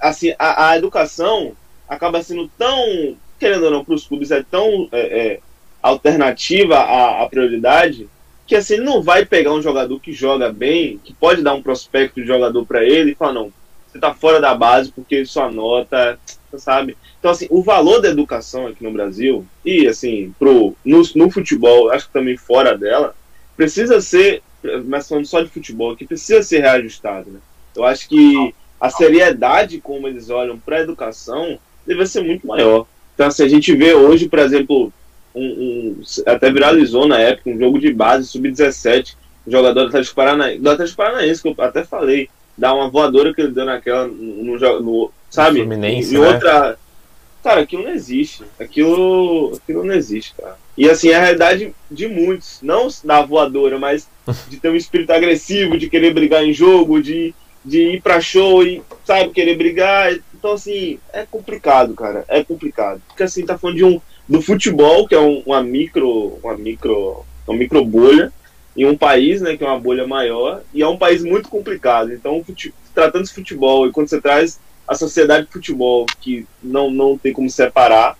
assim, 0.00 0.34
a, 0.36 0.70
a 0.70 0.76
educação 0.76 1.52
acaba 1.88 2.20
sendo 2.24 2.50
tão, 2.58 3.16
querendo 3.38 3.66
ou 3.66 3.70
não, 3.70 3.84
para 3.84 3.94
os 3.94 4.04
clubes 4.04 4.32
é 4.32 4.42
tão 4.42 4.88
é, 4.90 5.00
é, 5.00 5.40
alternativa 5.80 6.76
à, 6.76 7.22
à, 7.22 7.28
prioridade, 7.28 8.08
que 8.48 8.56
assim, 8.56 8.74
ele 8.74 8.82
não 8.82 9.00
vai 9.00 9.24
pegar 9.24 9.52
um 9.52 9.62
jogador 9.62 10.00
que 10.00 10.12
joga 10.12 10.52
bem, 10.52 10.98
que 11.04 11.14
pode 11.14 11.40
dar 11.40 11.54
um 11.54 11.62
prospecto 11.62 12.20
de 12.20 12.26
jogador 12.26 12.66
para 12.66 12.84
ele 12.84 13.12
e 13.12 13.14
falar, 13.14 13.32
não, 13.32 13.52
você 13.86 14.00
tá 14.00 14.12
fora 14.12 14.40
da 14.40 14.52
base 14.56 14.90
porque 14.90 15.24
sua 15.24 15.52
nota, 15.52 16.18
sabe? 16.58 16.96
Então, 17.20 17.30
assim, 17.30 17.46
o 17.48 17.62
valor 17.62 18.00
da 18.00 18.08
educação 18.08 18.66
aqui 18.66 18.82
no 18.82 18.90
Brasil, 18.90 19.46
e 19.64 19.86
assim, 19.86 20.34
pro, 20.36 20.74
no, 20.84 21.02
no 21.14 21.30
futebol, 21.30 21.90
acho 21.90 22.08
que 22.08 22.12
também 22.12 22.36
fora 22.36 22.76
dela, 22.76 23.14
precisa 23.56 24.00
ser, 24.00 24.42
mas 24.84 25.08
falando 25.08 25.26
só 25.26 25.40
de 25.40 25.48
futebol, 25.48 25.96
que 25.96 26.06
precisa 26.06 26.42
ser 26.42 26.60
reajustado. 26.60 27.30
Né? 27.30 27.40
Eu 27.74 27.84
acho 27.84 28.08
que 28.08 28.54
a 28.80 28.90
seriedade 28.90 29.80
como 29.80 30.06
eles 30.06 30.30
olham 30.30 30.58
para 30.58 30.76
a 30.76 30.80
educação 30.80 31.58
deve 31.86 32.06
ser 32.06 32.22
muito 32.22 32.46
maior. 32.46 32.86
Então, 33.14 33.26
assim, 33.26 33.44
a 33.44 33.48
gente 33.48 33.74
vê 33.74 33.94
hoje, 33.94 34.28
por 34.28 34.38
exemplo, 34.38 34.92
um, 35.34 35.44
um, 35.44 36.02
até 36.26 36.50
viralizou 36.50 37.08
na 37.08 37.18
época 37.18 37.50
um 37.50 37.58
jogo 37.58 37.78
de 37.78 37.92
base, 37.92 38.26
sub-17, 38.26 39.14
um 39.46 39.50
jogador 39.50 39.82
do 39.82 39.88
Atlético 39.88 40.16
Paranaense, 40.16 40.60
do 40.60 40.70
Atlético 40.70 40.96
Paranaense, 40.96 41.42
que 41.42 41.48
eu 41.48 41.54
até 41.58 41.84
falei, 41.84 42.28
dá 42.58 42.74
uma 42.74 42.90
voadora 42.90 43.32
que 43.32 43.40
ele 43.40 43.52
deu 43.52 43.64
naquela, 43.64 44.06
no, 44.06 44.58
no, 44.58 44.80
no 44.80 45.12
sabe? 45.30 45.60
Fluminense, 45.60 46.14
em, 46.14 46.18
em 46.18 46.20
né? 46.20 46.28
outra, 46.28 46.78
Cara, 47.46 47.60
aquilo 47.60 47.84
não 47.84 47.92
existe. 47.92 48.42
Aquilo, 48.58 49.54
aquilo 49.54 49.84
não 49.84 49.94
existe, 49.94 50.34
cara. 50.34 50.58
E 50.76 50.88
assim, 50.90 51.08
é 51.08 51.14
a 51.16 51.20
realidade 51.20 51.74
de 51.90 52.06
muitos, 52.06 52.58
não 52.62 52.88
da 53.02 53.22
voadora, 53.22 53.78
mas 53.78 54.08
de 54.48 54.58
ter 54.58 54.68
um 54.68 54.76
espírito 54.76 55.12
agressivo, 55.12 55.78
de 55.78 55.88
querer 55.88 56.12
brigar 56.12 56.44
em 56.44 56.52
jogo, 56.52 57.00
de, 57.00 57.34
de 57.64 57.94
ir 57.94 58.02
pra 58.02 58.20
show 58.20 58.62
e, 58.62 58.82
sabe, 59.04 59.30
querer 59.30 59.56
brigar. 59.56 60.12
Então, 60.34 60.52
assim, 60.52 60.98
é 61.12 61.24
complicado, 61.24 61.94
cara. 61.94 62.24
É 62.28 62.44
complicado. 62.44 63.00
Porque 63.08 63.22
assim, 63.22 63.46
tá 63.46 63.56
falando 63.56 63.76
de 63.76 63.84
um 63.84 64.00
do 64.28 64.42
futebol, 64.42 65.06
que 65.06 65.14
é 65.14 65.20
um, 65.20 65.42
uma 65.46 65.62
micro. 65.62 66.38
Uma 66.42 66.56
micro. 66.56 67.24
Uma 67.46 67.56
micro 67.56 67.84
bolha, 67.84 68.32
em 68.76 68.84
um 68.86 68.96
país, 68.96 69.40
né, 69.40 69.56
que 69.56 69.62
é 69.62 69.66
uma 69.68 69.78
bolha 69.78 70.04
maior, 70.04 70.62
e 70.74 70.82
é 70.82 70.88
um 70.88 70.98
país 70.98 71.22
muito 71.22 71.48
complicado. 71.48 72.12
Então, 72.12 72.44
tratando 72.92 73.24
de 73.24 73.32
futebol, 73.32 73.86
e 73.86 73.92
quando 73.92 74.08
você 74.08 74.20
traz 74.20 74.58
a 74.86 74.96
sociedade 74.96 75.46
de 75.46 75.52
futebol, 75.52 76.06
que 76.20 76.44
não, 76.60 76.90
não 76.90 77.16
tem 77.16 77.32
como 77.32 77.48
separar, 77.48 78.18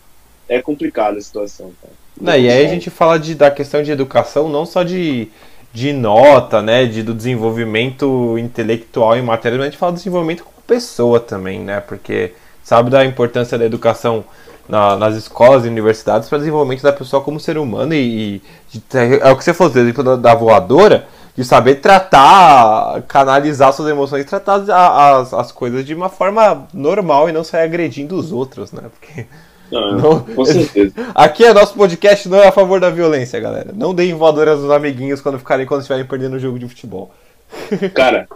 é 0.48 0.62
complicada 0.62 1.18
a 1.18 1.20
situação. 1.20 1.72
Não, 2.20 2.34
e 2.34 2.48
aí 2.48 2.64
a 2.64 2.68
gente 2.68 2.88
fala 2.88 3.18
de, 3.18 3.34
da 3.34 3.50
questão 3.50 3.82
de 3.82 3.90
educação, 3.90 4.48
não 4.48 4.64
só 4.64 4.82
de, 4.82 5.28
de 5.72 5.92
nota, 5.92 6.62
né, 6.62 6.86
de, 6.86 7.02
do 7.02 7.12
desenvolvimento 7.12 8.38
intelectual 8.38 9.16
em 9.16 9.22
matéria, 9.22 9.58
mas 9.58 9.66
a 9.66 9.70
gente 9.70 9.78
fala 9.78 9.92
do 9.92 9.96
desenvolvimento 9.96 10.42
como 10.42 10.56
pessoa 10.66 11.20
também, 11.20 11.60
né, 11.60 11.80
porque 11.80 12.32
sabe 12.64 12.90
da 12.90 13.04
importância 13.04 13.58
da 13.58 13.64
educação 13.66 14.24
na, 14.68 14.96
nas 14.96 15.14
escolas 15.14 15.64
e 15.64 15.68
universidades 15.68 16.28
para 16.28 16.36
o 16.36 16.38
desenvolvimento 16.38 16.82
da 16.82 16.92
pessoa 16.92 17.22
como 17.22 17.38
ser 17.38 17.58
humano 17.58 17.94
e, 17.94 18.36
e 18.74 18.82
é 19.22 19.30
o 19.30 19.36
que 19.36 19.44
você 19.44 19.52
falou, 19.52 19.72
por 19.72 19.78
exemplo, 19.78 20.02
da, 20.02 20.16
da 20.16 20.34
voadora, 20.34 21.06
de 21.36 21.44
saber 21.44 21.76
tratar, 21.76 23.02
canalizar 23.02 23.72
suas 23.72 23.90
emoções, 23.90 24.24
tratar 24.24 24.54
as, 24.54 25.34
as 25.34 25.52
coisas 25.52 25.84
de 25.84 25.94
uma 25.94 26.08
forma 26.08 26.66
normal 26.72 27.28
e 27.28 27.32
não 27.32 27.44
sair 27.44 27.64
agredindo 27.64 28.16
os 28.16 28.32
outros, 28.32 28.72
né? 28.72 28.84
Porque. 28.90 29.26
Não, 29.70 29.92
não, 29.92 30.20
com 30.20 30.44
certeza. 30.44 30.94
Aqui 31.14 31.44
é 31.44 31.52
nosso 31.52 31.74
podcast, 31.74 32.28
não 32.28 32.38
é 32.38 32.48
a 32.48 32.52
favor 32.52 32.80
da 32.80 32.90
violência, 32.90 33.40
galera. 33.40 33.70
Não 33.74 33.94
deem 33.94 34.14
voadoras 34.14 34.60
nos 34.60 34.70
amiguinhos 34.70 35.20
quando 35.20 35.38
ficarem 35.38 35.66
quando 35.66 35.80
estiverem 35.80 36.06
perdendo 36.06 36.36
o 36.36 36.38
jogo 36.40 36.58
de 36.58 36.68
futebol. 36.68 37.12
Cara, 37.94 38.28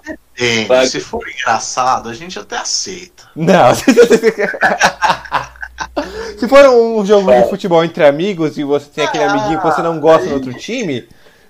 Vai- 0.69 0.87
se 0.87 1.01
for 1.01 1.29
engraçado, 1.29 2.09
a 2.09 2.15
gente 2.15 2.39
até 2.39 2.57
aceita. 2.57 3.25
Não. 3.35 3.75
Se 6.39 6.49
for 6.49 6.67
um 6.69 7.05
jogo 7.05 7.31
de 7.33 7.49
futebol 7.49 7.85
entre 7.85 8.05
amigos 8.05 8.57
e 8.59 8.65
você 8.65 8.89
tem 8.91 9.05
aquele 9.05 9.25
amiguinho 9.25 9.59
que 9.61 9.67
você 9.67 9.83
não 9.83 9.99
gosta 10.01 10.27
no 10.29 10.35
outro 10.35 10.53
time. 10.55 11.07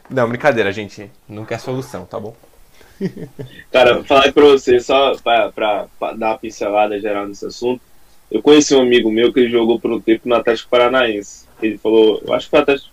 Não, 0.08 0.28
brincadeira, 0.28 0.72
gente. 0.72 1.10
Nunca 1.28 1.54
é 1.54 1.58
solução, 1.58 2.04
tá 2.04 2.18
bom? 2.18 2.34
Cara, 3.72 4.02
falar 4.04 4.32
pra 4.32 4.44
você, 4.44 4.80
só 4.80 5.14
pra, 5.22 5.50
pra, 5.52 5.86
pra 5.98 6.12
dar 6.12 6.26
uma 6.28 6.38
pincelada 6.38 6.98
geral 7.00 7.26
nesse 7.26 7.46
assunto, 7.46 7.80
eu 8.30 8.42
conheci 8.42 8.74
um 8.74 8.82
amigo 8.82 9.10
meu 9.10 9.32
que 9.32 9.40
ele 9.40 9.50
jogou 9.50 9.78
por 9.80 9.90
um 9.90 10.00
tempo 10.00 10.28
no 10.28 10.34
Atlético 10.34 10.70
Paranaense. 10.70 11.46
Ele 11.62 11.76
falou, 11.78 12.22
eu 12.26 12.32
acho 12.32 12.46
que 12.46 12.50
foi 12.50 12.58
o 12.58 12.62
Atlético. 12.62 12.90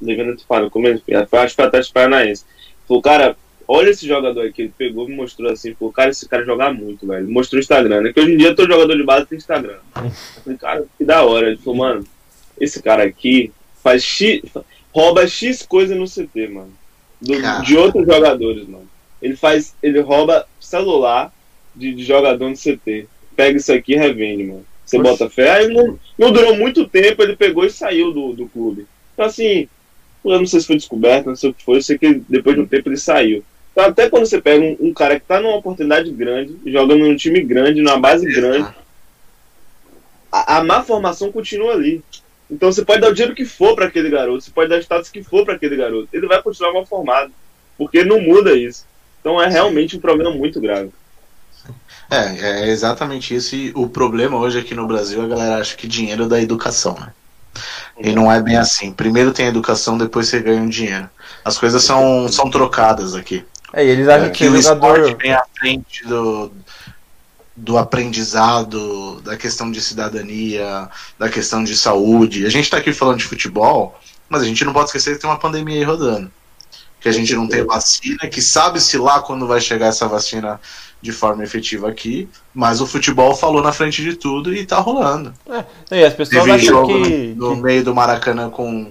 Devendo 0.00 0.36
te 0.36 0.44
falar 0.44 0.62
no 0.62 0.70
começo, 0.70 1.02
eu 1.06 1.18
acho 1.18 1.50
que 1.50 1.56
foi 1.56 1.64
o 1.64 1.68
Atlético 1.68 1.94
Paranaense. 1.94 2.44
Ele 2.44 2.86
falou, 2.88 3.02
cara, 3.02 3.36
olha 3.66 3.90
esse 3.90 4.06
jogador 4.06 4.46
aqui. 4.46 4.62
Ele 4.62 4.72
pegou 4.76 5.06
e 5.06 5.10
me 5.10 5.16
mostrou 5.16 5.50
assim, 5.50 5.74
falou, 5.74 5.92
cara, 5.92 6.10
esse 6.10 6.28
cara 6.28 6.44
joga 6.44 6.72
muito, 6.72 7.06
velho. 7.06 7.28
Mostrou 7.30 7.58
o 7.58 7.62
Instagram, 7.62 8.02
né? 8.02 8.12
Que 8.12 8.20
hoje 8.20 8.32
em 8.34 8.36
dia 8.36 8.54
todo 8.54 8.70
jogador 8.70 8.96
de 8.96 9.02
base 9.02 9.26
tem 9.26 9.38
Instagram. 9.38 9.78
Eu 9.96 10.10
falei, 10.42 10.58
cara, 10.58 10.84
que 10.98 11.04
da 11.04 11.24
hora. 11.24 11.46
Ele 11.48 11.56
falou, 11.56 11.76
mano, 11.78 12.04
esse 12.60 12.82
cara 12.82 13.04
aqui 13.04 13.50
faz 13.82 14.02
X. 14.04 14.42
rouba 14.92 15.26
X 15.26 15.62
coisa 15.62 15.94
no 15.94 16.04
CT, 16.06 16.48
mano. 16.48 16.72
Do- 17.20 17.40
de 17.62 17.76
outros 17.78 18.06
jogadores, 18.06 18.68
mano. 18.68 18.88
Ele 19.22 19.34
faz. 19.36 19.74
Ele 19.82 20.00
rouba 20.00 20.46
celular 20.60 21.32
de, 21.74 21.94
de 21.94 22.04
jogador 22.04 22.48
no 22.50 22.54
CT. 22.56 23.08
Pega 23.36 23.56
isso 23.56 23.72
aqui 23.72 23.94
e 23.94 23.96
revende, 23.96 24.44
mano. 24.44 24.66
Você 24.84 24.98
bota 24.98 25.30
fé. 25.30 25.50
Aí 25.50 25.68
não, 25.68 25.98
não 26.18 26.32
durou 26.32 26.56
muito 26.56 26.86
tempo, 26.86 27.22
ele 27.22 27.36
pegou 27.36 27.64
e 27.64 27.70
saiu 27.70 28.12
do, 28.12 28.32
do 28.32 28.46
clube. 28.46 28.86
Então 29.14 29.26
assim, 29.26 29.68
eu 30.24 30.38
não 30.38 30.46
sei 30.46 30.60
se 30.60 30.66
foi 30.66 30.76
descoberto, 30.76 31.26
não 31.26 31.36
sei 31.36 31.50
o 31.50 31.54
que 31.54 31.64
foi, 31.64 31.78
eu 31.78 31.82
sei 31.82 31.98
que 31.98 32.22
depois 32.28 32.56
de 32.56 32.62
um 32.62 32.66
tempo 32.66 32.88
ele 32.88 32.96
saiu. 32.96 33.44
Então 33.72 33.84
até 33.84 34.08
quando 34.08 34.26
você 34.26 34.40
pega 34.40 34.62
um, 34.62 34.76
um 34.88 34.94
cara 34.94 35.18
que 35.18 35.26
tá 35.26 35.40
numa 35.40 35.56
oportunidade 35.56 36.10
grande, 36.10 36.56
jogando 36.66 37.04
num 37.06 37.16
time 37.16 37.40
grande, 37.40 37.82
numa 37.82 37.98
base 37.98 38.26
grande, 38.32 38.68
a, 40.30 40.58
a 40.58 40.64
má 40.64 40.82
formação 40.82 41.32
continua 41.32 41.72
ali. 41.72 42.02
Então 42.50 42.70
você 42.70 42.84
pode 42.84 43.00
dar 43.00 43.08
o 43.08 43.14
dinheiro 43.14 43.34
que 43.34 43.44
for 43.44 43.74
para 43.74 43.86
aquele 43.86 44.10
garoto, 44.10 44.44
você 44.44 44.50
pode 44.50 44.68
dar 44.68 44.78
status 44.80 45.10
que 45.10 45.22
for 45.22 45.44
para 45.44 45.54
aquele 45.54 45.76
garoto, 45.76 46.08
ele 46.12 46.26
vai 46.26 46.42
continuar 46.42 46.72
mal 46.72 46.86
formado, 46.86 47.32
porque 47.76 48.04
não 48.04 48.20
muda 48.20 48.54
isso. 48.54 48.86
Então 49.20 49.40
é 49.40 49.48
realmente 49.48 49.96
um 49.96 50.00
problema 50.00 50.30
muito 50.30 50.60
grave. 50.60 50.90
É, 52.14 52.66
é 52.66 52.68
exatamente 52.68 53.34
isso. 53.34 53.54
E 53.56 53.72
o 53.74 53.88
problema 53.88 54.36
hoje 54.38 54.58
aqui 54.58 54.74
no 54.74 54.86
Brasil, 54.86 55.22
a 55.22 55.26
galera 55.26 55.60
acha 55.60 55.76
que 55.76 55.88
dinheiro 55.88 56.24
é 56.24 56.28
da 56.28 56.40
educação, 56.40 56.94
né? 56.98 57.12
E 57.98 58.12
não 58.12 58.30
é 58.30 58.42
bem 58.42 58.56
assim. 58.56 58.92
Primeiro 58.92 59.32
tem 59.32 59.46
a 59.46 59.48
educação, 59.48 59.96
depois 59.96 60.28
você 60.28 60.40
ganha 60.40 60.62
o 60.62 60.68
dinheiro. 60.68 61.08
As 61.44 61.58
coisas 61.58 61.82
são, 61.82 62.28
são 62.28 62.50
trocadas 62.50 63.14
aqui. 63.14 63.44
É, 63.72 63.84
e 63.84 63.88
eles 63.88 64.08
acham 64.08 64.30
que 64.30 64.38
que 64.38 64.48
o 64.48 64.52
o 64.52 64.56
esporte 64.56 65.00
jogador. 65.00 65.18
vem 65.22 65.32
à 65.32 65.44
frente 65.58 66.04
do, 66.06 66.52
do 67.56 67.78
aprendizado, 67.78 69.20
da 69.22 69.36
questão 69.36 69.70
de 69.70 69.80
cidadania, 69.80 70.88
da 71.18 71.28
questão 71.28 71.62
de 71.62 71.76
saúde. 71.76 72.46
A 72.46 72.50
gente 72.50 72.70
tá 72.70 72.78
aqui 72.78 72.92
falando 72.92 73.18
de 73.18 73.24
futebol, 73.24 73.98
mas 74.28 74.42
a 74.42 74.44
gente 74.44 74.64
não 74.64 74.72
pode 74.72 74.86
esquecer 74.86 75.14
que 75.14 75.20
tem 75.20 75.30
uma 75.30 75.38
pandemia 75.38 75.76
aí 75.76 75.84
rodando. 75.84 76.30
Que 77.04 77.10
a 77.10 77.12
gente 77.12 77.34
não 77.34 77.46
tem 77.46 77.62
vacina, 77.62 78.26
que 78.30 78.40
sabe-se 78.40 78.96
lá 78.96 79.20
quando 79.20 79.46
vai 79.46 79.60
chegar 79.60 79.88
essa 79.88 80.08
vacina 80.08 80.58
de 81.02 81.12
forma 81.12 81.44
efetiva 81.44 81.86
aqui, 81.86 82.26
mas 82.54 82.80
o 82.80 82.86
futebol 82.86 83.34
falou 83.34 83.62
na 83.62 83.72
frente 83.72 84.02
de 84.02 84.16
tudo 84.16 84.54
e 84.54 84.64
tá 84.64 84.78
rolando. 84.78 85.34
E 85.90 86.02
as 86.02 86.14
pessoas 86.14 86.44
Teve 86.44 86.52
acham 86.52 86.66
jogo 86.66 87.02
que. 87.02 87.34
no, 87.36 87.56
meio 87.56 87.84
do 87.84 87.94
Maracanã 87.94 88.48
com, 88.48 88.90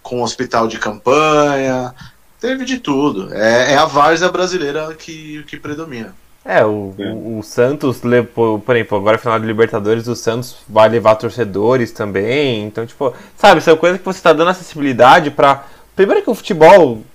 com 0.00 0.20
um 0.20 0.22
hospital 0.22 0.68
de 0.68 0.78
campanha, 0.78 1.92
teve 2.40 2.64
de 2.64 2.78
tudo. 2.78 3.34
É, 3.34 3.72
é 3.72 3.76
a 3.76 3.86
várzea 3.86 4.28
brasileira 4.28 4.94
que, 4.94 5.42
que 5.48 5.56
predomina. 5.56 6.14
É, 6.44 6.64
o, 6.64 6.94
É. 6.96 7.10
o, 7.12 7.38
o 7.38 7.42
Santos, 7.42 8.00
por 8.32 8.76
exemplo, 8.76 8.98
agora 8.98 9.18
final 9.18 9.40
de 9.40 9.46
Libertadores, 9.46 10.06
o 10.06 10.14
Santos 10.14 10.58
vai 10.68 10.88
levar 10.88 11.16
torcedores 11.16 11.90
também. 11.90 12.62
Então, 12.62 12.86
tipo, 12.86 13.12
sabe, 13.36 13.60
são 13.60 13.76
coisas 13.76 13.98
que 13.98 14.06
você 14.06 14.22
tá 14.22 14.32
dando 14.32 14.50
acessibilidade 14.50 15.32
pra. 15.32 15.64
Primeiro 15.96 16.22
que 16.22 16.30
o 16.30 16.34
futebol, 16.36 17.02
é, 17.02 17.11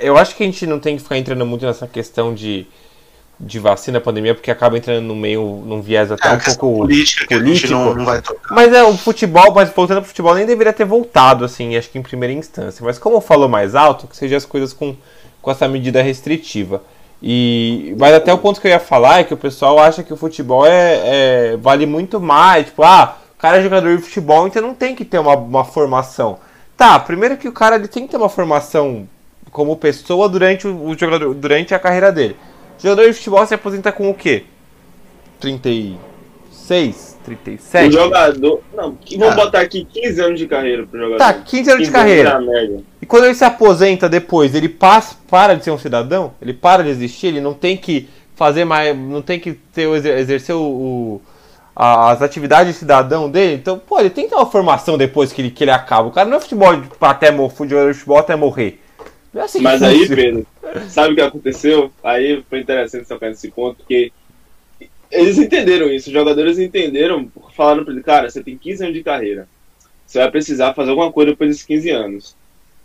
eu 0.00 0.16
acho 0.16 0.34
que 0.34 0.42
a 0.42 0.46
gente 0.46 0.66
não 0.66 0.78
tem 0.80 0.96
que 0.96 1.02
ficar 1.02 1.18
entrando 1.18 1.44
muito 1.44 1.66
nessa 1.66 1.86
questão 1.86 2.34
de, 2.34 2.66
de 3.38 3.58
vacina, 3.58 4.00
pandemia, 4.00 4.34
porque 4.34 4.50
acaba 4.50 4.76
entrando 4.78 5.02
no 5.04 5.14
meio, 5.14 5.62
num 5.66 5.80
viés 5.82 6.10
até 6.10 6.28
É 6.28 6.32
um 6.32 6.38
pouco. 6.38 6.76
política 6.78 7.26
político. 7.36 7.72
não, 7.72 7.94
não 7.94 8.04
vai 8.04 8.22
tocar. 8.22 8.54
Mas 8.54 8.72
é, 8.72 8.82
o 8.82 8.96
futebol, 8.96 9.52
mas 9.54 9.70
voltando 9.70 9.98
pro 10.00 10.08
futebol, 10.08 10.34
nem 10.34 10.46
deveria 10.46 10.72
ter 10.72 10.84
voltado, 10.84 11.44
assim, 11.44 11.76
acho 11.76 11.90
que 11.90 11.98
em 11.98 12.02
primeira 12.02 12.32
instância. 12.32 12.84
Mas 12.84 12.98
como 12.98 13.20
falou 13.20 13.48
mais 13.48 13.74
alto, 13.74 14.06
que 14.06 14.16
seja 14.16 14.36
as 14.36 14.44
coisas 14.46 14.72
com, 14.72 14.96
com 15.40 15.50
essa 15.50 15.68
medida 15.68 16.00
restritiva. 16.02 16.82
E, 17.24 17.94
mas 18.00 18.14
até 18.14 18.32
o 18.32 18.38
ponto 18.38 18.60
que 18.60 18.66
eu 18.66 18.72
ia 18.72 18.80
falar 18.80 19.20
é 19.20 19.24
que 19.24 19.32
o 19.34 19.36
pessoal 19.36 19.78
acha 19.78 20.02
que 20.02 20.12
o 20.12 20.16
futebol 20.16 20.66
é, 20.66 21.52
é- 21.52 21.56
vale 21.56 21.86
muito 21.86 22.20
mais. 22.20 22.66
Tipo, 22.66 22.82
ah, 22.82 23.16
o 23.36 23.40
cara 23.40 23.58
é 23.58 23.62
jogador 23.62 23.96
de 23.96 24.02
futebol, 24.02 24.46
então 24.46 24.60
não 24.62 24.74
tem 24.74 24.94
que 24.94 25.04
ter 25.04 25.18
uma, 25.20 25.36
uma 25.36 25.64
formação. 25.64 26.38
Tá, 26.76 26.98
primeiro 26.98 27.36
que 27.36 27.46
o 27.46 27.52
cara 27.52 27.76
ele 27.76 27.86
tem 27.86 28.04
que 28.06 28.10
ter 28.10 28.16
uma 28.16 28.28
formação 28.28 29.06
como 29.52 29.76
pessoa 29.76 30.28
durante 30.28 30.66
o, 30.66 30.86
o 30.88 30.98
jogador, 30.98 31.32
durante 31.34 31.72
a 31.74 31.78
carreira 31.78 32.10
dele. 32.10 32.34
Jogador 32.82 33.06
de 33.06 33.12
futebol 33.12 33.46
se 33.46 33.54
aposenta 33.54 33.92
com 33.92 34.10
o 34.10 34.14
quê? 34.14 34.44
36? 35.38 37.18
37? 37.24 37.88
O 37.88 37.92
jogador. 37.92 38.60
Não, 38.74 38.94
que- 38.94 39.16
vamos 39.18 39.34
Cara. 39.34 39.44
botar 39.46 39.60
aqui 39.60 39.84
15 39.84 40.20
anos 40.20 40.38
de 40.40 40.46
carreira 40.46 40.84
pro 40.86 40.98
jogador. 40.98 41.18
Tá, 41.18 41.32
15 41.34 41.70
anos 41.70 41.86
de 41.86 41.92
carreira. 41.92 42.40
média. 42.40 42.80
E 43.00 43.06
quando 43.06 43.24
ele 43.26 43.34
se 43.34 43.44
aposenta 43.44 44.08
depois, 44.08 44.54
ele 44.54 44.68
passa, 44.68 45.16
para 45.30 45.54
de 45.54 45.62
ser 45.62 45.70
um 45.70 45.78
cidadão? 45.78 46.32
Ele 46.40 46.52
para 46.54 46.82
de 46.82 46.88
existir? 46.90 47.28
Ele 47.28 47.40
não 47.40 47.54
tem 47.54 47.76
que 47.76 48.08
fazer 48.34 48.64
mais. 48.64 48.96
Não 48.96 49.22
tem 49.22 49.38
que 49.38 49.52
ter, 49.52 49.86
o 49.86 49.94
exer- 49.94 50.18
exercer 50.18 50.54
o, 50.56 50.60
o- 50.62 51.22
as 51.76 52.20
atividades 52.22 52.72
de 52.72 52.78
cidadão 52.78 53.30
dele? 53.30 53.54
Então, 53.54 53.78
pô, 53.78 54.00
ele 54.00 54.10
tem 54.10 54.24
que 54.24 54.30
ter 54.30 54.36
uma 54.36 54.46
formação 54.50 54.98
depois 54.98 55.32
que 55.32 55.40
ele, 55.42 55.50
que 55.50 55.62
ele 55.62 55.70
acaba. 55.70 56.08
O 56.08 56.12
cara 56.12 56.28
não 56.28 56.38
é 56.38 56.40
futebol 56.40 56.74
de- 56.74 56.88
até 57.00 57.30
morrer, 57.30 57.54
jogador 57.68 57.88
de 57.92 57.98
futebol 57.98 58.18
até 58.18 58.34
morrer. 58.34 58.81
É 59.34 59.40
assim 59.40 59.58
que 59.58 59.64
Mas 59.64 59.82
aí. 59.82 60.08
Pedro, 60.08 60.46
sabe 60.88 61.12
o 61.12 61.14
que 61.14 61.20
aconteceu? 61.20 61.90
Aí 62.02 62.42
foi 62.48 62.60
interessante 62.60 63.08
tocar 63.08 63.28
nesse 63.28 63.50
ponto, 63.50 63.76
porque 63.76 64.12
eles 65.10 65.38
entenderam 65.38 65.90
isso, 65.92 66.08
os 66.08 66.12
jogadores 66.12 66.58
entenderam, 66.58 67.30
falaram 67.54 67.84
pra 67.84 67.92
ele, 67.92 68.02
cara, 68.02 68.30
você 68.30 68.42
tem 68.42 68.56
15 68.56 68.84
anos 68.84 68.94
de 68.94 69.02
carreira, 69.02 69.46
você 70.06 70.18
vai 70.18 70.30
precisar 70.30 70.74
fazer 70.74 70.90
alguma 70.90 71.12
coisa 71.12 71.32
depois 71.32 71.50
desses 71.50 71.66
15 71.66 71.90
anos. 71.90 72.36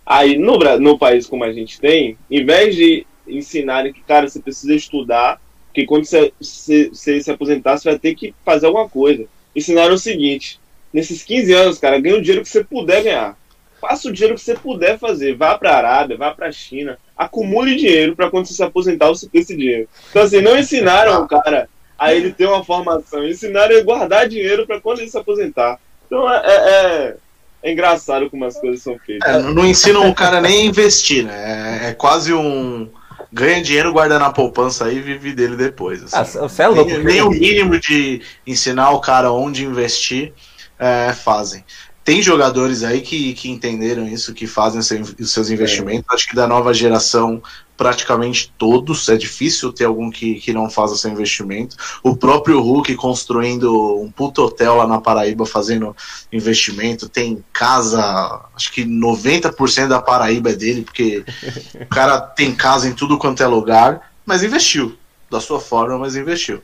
Aí, 0.06 0.38
no, 0.38 0.58
no 0.80 0.98
país 0.98 1.26
como 1.28 1.44
a 1.44 1.52
gente 1.52 1.80
tem, 1.80 2.18
em 2.30 2.46
vez 2.46 2.76
de 2.76 3.06
ensinarem 3.28 3.92
que, 3.92 4.02
cara, 4.02 4.28
você 4.28 4.42
precisa 4.42 4.74
estudar, 4.74 5.42
porque 5.68 5.86
quando 5.86 6.06
você, 6.06 6.32
você, 6.40 6.90
você 6.90 7.22
se 7.22 7.32
aposentar, 7.32 7.78
você 7.78 7.90
vai 7.90 8.00
ter 8.00 8.16
que 8.16 8.34
fazer 8.44 8.68
alguma 8.68 8.88
coisa. 8.88 9.26
Ensinaram 9.56 9.96
o 9.96 10.00
seguinte, 10.00 10.60
nesses 10.94 11.24
15 11.24 11.54
anos, 11.54 11.78
cara, 11.78 12.00
ganha 12.00 12.18
o 12.18 12.22
dinheiro 12.22 12.44
que 12.44 12.50
você 12.50 12.64
puder 12.64 13.04
ganhar. 13.04 13.38
Faça 13.80 14.08
o 14.10 14.12
dinheiro 14.12 14.36
que 14.36 14.42
você 14.42 14.56
puder 14.56 14.98
fazer. 14.98 15.36
Vá 15.36 15.58
para 15.58 15.72
a 15.72 15.78
Arábia, 15.78 16.18
vá 16.18 16.32
para 16.32 16.48
a 16.48 16.52
China. 16.52 16.98
Acumule 17.16 17.76
dinheiro 17.76 18.16
para 18.16 18.30
quando 18.30 18.46
você 18.48 18.54
se 18.54 18.64
aposentar 18.64 19.08
você 19.08 19.28
ter 19.28 19.40
esse 19.40 19.56
dinheiro. 19.56 19.88
Então, 20.10 20.22
assim, 20.24 20.42
não 20.42 20.58
ensinaram 20.58 21.24
o 21.24 21.28
cara 21.28 21.70
a 21.98 22.14
ele 22.14 22.32
ter 22.32 22.48
uma 22.48 22.64
formação. 22.64 23.26
Ensinaram 23.28 23.72
ele 23.72 23.82
a 23.82 23.84
guardar 23.84 24.28
dinheiro 24.28 24.66
para 24.66 24.80
quando 24.82 25.00
ele 25.00 25.10
se 25.10 25.18
aposentar. 25.18 25.80
Então, 26.06 26.32
é, 26.32 26.42
é, 26.46 26.52
é- 26.52 27.16
é 27.64 27.72
engraçado 27.72 28.30
como 28.30 28.46
as 28.46 28.60
coisas 28.60 28.82
são 28.82 28.98
feitas. 29.00 29.28
É, 29.30 29.40
não 29.40 29.54
não 29.54 29.66
ensinam 29.66 30.08
o 30.10 30.14
cara 30.16 30.40
nem 30.40 30.62
a 30.62 30.66
investir, 30.66 31.26
né? 31.26 31.82
É, 31.86 31.90
é 31.90 31.94
quase 31.94 32.34
um. 32.34 32.90
Ganha 33.34 33.62
dinheiro, 33.62 33.92
guarda 33.92 34.18
na 34.18 34.32
poupança 34.32 34.86
aí 34.86 34.98
e 34.98 35.02
vive 35.02 35.34
dele 35.34 35.56
depois. 35.58 36.02
assim. 36.04 36.16
Ah, 36.16 36.24
você 36.48 36.64
é 36.64 36.68
louco. 36.68 36.90
nem, 36.90 37.04
nem 37.04 37.22
o 37.22 37.30
mínimo 37.30 37.78
de 37.80 38.22
ensinar 38.46 38.92
o 38.92 39.02
cara 39.02 39.32
onde 39.34 39.66
investir 39.66 40.34
é, 40.80 41.12
fazem. 41.14 41.66
Tem 42.08 42.22
jogadores 42.22 42.86
aí 42.86 43.02
que, 43.02 43.34
que 43.34 43.50
entenderam 43.50 44.08
isso, 44.08 44.34
que 44.34 44.48
fazem 44.48 44.80
os 44.80 45.30
seus 45.30 45.50
investimentos. 45.50 46.06
Acho 46.10 46.30
que 46.30 46.38
da 46.38 46.48
nova 46.48 46.74
geração, 46.74 47.44
praticamente 47.76 48.50
todos. 48.58 49.10
É 49.10 49.18
difícil 49.18 49.74
ter 49.74 49.84
algum 49.84 50.10
que, 50.10 50.36
que 50.36 50.54
não 50.54 50.70
faça 50.70 50.96
seu 50.96 51.12
investimento. 51.12 51.76
O 52.02 52.16
próprio 52.16 52.62
Hulk 52.62 52.96
construindo 52.96 54.00
um 54.00 54.10
puto 54.10 54.42
hotel 54.42 54.78
lá 54.78 54.88
na 54.88 55.02
Paraíba 55.02 55.46
fazendo 55.46 55.94
investimento. 56.32 57.10
Tem 57.10 57.44
casa, 57.52 58.42
acho 58.56 58.72
que 58.72 58.86
90% 58.86 59.90
da 59.90 60.02
Paraíba 60.02 60.52
é 60.52 60.56
dele, 60.56 60.84
porque 60.84 61.26
o 61.76 61.88
cara 61.88 62.22
tem 62.22 62.56
casa 62.56 62.88
em 62.88 62.94
tudo 62.94 63.18
quanto 63.18 63.44
é 63.44 63.48
lugar, 63.48 64.14
mas 64.26 64.44
investiu. 64.44 64.98
Da 65.30 65.42
sua 65.42 65.60
forma, 65.60 65.98
mas 65.98 66.16
investiu. 66.16 66.64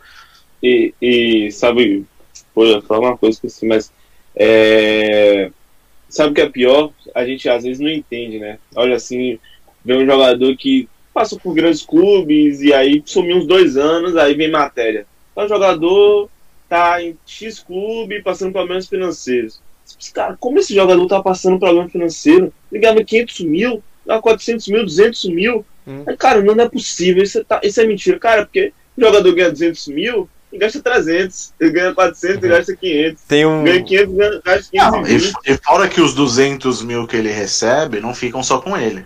E, 0.63 0.93
e 1.01 1.51
sabe, 1.51 2.05
ia 2.55 2.81
falar 2.83 3.09
uma 3.09 3.17
coisa 3.17 3.41
que 3.41 3.47
assim, 3.47 3.67
mas 3.67 3.91
é, 4.35 5.51
sabe 6.09 6.31
o 6.31 6.33
que 6.33 6.41
é 6.41 6.49
pior? 6.49 6.91
A 7.13 7.25
gente 7.25 7.47
às 7.49 7.63
vezes 7.63 7.79
não 7.79 7.89
entende, 7.89 8.39
né? 8.39 8.59
Olha 8.75 8.95
assim, 8.95 9.39
vê 9.83 9.95
um 9.95 10.05
jogador 10.05 10.55
que 10.55 10.87
passou 11.13 11.39
por 11.39 11.53
grandes 11.53 11.83
clubes 11.83 12.61
e 12.61 12.73
aí 12.73 13.01
sumiu 13.05 13.37
uns 13.37 13.47
dois 13.47 13.77
anos, 13.77 14.15
aí 14.15 14.33
vem 14.33 14.49
matéria. 14.49 15.05
Então, 15.31 15.45
o 15.45 15.49
jogador 15.49 16.29
tá 16.67 17.01
em 17.03 17.15
X 17.25 17.59
clube 17.59 18.23
passando 18.23 18.51
problemas 18.51 18.87
financeiros. 18.87 19.61
Cara, 20.13 20.35
como 20.39 20.59
esse 20.59 20.73
jogador 20.73 21.05
tá 21.07 21.21
passando 21.21 21.59
problema 21.59 21.89
financeiro? 21.89 22.51
Ele 22.71 22.81
ganhava 22.81 23.03
500 23.03 23.39
mil, 23.41 23.83
dá 24.05 24.19
400 24.19 24.67
mil, 24.67 24.83
200 24.83 25.25
mil. 25.25 25.65
Hum. 25.87 26.03
Cara, 26.17 26.41
não 26.41 26.53
é 26.63 26.67
possível, 26.67 27.21
isso, 27.21 27.43
tá, 27.43 27.61
isso 27.63 27.79
é 27.79 27.85
mentira. 27.85 28.17
Cara, 28.17 28.45
porque 28.45 28.73
o 28.97 29.01
jogador 29.01 29.35
ganha 29.35 29.51
200 29.51 29.87
mil 29.89 30.29
e 30.53 30.57
gasta 30.57 30.79
300. 30.81 31.53
Ele 31.59 31.71
ganha 31.71 31.93
400 31.93 32.37
uhum. 32.37 32.45
e 32.45 32.49
gasta 32.49 32.75
500. 32.75 33.23
Tem 33.23 33.45
um... 33.45 33.63
Ganha 33.63 33.83
500 33.83 34.13
e 34.13 34.41
gasta 34.43 34.71
500 34.71 34.73
não, 34.73 35.07
e, 35.07 35.53
e 35.53 35.57
fora 35.57 35.87
que 35.89 35.99
os 35.99 36.13
200 36.13 36.83
mil 36.83 37.07
que 37.07 37.15
ele 37.15 37.31
recebe 37.31 37.99
não 37.99 38.13
ficam 38.13 38.43
só 38.43 38.59
com 38.59 38.77
ele. 38.77 39.05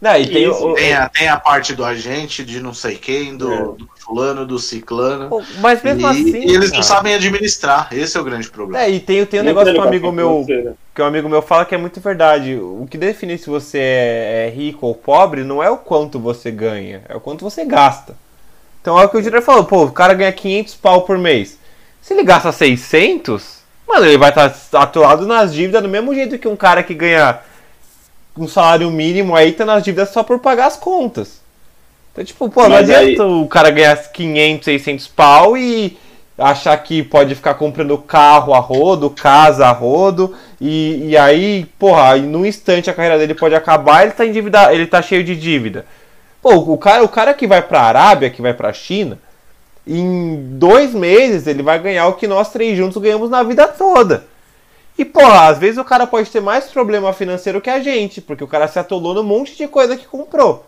Não, 0.00 0.16
e 0.16 0.26
tem, 0.26 0.48
o, 0.48 0.72
tem, 0.72 0.94
a, 0.94 1.08
tem 1.10 1.28
a 1.28 1.38
parte 1.38 1.74
do 1.74 1.84
agente, 1.84 2.42
de 2.42 2.58
não 2.58 2.72
sei 2.72 2.96
quem, 2.96 3.36
do, 3.36 3.52
é. 3.52 3.58
do 3.58 3.88
fulano, 3.98 4.46
do 4.46 4.58
ciclano. 4.58 5.28
Mas 5.58 5.82
mesmo 5.82 6.00
e, 6.00 6.06
assim. 6.06 6.38
E 6.38 6.54
eles 6.54 6.72
não 6.72 6.82
sabem 6.82 7.14
administrar. 7.14 7.88
Esse 7.92 8.16
é 8.16 8.20
o 8.20 8.24
grande 8.24 8.48
problema. 8.48 8.82
É, 8.82 8.90
e 8.90 8.98
tem, 8.98 9.26
tem 9.26 9.40
um 9.40 9.44
negócio 9.44 9.74
que 9.74 9.78
um 9.78 9.82
amigo 9.82 10.10
meu. 10.10 10.46
Que 10.94 11.02
um 11.02 11.04
amigo 11.04 11.28
meu 11.28 11.42
fala 11.42 11.66
que 11.66 11.74
é 11.74 11.78
muito 11.78 12.00
verdade. 12.00 12.56
O 12.56 12.88
que 12.90 12.96
define 12.96 13.36
se 13.36 13.50
você 13.50 13.78
é, 13.78 14.46
é 14.46 14.50
rico 14.50 14.86
ou 14.86 14.94
pobre 14.94 15.44
não 15.44 15.62
é 15.62 15.68
o 15.68 15.76
quanto 15.76 16.18
você 16.18 16.50
ganha, 16.50 17.02
é 17.06 17.14
o 17.14 17.20
quanto 17.20 17.44
você 17.44 17.62
gasta. 17.66 18.16
Então 18.80 18.98
é 18.98 19.04
o 19.04 19.08
que 19.08 19.16
o 19.16 19.22
diretor 19.22 19.42
falou, 19.42 19.64
pô, 19.64 19.84
o 19.84 19.92
cara 19.92 20.14
ganha 20.14 20.32
500 20.32 20.74
pau 20.76 21.02
por 21.02 21.18
mês. 21.18 21.58
Se 22.00 22.14
ele 22.14 22.22
gasta 22.22 22.50
600, 22.50 23.58
mano, 23.86 24.06
ele 24.06 24.16
vai 24.16 24.30
estar 24.30 24.48
tá 24.48 24.82
atolado 24.82 25.26
nas 25.26 25.52
dívidas 25.52 25.82
do 25.82 25.88
mesmo 25.88 26.14
jeito 26.14 26.38
que 26.38 26.48
um 26.48 26.56
cara 26.56 26.82
que 26.82 26.94
ganha 26.94 27.40
um 28.36 28.48
salário 28.48 28.90
mínimo 28.90 29.36
aí 29.36 29.52
tá 29.52 29.64
nas 29.64 29.82
dívidas 29.82 30.10
só 30.10 30.22
por 30.22 30.38
pagar 30.38 30.66
as 30.66 30.76
contas. 30.76 31.40
Então, 32.12 32.24
tipo, 32.24 32.48
pô, 32.48 32.68
não 32.68 32.76
adianta 32.76 33.02
aí... 33.02 33.20
o 33.20 33.46
cara 33.46 33.70
ganhar 33.70 33.96
500, 33.96 34.64
600 34.64 35.08
pau 35.08 35.56
e 35.56 35.98
achar 36.36 36.76
que 36.78 37.02
pode 37.02 37.34
ficar 37.34 37.54
comprando 37.54 37.96
carro 37.98 38.54
a 38.54 38.58
rodo, 38.58 39.10
casa 39.10 39.66
a 39.66 39.72
rodo, 39.72 40.34
e, 40.58 41.10
e 41.10 41.16
aí, 41.16 41.66
porra, 41.78 42.16
num 42.16 42.46
instante 42.46 42.88
a 42.88 42.94
carreira 42.94 43.18
dele 43.18 43.34
pode 43.34 43.54
acabar 43.54 44.02
ele 44.02 44.12
tá 44.12 44.24
endividado, 44.24 44.72
ele 44.72 44.86
tá 44.86 45.02
cheio 45.02 45.22
de 45.22 45.36
dívida. 45.36 45.84
Pô, 46.42 46.54
o 46.54 46.78
cara, 46.78 47.04
o 47.04 47.08
cara 47.08 47.34
que 47.34 47.46
vai 47.46 47.60
pra 47.60 47.82
Arábia, 47.82 48.30
que 48.30 48.40
vai 48.40 48.54
pra 48.54 48.72
China, 48.72 49.18
em 49.86 50.56
dois 50.58 50.94
meses 50.94 51.46
ele 51.46 51.62
vai 51.62 51.78
ganhar 51.78 52.06
o 52.06 52.14
que 52.14 52.26
nós 52.26 52.50
três 52.50 52.76
juntos 52.76 53.00
ganhamos 53.02 53.28
na 53.28 53.42
vida 53.42 53.66
toda. 53.68 54.24
E, 54.96 55.04
porra, 55.04 55.48
às 55.48 55.58
vezes 55.58 55.78
o 55.78 55.84
cara 55.84 56.06
pode 56.06 56.30
ter 56.30 56.40
mais 56.40 56.66
problema 56.66 57.12
financeiro 57.12 57.60
que 57.60 57.70
a 57.70 57.80
gente, 57.80 58.20
porque 58.20 58.44
o 58.44 58.48
cara 58.48 58.68
se 58.68 58.78
atolou 58.78 59.14
num 59.14 59.22
monte 59.22 59.56
de 59.56 59.66
coisa 59.66 59.96
que 59.96 60.06
comprou. 60.06 60.66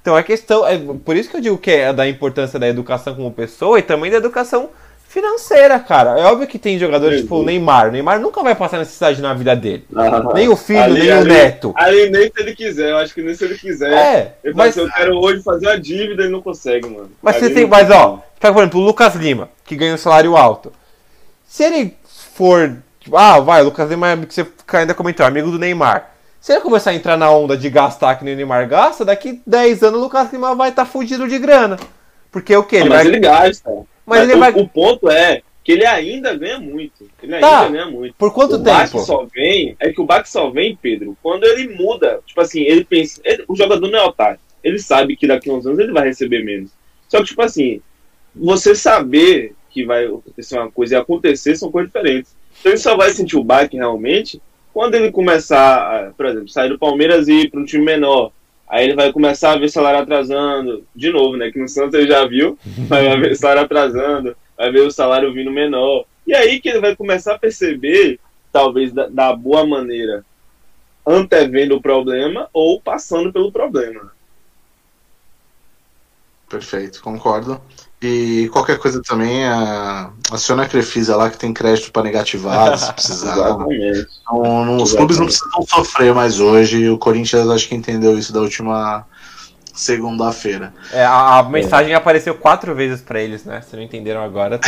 Então 0.00 0.16
é 0.16 0.22
questão. 0.22 0.66
É 0.66 0.78
por 1.04 1.16
isso 1.16 1.30
que 1.30 1.36
eu 1.36 1.40
digo 1.40 1.58
que 1.58 1.70
é 1.70 1.92
da 1.92 2.08
importância 2.08 2.58
da 2.58 2.68
educação 2.68 3.14
como 3.14 3.30
pessoa 3.30 3.78
e 3.78 3.82
também 3.82 4.10
da 4.10 4.16
educação 4.16 4.70
financeira, 5.12 5.78
cara. 5.78 6.18
É 6.18 6.24
óbvio 6.24 6.46
que 6.46 6.58
tem 6.58 6.78
jogadores 6.78 7.20
tipo 7.20 7.36
o 7.36 7.42
Neymar. 7.44 7.88
O 7.88 7.92
Neymar 7.92 8.18
nunca 8.18 8.42
vai 8.42 8.54
passar 8.54 8.78
necessidade 8.78 9.20
na 9.20 9.34
vida 9.34 9.54
dele. 9.54 9.84
Ah, 9.94 10.32
nem 10.32 10.48
o 10.48 10.56
filho, 10.56 10.82
ali, 10.82 11.00
nem 11.00 11.12
ali, 11.12 11.22
o 11.22 11.32
neto. 11.32 11.74
Ali 11.76 12.08
nem 12.08 12.32
se 12.32 12.40
ele 12.40 12.56
quiser, 12.56 12.90
eu 12.90 12.96
acho 12.96 13.12
que 13.12 13.22
nem 13.22 13.34
se 13.34 13.44
ele 13.44 13.58
quiser. 13.58 13.92
É, 13.92 14.34
ele 14.42 14.54
mas 14.54 14.70
assim, 14.70 14.80
eu 14.80 14.90
quero 14.90 15.18
hoje 15.18 15.42
fazer 15.42 15.66
uma 15.66 15.78
dívida 15.78 16.24
e 16.24 16.30
não 16.30 16.40
consegue, 16.40 16.88
mano. 16.88 17.10
Mas 17.20 17.36
ali 17.36 17.44
você 17.44 17.54
tem, 17.54 17.66
mas 17.66 17.90
ó, 17.90 18.22
pega 18.40 18.54
por 18.54 18.60
exemplo, 18.60 18.80
o 18.80 18.84
Lucas 18.84 19.14
Lima, 19.14 19.50
que 19.66 19.76
ganha 19.76 19.92
um 19.92 19.98
salário 19.98 20.34
alto. 20.34 20.72
Se 21.46 21.62
ele 21.62 21.94
for, 22.34 22.74
tipo, 22.98 23.14
ah, 23.14 23.38
vai, 23.38 23.60
o 23.60 23.66
Lucas 23.66 23.90
Lima, 23.90 24.16
que 24.16 24.32
você 24.32 24.46
ainda 24.72 24.94
comentou, 24.94 25.26
amigo 25.26 25.50
do 25.50 25.58
Neymar. 25.58 26.10
Se 26.40 26.52
ele 26.52 26.62
começar 26.62 26.90
a 26.90 26.94
entrar 26.94 27.18
na 27.18 27.30
onda 27.30 27.54
de 27.54 27.68
gastar 27.68 28.14
que 28.16 28.24
nem 28.24 28.32
o 28.32 28.36
Neymar 28.38 28.66
gasta, 28.66 29.04
daqui 29.04 29.42
10 29.46 29.82
anos 29.82 30.00
o 30.00 30.04
Lucas 30.04 30.32
Lima 30.32 30.54
vai 30.54 30.70
estar 30.70 30.86
tá 30.86 30.90
fudido 30.90 31.28
de 31.28 31.38
grana. 31.38 31.76
Porque 32.30 32.56
o 32.56 32.64
que? 32.64 32.76
Ele 32.76 32.88
mas 32.88 32.98
vai... 32.98 33.06
ele 33.08 33.20
gasta. 33.20 33.70
Mas, 34.06 34.20
Mas 34.20 34.28
ele 34.28 34.36
o, 34.36 34.40
vai... 34.40 34.52
o 34.52 34.68
ponto 34.68 35.10
é 35.10 35.42
que 35.64 35.72
ele 35.72 35.86
ainda 35.86 36.34
ganha 36.34 36.58
muito. 36.58 37.08
Ele 37.22 37.38
tá. 37.38 37.60
ainda 37.62 37.72
ganha 37.72 37.90
muito. 37.90 38.14
Por 38.14 38.32
quanto 38.32 38.56
o 38.56 38.62
tempo? 38.62 38.98
O 38.98 39.00
só 39.00 39.26
vem, 39.32 39.76
é 39.78 39.92
que 39.92 40.00
o 40.00 40.04
baque 40.04 40.28
só 40.28 40.50
vem, 40.50 40.76
Pedro, 40.80 41.16
quando 41.22 41.44
ele 41.44 41.74
muda. 41.74 42.20
Tipo 42.26 42.40
assim, 42.40 42.62
ele 42.62 42.84
pensa. 42.84 43.20
Ele, 43.24 43.44
o 43.46 43.54
jogador 43.54 43.88
não 43.88 43.98
é 43.98 44.04
otário. 44.04 44.40
Ele 44.62 44.78
sabe 44.78 45.16
que 45.16 45.26
daqui 45.26 45.50
a 45.50 45.52
uns 45.52 45.66
anos 45.66 45.78
ele 45.78 45.92
vai 45.92 46.06
receber 46.06 46.44
menos. 46.44 46.70
Só 47.08 47.18
que, 47.18 47.26
tipo 47.26 47.42
assim, 47.42 47.80
você 48.34 48.74
saber 48.74 49.54
que 49.70 49.84
vai 49.84 50.06
acontecer 50.06 50.58
uma 50.58 50.70
coisa 50.70 50.94
e 50.94 50.98
acontecer 50.98 51.56
são 51.56 51.70
coisas 51.70 51.92
diferentes. 51.92 52.34
Então 52.60 52.72
ele 52.72 52.78
só 52.78 52.96
vai 52.96 53.10
sentir 53.10 53.36
o 53.36 53.44
baque 53.44 53.76
realmente 53.76 54.40
quando 54.72 54.94
ele 54.94 55.10
começar, 55.10 56.12
por 56.16 56.26
exemplo, 56.26 56.48
sair 56.48 56.68
do 56.68 56.78
Palmeiras 56.78 57.28
e 57.28 57.42
ir 57.42 57.50
para 57.50 57.60
um 57.60 57.64
time 57.64 57.84
menor 57.84 58.32
Aí 58.68 58.84
ele 58.84 58.94
vai 58.94 59.12
começar 59.12 59.52
a 59.52 59.58
ver 59.58 59.68
salário 59.68 60.00
atrasando, 60.00 60.86
de 60.94 61.10
novo, 61.10 61.36
né? 61.36 61.50
Que 61.50 61.58
no 61.58 61.68
Santos 61.68 61.94
ele 61.94 62.08
já 62.08 62.26
viu, 62.26 62.58
vai 62.88 63.18
ver 63.20 63.36
salário 63.36 63.62
atrasando, 63.62 64.36
vai 64.56 64.70
ver 64.70 64.80
o 64.80 64.90
salário 64.90 65.32
vindo 65.32 65.50
menor. 65.50 66.04
E 66.26 66.34
aí 66.34 66.60
que 66.60 66.68
ele 66.68 66.80
vai 66.80 66.96
começar 66.96 67.34
a 67.34 67.38
perceber, 67.38 68.18
talvez 68.52 68.92
da, 68.92 69.08
da 69.08 69.34
boa 69.34 69.66
maneira, 69.66 70.24
antevendo 71.06 71.76
o 71.76 71.82
problema 71.82 72.48
ou 72.52 72.80
passando 72.80 73.32
pelo 73.32 73.52
problema. 73.52 74.12
Perfeito, 76.48 77.02
concordo. 77.02 77.60
E 78.02 78.48
qualquer 78.48 78.78
coisa 78.78 79.00
também, 79.00 79.44
a, 79.44 80.10
aciona 80.32 80.64
a 80.64 80.68
Crefisa 80.68 81.14
lá 81.16 81.30
que 81.30 81.38
tem 81.38 81.54
crédito 81.54 81.92
para 81.92 82.02
negativar, 82.02 82.76
se 82.76 82.90
precisar. 82.94 83.32
Exatamente. 83.32 84.08
Então, 84.22 84.76
os 84.78 84.92
clubes 84.92 85.18
não 85.18 85.26
precisam 85.26 85.62
sofrer 85.68 86.12
mais 86.12 86.40
hoje. 86.40 86.90
O 86.90 86.98
Corinthians 86.98 87.48
acho 87.48 87.68
que 87.68 87.76
entendeu 87.76 88.18
isso 88.18 88.32
da 88.32 88.40
última 88.40 89.06
segunda-feira. 89.72 90.74
É, 90.92 91.04
a, 91.04 91.38
a 91.38 91.42
mensagem 91.44 91.92
é. 91.92 91.94
apareceu 91.94 92.34
quatro 92.34 92.74
vezes 92.74 93.00
para 93.00 93.20
eles, 93.20 93.44
né? 93.44 93.62
Se 93.62 93.76
não 93.76 93.82
entenderam 93.84 94.24
agora. 94.24 94.58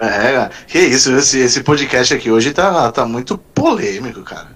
é, 0.00 0.48
que 0.68 0.78
isso, 0.78 1.12
esse, 1.16 1.40
esse 1.40 1.60
podcast 1.64 2.14
aqui 2.14 2.30
hoje 2.30 2.52
tá, 2.52 2.92
tá 2.92 3.04
muito 3.04 3.36
polêmico, 3.36 4.22
cara. 4.22 4.46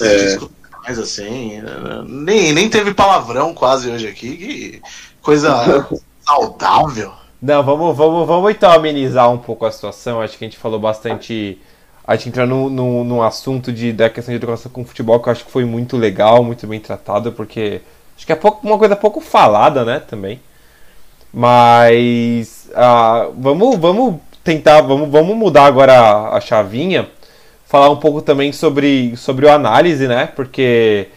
É. 0.00 0.38
Mais 0.84 0.98
assim, 0.98 1.62
nem, 2.08 2.52
nem 2.52 2.68
teve 2.68 2.94
palavrão 2.94 3.52
quase 3.52 3.90
hoje 3.90 4.08
aqui. 4.08 4.36
Que 4.36 4.82
coisa 5.22 5.86
saudável. 6.20 7.12
Não, 7.40 7.62
vamos, 7.62 7.96
vamos, 7.96 8.26
vamos 8.26 8.50
então 8.52 8.70
amenizar 8.70 9.30
um 9.30 9.38
pouco 9.38 9.66
a 9.66 9.72
situação. 9.72 10.20
Acho 10.20 10.38
que 10.38 10.44
a 10.44 10.48
gente 10.48 10.58
falou 10.58 10.78
bastante. 10.78 11.58
A 12.06 12.14
gente 12.14 12.28
entrou 12.28 12.46
no, 12.46 12.70
no, 12.70 13.04
no 13.04 13.22
assunto 13.22 13.72
de, 13.72 13.92
da 13.92 14.10
questão 14.10 14.32
de 14.32 14.36
educação 14.36 14.70
com 14.70 14.84
futebol, 14.84 15.18
que 15.20 15.28
eu 15.28 15.32
acho 15.32 15.44
que 15.44 15.50
foi 15.50 15.64
muito 15.64 15.96
legal, 15.96 16.44
muito 16.44 16.66
bem 16.66 16.80
tratado, 16.80 17.32
porque 17.32 17.80
acho 18.16 18.26
que 18.26 18.32
é 18.32 18.36
pouco, 18.36 18.66
uma 18.66 18.78
coisa 18.78 18.94
pouco 18.94 19.20
falada, 19.20 19.84
né, 19.84 20.00
também. 20.00 20.40
Mas 21.32 22.68
uh, 22.70 23.32
vamos, 23.38 23.76
vamos 23.78 24.16
tentar, 24.44 24.80
vamos, 24.82 25.08
vamos 25.10 25.36
mudar 25.36 25.64
agora 25.66 25.94
a, 25.94 26.36
a 26.36 26.40
chavinha, 26.40 27.08
falar 27.66 27.88
um 27.90 27.96
pouco 27.96 28.20
também 28.20 28.52
sobre, 28.52 29.16
sobre 29.16 29.46
o 29.46 29.52
análise, 29.52 30.06
né? 30.06 30.26
Porque 30.26 31.08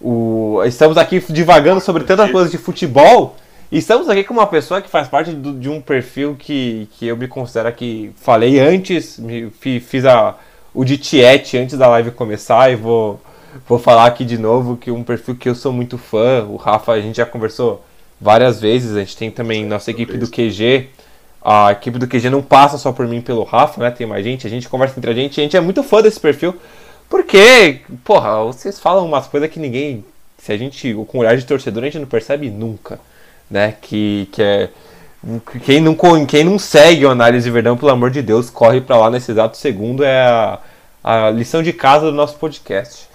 o, 0.00 0.62
estamos 0.64 0.96
aqui 0.96 1.22
divagando 1.30 1.80
sobre 1.80 2.04
tantas 2.04 2.30
coisas 2.30 2.50
de 2.50 2.58
futebol 2.58 3.36
Estamos 3.70 4.08
aqui 4.08 4.22
com 4.22 4.32
uma 4.32 4.46
pessoa 4.46 4.80
que 4.80 4.88
faz 4.88 5.08
parte 5.08 5.32
do, 5.32 5.52
de 5.52 5.68
um 5.68 5.80
perfil 5.80 6.36
que, 6.38 6.88
que 6.92 7.08
eu 7.08 7.16
me 7.16 7.26
considero 7.26 7.72
que 7.72 8.12
falei 8.14 8.60
antes, 8.60 9.18
me, 9.18 9.50
fiz 9.50 10.04
a, 10.04 10.36
o 10.72 10.84
de 10.84 10.96
Tiete 10.96 11.58
antes 11.58 11.76
da 11.76 11.88
live 11.88 12.12
começar 12.12 12.70
e 12.70 12.76
vou, 12.76 13.20
vou 13.66 13.76
falar 13.76 14.06
aqui 14.06 14.24
de 14.24 14.38
novo 14.38 14.76
que 14.76 14.92
um 14.92 15.02
perfil 15.02 15.34
que 15.34 15.48
eu 15.48 15.54
sou 15.56 15.72
muito 15.72 15.98
fã, 15.98 16.44
o 16.44 16.54
Rafa, 16.54 16.92
a 16.92 17.00
gente 17.00 17.16
já 17.16 17.26
conversou 17.26 17.84
várias 18.20 18.60
vezes, 18.60 18.94
a 18.94 19.00
gente 19.00 19.16
tem 19.16 19.32
também 19.32 19.66
nossa 19.66 19.90
equipe 19.90 20.16
do 20.16 20.30
QG, 20.30 20.88
a 21.42 21.72
equipe 21.72 21.98
do 21.98 22.06
QG 22.06 22.30
não 22.30 22.42
passa 22.42 22.78
só 22.78 22.92
por 22.92 23.08
mim 23.08 23.20
pelo 23.20 23.42
Rafa, 23.42 23.80
né? 23.80 23.90
Tem 23.90 24.06
mais 24.06 24.24
gente, 24.24 24.46
a 24.46 24.50
gente 24.50 24.68
conversa 24.68 24.96
entre 24.96 25.10
a 25.10 25.14
gente, 25.14 25.40
a 25.40 25.42
gente 25.42 25.56
é 25.56 25.60
muito 25.60 25.82
fã 25.82 26.00
desse 26.00 26.20
perfil, 26.20 26.54
porque, 27.10 27.80
porra, 28.04 28.44
vocês 28.44 28.78
falam 28.78 29.04
umas 29.04 29.26
coisas 29.26 29.50
que 29.50 29.58
ninguém, 29.58 30.04
se 30.38 30.52
a 30.52 30.56
gente, 30.56 30.94
com 31.08 31.18
olhar 31.18 31.36
de 31.36 31.44
torcedor, 31.44 31.82
a 31.82 31.86
gente 31.86 31.98
não 31.98 32.06
percebe 32.06 32.48
nunca 32.48 33.00
né? 33.50 33.74
Que, 33.80 34.28
que 34.32 34.42
é. 34.42 34.68
Quem 35.64 35.80
não, 35.80 35.96
quem 36.26 36.44
não 36.44 36.58
segue 36.58 37.04
o 37.04 37.10
Análise 37.10 37.50
Verdão, 37.50 37.76
pelo 37.76 37.90
amor 37.90 38.10
de 38.10 38.22
Deus, 38.22 38.48
corre 38.48 38.80
para 38.80 38.96
lá 38.96 39.10
nesse 39.10 39.32
exato 39.32 39.56
segundo. 39.56 40.04
É 40.04 40.20
a, 40.24 40.60
a 41.02 41.30
lição 41.30 41.62
de 41.62 41.72
casa 41.72 42.06
do 42.06 42.12
nosso 42.12 42.36
podcast. 42.36 43.08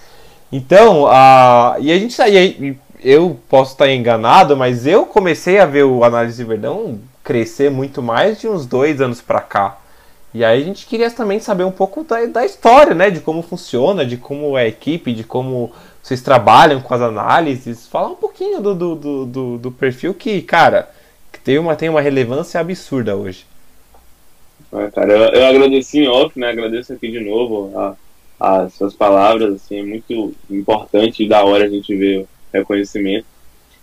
Então, 0.50 1.06
a, 1.06 1.76
e 1.80 1.90
a 1.90 1.98
gente 1.98 2.14
saía. 2.14 2.76
Eu 3.02 3.36
posso 3.48 3.72
estar 3.72 3.90
enganado, 3.90 4.56
mas 4.56 4.86
eu 4.86 5.06
comecei 5.06 5.58
a 5.58 5.66
ver 5.66 5.82
o 5.82 6.04
Análise 6.04 6.44
Verdão 6.44 7.00
crescer 7.24 7.70
muito 7.70 8.00
mais 8.00 8.40
de 8.40 8.46
uns 8.46 8.64
dois 8.64 9.00
anos 9.00 9.20
para 9.20 9.40
cá. 9.40 9.78
E 10.34 10.44
aí 10.44 10.62
a 10.62 10.64
gente 10.64 10.86
queria 10.86 11.10
também 11.10 11.38
saber 11.40 11.64
um 11.64 11.70
pouco 11.70 12.04
da, 12.04 12.24
da 12.26 12.44
história, 12.44 12.94
né? 12.94 13.10
De 13.10 13.20
como 13.20 13.42
funciona, 13.42 14.04
de 14.04 14.16
como 14.16 14.56
é 14.56 14.62
a 14.62 14.68
equipe, 14.68 15.12
de 15.12 15.24
como 15.24 15.72
vocês 16.02 16.20
trabalham 16.20 16.80
com 16.80 16.92
as 16.92 17.00
análises. 17.00 17.86
Fala 17.86 18.08
um 18.08 18.16
pouquinho 18.16 18.60
do, 18.60 18.74
do, 18.74 19.26
do, 19.26 19.58
do, 19.58 19.72
perfil 19.72 20.12
que, 20.12 20.42
cara, 20.42 20.90
tem 21.44 21.58
uma, 21.58 21.76
tem 21.76 21.88
uma 21.88 22.00
relevância 22.00 22.60
absurda 22.60 23.16
hoje. 23.16 23.46
É, 24.72 24.90
cara, 24.90 25.12
eu, 25.12 25.40
eu 25.40 25.46
agradeci 25.46 26.00
em 26.00 26.08
off, 26.08 26.38
né? 26.38 26.50
Agradeço 26.50 26.92
aqui 26.92 27.10
de 27.10 27.20
novo 27.20 27.72
as 28.40 28.74
suas 28.74 28.92
palavras, 28.92 29.54
assim, 29.54 29.78
é 29.78 29.82
muito 29.84 30.34
importante 30.50 31.22
e 31.22 31.28
da 31.28 31.44
hora 31.44 31.64
a 31.64 31.68
gente 31.68 31.94
ver 31.94 32.22
o 32.22 32.28
reconhecimento. 32.52 33.26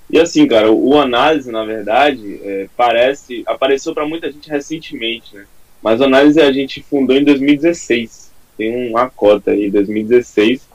E 0.09 0.19
assim, 0.19 0.45
cara, 0.47 0.69
o, 0.69 0.89
o 0.89 0.99
análise, 0.99 1.49
na 1.49 1.63
verdade, 1.63 2.41
é, 2.43 2.67
parece 2.75 3.43
apareceu 3.45 3.93
para 3.93 4.05
muita 4.05 4.29
gente 4.29 4.49
recentemente, 4.49 5.33
né? 5.33 5.45
Mas 5.81 6.01
o 6.01 6.03
análise 6.03 6.41
a 6.41 6.51
gente 6.51 6.83
fundou 6.83 7.15
em 7.15 7.23
2016. 7.23 8.33
Tem 8.57 8.89
uma 8.89 9.09
cota 9.09 9.51
aí, 9.51 9.71
2016. 9.71 10.67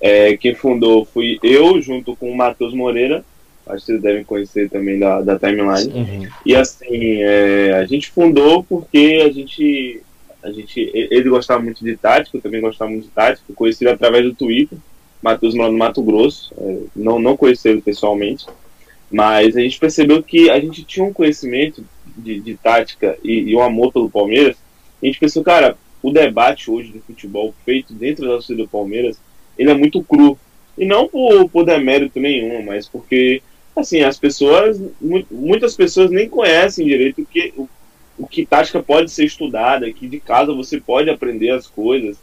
É, 0.00 0.36
quem 0.36 0.54
fundou 0.54 1.04
fui 1.04 1.38
eu, 1.42 1.80
junto 1.82 2.14
com 2.14 2.30
o 2.30 2.36
Matheus 2.36 2.72
Moreira, 2.72 3.24
acho 3.66 3.80
que 3.80 3.92
vocês 3.92 4.02
devem 4.02 4.24
conhecer 4.24 4.70
também 4.70 4.98
da, 4.98 5.20
da 5.20 5.38
Timeline. 5.38 5.92
Uhum. 5.92 6.28
E 6.44 6.54
assim, 6.54 7.22
é, 7.22 7.72
a 7.74 7.84
gente 7.84 8.10
fundou 8.10 8.64
porque 8.64 9.22
a 9.24 9.30
gente, 9.30 10.00
a 10.42 10.50
gente. 10.50 10.90
Ele 10.94 11.28
gostava 11.28 11.62
muito 11.62 11.84
de 11.84 11.96
tática, 11.96 12.36
eu 12.36 12.42
também 12.42 12.60
gostava 12.60 12.90
muito 12.90 13.04
de 13.04 13.10
tática, 13.10 13.52
conheci 13.54 13.84
ele 13.84 13.92
através 13.92 14.24
do 14.24 14.34
Twitter, 14.34 14.78
Matheus 15.22 15.54
mora 15.54 15.70
no 15.70 15.78
Mato 15.78 16.02
Grosso, 16.02 16.54
é, 16.58 16.78
não, 16.94 17.18
não 17.18 17.36
conheci 17.36 17.68
ele 17.68 17.82
pessoalmente, 17.82 18.46
mas 19.10 19.56
a 19.56 19.60
gente 19.60 19.78
percebeu 19.78 20.22
que 20.22 20.48
a 20.48 20.60
gente 20.60 20.84
tinha 20.84 21.04
um 21.04 21.12
conhecimento 21.12 21.84
de, 22.16 22.40
de 22.40 22.54
tática 22.56 23.18
e, 23.22 23.50
e 23.50 23.56
um 23.56 23.62
amor 23.62 23.92
pelo 23.92 24.10
Palmeiras. 24.10 24.56
A 25.02 25.06
gente 25.06 25.18
pensou, 25.18 25.42
cara, 25.42 25.76
o 26.02 26.10
debate 26.10 26.70
hoje 26.70 26.92
do 26.92 27.00
futebol 27.00 27.54
feito 27.64 27.92
dentro 27.92 28.24
da 28.24 28.32
torcida 28.32 28.62
do 28.62 28.68
Palmeiras, 28.68 29.20
ele 29.58 29.70
é 29.70 29.74
muito 29.74 30.02
cru. 30.02 30.38
E 30.76 30.86
não 30.86 31.08
por, 31.08 31.48
por 31.48 31.64
demérito 31.64 32.20
nenhum, 32.20 32.62
mas 32.62 32.88
porque, 32.88 33.42
assim, 33.74 34.02
as 34.02 34.16
pessoas, 34.16 34.80
muitas 35.30 35.74
pessoas 35.74 36.10
nem 36.10 36.28
conhecem 36.28 36.86
direito 36.86 37.22
o 37.22 37.26
que, 37.26 37.52
o, 37.56 37.68
o 38.16 38.26
que 38.26 38.46
tática 38.46 38.82
pode 38.82 39.10
ser 39.10 39.24
estudada, 39.24 39.92
que 39.92 40.06
de 40.06 40.20
casa 40.20 40.54
você 40.54 40.80
pode 40.80 41.10
aprender 41.10 41.50
as 41.50 41.66
coisas. 41.66 42.16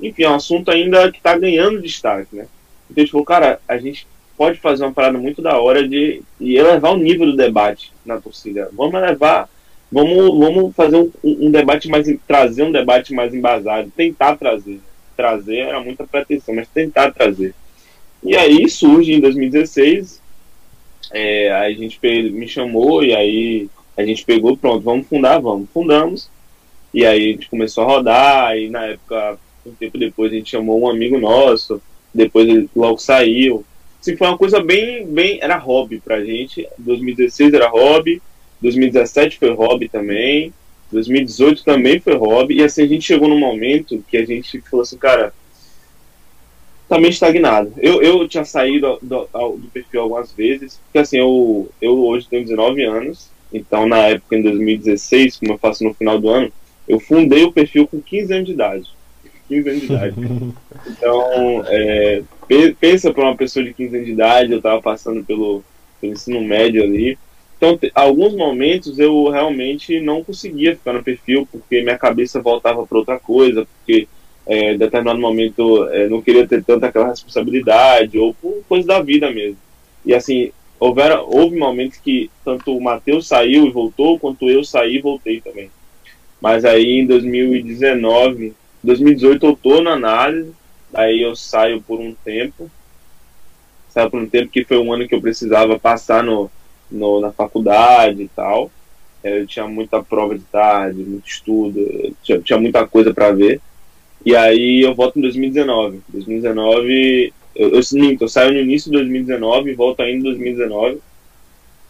Enfim, 0.00 0.24
é 0.24 0.30
um 0.30 0.34
assunto 0.34 0.70
ainda 0.70 1.10
que 1.12 1.18
está 1.18 1.38
ganhando 1.38 1.80
destaque, 1.80 2.34
né? 2.34 2.46
Então 2.90 3.06
falou, 3.06 3.24
cara, 3.24 3.60
a 3.68 3.78
gente 3.78 4.06
pode 4.36 4.58
fazer 4.58 4.82
uma 4.82 4.92
parada 4.92 5.16
muito 5.16 5.40
da 5.40 5.60
hora 5.60 5.86
de, 5.86 6.22
de 6.40 6.56
elevar 6.56 6.92
o 6.92 6.98
nível 6.98 7.26
do 7.26 7.36
debate 7.36 7.92
na 8.04 8.20
torcida. 8.20 8.68
Vamos 8.72 8.94
elevar 8.94 9.48
Vamos, 9.92 10.38
vamos 10.38 10.74
fazer 10.76 10.96
um, 10.96 11.10
um, 11.24 11.50
debate 11.50 11.88
mais. 11.88 12.06
trazer 12.26 12.62
um 12.62 12.70
debate 12.70 13.12
mais 13.12 13.34
embasado, 13.34 13.90
tentar 13.96 14.36
trazer. 14.36 14.80
Trazer 15.20 15.58
era 15.58 15.80
muita 15.80 16.06
pretensão, 16.06 16.54
mas 16.54 16.66
tentar 16.68 17.12
trazer. 17.12 17.54
E 18.22 18.34
aí 18.34 18.68
surge 18.68 19.12
em 19.12 19.20
2016, 19.20 20.20
é, 21.12 21.52
a 21.52 21.70
gente 21.72 21.98
me 22.30 22.48
chamou 22.48 23.04
e 23.04 23.14
aí 23.14 23.68
a 23.96 24.04
gente 24.04 24.24
pegou, 24.24 24.56
pronto, 24.56 24.82
vamos 24.82 25.06
fundar, 25.06 25.38
vamos. 25.38 25.68
Fundamos. 25.74 26.30
E 26.92 27.04
aí 27.04 27.28
a 27.28 27.32
gente 27.32 27.50
começou 27.50 27.84
a 27.84 27.86
rodar, 27.86 28.56
e 28.56 28.68
na 28.70 28.86
época, 28.86 29.38
um 29.64 29.72
tempo 29.72 29.98
depois, 29.98 30.32
a 30.32 30.36
gente 30.36 30.50
chamou 30.50 30.80
um 30.80 30.88
amigo 30.88 31.18
nosso, 31.18 31.80
depois 32.12 32.48
ele 32.48 32.68
logo 32.74 32.98
saiu. 32.98 33.64
Assim, 34.00 34.16
foi 34.16 34.26
uma 34.26 34.38
coisa 34.38 34.60
bem, 34.60 35.06
bem, 35.06 35.38
era 35.42 35.56
hobby 35.56 36.00
pra 36.00 36.24
gente. 36.24 36.66
2016 36.78 37.52
era 37.52 37.68
hobby, 37.68 38.22
2017 38.62 39.38
foi 39.38 39.50
hobby 39.52 39.88
também, 39.88 40.52
2018 40.92 41.64
também 41.64 42.00
foi 42.00 42.14
hobby, 42.14 42.56
e 42.56 42.64
assim 42.64 42.82
a 42.82 42.86
gente 42.86 43.04
chegou 43.04 43.28
num 43.28 43.38
momento 43.38 44.04
que 44.08 44.16
a 44.16 44.24
gente 44.24 44.60
falou 44.62 44.82
assim, 44.82 44.96
cara, 44.96 45.32
tá 46.88 46.98
meio 46.98 47.10
estagnado. 47.10 47.72
Eu, 47.78 48.02
eu 48.02 48.28
tinha 48.28 48.44
saído 48.44 48.98
do, 49.00 49.28
do, 49.32 49.56
do 49.56 49.68
perfil 49.72 50.00
algumas 50.00 50.32
vezes, 50.32 50.80
porque 50.84 50.98
assim, 50.98 51.18
eu, 51.18 51.70
eu 51.80 51.96
hoje 52.04 52.26
tenho 52.28 52.44
19 52.44 52.82
anos, 52.84 53.30
então 53.52 53.86
na 53.86 53.98
época, 53.98 54.36
em 54.36 54.42
2016, 54.42 55.38
como 55.38 55.52
eu 55.52 55.58
faço 55.58 55.84
no 55.84 55.94
final 55.94 56.18
do 56.18 56.28
ano, 56.28 56.52
eu 56.88 56.98
fundei 56.98 57.44
o 57.44 57.52
perfil 57.52 57.86
com 57.86 58.00
15 58.00 58.32
anos 58.32 58.46
de 58.46 58.52
idade. 58.52 58.90
15 59.48 59.68
anos 59.68 59.80
de 59.80 59.86
idade. 59.86 60.14
Então, 60.86 61.62
é, 61.66 62.22
pensa 62.80 63.12
para 63.12 63.24
uma 63.24 63.36
pessoa 63.36 63.62
de 63.62 63.74
15 63.74 63.94
anos 63.94 64.06
de 64.06 64.12
idade, 64.12 64.52
eu 64.52 64.58
estava 64.58 64.80
passando 64.80 65.22
pelo, 65.22 65.62
pelo 66.00 66.12
ensino 66.12 66.40
médio 66.42 66.82
ali, 66.82 67.18
então, 67.60 67.78
alguns 67.94 68.34
momentos 68.34 68.98
eu 68.98 69.28
realmente 69.28 70.00
não 70.00 70.24
conseguia 70.24 70.74
ficar 70.74 70.94
no 70.94 71.04
perfil, 71.04 71.46
porque 71.52 71.82
minha 71.82 71.98
cabeça 71.98 72.40
voltava 72.40 72.86
para 72.86 72.96
outra 72.96 73.18
coisa, 73.18 73.66
porque 73.66 74.08
é, 74.46 74.72
em 74.72 74.78
determinado 74.78 75.20
momento 75.20 75.86
é, 75.90 76.08
não 76.08 76.22
queria 76.22 76.48
ter 76.48 76.64
tanta 76.64 76.86
aquela 76.86 77.08
responsabilidade, 77.08 78.18
ou 78.18 78.32
por 78.32 78.64
coisa 78.66 78.88
da 78.88 79.02
vida 79.02 79.30
mesmo. 79.30 79.58
E 80.06 80.14
assim, 80.14 80.52
houver, 80.78 81.14
houve 81.18 81.58
momentos 81.58 81.98
que 81.98 82.30
tanto 82.42 82.74
o 82.74 82.82
Matheus 82.82 83.28
saiu 83.28 83.66
e 83.66 83.70
voltou, 83.70 84.18
quanto 84.18 84.48
eu 84.48 84.64
saí 84.64 84.96
e 84.96 85.02
voltei 85.02 85.42
também. 85.42 85.70
Mas 86.40 86.64
aí 86.64 87.00
em 87.00 87.06
2019, 87.06 88.54
2018 88.82 89.44
eu 89.44 89.54
tô 89.54 89.82
na 89.82 89.92
análise, 89.92 90.50
aí 90.94 91.20
eu 91.20 91.36
saio 91.36 91.82
por 91.82 92.00
um 92.00 92.14
tempo, 92.24 92.70
saio 93.90 94.10
por 94.10 94.18
um 94.18 94.26
tempo 94.26 94.50
que 94.50 94.64
foi 94.64 94.78
um 94.78 94.94
ano 94.94 95.06
que 95.06 95.14
eu 95.14 95.20
precisava 95.20 95.78
passar 95.78 96.24
no 96.24 96.50
no, 96.90 97.20
na 97.20 97.32
faculdade 97.32 98.22
e 98.22 98.28
tal. 98.28 98.70
É, 99.22 99.40
eu 99.40 99.46
tinha 99.46 99.66
muita 99.66 100.02
prova 100.02 100.36
de 100.36 100.44
tarde, 100.44 101.02
muito 101.02 101.28
estudo, 101.28 102.14
tinha, 102.22 102.40
tinha 102.40 102.58
muita 102.58 102.86
coisa 102.86 103.12
para 103.12 103.32
ver. 103.32 103.60
E 104.24 104.34
aí 104.34 104.80
eu 104.82 104.94
volto 104.94 105.18
em 105.18 105.22
2019. 105.22 106.02
2019, 106.08 107.32
eu, 107.54 107.70
eu, 107.70 107.80
eu 108.20 108.28
saio 108.28 108.52
no 108.52 108.58
início 108.58 108.90
de 108.90 108.96
2019 108.98 109.70
e 109.70 109.74
volto 109.74 110.00
ainda 110.00 110.20
em 110.20 110.22
2019. 110.22 111.00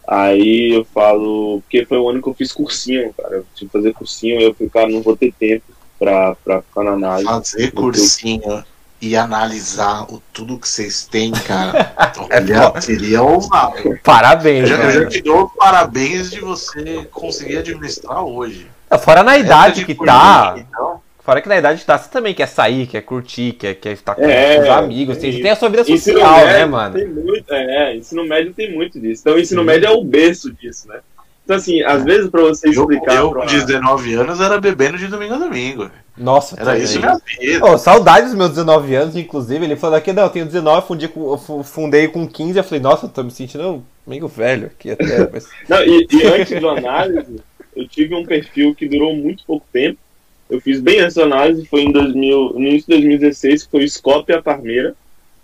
Aí 0.07 0.73
eu 0.73 0.83
falo, 0.83 1.61
porque 1.61 1.85
foi 1.85 1.97
o 1.97 2.09
ano 2.09 2.21
que 2.21 2.27
eu 2.27 2.33
fiz 2.33 2.51
cursinho, 2.51 3.13
cara. 3.13 3.35
Eu 3.35 3.45
tinha 3.55 3.67
que 3.67 3.73
fazer 3.73 3.93
cursinho, 3.93 4.41
eu 4.41 4.53
falei, 4.53 4.69
cara, 4.69 4.89
não 4.89 5.01
vou 5.01 5.15
ter 5.15 5.31
tempo 5.33 5.63
pra, 5.97 6.35
pra 6.35 6.61
ficar 6.61 6.83
na 6.83 6.91
análise. 6.91 7.27
Fazer 7.27 7.71
cursinho 7.71 8.63
e 9.01 9.15
analisar 9.15 10.03
o, 10.03 10.21
tudo 10.31 10.59
que 10.59 10.67
vocês 10.67 11.07
têm, 11.07 11.31
cara, 11.31 11.93
é, 12.29 12.81
seria 12.81 13.23
ousado. 13.23 13.99
Parabéns, 14.03 14.69
eu, 14.69 14.77
eu 14.77 14.91
já 14.91 15.09
te 15.09 15.21
dou 15.21 15.49
parabéns 15.49 16.29
de 16.29 16.39
você 16.39 17.07
conseguir 17.11 17.57
administrar 17.57 18.23
hoje. 18.23 18.67
É, 18.89 18.97
fora 18.97 19.23
na 19.23 19.37
idade 19.37 19.85
que 19.85 19.95
tá. 19.95 20.55
então. 20.57 21.01
Fora 21.23 21.39
que 21.39 21.47
na 21.47 21.57
idade 21.57 21.79
que 21.79 21.85
tá, 21.85 21.99
você 21.99 22.09
também 22.09 22.33
quer 22.33 22.47
sair, 22.47 22.87
quer 22.87 23.01
curtir, 23.01 23.53
quer, 23.53 23.75
quer 23.75 23.91
estar 23.91 24.15
com 24.15 24.23
é, 24.23 24.59
os 24.59 24.67
amigos. 24.69 25.17
Tem, 25.17 25.39
tem 25.39 25.51
a 25.51 25.55
sua 25.55 25.69
vida 25.69 25.83
social, 25.83 26.45
né, 26.45 26.65
mano? 26.65 26.95
Tem 26.95 27.07
muito, 27.07 27.53
é, 27.53 27.95
ensino 27.95 28.25
médio 28.25 28.53
tem 28.53 28.73
muito 28.73 28.99
disso. 28.99 29.21
Então, 29.21 29.35
o 29.35 29.39
ensino 29.39 29.63
médio 29.63 29.87
é 29.87 29.91
o 29.91 30.03
berço 30.03 30.51
disso, 30.51 30.87
né? 30.87 30.99
Então, 31.51 31.57
assim, 31.57 31.81
às 31.83 32.03
vezes 32.05 32.29
para 32.29 32.41
você 32.41 32.69
explicar. 32.69 33.17
Eu, 33.17 33.27
eu 33.27 33.33
com 33.33 33.45
19 33.45 34.13
anos, 34.13 34.39
era 34.39 34.59
bebendo 34.59 34.97
de 34.97 35.07
domingo 35.07 35.33
a 35.33 35.37
domingo. 35.37 35.91
Nossa, 36.17 36.55
era 36.59 36.77
isso 36.77 36.97
minha 36.97 37.19
vida. 37.39 37.65
Oh, 37.65 37.77
saudade 37.77 38.27
dos 38.27 38.35
meus 38.35 38.51
19 38.51 38.95
anos, 38.95 39.15
inclusive. 39.17 39.65
Ele 39.65 39.75
falou 39.75 39.97
aqui, 39.97 40.13
não, 40.13 40.23
eu 40.23 40.29
tenho 40.29 40.45
19, 40.45 40.87
fundei 40.87 41.07
com, 41.09 41.37
fundei 41.63 42.07
com 42.07 42.25
15. 42.25 42.57
Eu 42.57 42.63
falei, 42.63 42.79
nossa, 42.79 43.05
eu 43.05 43.09
tô 43.09 43.23
me 43.23 43.31
sentindo 43.31 43.83
meio 44.07 44.27
velho 44.29 44.67
aqui 44.67 44.91
até. 44.91 45.27
Mas... 45.31 45.49
não, 45.67 45.83
e, 45.83 46.07
e 46.09 46.23
antes 46.23 46.61
da 46.61 46.69
análise, 46.69 47.41
eu 47.75 47.87
tive 47.87 48.15
um 48.15 48.25
perfil 48.25 48.73
que 48.73 48.87
durou 48.87 49.13
muito 49.13 49.43
pouco 49.45 49.65
tempo. 49.73 49.99
Eu 50.49 50.61
fiz 50.61 50.79
bem 50.79 51.01
essa 51.01 51.23
análise, 51.23 51.65
foi 51.65 51.81
em 51.81 51.91
2000, 51.91 52.53
no 52.53 52.59
início 52.59 52.87
de 52.87 53.01
2016, 53.01 53.63
que 53.63 53.71
foi 53.71 53.83
o 53.83 53.89
Scope 53.89 54.33
a 54.33 54.41
Parmeira. 54.41 54.95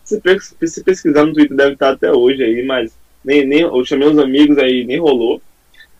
Se, 0.06 0.22
se 0.68 0.84
pesquisar 0.84 1.26
no 1.26 1.34
Twitter, 1.34 1.56
deve 1.56 1.74
estar 1.74 1.92
até 1.92 2.12
hoje 2.12 2.44
aí, 2.44 2.66
mas 2.66 2.94
nem, 3.24 3.46
nem, 3.46 3.62
eu 3.62 3.86
chamei 3.86 4.08
uns 4.08 4.18
amigos 4.18 4.58
aí, 4.58 4.86
nem 4.86 5.00
rolou. 5.00 5.42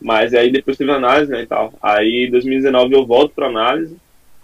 Mas 0.00 0.32
aí 0.34 0.50
depois 0.50 0.76
teve 0.76 0.90
análise, 0.90 1.30
né, 1.30 1.42
e 1.42 1.46
tal. 1.46 1.72
Aí 1.82 2.26
em 2.26 2.30
2019 2.30 2.94
eu 2.94 3.06
volto 3.06 3.34
para 3.34 3.48
análise 3.48 3.96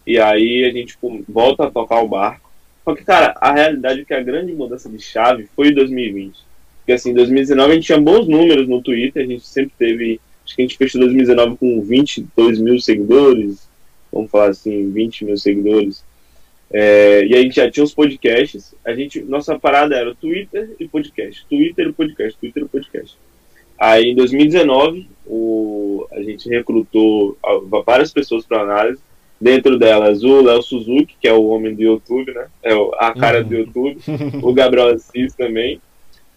e 0.07 0.19
aí 0.19 0.65
a 0.65 0.71
gente 0.71 0.89
tipo, 0.89 1.25
volta 1.29 1.65
a 1.65 1.71
tocar 1.71 2.03
o 2.03 2.09
barco. 2.09 2.51
Só 2.85 2.95
que, 2.95 3.05
cara, 3.05 3.35
a 3.41 3.53
realidade 3.53 4.01
é 4.01 4.05
que 4.05 4.13
a 4.13 4.23
grande 4.23 4.53
mudança 4.53 4.89
de 4.91 4.99
chave 4.99 5.49
foi 5.57 5.69
em 5.69 5.75
2020. 5.75 6.39
Porque 6.79 6.93
assim, 6.93 7.11
em 7.11 7.15
2019 7.15 7.71
a 7.71 7.75
gente 7.75 7.87
tinha 7.87 8.01
bons 8.01 8.29
números 8.29 8.69
no 8.69 8.83
Twitter, 8.83 9.25
a 9.25 9.27
gente 9.27 9.47
sempre 9.47 9.73
teve, 9.79 10.21
acho 10.45 10.55
que 10.55 10.63
a 10.63 10.67
gente 10.67 10.77
fechou 10.77 11.01
2019 11.01 11.57
com 11.57 11.81
22 11.81 12.59
mil 12.59 12.79
seguidores, 12.79 13.67
vamos 14.13 14.31
falar 14.31 14.49
assim, 14.49 14.91
20 14.91 15.25
mil 15.25 15.37
seguidores. 15.39 16.05
É, 16.71 17.25
e 17.25 17.35
a 17.35 17.41
gente 17.41 17.57
já 17.57 17.71
tinha 17.71 17.85
os 17.85 17.95
podcasts. 17.95 18.75
A 18.85 18.93
gente, 18.95 19.21
nossa 19.23 19.59
parada 19.59 19.97
era 19.97 20.15
Twitter 20.15 20.71
e 20.79 20.87
podcast. 20.87 21.47
Twitter 21.49 21.89
e 21.89 21.93
podcast, 21.93 22.39
Twitter 22.39 22.65
e 22.65 22.69
podcast. 22.69 23.17
Aí 23.79 24.11
em 24.11 24.15
2019, 24.15 25.09
o, 25.27 26.07
a 26.13 26.23
gente 26.23 26.49
recrutou 26.49 27.37
várias 27.85 28.13
pessoas 28.13 28.45
para 28.45 28.63
análise. 28.63 29.01
Dentro 29.41 29.79
delas, 29.79 30.23
o 30.23 30.41
Léo 30.41 30.63
Suzuki, 30.63 31.17
que 31.21 31.29
é 31.29 31.33
o 31.33 31.47
homem 31.47 31.75
do 31.75 31.83
YouTube, 31.83 32.33
né? 32.33 32.47
É 32.63 32.73
a 32.99 33.13
cara 33.13 33.43
uhum. 33.43 33.49
do 33.49 33.55
YouTube. 33.55 33.99
o 34.43 34.53
Gabriel 34.55 34.95
Assis 34.95 35.35
também. 35.35 35.81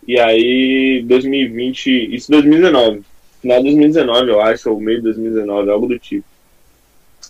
E 0.08 0.20
aí, 0.20 1.04
2020, 1.06 2.16
isso 2.16 2.32
2019. 2.32 3.02
Final 3.42 3.58
de 3.58 3.64
2019, 3.66 4.30
eu 4.32 4.42
acho, 4.42 4.72
ou 4.72 4.80
meio 4.80 4.98
de 4.98 5.04
2019, 5.04 5.70
algo 5.70 5.88
do 5.88 6.00
tipo. 6.00 6.26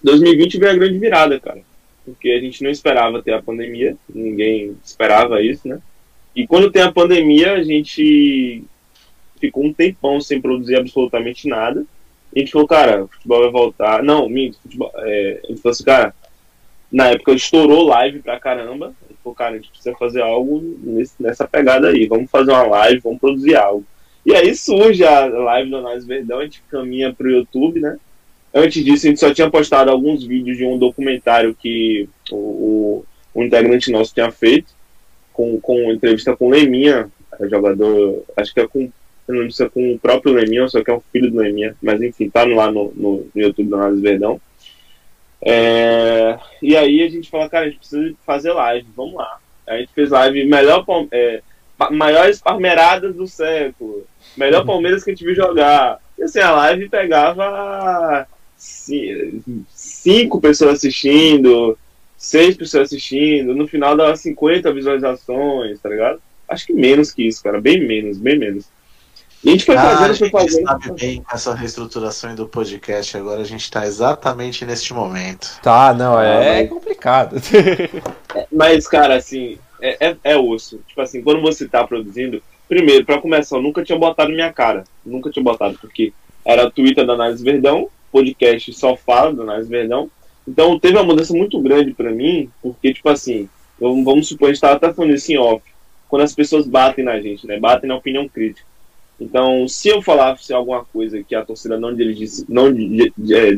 2020 0.04 0.58
veio 0.58 0.72
a 0.72 0.76
grande 0.76 0.98
virada, 0.98 1.40
cara. 1.40 1.62
Porque 2.06 2.30
a 2.30 2.40
gente 2.40 2.64
não 2.64 2.70
esperava 2.70 3.22
ter 3.22 3.34
a 3.34 3.42
pandemia, 3.42 3.98
ninguém 4.08 4.78
esperava 4.84 5.42
isso, 5.42 5.68
né? 5.68 5.80
E 6.36 6.48
quando 6.48 6.72
tem 6.72 6.82
a 6.82 6.92
pandemia, 6.92 7.54
a 7.54 7.64
gente 7.64 8.64
ficou 9.40 9.66
um 9.66 9.74
tempão 9.74 10.20
sem 10.20 10.42
produzir 10.42 10.76
absolutamente 10.76 11.48
nada. 11.48 11.86
E 12.34 12.40
a 12.40 12.42
gente 12.42 12.52
falou, 12.52 12.68
cara, 12.68 13.04
o 13.04 13.08
futebol 13.08 13.42
vai 13.42 13.52
voltar. 13.52 14.04
Não, 14.04 14.28
minto, 14.28 14.60
futebol. 14.62 14.92
É, 14.98 15.42
a 15.44 15.48
gente 15.48 15.62
falou 15.62 15.74
assim, 15.74 15.84
cara, 15.84 16.14
na 16.92 17.10
época 17.10 17.34
estourou 17.34 17.88
live 17.88 18.20
pra 18.20 18.40
caramba. 18.40 18.94
A 19.06 19.08
gente 19.10 19.22
falou, 19.24 19.36
cara, 19.36 19.52
a 19.52 19.58
gente 19.58 19.70
precisa 19.70 19.96
fazer 19.96 20.22
algo 20.22 20.62
nesse, 20.84 21.14
nessa 21.22 21.48
pegada 21.48 21.90
aí. 21.90 22.06
Vamos 22.06 22.30
fazer 22.30 22.52
uma 22.52 22.68
live, 22.68 23.00
vamos 23.00 23.20
produzir 23.20 23.56
algo. 23.56 23.86
E 24.26 24.36
aí 24.36 24.54
surge 24.56 25.06
a 25.06 25.26
live 25.26 25.70
do 25.70 25.78
Análise 25.78 26.06
Verdão, 26.06 26.40
a 26.40 26.44
gente 26.44 26.62
caminha 26.70 27.14
pro 27.14 27.32
YouTube, 27.32 27.80
né? 27.80 27.98
Antes 28.54 28.84
disso, 28.84 29.06
a 29.06 29.10
gente 29.10 29.20
só 29.20 29.34
tinha 29.34 29.50
postado 29.50 29.90
alguns 29.90 30.26
vídeos 30.26 30.58
de 30.58 30.66
um 30.66 30.78
documentário 30.78 31.56
que 31.56 32.10
o, 32.30 32.36
o, 32.36 33.06
o 33.34 33.44
integrante 33.44 33.90
nosso 33.90 34.14
tinha 34.14 34.30
feito 34.30 34.76
com, 35.32 35.62
com 35.62 35.94
entrevista 35.94 36.36
com 36.36 36.48
o 36.48 36.50
Leminha, 36.50 37.10
jogador, 37.42 38.24
acho 38.36 38.54
que 38.54 38.60
é 38.60 38.68
com, 38.68 38.92
não 39.28 39.40
lembro 39.40 39.52
se 39.52 39.64
é 39.64 39.70
com 39.70 39.94
o 39.94 40.00
próprio 40.00 40.34
Leminha, 40.34 40.68
só 40.68 40.84
que 40.84 40.90
é 40.90 40.94
um 40.94 41.02
filho 41.12 41.30
do 41.30 41.38
Leminha, 41.38 41.76
mas 41.82 42.02
enfim, 42.02 42.30
tá 42.30 42.46
lá 42.46 42.72
no, 42.72 42.94
no, 42.96 43.28
no 43.34 43.42
YouTube 43.42 43.70
do 43.70 43.76
Análise 43.76 44.02
Verdão. 44.02 44.40
É, 45.42 46.38
e 46.62 46.76
aí 46.76 47.04
a 47.04 47.10
gente 47.10 47.30
fala, 47.30 47.50
cara, 47.50 47.66
a 47.66 47.70
gente 47.70 47.80
precisa 47.80 48.16
fazer 48.26 48.54
live, 48.54 48.88
vamos 48.96 49.16
lá. 49.16 49.40
A 49.68 49.78
gente 49.78 49.92
fez 49.94 50.10
live 50.10 50.46
melhor, 50.46 50.86
é, 51.12 51.42
maiores 51.92 52.40
palmeiradas 52.40 53.16
do 53.16 53.28
século, 53.28 54.08
melhor 54.36 54.66
Palmeiras 54.66 55.04
que 55.04 55.12
a 55.12 55.14
gente 55.14 55.26
viu 55.26 55.36
jogar. 55.36 56.00
E 56.18 56.24
assim, 56.24 56.40
a 56.40 56.52
live 56.52 56.90
pegava 56.90 58.28
cinco 58.58 60.42
pessoas 60.42 60.76
assistindo, 60.76 61.78
seis 62.18 62.58
pessoas 62.58 62.88
assistindo, 62.88 63.56
no 63.56 63.68
final 63.68 63.96
dava 63.96 64.16
50 64.16 64.74
visualizações, 64.74 65.80
tá 65.80 65.90
ligado? 65.90 66.20
Acho 66.50 66.66
que 66.66 66.74
menos 66.74 67.12
que 67.12 67.28
isso, 67.28 67.44
cara, 67.44 67.62
bem 67.62 67.86
menos, 67.86 68.18
bem 68.18 68.40
menos. 68.40 68.66
E 69.44 69.50
a 69.50 69.52
gente 69.52 69.66
foi 69.66 69.76
fazendo, 69.76 70.18
foi 70.18 70.30
fazendo. 70.30 70.70
A 70.70 70.74
gente 70.74 70.84
sabe 70.84 71.00
bem 71.00 71.22
com 71.22 71.36
essa 71.36 71.54
reestruturação 71.54 72.36
do 72.36 72.48
podcast, 72.48 73.16
agora 73.18 73.42
a 73.42 73.46
gente 73.46 73.62
está 73.62 73.86
exatamente 73.86 74.66
neste 74.66 74.94
momento. 74.94 75.60
Tá, 75.62 75.94
não, 75.94 76.20
é, 76.20 76.62
é 76.64 76.68
complicado. 76.68 77.36
Mas, 78.52 78.88
cara, 78.88 79.16
assim, 79.16 79.58
é, 79.82 80.10
é, 80.10 80.18
é, 80.24 80.38
osso. 80.38 80.80
Tipo 80.88 81.02
assim, 81.02 81.22
quando 81.22 81.42
você 81.42 81.68
tá 81.68 81.86
produzindo, 81.86 82.42
primeiro, 82.68 83.06
para 83.06 83.22
começar, 83.22 83.58
eu 83.58 83.62
nunca 83.62 83.84
tinha 83.84 83.98
botado 83.98 84.32
minha 84.32 84.52
cara. 84.52 84.84
Nunca 85.06 85.30
tinha 85.30 85.44
botado, 85.44 85.78
porque 85.80 86.14
era 86.44 86.72
Twitter 86.72 87.06
da 87.06 87.14
Análise 87.14 87.44
Verdão, 87.44 87.90
podcast 88.12 88.74
só 88.74 88.96
fala 88.96 89.34
da 89.34 89.44
Análise 89.44 89.70
Verdão. 89.70 90.10
Então 90.48 90.80
teve 90.80 90.96
uma 90.96 91.04
mudança 91.04 91.34
muito 91.34 91.60
grande 91.60 91.94
para 91.94 92.10
mim, 92.10 92.50
porque, 92.62 92.94
tipo 92.94 93.10
assim, 93.10 93.50
vamos 93.80 94.28
supor, 94.28 94.50
a 94.50 94.54
gente 94.54 94.62
tava 94.62 94.76
até 94.76 94.94
falando 94.94 95.14
isso 95.14 95.32
em 95.32 95.38
off, 95.38 95.62
quando 96.08 96.22
as 96.22 96.34
pessoas 96.34 96.66
batem 96.66 97.04
na 97.04 97.20
gente, 97.20 97.46
né? 97.46 97.60
Batem 97.60 97.90
na 97.90 97.96
opinião 97.96 98.28
crítica. 98.28 98.66
Então, 99.20 99.68
se 99.68 99.90
eu 99.90 100.02
falasse 100.02 100.54
alguma 100.54 100.86
coisa 100.86 101.24
que 101.24 101.34
a 101.34 101.44
torcida 101.44 101.80
não 101.80 101.94
dirigisse, 101.94 102.46
não 102.48 102.68
é, 102.68 103.52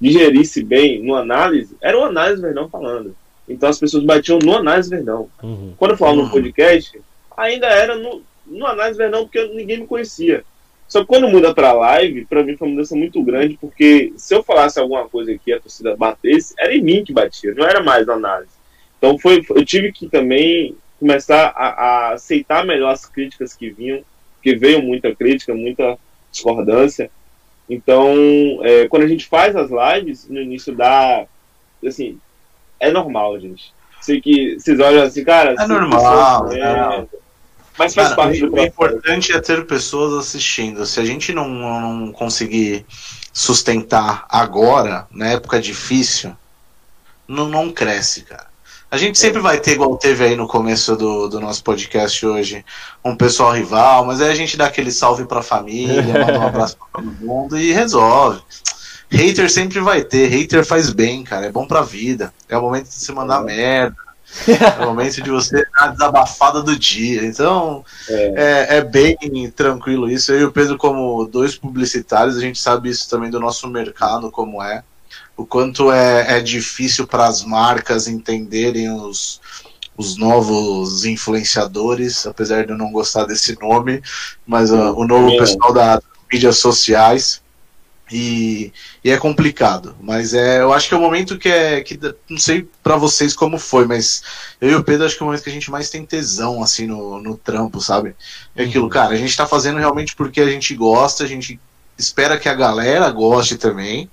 digerisse 0.00 0.64
bem 0.64 1.02
no 1.02 1.14
análise, 1.14 1.76
era 1.80 1.98
o 1.98 2.04
análise 2.04 2.42
Verdão 2.42 2.68
falando. 2.68 3.14
Então 3.48 3.68
as 3.68 3.78
pessoas 3.78 4.02
batiam 4.04 4.38
no 4.42 4.56
análise 4.56 4.90
Verdão. 4.90 5.28
Uhum. 5.42 5.74
Quando 5.76 5.92
eu 5.92 5.96
falava 5.96 6.18
uhum. 6.18 6.24
no 6.24 6.30
podcast, 6.30 7.00
ainda 7.36 7.66
era 7.66 7.96
no, 7.96 8.22
no 8.46 8.66
análise 8.66 8.98
Verdão, 8.98 9.24
porque 9.24 9.44
ninguém 9.48 9.80
me 9.80 9.86
conhecia. 9.86 10.44
Só 10.88 11.00
que 11.00 11.06
quando 11.06 11.28
muda 11.28 11.54
para 11.54 11.72
live, 11.72 12.26
para 12.26 12.42
mim 12.42 12.56
foi 12.56 12.66
uma 12.66 12.74
mudança 12.74 12.94
muito 12.94 13.22
grande, 13.22 13.56
porque 13.60 14.12
se 14.16 14.34
eu 14.34 14.42
falasse 14.42 14.78
alguma 14.78 15.08
coisa 15.08 15.36
que 15.38 15.52
a 15.52 15.60
torcida 15.60 15.96
batesse, 15.96 16.54
era 16.58 16.74
em 16.74 16.82
mim 16.82 17.04
que 17.04 17.12
batia, 17.12 17.54
não 17.54 17.64
era 17.64 17.82
mais 17.82 18.06
na 18.06 18.14
análise. 18.14 18.52
Então 18.98 19.18
foi, 19.18 19.44
eu 19.50 19.64
tive 19.64 19.92
que 19.92 20.08
também 20.08 20.76
começar 20.98 21.52
a, 21.56 21.68
a 21.68 22.12
aceitar 22.12 22.66
melhor 22.66 22.90
as 22.90 23.06
críticas 23.06 23.54
que 23.54 23.70
vinham, 23.70 24.02
porque 24.42 24.56
veio 24.56 24.82
muita 24.82 25.14
crítica, 25.14 25.54
muita 25.54 25.96
discordância. 26.32 27.08
Então, 27.70 28.12
é, 28.62 28.88
quando 28.88 29.04
a 29.04 29.08
gente 29.08 29.26
faz 29.26 29.54
as 29.54 29.70
lives, 29.70 30.28
no 30.28 30.40
início 30.40 30.74
dá. 30.74 31.24
Assim, 31.86 32.18
é 32.80 32.90
normal, 32.90 33.38
gente. 33.40 33.72
Sei 34.00 34.20
que 34.20 34.58
vocês 34.58 34.80
olham 34.80 35.04
assim, 35.04 35.24
cara. 35.24 35.54
É 35.56 35.66
normal. 35.66 36.48
Pessoas, 36.48 36.56
é, 36.56 37.06
mas 37.78 37.94
faz 37.94 38.08
cara, 38.08 38.16
parte 38.16 38.40
do 38.40 38.52
O 38.52 38.58
importante 38.58 39.32
é 39.32 39.40
ter 39.40 39.64
pessoas 39.64 40.26
assistindo. 40.26 40.84
Se 40.84 40.98
a 40.98 41.04
gente 41.04 41.32
não, 41.32 41.48
não 41.48 42.12
conseguir 42.12 42.84
sustentar 43.32 44.26
agora, 44.28 45.06
na 45.10 45.28
época 45.28 45.60
difícil, 45.60 46.36
não, 47.28 47.48
não 47.48 47.72
cresce, 47.72 48.22
cara. 48.22 48.51
A 48.92 48.98
gente 48.98 49.18
sempre 49.18 49.40
vai 49.40 49.58
ter, 49.58 49.72
igual 49.72 49.96
teve 49.96 50.22
aí 50.22 50.36
no 50.36 50.46
começo 50.46 50.94
do, 50.94 51.26
do 51.26 51.40
nosso 51.40 51.64
podcast 51.64 52.26
hoje, 52.26 52.62
um 53.02 53.16
pessoal 53.16 53.50
rival, 53.54 54.04
mas 54.04 54.20
aí 54.20 54.30
a 54.30 54.34
gente 54.34 54.54
dá 54.54 54.66
aquele 54.66 54.92
salve 54.92 55.24
pra 55.24 55.40
família, 55.40 56.12
manda 56.12 56.38
um 56.38 56.46
abraço 56.46 56.76
pra 56.76 57.00
todo 57.00 57.10
mundo 57.24 57.58
e 57.58 57.72
resolve. 57.72 58.42
Hater 59.10 59.50
sempre 59.50 59.80
vai 59.80 60.04
ter, 60.04 60.28
hater 60.28 60.62
faz 60.62 60.90
bem, 60.90 61.24
cara, 61.24 61.46
é 61.46 61.50
bom 61.50 61.66
pra 61.66 61.80
vida. 61.80 62.34
É 62.46 62.58
o 62.58 62.60
momento 62.60 62.84
de 62.84 62.94
você 62.94 63.12
mandar 63.12 63.40
é. 63.40 63.44
merda, 63.44 63.96
é 64.46 64.82
o 64.82 64.88
momento 64.88 65.22
de 65.22 65.30
você 65.30 65.64
dar 65.74 65.84
a 65.84 65.86
desabafada 65.86 66.62
do 66.62 66.78
dia. 66.78 67.24
Então, 67.24 67.82
é. 68.10 68.34
é. 68.36 68.76
É, 68.76 68.84
bem 68.84 69.16
tranquilo 69.56 70.10
isso. 70.10 70.32
Eu 70.32 70.40
e 70.40 70.44
o 70.44 70.52
Pedro, 70.52 70.76
como 70.76 71.24
dois 71.24 71.56
publicitários, 71.56 72.36
a 72.36 72.40
gente 72.40 72.60
sabe 72.60 72.90
isso 72.90 73.08
também 73.08 73.30
do 73.30 73.40
nosso 73.40 73.66
mercado, 73.68 74.30
como 74.30 74.62
é 74.62 74.84
o 75.36 75.46
quanto 75.46 75.90
é, 75.90 76.38
é 76.38 76.40
difícil 76.40 77.06
para 77.06 77.26
as 77.26 77.44
marcas 77.44 78.06
entenderem 78.06 78.90
os, 78.90 79.40
os 79.96 80.16
novos 80.16 81.04
influenciadores, 81.04 82.26
apesar 82.26 82.64
de 82.64 82.72
eu 82.72 82.78
não 82.78 82.92
gostar 82.92 83.24
desse 83.24 83.58
nome, 83.60 84.02
mas 84.46 84.70
uh, 84.70 84.94
o 84.94 85.06
novo 85.06 85.30
é. 85.30 85.38
pessoal 85.38 85.72
das 85.72 86.00
mídias 86.30 86.58
sociais. 86.58 87.40
E, 88.14 88.70
e, 89.02 89.10
é 89.10 89.16
complicado, 89.16 89.96
mas 89.98 90.34
é, 90.34 90.60
eu 90.60 90.70
acho 90.70 90.86
que 90.86 90.92
é 90.92 90.98
o 90.98 91.00
momento 91.00 91.38
que 91.38 91.48
é 91.48 91.80
que 91.80 91.98
não 92.28 92.36
sei 92.36 92.68
para 92.82 92.96
vocês 92.96 93.34
como 93.34 93.58
foi, 93.58 93.86
mas 93.86 94.22
eu 94.60 94.70
e 94.70 94.74
o 94.74 94.84
Pedro 94.84 95.06
acho 95.06 95.16
que 95.16 95.22
é 95.22 95.24
o 95.24 95.28
momento 95.28 95.42
que 95.42 95.48
a 95.48 95.52
gente 95.52 95.70
mais 95.70 95.88
tem 95.88 96.04
tesão 96.04 96.62
assim 96.62 96.86
no, 96.86 97.18
no 97.22 97.38
trampo, 97.38 97.80
sabe? 97.80 98.14
É 98.54 98.64
aquilo, 98.64 98.84
uhum. 98.84 98.90
cara, 98.90 99.14
a 99.14 99.16
gente 99.16 99.34
tá 99.34 99.46
fazendo 99.46 99.78
realmente 99.78 100.14
porque 100.14 100.42
a 100.42 100.50
gente 100.50 100.74
gosta, 100.74 101.24
a 101.24 101.26
gente 101.26 101.58
espera 101.96 102.38
que 102.38 102.50
a 102.50 102.54
galera 102.54 103.10
goste 103.10 103.56
também. 103.56 104.10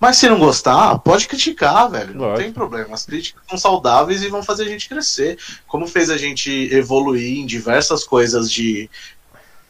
Mas 0.00 0.16
se 0.16 0.26
não 0.30 0.38
gostar, 0.38 0.98
pode 1.00 1.28
criticar, 1.28 1.90
velho. 1.90 2.14
Não 2.14 2.34
tem 2.34 2.50
problema. 2.50 2.94
As 2.94 3.04
críticas 3.04 3.42
são 3.46 3.58
saudáveis 3.58 4.22
e 4.22 4.28
vão 4.28 4.42
fazer 4.42 4.62
a 4.62 4.68
gente 4.68 4.88
crescer. 4.88 5.36
Como 5.66 5.86
fez 5.86 6.08
a 6.08 6.16
gente 6.16 6.50
evoluir 6.72 7.38
em 7.38 7.44
diversas 7.44 8.02
coisas 8.02 8.50
de, 8.50 8.88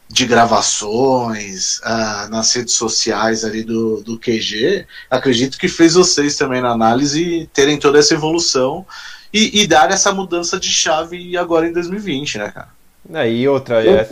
de 0.07 0.25
gravações, 0.25 1.79
uh, 1.79 2.29
nas 2.29 2.53
redes 2.53 2.75
sociais 2.75 3.43
ali 3.43 3.61
do, 3.61 4.01
do 4.01 4.17
QG, 4.17 4.87
acredito 5.09 5.57
que 5.57 5.67
fez 5.67 5.95
vocês 5.95 6.37
também 6.37 6.61
na 6.61 6.69
análise 6.69 7.49
terem 7.53 7.77
toda 7.77 7.99
essa 7.99 8.13
evolução 8.13 8.85
e, 9.33 9.61
e 9.61 9.67
dar 9.67 9.91
essa 9.91 10.13
mudança 10.13 10.57
de 10.57 10.69
chave 10.69 11.35
agora 11.35 11.67
em 11.67 11.73
2020, 11.73 12.37
né, 12.37 12.51
cara? 12.51 12.69
É, 13.13 13.29
e 13.29 13.45
outra, 13.49 13.83
é, 13.85 14.07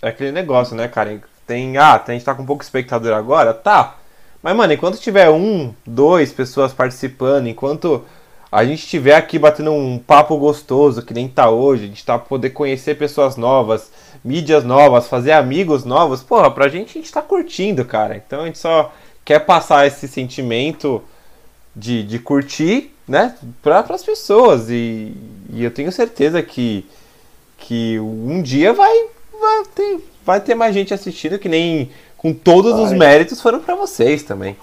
é, 0.00 0.08
aquele 0.08 0.32
negócio, 0.32 0.74
né, 0.74 0.88
cara? 0.88 1.20
Tem, 1.46 1.76
ah, 1.76 2.02
a 2.06 2.12
gente 2.12 2.24
tá 2.24 2.34
com 2.34 2.46
pouco 2.46 2.62
espectador 2.62 3.12
agora? 3.12 3.52
Tá. 3.52 3.97
Mas, 4.42 4.56
mano, 4.56 4.72
enquanto 4.72 5.00
tiver 5.00 5.28
um, 5.30 5.74
dois 5.86 6.32
pessoas 6.32 6.72
participando, 6.72 7.48
enquanto 7.48 8.04
a 8.50 8.64
gente 8.64 8.80
estiver 8.80 9.14
aqui 9.14 9.38
batendo 9.38 9.72
um 9.72 9.98
papo 9.98 10.36
gostoso, 10.38 11.02
que 11.02 11.12
nem 11.12 11.28
tá 11.28 11.50
hoje, 11.50 11.84
a 11.84 11.86
gente 11.88 12.04
tá 12.04 12.18
poder 12.18 12.50
conhecer 12.50 12.96
pessoas 12.96 13.36
novas, 13.36 13.90
mídias 14.24 14.64
novas, 14.64 15.06
fazer 15.06 15.32
amigos 15.32 15.84
novos, 15.84 16.22
porra, 16.22 16.50
pra 16.50 16.68
gente 16.68 16.90
a 16.98 17.00
gente 17.00 17.12
tá 17.12 17.20
curtindo, 17.20 17.84
cara. 17.84 18.16
Então 18.16 18.42
a 18.42 18.46
gente 18.46 18.58
só 18.58 18.92
quer 19.24 19.40
passar 19.40 19.86
esse 19.86 20.08
sentimento 20.08 21.02
de, 21.76 22.02
de 22.02 22.18
curtir, 22.18 22.94
né, 23.06 23.34
para 23.62 23.80
as 23.80 24.02
pessoas. 24.02 24.70
E, 24.70 25.14
e, 25.52 25.62
eu 25.62 25.70
tenho 25.70 25.92
certeza 25.92 26.42
que, 26.42 26.86
que 27.58 27.98
um 28.00 28.40
dia 28.40 28.72
vai, 28.72 28.94
vai, 29.38 29.64
ter, 29.74 30.00
vai 30.24 30.40
ter 30.40 30.54
mais 30.54 30.74
gente 30.74 30.94
assistindo, 30.94 31.38
que 31.38 31.48
nem 31.48 31.90
com 32.18 32.34
todos 32.34 32.74
Ai. 32.74 32.84
os 32.84 32.92
méritos 32.92 33.40
foram 33.40 33.60
para 33.60 33.74
vocês 33.74 34.22
também. 34.22 34.56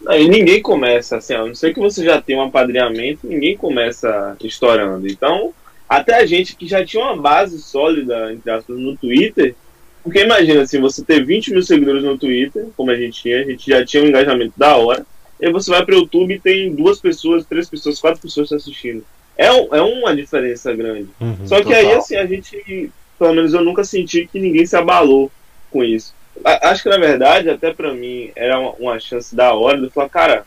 Não, 0.00 0.16
e 0.16 0.28
ninguém 0.28 0.62
começa 0.62 1.16
assim, 1.16 1.34
a 1.34 1.44
não 1.44 1.54
ser 1.54 1.74
que 1.74 1.80
você 1.80 2.04
já 2.04 2.20
tenha 2.22 2.38
um 2.38 2.42
apadrinhamento, 2.42 3.26
ninguém 3.26 3.56
começa 3.56 4.36
estourando. 4.44 5.08
Então, 5.08 5.52
até 5.88 6.14
a 6.14 6.26
gente 6.26 6.54
que 6.54 6.68
já 6.68 6.84
tinha 6.84 7.02
uma 7.02 7.16
base 7.16 7.60
sólida, 7.60 8.32
entre 8.32 8.50
aspas, 8.50 8.78
no 8.78 8.96
Twitter, 8.96 9.56
porque 10.04 10.20
imagina 10.20 10.62
assim, 10.62 10.80
você 10.80 11.02
ter 11.02 11.24
20 11.24 11.52
mil 11.52 11.62
seguidores 11.62 12.04
no 12.04 12.16
Twitter, 12.16 12.66
como 12.76 12.90
a 12.90 12.96
gente 12.96 13.22
tinha, 13.22 13.40
a 13.40 13.44
gente 13.44 13.68
já 13.68 13.84
tinha 13.84 14.02
um 14.02 14.06
engajamento 14.06 14.52
da 14.56 14.76
hora, 14.76 15.04
e 15.40 15.50
você 15.50 15.70
vai 15.70 15.84
para 15.84 15.94
o 15.94 15.98
YouTube 15.98 16.34
e 16.34 16.40
tem 16.40 16.74
duas 16.74 17.00
pessoas, 17.00 17.46
três 17.46 17.68
pessoas, 17.68 18.00
quatro 18.00 18.20
pessoas 18.20 18.52
assistindo. 18.52 19.04
É, 19.36 19.52
um, 19.52 19.74
é 19.74 19.80
uma 19.80 20.14
diferença 20.14 20.74
grande. 20.74 21.08
Uhum, 21.20 21.46
Só 21.46 21.56
que 21.56 21.64
total. 21.64 21.78
aí, 21.78 21.92
assim, 21.92 22.16
a 22.16 22.26
gente, 22.26 22.90
pelo 23.18 23.34
menos 23.34 23.54
eu 23.54 23.64
nunca 23.64 23.84
senti 23.84 24.26
que 24.26 24.40
ninguém 24.40 24.66
se 24.66 24.76
abalou 24.76 25.30
com 25.70 25.84
isso. 25.84 26.12
Acho 26.44 26.82
que 26.82 26.88
na 26.88 26.98
verdade, 26.98 27.50
até 27.50 27.72
para 27.72 27.92
mim, 27.94 28.30
era 28.36 28.58
uma, 28.58 28.72
uma, 28.72 29.00
chance 29.00 29.34
da 29.34 29.54
hora 29.54 29.80
de 29.80 29.90
falar, 29.90 30.08
cara, 30.08 30.46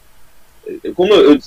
como 0.96 1.14
eu 1.14 1.38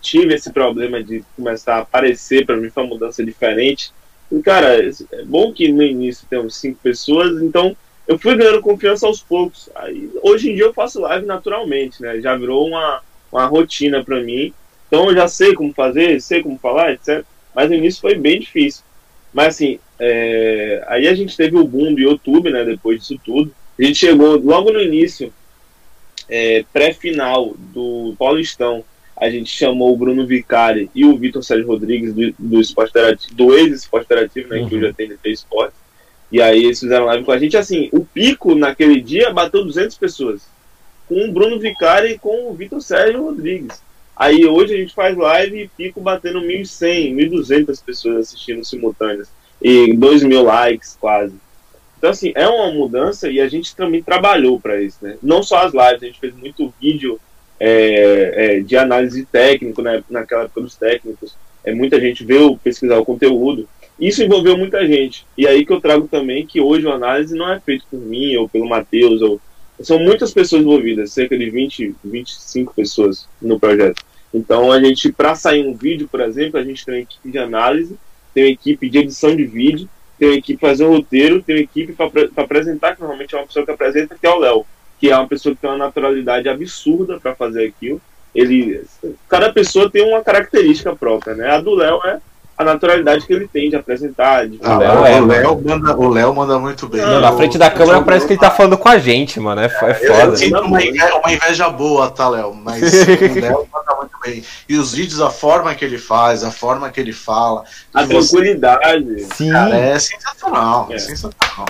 tive 0.00 0.34
esse 0.34 0.52
problema 0.52 1.02
de 1.02 1.24
começar 1.36 1.76
a 1.76 1.80
aparecer, 1.80 2.44
para 2.44 2.56
mim 2.56 2.70
foi 2.70 2.82
uma 2.82 2.90
mudança 2.90 3.24
diferente. 3.24 3.92
E, 4.30 4.40
cara, 4.42 4.78
é 4.78 5.24
bom 5.24 5.52
que 5.52 5.72
no 5.72 5.82
início 5.82 6.26
temos 6.28 6.56
cinco 6.56 6.78
pessoas, 6.82 7.42
então 7.42 7.76
eu 8.06 8.18
fui 8.18 8.36
ganhando 8.36 8.60
confiança 8.60 9.06
aos 9.06 9.20
poucos. 9.20 9.68
Aí, 9.74 10.10
hoje 10.22 10.50
em 10.50 10.54
dia 10.54 10.64
eu 10.64 10.74
faço 10.74 11.00
live 11.00 11.26
naturalmente, 11.26 12.00
né? 12.00 12.20
Já 12.20 12.36
virou 12.36 12.66
uma, 12.66 13.02
uma 13.30 13.46
rotina 13.46 14.02
para 14.02 14.20
mim. 14.20 14.52
Então 14.86 15.08
eu 15.08 15.14
já 15.14 15.28
sei 15.28 15.54
como 15.54 15.72
fazer, 15.74 16.20
sei 16.20 16.42
como 16.42 16.58
falar, 16.58 16.92
etc. 16.92 17.22
Mas 17.54 17.68
no 17.68 17.76
início 17.76 18.00
foi 18.00 18.14
bem 18.14 18.40
difícil. 18.40 18.82
Mas 19.32 19.48
assim, 19.48 19.78
é... 19.98 20.82
aí 20.86 21.06
a 21.06 21.14
gente 21.14 21.36
teve 21.36 21.56
o 21.56 21.64
boom 21.64 21.94
do 21.94 22.00
YouTube, 22.00 22.50
né? 22.50 22.64
Depois 22.64 23.00
disso 23.00 23.20
tudo. 23.22 23.52
A 23.78 23.84
gente 23.84 23.98
chegou 23.98 24.36
logo 24.38 24.72
no 24.72 24.80
início, 24.80 25.32
é, 26.28 26.64
pré-final 26.72 27.54
do 27.56 28.14
Paulistão. 28.18 28.84
a 29.16 29.30
gente 29.30 29.50
chamou 29.50 29.92
o 29.92 29.96
Bruno 29.96 30.26
Vicari 30.26 30.90
e 30.94 31.04
o 31.04 31.16
Vitor 31.16 31.42
Sérgio 31.42 31.66
Rodrigues 31.66 32.14
do, 32.14 32.34
do 32.38 32.60
Esporte 32.60 32.92
do 33.32 33.52
ex-Esporte 33.52 34.04
Interativo, 34.04 34.48
né, 34.48 34.60
uhum. 34.60 34.68
que 34.68 34.76
hoje 34.76 34.86
atende 34.86 35.14
TNT 35.14 35.30
Esporte. 35.30 35.74
E 36.30 36.42
aí 36.42 36.64
eles 36.64 36.78
fizeram 36.78 37.06
live 37.06 37.24
com 37.24 37.32
a 37.32 37.38
gente. 37.38 37.56
Assim, 37.56 37.88
o 37.92 38.04
pico 38.04 38.54
naquele 38.54 39.00
dia 39.00 39.32
bateu 39.32 39.64
200 39.64 39.96
pessoas. 39.96 40.42
Com 41.08 41.28
o 41.28 41.32
Bruno 41.32 41.58
Vicari 41.58 42.12
e 42.12 42.18
com 42.18 42.50
o 42.50 42.54
Vitor 42.54 42.80
Sérgio 42.80 43.24
Rodrigues. 43.24 43.82
Aí 44.14 44.44
hoje 44.44 44.74
a 44.74 44.76
gente 44.76 44.94
faz 44.94 45.16
live 45.16 45.62
e 45.62 45.68
pico 45.68 46.00
batendo 46.00 46.40
1.100, 46.40 47.14
1.200 47.14 47.82
pessoas 47.82 48.26
assistindo 48.26 48.64
simultâneas. 48.64 49.30
E 49.60 49.94
2 49.94 50.22
mil 50.22 50.42
likes 50.42 50.96
quase. 51.00 51.34
Então, 51.98 52.10
assim, 52.10 52.32
é 52.36 52.46
uma 52.46 52.70
mudança 52.70 53.28
e 53.28 53.40
a 53.40 53.48
gente 53.48 53.74
também 53.74 54.00
trabalhou 54.00 54.60
para 54.60 54.80
isso, 54.80 54.98
né? 55.02 55.18
Não 55.20 55.42
só 55.42 55.64
as 55.66 55.74
lives, 55.74 56.02
a 56.02 56.06
gente 56.06 56.20
fez 56.20 56.32
muito 56.32 56.72
vídeo 56.80 57.20
é, 57.58 58.34
é, 58.36 58.60
de 58.60 58.76
análise 58.76 59.26
técnico, 59.26 59.82
né? 59.82 60.02
naquela 60.08 60.44
época 60.44 60.60
dos 60.60 60.76
técnicos. 60.76 61.34
É, 61.64 61.74
muita 61.74 62.00
gente 62.00 62.24
veio 62.24 62.56
pesquisar 62.56 62.98
o 62.98 63.04
conteúdo. 63.04 63.68
Isso 63.98 64.22
envolveu 64.22 64.56
muita 64.56 64.86
gente. 64.86 65.26
E 65.36 65.44
aí 65.44 65.66
que 65.66 65.72
eu 65.72 65.80
trago 65.80 66.06
também 66.06 66.46
que 66.46 66.60
hoje 66.60 66.86
a 66.86 66.92
análise 66.92 67.34
não 67.34 67.52
é 67.52 67.58
feita 67.58 67.84
por 67.90 67.98
mim 67.98 68.36
ou 68.36 68.48
pelo 68.48 68.68
Matheus. 68.68 69.20
Ou... 69.20 69.40
São 69.80 69.98
muitas 69.98 70.32
pessoas 70.32 70.62
envolvidas, 70.62 71.12
cerca 71.12 71.36
de 71.36 71.50
20, 71.50 71.96
25 72.04 72.74
pessoas 72.74 73.28
no 73.42 73.58
projeto. 73.58 74.04
Então 74.32 74.70
a 74.70 74.80
gente, 74.80 75.10
para 75.10 75.34
sair 75.34 75.66
um 75.66 75.74
vídeo, 75.74 76.06
por 76.08 76.20
exemplo, 76.20 76.60
a 76.60 76.62
gente 76.62 76.84
tem 76.84 76.94
uma 76.94 77.00
equipe 77.00 77.28
de 77.28 77.38
análise, 77.38 77.98
tem 78.32 78.44
uma 78.44 78.50
equipe 78.50 78.88
de 78.88 78.98
edição 78.98 79.34
de 79.34 79.44
vídeo, 79.44 79.88
tem 80.18 80.28
uma 80.28 80.36
equipe 80.36 80.60
fazer 80.60 80.84
o 80.84 80.90
roteiro, 80.90 81.42
tem 81.42 81.56
uma 81.56 81.62
equipe 81.62 81.92
para 81.92 82.08
apresentar, 82.36 82.94
que 82.94 83.00
normalmente 83.00 83.34
é 83.34 83.38
uma 83.38 83.46
pessoa 83.46 83.64
que 83.64 83.70
apresenta, 83.70 84.16
que 84.18 84.26
é 84.26 84.30
o 84.30 84.38
Léo, 84.38 84.66
que 84.98 85.10
é 85.10 85.16
uma 85.16 85.28
pessoa 85.28 85.54
que 85.54 85.60
tem 85.60 85.70
uma 85.70 85.76
naturalidade 85.76 86.48
absurda 86.48 87.20
para 87.20 87.34
fazer 87.34 87.66
aquilo. 87.66 88.00
Ele, 88.34 88.84
cada 89.28 89.52
pessoa 89.52 89.90
tem 89.90 90.04
uma 90.04 90.22
característica 90.22 90.94
própria, 90.94 91.34
né? 91.34 91.50
A 91.50 91.60
do 91.60 91.74
Léo 91.74 92.00
é 92.04 92.20
a 92.58 92.64
naturalidade 92.64 93.24
que 93.24 93.32
ele 93.32 93.46
tem 93.46 93.70
de 93.70 93.76
apresentar. 93.76 94.48
De 94.48 94.58
ah, 94.64 94.78
Léo, 94.78 95.06
é, 95.06 95.20
o 95.20 95.26
Léo 95.26 95.62
manda, 95.64 95.96
o 95.96 96.08
Léo 96.08 96.34
manda 96.34 96.58
muito 96.58 96.88
bem. 96.88 97.00
Não, 97.00 97.20
na 97.20 97.32
frente 97.32 97.56
da 97.56 97.70
câmera 97.70 98.02
parece 98.02 98.26
que 98.26 98.32
ele 98.32 98.40
tá 98.40 98.50
falando 98.50 98.76
com 98.76 98.88
a 98.88 98.98
gente, 98.98 99.38
mano. 99.38 99.60
É, 99.60 99.66
é 99.66 99.68
foda. 99.94 100.24
Eu 100.24 100.36
sinto 100.36 100.60
uma 100.60 100.82
inveja, 100.82 101.14
uma 101.14 101.32
inveja 101.32 101.68
boa, 101.70 102.10
tá, 102.10 102.28
Léo? 102.28 102.52
Mas 102.52 102.82
o 102.92 103.40
Léo 103.40 103.68
manda 103.72 103.96
muito 103.96 104.18
bem. 104.24 104.42
E 104.68 104.76
os 104.76 104.92
vídeos, 104.92 105.20
a 105.20 105.30
forma 105.30 105.72
que 105.74 105.84
ele 105.84 105.98
faz, 105.98 106.42
a 106.42 106.50
forma 106.50 106.90
que 106.90 107.00
ele 107.00 107.12
fala. 107.12 107.62
A 107.94 108.04
tranquilidade. 108.04 109.04
Você... 109.04 109.34
Sim. 109.34 109.52
Cara, 109.52 109.76
é 109.76 109.98
sensacional. 109.98 110.88
É. 110.90 110.98
sensacional. 110.98 111.66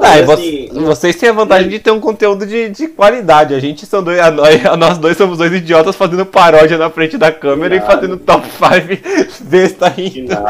Ah, 0.00 0.32
assim, 0.32 0.68
vocês 0.72 1.16
têm 1.16 1.28
a 1.28 1.32
vantagem 1.32 1.68
de 1.68 1.78
ter 1.78 1.90
um 1.90 2.00
conteúdo 2.00 2.46
de, 2.46 2.68
de 2.68 2.88
qualidade. 2.88 3.54
A 3.54 3.60
gente 3.60 3.86
são 3.86 4.02
dois, 4.02 4.18
a 4.18 4.30
nós, 4.30 4.66
a 4.66 4.76
nós 4.76 4.98
dois 4.98 5.16
somos 5.16 5.38
dois 5.38 5.52
idiotas 5.52 5.96
fazendo 5.96 6.26
paródia 6.26 6.76
na 6.76 6.90
frente 6.90 7.16
da 7.16 7.32
câmera 7.32 7.76
e 7.76 7.80
fazendo 7.80 8.16
top 8.16 8.46
5 8.46 9.44
besta 9.48 9.92
ainda. 9.96 10.42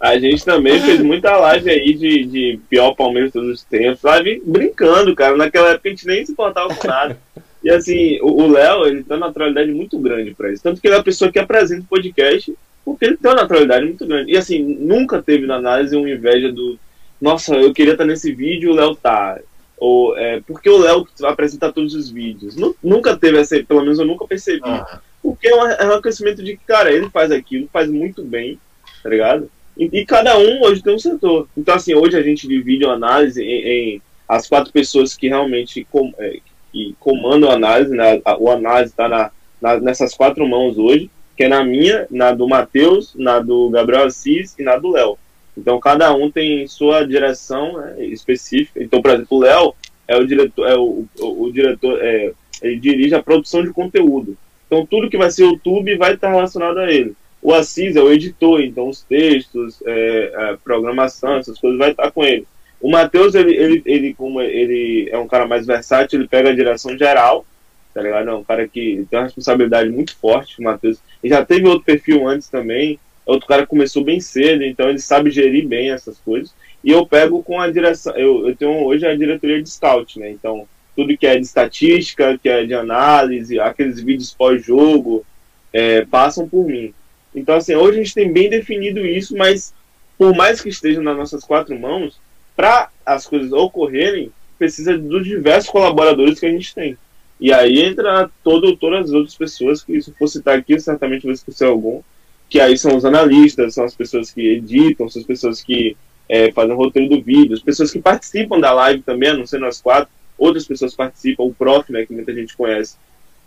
A 0.00 0.18
gente 0.18 0.44
também 0.44 0.80
fez 0.80 1.00
muita 1.00 1.36
live 1.36 1.70
aí 1.70 1.94
de, 1.94 2.24
de 2.24 2.60
pior 2.70 2.94
Palmeiras 2.94 3.32
todos 3.32 3.50
os 3.50 3.64
tempos, 3.64 4.02
live 4.02 4.42
brincando, 4.46 5.14
cara. 5.14 5.36
Naquela 5.36 5.70
época 5.70 5.88
a 5.88 5.92
gente 5.92 6.06
nem 6.06 6.24
se 6.24 6.32
importava 6.32 6.74
com 6.74 6.86
nada. 6.86 7.18
E 7.62 7.70
assim, 7.70 8.18
o 8.22 8.46
Léo, 8.46 8.86
ele 8.86 9.02
tem 9.02 9.16
uma 9.16 9.26
naturalidade 9.26 9.70
muito 9.70 9.98
grande 9.98 10.32
para 10.34 10.50
isso. 10.50 10.62
Tanto 10.62 10.80
que 10.80 10.88
ele 10.88 10.94
é 10.94 10.98
a 10.98 11.02
pessoa 11.02 11.30
que 11.30 11.38
apresenta 11.38 11.82
o 11.82 11.88
podcast, 11.88 12.54
porque 12.84 13.04
ele 13.04 13.16
tem 13.18 13.30
uma 13.30 13.42
naturalidade 13.42 13.84
muito 13.84 14.06
grande. 14.06 14.32
E 14.32 14.36
assim, 14.36 14.62
nunca 14.62 15.20
teve 15.20 15.46
na 15.46 15.56
análise 15.56 15.94
uma 15.94 16.08
inveja 16.08 16.50
do 16.50 16.78
nossa, 17.20 17.54
eu 17.54 17.72
queria 17.72 17.92
estar 17.92 18.04
nesse 18.04 18.32
vídeo, 18.32 18.70
o 18.70 18.74
Léo 18.74 18.94
tá. 18.94 19.38
Ou, 19.76 20.16
é, 20.16 20.40
porque 20.46 20.68
o 20.68 20.78
Léo 20.78 21.06
apresenta 21.24 21.72
todos 21.72 21.94
os 21.94 22.10
vídeos. 22.10 22.56
Nunca 22.82 23.16
teve 23.16 23.38
essa, 23.38 23.62
pelo 23.64 23.82
menos 23.82 23.98
eu 23.98 24.06
nunca 24.06 24.26
percebi. 24.26 24.60
Ah. 24.64 25.00
Porque 25.22 25.48
é 25.48 25.54
um, 25.54 25.66
é 25.66 25.96
um 25.96 26.00
crescimento 26.00 26.42
de 26.42 26.56
que, 26.56 26.64
cara, 26.64 26.92
ele 26.92 27.10
faz 27.10 27.30
aquilo, 27.30 27.68
faz 27.72 27.90
muito 27.90 28.22
bem, 28.22 28.58
tá 29.02 29.08
ligado? 29.08 29.50
E, 29.76 30.00
e, 30.00 30.06
cada 30.06 30.38
um 30.38 30.62
hoje 30.62 30.82
tem 30.82 30.94
um 30.94 30.98
setor. 30.98 31.48
Então, 31.56 31.74
assim, 31.74 31.94
hoje 31.94 32.16
a 32.16 32.22
gente 32.22 32.48
divide 32.48 32.84
a 32.84 32.92
análise 32.92 33.42
em, 33.42 33.94
em, 33.94 34.02
as 34.28 34.48
quatro 34.48 34.72
pessoas 34.72 35.16
que 35.16 35.28
realmente 35.28 35.86
com, 35.90 36.12
é, 36.18 36.38
que 36.72 36.94
comandam 36.98 37.50
a 37.50 37.54
análise, 37.54 37.94
né? 37.94 38.20
o 38.38 38.50
análise 38.50 38.90
está 38.90 39.08
na, 39.08 39.30
na, 39.60 39.80
nessas 39.80 40.14
quatro 40.14 40.46
mãos 40.46 40.78
hoje, 40.78 41.10
que 41.36 41.44
é 41.44 41.48
na 41.48 41.64
minha, 41.64 42.06
na 42.10 42.32
do 42.32 42.46
Matheus, 42.46 43.14
na 43.14 43.40
do 43.40 43.70
Gabriel 43.70 44.04
Assis 44.04 44.54
e 44.58 44.62
na 44.62 44.76
do 44.76 44.90
Léo. 44.90 45.18
Então 45.60 45.78
cada 45.78 46.12
um 46.14 46.30
tem 46.30 46.66
sua 46.66 47.06
direção 47.06 47.78
né, 47.78 48.04
específica. 48.06 48.82
Então, 48.82 49.02
por 49.02 49.10
exemplo, 49.12 49.38
o 49.38 49.40
Léo 49.40 49.74
é 50.08 50.16
o 50.16 50.26
diretor, 50.26 50.68
é 50.68 50.76
o, 50.76 51.04
o, 51.20 51.44
o 51.44 51.52
diretor, 51.52 51.98
é, 52.02 52.32
ele 52.62 52.80
dirige 52.80 53.14
a 53.14 53.22
produção 53.22 53.62
de 53.62 53.70
conteúdo. 53.72 54.36
Então 54.66 54.86
tudo 54.86 55.10
que 55.10 55.18
vai 55.18 55.30
ser 55.30 55.44
YouTube 55.44 55.96
vai 55.96 56.14
estar 56.14 56.30
relacionado 56.30 56.78
a 56.78 56.90
ele. 56.90 57.14
O 57.42 57.54
Assis 57.54 57.96
é 57.96 58.02
o 58.02 58.12
editor, 58.12 58.60
então 58.60 58.88
os 58.88 59.02
textos, 59.02 59.82
é, 59.86 60.32
a 60.34 60.58
programação, 60.62 61.36
essas 61.36 61.58
coisas 61.58 61.78
vai 61.78 61.90
estar 61.90 62.10
com 62.10 62.24
ele. 62.24 62.46
O 62.80 62.90
Matheus, 62.90 63.34
ele, 63.34 63.54
ele, 63.54 63.82
ele, 63.84 64.14
como 64.14 64.40
ele 64.40 65.08
é 65.10 65.18
um 65.18 65.28
cara 65.28 65.46
mais 65.46 65.66
versátil, 65.66 66.18
ele 66.18 66.28
pega 66.28 66.50
a 66.50 66.54
direção 66.54 66.96
geral, 66.96 67.44
tá 67.92 68.00
ligado? 68.00 68.28
É 68.28 68.34
um 68.34 68.44
cara 68.44 68.66
que 68.66 69.06
tem 69.10 69.18
uma 69.18 69.24
responsabilidade 69.24 69.90
muito 69.90 70.16
forte, 70.16 70.58
o 70.58 70.64
Matheus. 70.64 70.98
Ele 71.22 71.34
já 71.34 71.44
teve 71.44 71.66
outro 71.66 71.84
perfil 71.84 72.26
antes 72.26 72.48
também, 72.48 72.98
outro 73.30 73.48
cara 73.48 73.66
começou 73.66 74.04
bem 74.04 74.20
cedo, 74.20 74.64
então 74.64 74.88
ele 74.88 74.98
sabe 74.98 75.30
gerir 75.30 75.66
bem 75.66 75.90
essas 75.90 76.18
coisas. 76.18 76.52
E 76.82 76.90
eu 76.90 77.06
pego 77.06 77.42
com 77.42 77.60
a 77.60 77.70
direção, 77.70 78.16
eu, 78.16 78.48
eu 78.48 78.56
tenho 78.56 78.84
hoje 78.84 79.06
a 79.06 79.14
diretoria 79.14 79.62
de 79.62 79.68
scout, 79.68 80.18
né? 80.18 80.30
Então, 80.30 80.66
tudo 80.96 81.16
que 81.16 81.26
é 81.26 81.36
de 81.36 81.44
estatística, 81.44 82.38
que 82.38 82.48
é 82.48 82.64
de 82.64 82.74
análise, 82.74 83.60
aqueles 83.60 84.00
vídeos 84.00 84.34
pós-jogo, 84.34 85.24
é, 85.72 86.04
passam 86.04 86.48
por 86.48 86.66
mim. 86.66 86.92
Então, 87.34 87.56
assim, 87.56 87.74
hoje 87.74 87.98
a 87.98 88.02
gente 88.02 88.14
tem 88.14 88.32
bem 88.32 88.48
definido 88.50 89.06
isso, 89.06 89.36
mas 89.36 89.72
por 90.18 90.34
mais 90.34 90.60
que 90.60 90.68
esteja 90.68 91.00
nas 91.00 91.16
nossas 91.16 91.44
quatro 91.44 91.78
mãos, 91.78 92.20
para 92.56 92.90
as 93.06 93.26
coisas 93.26 93.52
ocorrerem, 93.52 94.32
precisa 94.58 94.98
dos 94.98 95.24
diversos 95.24 95.70
colaboradores 95.70 96.38
que 96.38 96.46
a 96.46 96.50
gente 96.50 96.74
tem. 96.74 96.96
E 97.40 97.52
aí 97.52 97.80
entra 97.80 98.30
todo, 98.44 98.76
todas 98.76 99.06
as 99.06 99.12
outras 99.12 99.34
pessoas 99.34 99.82
que, 99.82 100.00
se 100.02 100.12
for 100.12 100.28
citar 100.28 100.58
aqui, 100.58 100.78
certamente 100.78 101.24
vai 101.24 101.32
esquecer 101.32 101.64
algum, 101.64 102.02
que 102.50 102.60
aí 102.60 102.76
são 102.76 102.96
os 102.96 103.04
analistas, 103.04 103.74
são 103.74 103.84
as 103.84 103.94
pessoas 103.94 104.32
que 104.32 104.46
editam, 104.46 105.08
são 105.08 105.22
as 105.22 105.26
pessoas 105.26 105.62
que 105.62 105.96
é, 106.28 106.50
fazem 106.50 106.74
o 106.74 106.76
roteiro 106.76 107.08
do 107.08 107.22
vídeo, 107.22 107.54
as 107.54 107.62
pessoas 107.62 107.92
que 107.92 108.00
participam 108.00 108.58
da 108.58 108.72
live 108.72 109.02
também, 109.02 109.30
a 109.30 109.34
não 109.34 109.46
ser 109.46 109.60
nós 109.60 109.80
quatro, 109.80 110.10
outras 110.36 110.66
pessoas 110.66 110.94
participam, 110.94 111.44
o 111.44 111.54
Prof, 111.54 111.90
né, 111.92 112.04
que 112.04 112.12
muita 112.12 112.34
gente 112.34 112.56
conhece, 112.56 112.96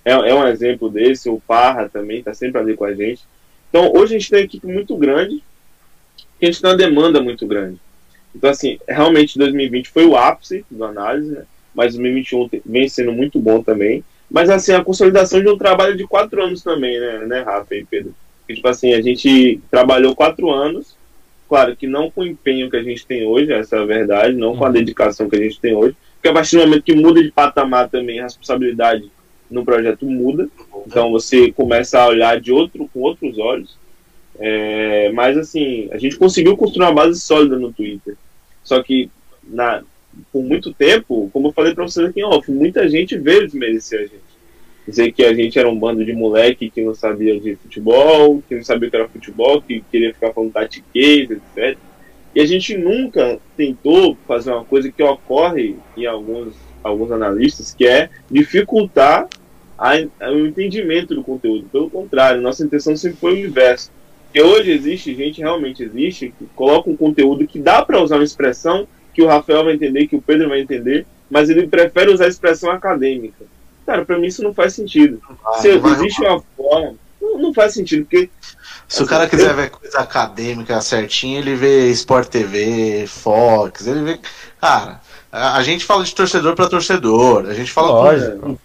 é, 0.05 0.11
é 0.11 0.33
um 0.33 0.47
exemplo 0.47 0.89
desse, 0.89 1.29
o 1.29 1.41
Parra 1.45 1.89
também 1.89 2.19
está 2.19 2.33
sempre 2.33 2.61
ali 2.61 2.75
com 2.77 2.85
a 2.85 2.93
gente. 2.93 3.23
Então, 3.69 3.91
hoje 3.93 4.15
a 4.15 4.19
gente 4.19 4.29
tem 4.29 4.39
uma 4.39 4.45
equipe 4.45 4.67
muito 4.67 4.95
grande, 4.95 5.43
que 6.39 6.45
a 6.45 6.45
gente 6.45 6.61
tem 6.61 6.69
uma 6.69 6.77
demanda 6.77 7.21
muito 7.21 7.45
grande. 7.45 7.77
Então, 8.33 8.49
assim, 8.49 8.79
realmente 8.87 9.37
2020 9.37 9.89
foi 9.89 10.05
o 10.05 10.15
ápice 10.15 10.65
do 10.71 10.83
análise, 10.85 11.31
né? 11.31 11.43
mas 11.75 11.93
2021 11.93 12.49
vem 12.65 12.87
sendo 12.87 13.11
muito 13.11 13.39
bom 13.39 13.61
também. 13.61 14.03
Mas, 14.29 14.49
assim, 14.49 14.73
a 14.73 14.83
consolidação 14.83 15.41
de 15.41 15.49
um 15.49 15.57
trabalho 15.57 15.97
de 15.97 16.07
quatro 16.07 16.41
anos 16.41 16.63
também, 16.63 16.99
né, 16.99 17.25
né 17.25 17.41
Rafa 17.41 17.75
e 17.75 17.85
Pedro? 17.85 18.15
Porque, 18.53 18.55
tipo 18.55 18.67
assim, 18.67 18.93
a 18.93 19.01
gente 19.01 19.59
trabalhou 19.71 20.15
quatro 20.15 20.51
anos, 20.51 20.95
claro 21.49 21.75
que 21.75 21.87
não 21.87 22.11
com 22.11 22.21
o 22.21 22.27
empenho 22.27 22.69
que 22.69 22.77
a 22.77 22.83
gente 22.83 23.05
tem 23.05 23.25
hoje, 23.25 23.51
essa 23.51 23.77
é 23.77 23.79
a 23.79 23.85
verdade, 23.85 24.35
não 24.35 24.55
com 24.55 24.63
a 24.63 24.67
uhum. 24.67 24.73
dedicação 24.73 25.29
que 25.29 25.35
a 25.35 25.41
gente 25.41 25.59
tem 25.59 25.73
hoje, 25.73 25.95
porque 26.15 26.29
a 26.29 26.33
partir 26.33 26.57
do 26.57 26.63
momento 26.63 26.83
que 26.83 26.95
muda 26.95 27.21
de 27.21 27.31
patamar 27.31 27.89
também, 27.89 28.19
a 28.19 28.23
responsabilidade 28.23 29.11
no 29.49 29.65
projeto 29.65 30.05
muda, 30.05 30.47
então 30.87 31.11
você 31.11 31.51
começa 31.51 31.99
a 31.99 32.07
olhar 32.07 32.39
de 32.39 32.51
outro, 32.51 32.89
com 32.93 33.01
outros 33.01 33.37
olhos. 33.37 33.75
É, 34.39 35.11
mas 35.11 35.37
assim, 35.37 35.89
a 35.91 35.97
gente 35.97 36.15
conseguiu 36.15 36.57
construir 36.57 36.85
uma 36.85 36.93
base 36.93 37.19
sólida 37.19 37.57
no 37.57 37.71
Twitter. 37.71 38.15
Só 38.63 38.81
que 38.81 39.09
na, 39.43 39.83
por 40.31 40.43
muito 40.43 40.73
tempo, 40.73 41.29
como 41.31 41.49
eu 41.49 41.53
falei 41.53 41.75
para 41.75 41.83
vocês 41.83 42.07
aqui 42.07 42.21
em 42.21 42.23
off, 42.23 42.49
muita 42.49 42.87
gente 42.89 43.17
veio 43.17 43.45
desmerecer 43.45 43.99
a 43.99 44.03
gente 44.03 44.22
dizer 44.87 45.11
que 45.11 45.23
a 45.23 45.33
gente 45.33 45.57
era 45.57 45.69
um 45.69 45.77
bando 45.77 46.03
de 46.03 46.13
moleque 46.13 46.69
que 46.69 46.83
não 46.83 46.93
sabia 46.93 47.39
de 47.39 47.55
futebol, 47.55 48.43
que 48.47 48.55
não 48.55 48.63
sabia 48.63 48.87
o 48.87 48.91
que 48.91 48.97
era 48.97 49.07
futebol, 49.07 49.61
que 49.61 49.83
queria 49.91 50.13
ficar 50.13 50.33
falando 50.33 50.51
tatiquês, 50.51 51.29
etc. 51.31 51.77
E 52.35 52.41
a 52.41 52.45
gente 52.45 52.75
nunca 52.77 53.39
tentou 53.55 54.17
fazer 54.27 54.51
uma 54.51 54.65
coisa 54.65 54.91
que 54.91 55.03
ocorre 55.03 55.75
em 55.95 56.05
alguns, 56.05 56.55
alguns 56.83 57.11
analistas, 57.11 57.73
que 57.73 57.85
é 57.85 58.09
dificultar 58.29 59.27
a, 59.77 59.91
a, 60.19 60.31
o 60.31 60.47
entendimento 60.47 61.13
do 61.13 61.23
conteúdo. 61.23 61.67
Pelo 61.71 61.89
contrário, 61.89 62.41
nossa 62.41 62.63
intenção 62.63 62.95
sempre 62.95 63.17
foi 63.17 63.33
o 63.33 63.45
inverso. 63.45 63.91
Que 64.33 64.41
hoje 64.41 64.71
existe, 64.71 65.13
gente 65.13 65.41
realmente 65.41 65.83
existe, 65.83 66.33
que 66.37 66.45
coloca 66.55 66.89
um 66.89 66.95
conteúdo 66.95 67.45
que 67.45 67.59
dá 67.59 67.85
para 67.85 68.01
usar 68.01 68.15
uma 68.15 68.23
expressão 68.23 68.87
que 69.13 69.21
o 69.21 69.27
Rafael 69.27 69.63
vai 69.63 69.75
entender, 69.75 70.07
que 70.07 70.15
o 70.15 70.21
Pedro 70.21 70.49
vai 70.49 70.59
entender, 70.59 71.05
mas 71.29 71.49
ele 71.49 71.67
prefere 71.67 72.11
usar 72.11 72.25
a 72.25 72.29
expressão 72.29 72.71
acadêmica. 72.71 73.45
Cara, 73.85 74.05
pra 74.05 74.17
mim 74.17 74.27
isso 74.27 74.43
não 74.43 74.53
faz 74.53 74.73
sentido. 74.73 75.21
Ah, 75.45 75.53
Se 75.53 75.69
existe 75.69 76.21
uma 76.21 76.41
forma, 76.55 76.95
não, 77.21 77.37
não, 77.37 77.53
faz 77.53 77.73
sentido, 77.73 78.05
porque. 78.05 78.29
Se 78.87 78.97
assim, 78.97 79.03
o 79.03 79.07
cara 79.07 79.27
quiser 79.27 79.51
eu... 79.51 79.55
ver 79.55 79.69
coisa 79.69 79.99
acadêmica 79.99 80.79
certinho, 80.81 81.39
ele 81.39 81.55
vê 81.55 81.89
Sport 81.91 82.27
TV, 82.27 83.05
Fox, 83.07 83.87
ele 83.87 84.03
vê. 84.03 84.19
Cara, 84.59 85.01
a, 85.31 85.57
a 85.57 85.63
gente 85.63 85.85
fala 85.85 86.03
de 86.03 86.13
torcedor 86.13 86.55
para 86.55 86.69
torcedor, 86.69 87.47
a 87.47 87.53
gente 87.53 87.71
fala 87.71 88.37
com, 88.39 88.57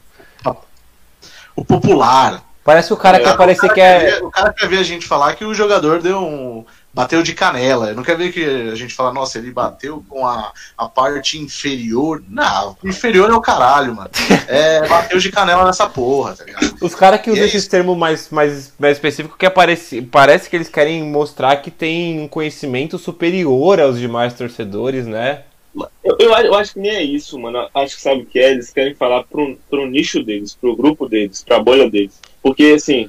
o 1.57 1.65
popular. 1.65 2.45
Parece 2.63 2.89
que 2.89 2.95
o 2.95 2.99
cara 2.99 3.17
É, 3.17 3.21
quer 3.21 3.37
parecer 3.37 3.67
o 3.67 3.69
cara 3.69 3.75
que 3.75 3.81
é. 3.81 4.19
o 4.23 4.31
cara 4.31 4.53
quer 4.53 4.69
ver 4.69 4.79
a 4.79 4.83
gente 4.83 5.07
falar 5.07 5.35
que 5.35 5.45
o 5.45 5.55
jogador 5.55 6.01
deu 6.01 6.19
um. 6.19 6.65
Bateu 6.93 7.23
de 7.23 7.35
canela. 7.35 7.93
Não 7.95 8.03
quer 8.03 8.17
ver 8.17 8.33
que 8.33 8.45
a 8.45 8.75
gente 8.75 8.95
fala, 8.95 9.13
nossa, 9.13 9.39
ele 9.39 9.51
bateu 9.51 10.05
com 10.09 10.27
a, 10.27 10.53
a 10.77 10.89
parte 10.89 11.39
inferior. 11.39 12.23
Não, 12.29 12.77
inferior 12.85 13.31
é 13.31 13.35
o 13.35 13.41
caralho, 13.41 13.95
mano. 13.95 14.11
É, 14.51 14.87
bateu 14.89 15.19
de 15.19 15.31
canela 15.31 15.65
nessa 15.67 15.87
porra, 15.89 16.35
tá 16.35 16.45
ligado? 16.45 16.75
Os 16.81 16.95
caras 16.95 17.21
que 17.21 17.29
E 17.29 17.33
usam 17.35 17.45
é 17.45 17.47
esses 17.47 17.63
isso. 17.63 17.71
termos 17.71 17.97
mais, 17.99 18.31
mais, 18.31 18.73
mais 18.79 18.97
específicos 18.97 19.37
que 19.37 19.45
aparece, 19.45 20.01
parece 20.01 20.49
que 20.49 20.57
eles 20.57 20.69
querem 20.71 21.03
mostrar 21.05 21.57
que 21.57 21.71
tem 21.71 22.19
um 22.21 22.27
conhecimento 22.27 22.99
superior 22.99 23.79
aos 23.79 23.99
demais 23.99 24.33
torcedores, 24.33 25.07
né? 25.07 25.43
Eu, 26.03 26.17
eu, 26.19 26.35
acho- 26.35 26.47
eu 26.47 26.55
acho 26.55 26.73
que 26.73 26.81
nem 26.81 26.91
é 26.93 27.03
isso, 27.03 27.39
mano. 27.39 27.69
Acho 27.75 27.97
que 27.97 28.03
sabe 28.03 28.23
o 28.23 28.27
que 28.27 28.39
é? 28.39 28.51
Eles 28.53 28.71
querem 28.71 28.95
falar 28.95 29.23
pro, 29.25 29.57
pro 29.69 29.87
nicho 29.87 30.25
deles, 30.25 30.55
pro 30.59 30.75
grupo 30.75 31.07
deles, 31.09 31.45
pra 31.45 31.61
bolha 31.61 31.89
deles. 31.91 32.19
Porque, 32.43 32.73
assim, 32.77 33.09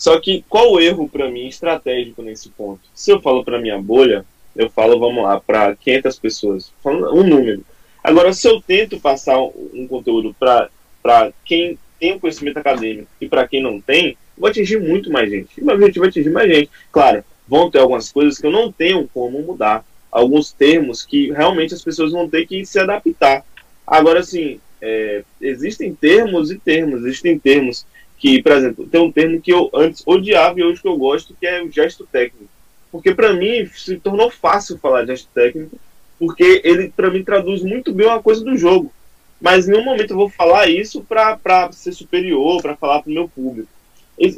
só 0.00 0.18
que 0.18 0.42
qual 0.48 0.72
o 0.72 0.80
erro 0.80 1.06
pra 1.06 1.30
mim 1.30 1.46
estratégico 1.46 2.22
nesse 2.22 2.48
ponto? 2.48 2.80
Se 2.94 3.10
eu 3.10 3.20
falo 3.20 3.44
pra 3.44 3.60
minha 3.60 3.78
bolha, 3.78 4.24
eu 4.56 4.70
falo, 4.70 4.98
vamos 4.98 5.22
lá, 5.22 5.38
pra 5.38 5.76
500 5.76 6.18
pessoas. 6.18 6.72
Um 6.82 7.22
número. 7.22 7.62
Agora, 8.02 8.32
se 8.32 8.48
eu 8.48 8.62
tento 8.62 8.98
passar 8.98 9.38
um, 9.38 9.86
conteúdo 9.86 10.34
pra 10.40 11.32
quem 11.44 11.78
tem 11.98 12.14
um 12.14 12.18
conhecimento 12.18 12.56
acadêmico 12.56 13.08
e 13.20 13.28
pra 13.28 13.46
quem 13.46 13.62
não 13.62 13.78
tem, 13.78 14.16
vou 14.38 14.48
atingir 14.48 14.80
muito 14.80 15.12
mais 15.12 15.28
gente. 15.28 15.60
E 15.60 15.62
meu 15.62 15.74
objetivo 15.74 16.06
é 16.06 16.08
atingir 16.08 16.30
mais 16.30 16.50
gente. 16.50 16.70
Claro, 16.90 17.22
vão 17.46 17.70
ter 17.70 17.80
algumas 17.80 18.10
coisas 18.10 18.38
que 18.38 18.46
eu 18.46 18.50
não 18.50 18.72
tenho 18.72 19.06
como 19.12 19.42
mudar 19.42 19.84
alguns 20.10 20.50
termos 20.50 21.04
que 21.04 21.30
realmente 21.30 21.74
as 21.74 21.84
pessoas 21.84 22.12
vão 22.12 22.26
ter 22.26 22.46
que 22.46 22.64
se 22.64 22.78
adaptar. 22.78 23.44
Agora, 23.86 24.20
assim, 24.20 24.58
é, 24.80 25.22
existem 25.42 25.94
termos 25.94 26.50
e 26.50 26.58
termos. 26.58 27.04
Existem 27.04 27.38
termos 27.38 27.84
que, 28.20 28.42
por 28.42 28.52
exemplo, 28.52 28.86
tem 28.86 29.00
um 29.00 29.10
termo 29.10 29.40
que 29.40 29.50
eu 29.50 29.70
antes 29.74 30.02
odiava 30.06 30.60
e 30.60 30.62
hoje 30.62 30.82
que 30.82 30.86
eu 30.86 30.96
gosto, 30.96 31.34
que 31.40 31.46
é 31.46 31.62
o 31.62 31.72
gesto 31.72 32.06
técnico. 32.06 32.50
Porque 32.92 33.14
para 33.14 33.32
mim 33.32 33.66
se 33.74 33.96
tornou 33.96 34.30
fácil 34.30 34.76
falar 34.76 35.06
gesto 35.06 35.28
técnico, 35.34 35.78
porque 36.18 36.60
ele 36.62 36.92
para 36.94 37.10
mim 37.10 37.24
traduz 37.24 37.62
muito 37.62 37.94
bem 37.94 38.06
uma 38.06 38.22
coisa 38.22 38.44
do 38.44 38.58
jogo. 38.58 38.92
Mas 39.40 39.66
em 39.66 39.72
nenhum 39.72 39.86
momento 39.86 40.10
eu 40.10 40.16
vou 40.18 40.28
falar 40.28 40.68
isso 40.68 41.02
para 41.02 41.72
ser 41.72 41.92
superior, 41.92 42.60
para 42.60 42.76
falar 42.76 43.00
para 43.00 43.10
o 43.10 43.14
meu 43.14 43.26
público. 43.26 43.68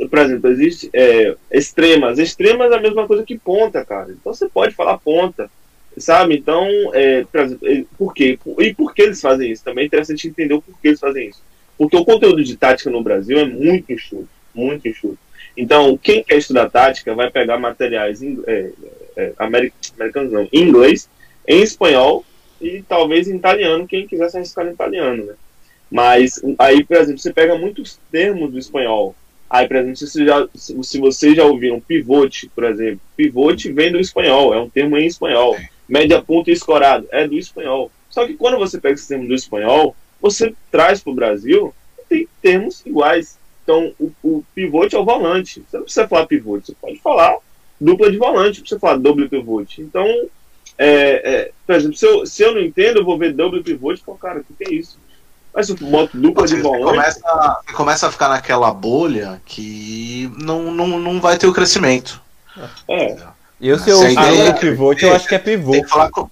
Por 0.08 0.18
exemplo, 0.20 0.48
existe 0.48 0.88
é, 0.92 1.34
extremas. 1.50 2.20
Extremas 2.20 2.70
é 2.70 2.76
a 2.76 2.80
mesma 2.80 3.04
coisa 3.08 3.24
que 3.24 3.36
ponta, 3.36 3.84
cara. 3.84 4.12
Então 4.12 4.32
você 4.32 4.48
pode 4.48 4.76
falar 4.76 4.98
ponta, 4.98 5.50
sabe? 5.98 6.36
Então, 6.36 6.68
é, 6.94 7.24
por 7.24 7.40
exemplo, 7.40 7.88
por 7.98 8.14
quê? 8.14 8.38
E 8.60 8.74
por 8.74 8.94
que 8.94 9.02
eles 9.02 9.20
fazem 9.20 9.50
isso? 9.50 9.64
Também 9.64 9.82
é 9.82 9.86
interessante 9.88 10.28
entender 10.28 10.54
o 10.54 10.62
porquê 10.62 10.88
eles 10.88 11.00
fazem 11.00 11.30
isso. 11.30 11.42
Porque 11.82 11.96
o 11.96 12.04
conteúdo 12.04 12.44
de 12.44 12.56
tática 12.56 12.88
no 12.88 13.02
Brasil 13.02 13.36
é 13.40 13.44
muito 13.44 13.92
enxuto, 13.92 14.28
muito 14.54 14.86
enxuto. 14.86 15.18
Então, 15.56 15.98
quem 16.00 16.22
quer 16.22 16.36
estudar 16.38 16.70
tática 16.70 17.12
vai 17.12 17.28
pegar 17.28 17.58
materiais 17.58 18.22
em, 18.22 18.40
é, 18.46 18.70
é, 19.16 19.32
ameri- 19.36 19.72
americanos 19.96 20.30
não, 20.30 20.48
em 20.52 20.62
inglês, 20.62 21.08
em 21.44 21.60
espanhol 21.60 22.24
e 22.60 22.84
talvez 22.88 23.26
em 23.26 23.34
italiano, 23.34 23.88
quem 23.88 24.06
quiser 24.06 24.30
se 24.30 24.36
arriscar 24.36 24.64
em 24.64 24.70
italiano, 24.70 25.24
né? 25.24 25.34
Mas 25.90 26.40
aí, 26.56 26.84
por 26.84 26.96
exemplo, 26.96 27.18
você 27.18 27.32
pega 27.32 27.58
muitos 27.58 27.98
termos 28.12 28.52
do 28.52 28.60
espanhol. 28.60 29.16
Aí, 29.50 29.66
por 29.66 29.78
exemplo, 29.78 29.96
se 29.96 30.06
você 30.06 30.24
já, 30.24 30.48
se 30.54 30.84
se 30.84 31.00
vocês 31.00 31.34
já 31.34 31.44
ouviram 31.44 31.80
pivote, 31.80 32.48
por 32.54 32.62
exemplo, 32.62 33.00
pivote 33.16 33.72
vem 33.72 33.90
do 33.90 33.98
espanhol, 33.98 34.54
é 34.54 34.60
um 34.60 34.70
termo 34.70 34.96
em 34.96 35.06
espanhol. 35.06 35.56
Média 35.88 36.22
ponta 36.22 36.48
e 36.48 36.52
escorado 36.52 37.08
é 37.10 37.26
do 37.26 37.36
espanhol. 37.36 37.90
Só 38.08 38.24
que 38.24 38.34
quando 38.34 38.56
você 38.56 38.80
pega 38.80 38.94
esse 38.94 39.08
termo 39.08 39.26
do 39.26 39.34
espanhol, 39.34 39.96
você 40.22 40.54
traz 40.70 41.02
para 41.02 41.12
o 41.12 41.16
Brasil, 41.16 41.74
tem 42.08 42.28
termos 42.40 42.80
iguais. 42.86 43.36
Então, 43.64 43.92
o, 43.98 44.12
o 44.22 44.44
pivote 44.54 44.94
é 44.94 44.98
o 44.98 45.04
volante. 45.04 45.62
Você 45.68 45.76
não 45.76 45.84
precisa 45.84 46.08
falar 46.08 46.26
pivote, 46.26 46.66
você 46.66 46.74
pode 46.80 46.98
falar 47.00 47.36
dupla 47.80 48.10
de 48.10 48.16
volante, 48.16 48.58
não 48.58 48.62
precisa 48.62 48.80
falar 48.80 48.96
double 48.98 49.28
pivote. 49.28 49.82
Então, 49.82 50.06
é, 50.78 50.88
é, 50.88 51.50
por 51.66 51.74
exemplo, 51.74 51.96
se 51.96 52.06
eu, 52.06 52.24
se 52.24 52.42
eu 52.42 52.54
não 52.54 52.60
entendo, 52.60 53.00
eu 53.00 53.04
vou 53.04 53.18
ver 53.18 53.32
double 53.32 53.62
pivote 53.62 54.00
e 54.00 54.04
falo, 54.04 54.18
cara, 54.18 54.40
o 54.40 54.44
que, 54.44 54.54
que 54.54 54.72
é 54.72 54.74
isso? 54.74 54.98
Mas 55.54 55.66
se 55.66 55.72
eu 55.72 55.76
boto 55.76 56.16
dupla 56.16 56.46
de 56.46 56.54
Você 56.54 56.62
volante, 56.62 56.84
começa, 56.84 57.20
você 57.66 57.72
começa 57.74 58.06
a 58.06 58.10
ficar 58.10 58.28
naquela 58.28 58.72
bolha 58.72 59.42
que 59.44 60.32
não, 60.38 60.70
não, 60.70 60.98
não 60.98 61.20
vai 61.20 61.36
ter 61.36 61.46
o 61.46 61.52
crescimento. 61.52 62.22
é, 62.88 63.16
Eu, 63.60 63.78
se 63.78 63.90
eu 63.90 63.98
uso 63.98 64.50
o 64.50 64.58
pivote, 64.58 65.04
eu 65.04 65.14
acho 65.14 65.28
que 65.28 65.34
é 65.34 65.38
pivô. 65.38 65.72
Tem 65.72 65.82
que 65.82 65.88
falar 65.88 66.10
com. 66.10 66.30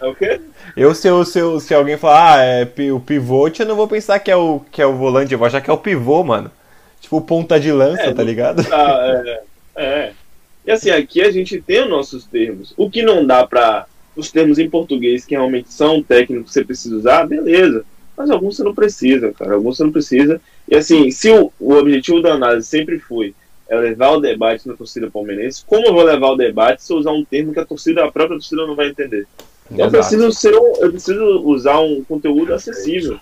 é 0.00 0.06
o 0.06 0.14
quê? 0.14 0.40
Eu, 0.76 0.94
se, 0.94 1.08
eu, 1.08 1.24
se, 1.24 1.38
eu, 1.38 1.60
se 1.60 1.72
alguém 1.72 1.96
falar, 1.96 2.38
ah, 2.38 2.42
é 2.42 2.92
o 2.92 2.98
pivote, 2.98 3.60
eu 3.60 3.66
não 3.66 3.76
vou 3.76 3.86
pensar 3.86 4.18
que 4.18 4.30
é, 4.30 4.36
o, 4.36 4.60
que 4.72 4.82
é 4.82 4.86
o 4.86 4.96
volante, 4.96 5.32
eu 5.32 5.38
vou 5.38 5.46
achar 5.46 5.60
que 5.60 5.70
é 5.70 5.72
o 5.72 5.78
pivô, 5.78 6.24
mano. 6.24 6.50
Tipo, 7.00 7.20
ponta 7.20 7.60
de 7.60 7.70
lança, 7.70 8.02
É, 8.02 8.12
tá 8.12 8.22
ligado? 8.22 8.64
Tá, 8.64 9.22
é, 9.24 9.42
é. 9.76 10.12
E 10.66 10.70
assim, 10.70 10.90
aqui 10.90 11.20
a 11.20 11.30
gente 11.30 11.60
tem 11.60 11.82
os 11.82 11.90
nossos 11.90 12.24
termos. 12.24 12.72
O 12.76 12.90
que 12.90 13.02
não 13.02 13.26
dá 13.26 13.46
pra. 13.46 13.86
Os 14.16 14.30
termos 14.30 14.58
em 14.58 14.70
português 14.70 15.24
que 15.24 15.34
realmente 15.34 15.72
são 15.72 16.02
técnicos 16.02 16.46
que 16.46 16.52
você 16.54 16.64
precisa 16.64 16.96
usar, 16.96 17.26
beleza. 17.26 17.84
Mas 18.16 18.30
alguns 18.30 18.56
você 18.56 18.62
não 18.62 18.74
precisa, 18.74 19.32
cara. 19.32 19.54
Alguns 19.54 19.76
você 19.76 19.84
não 19.84 19.92
precisa. 19.92 20.40
E 20.68 20.76
assim, 20.76 21.10
se 21.10 21.30
o, 21.30 21.52
o 21.58 21.74
objetivo 21.74 22.22
da 22.22 22.32
análise 22.32 22.66
sempre 22.66 22.98
foi 22.98 23.34
é 23.68 23.76
levar 23.76 24.10
o 24.10 24.20
debate 24.20 24.68
na 24.68 24.74
torcida 24.74 25.10
palmeirense, 25.10 25.64
como 25.66 25.86
eu 25.86 25.92
vou 25.92 26.04
levar 26.04 26.28
o 26.28 26.36
debate 26.36 26.82
se 26.82 26.92
eu 26.92 26.98
usar 26.98 27.12
um 27.12 27.24
termo 27.24 27.52
que 27.52 27.58
a 27.58 27.64
torcida, 27.64 28.04
a 28.04 28.12
própria 28.12 28.38
torcida 28.38 28.66
não 28.66 28.76
vai 28.76 28.88
entender? 28.88 29.26
Eu 29.70 29.86
Exato. 29.86 29.90
preciso, 29.92 30.32
ser 30.32 30.54
um, 30.54 30.76
eu 30.76 30.90
preciso 30.90 31.24
usar 31.42 31.80
um 31.80 32.04
conteúdo 32.04 32.52
acessível. 32.52 33.18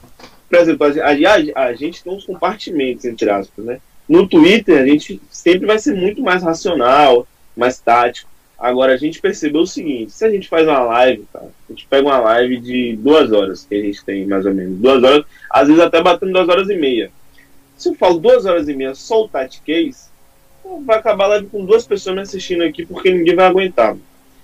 Por 0.49 0.59
exemplo, 0.59 0.87
a, 0.87 1.61
a, 1.61 1.65
a 1.67 1.75
gente 1.75 2.03
tem 2.03 2.13
uns 2.13 2.25
compartimentos, 2.25 3.05
entre 3.05 3.31
aspas, 3.31 3.65
né? 3.65 3.81
No 4.09 4.27
Twitter, 4.27 4.83
a 4.83 4.87
gente 4.87 5.21
sempre 5.31 5.67
vai 5.67 5.79
ser 5.79 5.95
muito 5.95 6.21
mais 6.21 6.43
racional, 6.43 7.27
mais 7.57 7.79
tático. 7.79 8.29
Agora, 8.59 8.93
a 8.93 8.97
gente 8.97 9.21
percebeu 9.21 9.63
o 9.63 9.67
seguinte: 9.67 10.13
se 10.13 10.25
a 10.25 10.31
gente 10.31 10.49
faz 10.49 10.67
uma 10.67 10.81
live, 10.81 11.25
cara, 11.33 11.47
a 11.47 11.73
gente 11.73 11.87
pega 11.89 12.07
uma 12.07 12.19
live 12.19 12.61
de 12.61 12.97
duas 12.97 13.33
horas, 13.33 13.65
que 13.69 13.75
a 13.75 13.81
gente 13.81 14.05
tem 14.05 14.27
mais 14.27 14.45
ou 14.45 14.53
menos, 14.53 14.79
duas 14.79 15.03
horas, 15.03 15.25
às 15.49 15.69
vezes 15.69 15.83
até 15.83 16.03
batendo 16.03 16.33
duas 16.33 16.49
horas 16.49 16.69
e 16.69 16.77
meia. 16.77 17.11
Se 17.77 17.89
eu 17.89 17.95
falo 17.95 18.19
duas 18.19 18.45
horas 18.45 18.69
e 18.69 18.75
meia 18.75 18.95
só 18.95 19.25
o 19.25 19.29
Tatiquês, 19.29 20.11
vai 20.85 20.99
acabar 20.99 21.25
a 21.25 21.29
live 21.29 21.47
com 21.47 21.65
duas 21.65 21.87
pessoas 21.87 22.15
me 22.15 22.23
assistindo 22.23 22.63
aqui, 22.63 22.85
porque 22.85 23.11
ninguém 23.11 23.35
vai 23.35 23.47
aguentar. 23.47 23.97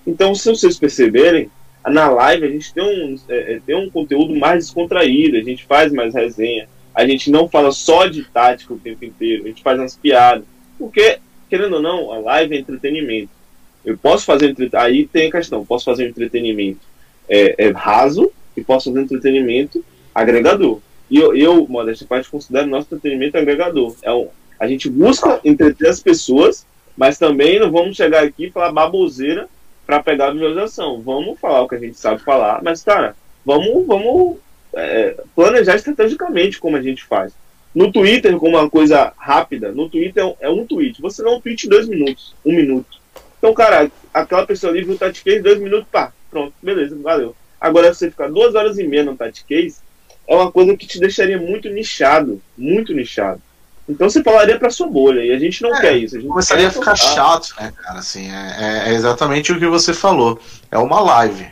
Então, 0.07 0.35
se 0.35 0.49
vocês 0.49 0.79
perceberem, 0.79 1.51
na 1.87 2.09
live 2.11 2.47
a 2.47 2.51
gente 2.51 2.73
tem 2.73 2.83
um, 2.83 3.17
é, 3.29 3.55
é, 3.55 3.61
tem 3.65 3.77
um 3.77 3.91
conteúdo 3.91 4.35
mais 4.35 4.67
descontraído, 4.67 5.37
a 5.37 5.43
gente 5.43 5.65
faz 5.65 5.93
mais 5.93 6.15
resenha, 6.15 6.69
a 6.95 7.07
gente 7.07 7.31
não 7.31 7.49
fala 7.49 7.71
só 7.71 8.07
de 8.07 8.25
tática 8.25 8.75
o 8.75 8.79
tempo 8.79 9.05
inteiro, 9.05 9.45
a 9.45 9.49
gente 9.49 9.63
faz 9.63 9.79
umas 9.79 9.97
piadas. 9.97 10.45
Porque, 10.79 11.19
querendo 11.49 11.77
ou 11.77 11.83
não, 11.83 12.13
a 12.13 12.19
live 12.19 12.57
é 12.57 12.59
entretenimento. 12.59 13.31
Eu 13.85 13.97
posso 13.97 14.25
fazer 14.25 14.55
aí 14.75 15.07
tem 15.07 15.29
a 15.29 15.33
questão, 15.33 15.65
posso 15.65 15.85
fazer 15.85 16.05
um 16.05 16.09
entretenimento 16.09 16.81
é, 17.29 17.67
é, 17.67 17.71
raso 17.71 18.31
e 18.57 18.63
posso 18.63 18.91
fazer 18.91 18.99
um 18.99 19.05
entretenimento 19.05 19.85
agregador. 20.15 20.81
E 21.11 21.19
eu, 21.19 21.35
eu 21.35 21.67
modéstia 21.69 22.07
parte, 22.07 22.29
considero 22.29 22.67
nosso 22.67 22.87
entretenimento 22.87 23.39
agregador. 23.39 23.95
É 24.03 24.13
um, 24.13 24.29
a 24.59 24.67
gente 24.67 24.91
busca 24.91 25.41
entreter 25.45 25.89
as 25.89 26.01
pessoas, 26.01 26.67
mas 26.97 27.19
também 27.19 27.59
não 27.61 27.71
vamos 27.71 27.97
chegar 27.97 28.25
aqui 28.25 28.47
e 28.47 28.51
falar 28.51 28.73
baboseira 28.73 29.49
para 29.89 30.02
pegar 30.02 30.27
a 30.27 30.31
visualização. 30.32 31.01
Vamos 31.01 31.40
falar 31.40 31.62
o 31.62 31.69
que 31.69 31.74
a 31.74 31.78
gente 31.78 31.98
sabe 31.98 32.20
falar, 32.20 32.62
mas, 32.62 32.85
cara, 32.85 33.16
vamos, 33.43 33.86
vamos 33.86 34.36
é, 34.74 35.16
planejar 35.35 35.77
estrategicamente 35.77 36.60
como 36.60 36.77
a 36.77 36.82
gente 36.82 37.02
faz. 37.05 37.32
No 37.74 37.90
Twitter, 37.90 38.36
como 38.36 38.59
uma 38.59 38.69
coisa 38.69 39.15
rápida, 39.16 39.73
no 39.73 39.89
Twitter 39.89 40.23
é 40.40 40.51
um- 40.51 40.60
é 40.60 40.65
tweet. 40.66 41.01
Você 41.01 41.23
dá 41.23 41.31
um 41.31 41.40
tweet 41.40 41.65
em 41.65 41.70
dois 41.70 41.89
minutos, 41.89 42.35
um 42.44 42.52
minuto. 42.52 42.98
Então, 43.39 43.55
cara, 43.55 43.90
aquela 44.12 44.47
pessoa 44.47 44.70
ali 44.70 44.85
viu 44.85 44.94
o 44.94 44.98
Tati 44.98 45.40
dois 45.40 45.59
minutos, 45.59 45.86
pá, 45.90 46.12
pronto, 46.31 46.52
beleza, 46.62 46.94
valeu. 47.01 47.35
Agora, 47.59 47.93
você 47.94 48.10
ficar 48.10 48.28
duas 48.28 48.55
horas 48.55 48.78
e 48.78 48.86
meia 48.86 49.05
no 49.05 49.16
Tati 49.16 49.43
é 50.27 50.35
uma 50.35 50.52
coisa 50.52 50.77
que 50.77 50.86
te 50.86 51.01
deixaria 51.01 51.39
muito 51.39 51.70
nichado, 51.70 52.43
muito 52.59 52.93
nichado. 52.93 53.40
Então 53.89 54.09
você 54.09 54.23
falaria 54.23 54.59
pra 54.59 54.69
sua 54.70 54.86
bolha, 54.89 55.20
e 55.24 55.32
a 55.32 55.39
gente 55.39 55.62
não 55.62 55.74
É, 55.74 55.81
quer 55.81 55.97
isso. 55.97 56.16
A 56.16 56.20
gente 56.20 56.28
Começaria 56.28 56.69
a 56.69 56.70
quer 56.70 56.78
ficar 56.78 56.94
tocar. 56.94 57.15
chato, 57.15 57.55
né, 57.59 57.73
cara? 57.82 57.98
Assim, 57.98 58.31
é, 58.31 58.56
é- 58.59 58.90
é 58.90 58.94
exatamente 58.94 59.51
o 59.52 59.59
que 59.59 59.66
você 59.66 59.94
falou. 59.94 60.39
É 60.70 60.77
uma 60.78 61.01
live. 61.01 61.48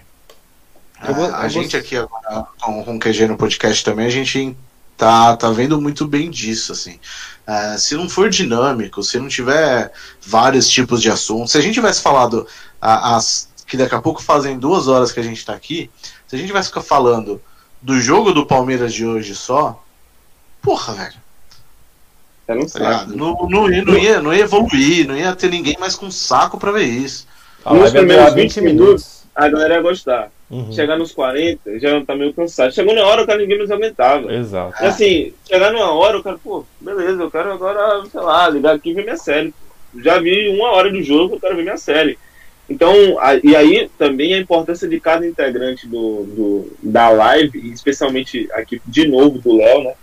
Eu 1.07 1.15
vou- 1.15 1.35
a 1.35 1.45
eu 1.45 1.49
gente 1.49 1.73
vou- 1.73 1.81
aqui 1.81 1.97
agora, 1.97 2.47
com, 2.61 2.85
com 2.85 2.97
o 2.97 2.99
QG 2.99 3.27
no 3.27 3.37
podcast 3.37 3.83
também, 3.85 4.07
a 4.07 4.11
gente 4.11 4.57
tá, 4.97 5.37
tá 5.37 5.51
vendo 5.51 5.81
muito 5.81 6.07
bem 6.07 6.31
disso, 6.31 6.73
assim. 6.73 6.99
Ah, 7.47 7.77
se 7.79 7.95
não 7.95 8.09
for 8.09 8.29
dinâmico, 8.29 9.03
se 9.03 9.19
não 9.19 9.29
tiver 9.29 9.93
vários 10.21 10.69
tipos 10.69 11.01
de 11.01 11.11
assuntos, 11.11 11.53
se 11.53 11.59
a 11.59 11.61
gente 11.61 11.75
tivesse 11.75 12.03
falado 12.03 12.47
ah, 12.83 13.17
as 13.17 13.49
que 13.67 13.77
daqui 13.77 13.95
a 13.95 14.01
pouco 14.01 14.23
fazem 14.23 14.59
duas 14.59 14.87
horas 14.89 15.11
que 15.11 15.19
a 15.21 15.23
gente 15.23 15.45
tá 15.45 15.53
aqui, 15.55 15.91
se 16.27 16.35
a 16.37 16.39
gente 16.39 16.47
tivesse 16.49 16.69
ficar 16.69 16.83
falando 16.83 17.41
do 17.83 18.01
jogo 18.01 18.33
do 18.33 18.47
Palmeiras 18.47 18.93
de 18.95 19.05
hoje 19.07 19.35
só, 19.35 19.83
porra, 20.63 20.95
velho. 20.95 21.26
Não 22.55 22.63
Tá 22.63 22.69
sabe. 22.69 23.17
Não, 23.17 23.35
não, 23.51 23.71
ia, 23.71 23.85
não, 23.85 23.99
ia, 23.99 24.21
não 24.23 24.35
ia 24.35 24.43
evoluir, 24.45 25.07
não 25.07 25.17
ia 25.17 25.35
ter 25.35 25.51
ninguém 25.51 25.77
mais 25.79 25.95
com 25.97 26.11
saco 26.11 26.59
pra 26.59 26.71
ver 26.73 26.85
isso. 26.85 27.27
A 27.65 27.75
Nos 27.75 27.93
ia 27.93 28.03
durar 28.03 28.07
primeiros 28.07 28.35
20 28.35 28.55
20 28.55 28.61
minutos. 28.65 29.25
a 29.35 29.49
galera 29.49 29.75
ia 29.75 29.83
gostar. 29.83 30.31
Uhum. 30.49 30.71
Chegar 30.73 30.97
nos 30.97 31.11
40, 31.11 31.81
já 31.81 32.01
tá 32.05 32.15
meio 32.15 32.33
cansado. 32.33 32.73
Chegou 32.73 32.95
na 32.95 33.05
hora, 33.05 33.23
o 33.23 33.27
cara 33.27 33.41
ninguém 33.41 33.59
mais 33.59 33.71
aguentava. 33.71 34.33
Exato. 34.33 34.75
Assim, 34.85 35.33
chegar 35.45 35.73
numa 35.73 35.93
hora, 35.93 36.19
o 36.19 36.23
cara, 36.23 36.39
pô, 36.43 36.65
beleza, 36.81 37.21
eu 37.21 37.31
quero 37.31 37.51
agora, 37.53 38.05
sei 38.07 38.21
lá, 38.21 38.49
ligar 38.49 38.77
aqui 38.77 38.91
e 38.91 38.95
ver 38.95 39.03
minha 39.03 39.17
série. 39.17 39.53
Já 39.99 40.21
vi 40.21 40.49
uma 40.51 40.71
hora 40.71 40.89
do 40.91 41.03
jogo, 41.03 41.35
eu 41.35 41.41
quero 41.41 41.57
ver 41.57 41.63
minha 41.65 41.77
série. 41.77 42.17
Então, 42.71 42.93
a, 43.21 43.35
e 43.43 43.57
aí 43.57 43.91
também 43.99 44.35
a 44.35 44.39
importância 44.39 44.87
de 44.89 45.01
cada 45.01 45.27
integrante 45.27 45.87
do, 45.89 46.25
do, 46.25 46.73
da 46.83 47.09
live, 47.09 47.73
especialmente 47.73 48.49
aqui 48.53 48.81
de 48.87 49.09
novo 49.09 49.39
do 49.39 49.57
Léo, 49.57 49.83
né? 49.85 49.95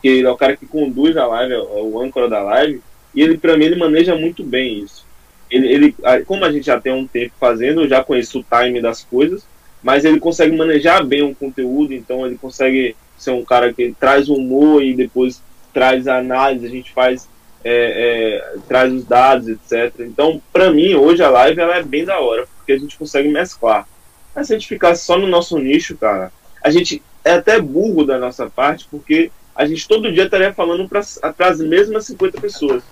Porque 0.00 0.08
ele 0.08 0.26
é 0.26 0.30
o 0.30 0.36
cara 0.36 0.56
que 0.56 0.64
conduz 0.64 1.14
a 1.18 1.26
live, 1.26 1.52
é 1.52 1.58
o 1.58 2.00
âncora 2.00 2.26
da 2.26 2.42
live, 2.42 2.80
e 3.14 3.20
ele, 3.20 3.36
para 3.36 3.54
mim, 3.54 3.66
ele 3.66 3.76
maneja 3.76 4.16
muito 4.16 4.42
bem 4.42 4.78
isso. 4.82 5.04
Ele, 5.50 5.68
ele, 5.68 5.96
como 6.24 6.42
a 6.42 6.50
gente 6.50 6.64
já 6.64 6.80
tem 6.80 6.90
um 6.90 7.06
tempo 7.06 7.34
fazendo, 7.38 7.82
eu 7.82 7.88
já 7.88 8.02
conheço 8.02 8.40
o 8.40 8.44
time 8.44 8.80
das 8.80 9.04
coisas, 9.04 9.44
mas 9.82 10.06
ele 10.06 10.18
consegue 10.18 10.56
manejar 10.56 11.04
bem 11.04 11.22
o 11.22 11.34
conteúdo, 11.34 11.92
então 11.92 12.26
ele 12.26 12.38
consegue 12.38 12.96
ser 13.18 13.32
um 13.32 13.44
cara 13.44 13.74
que 13.74 13.94
traz 14.00 14.30
humor 14.30 14.82
e 14.82 14.94
depois 14.94 15.42
traz 15.74 16.08
análise, 16.08 16.64
a 16.64 16.70
gente 16.70 16.92
faz, 16.92 17.28
é, 17.62 18.44
é, 18.54 18.58
traz 18.66 18.90
os 18.90 19.04
dados, 19.04 19.48
etc. 19.48 20.00
Então, 20.00 20.40
para 20.50 20.70
mim, 20.70 20.94
hoje 20.94 21.22
a 21.22 21.28
live 21.28 21.60
ela 21.60 21.76
é 21.76 21.82
bem 21.82 22.06
da 22.06 22.18
hora, 22.20 22.46
porque 22.56 22.72
a 22.72 22.78
gente 22.78 22.96
consegue 22.96 23.28
mesclar. 23.28 23.86
Mas 24.34 24.46
se 24.46 24.54
a 24.54 24.58
gente 24.58 24.68
ficasse 24.68 25.04
só 25.04 25.18
no 25.18 25.26
nosso 25.26 25.58
nicho, 25.58 25.94
cara, 25.98 26.32
a 26.64 26.70
gente 26.70 27.02
é 27.22 27.32
até 27.32 27.60
burro 27.60 28.04
da 28.04 28.18
nossa 28.18 28.48
parte, 28.48 28.86
porque 28.90 29.30
a 29.54 29.66
gente 29.66 29.86
todo 29.86 30.12
dia 30.12 30.24
estaria 30.24 30.52
falando 30.52 30.88
para 30.88 31.00
as 31.00 31.60
mesmas 31.60 32.06
50 32.06 32.40
pessoas. 32.40 32.82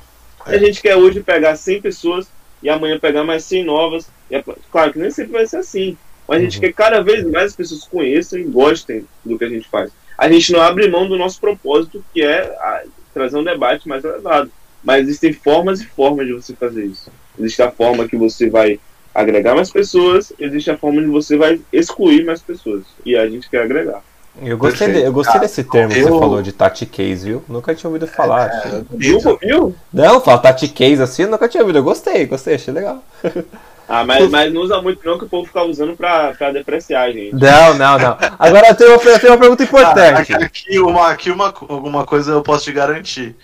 É. 0.47 0.57
A 0.57 0.59
gente 0.59 0.81
quer 0.81 0.97
hoje 0.97 1.23
pegar 1.23 1.57
100 1.57 1.81
pessoas 1.81 2.29
e 2.63 2.69
amanhã 2.69 2.99
pegar 2.99 3.25
mais 3.25 3.45
100 3.45 3.65
novas. 3.65 4.11
E, 4.31 4.43
claro 4.71 4.93
que 4.93 4.99
nem 4.99 5.11
sempre 5.11 5.33
vai 5.33 5.47
ser 5.47 5.59
assim. 5.59 5.97
Mas 6.27 6.39
a 6.39 6.41
gente 6.43 6.57
uhum. 6.57 6.61
quer 6.61 6.73
cada 6.73 7.01
vez 7.01 7.25
mais 7.25 7.47
as 7.47 7.57
pessoas 7.57 7.85
conheçam 7.85 8.39
e 8.39 8.45
gostem 8.45 9.07
do 9.25 9.39
que 9.39 9.45
a 9.45 9.49
gente 9.49 9.69
faz. 9.69 9.91
A 10.17 10.31
gente 10.31 10.53
não 10.53 10.61
abre 10.61 10.89
mão 10.89 11.09
do 11.09 11.17
nosso 11.17 11.41
propósito, 11.41 12.05
que 12.13 12.23
é 12.23 12.41
a, 12.41 12.83
trazer 13.15 13.39
um 13.39 13.45
debate 13.45 13.89
mais 13.89 14.05
elevado. 14.05 14.51
Mas 14.83 15.05
existem 15.05 15.33
formas 15.33 15.81
e 15.81 15.87
formas 15.87 16.27
de 16.27 16.33
você 16.33 16.55
fazer 16.55 16.85
isso. 16.85 17.11
Existe 17.39 17.63
a 17.63 17.71
forma 17.71 18.07
que 18.07 18.17
você 18.17 18.51
vai 18.51 18.79
agregar 19.15 19.55
mais 19.55 19.71
pessoas, 19.71 20.33
existe 20.39 20.71
a 20.71 20.77
forma 20.77 21.01
de 21.01 21.09
você 21.09 21.37
vai 21.37 21.61
excluir 21.73 22.25
mais 22.25 22.43
pessoas. 22.43 22.85
E 23.05 23.17
a 23.17 23.29
gente 23.29 23.49
quer 23.49 23.63
agregar. 23.63 24.03
Eu 24.43 24.57
gostei, 24.57 24.93
de, 24.93 25.01
eu 25.01 25.13
gostei 25.13 25.41
desse 25.41 25.65
termo 25.65 25.93
eu... 25.93 25.97
que 25.97 26.03
você 26.03 26.19
falou 26.19 26.43
de 26.43 26.53
Tati 26.53 26.87
Case, 26.87 27.25
viu? 27.25 27.45
Nunca 27.49 27.75
tinha 27.75 27.89
ouvido 27.89 28.07
falar. 28.07 28.49
É, 28.49 28.83
viu, 28.91 29.19
viu? 29.41 29.75
Não, 29.93 30.21
fala 30.21 30.39
Tati 30.39 30.69
Case 30.69 31.03
assim, 31.03 31.27
nunca 31.27 31.49
tinha 31.49 31.63
ouvido. 31.63 31.79
Eu 31.79 31.85
gostei, 31.85 32.27
gostei, 32.27 32.55
achei 32.55 32.73
legal. 32.73 33.03
Ah, 33.89 34.05
mas, 34.05 34.29
mas 34.29 34.53
não 34.53 34.61
usa 34.61 34.83
muito 34.83 35.03
não 35.03 35.17
que 35.17 35.25
o 35.25 35.29
povo 35.29 35.47
fica 35.47 35.63
usando 35.63 35.97
pra, 35.97 36.35
pra 36.35 36.53
depreciar, 36.53 37.11
gente. 37.11 37.35
Não, 37.35 37.73
não, 37.73 37.99
não. 37.99 38.19
Agora 38.39 38.69
eu 38.69 38.75
tenho 38.75 38.91
uma, 38.91 39.03
eu 39.03 39.19
tenho 39.19 39.33
uma 39.33 39.39
pergunta 39.39 39.63
importante. 39.63 40.35
Ah, 40.35 40.45
aqui, 40.45 40.79
uma, 40.79 41.11
aqui 41.11 41.31
uma, 41.31 41.47
alguma 41.47 42.05
coisa 42.05 42.33
eu 42.33 42.43
posso 42.43 42.65
te 42.65 42.73
garantir. 42.73 43.35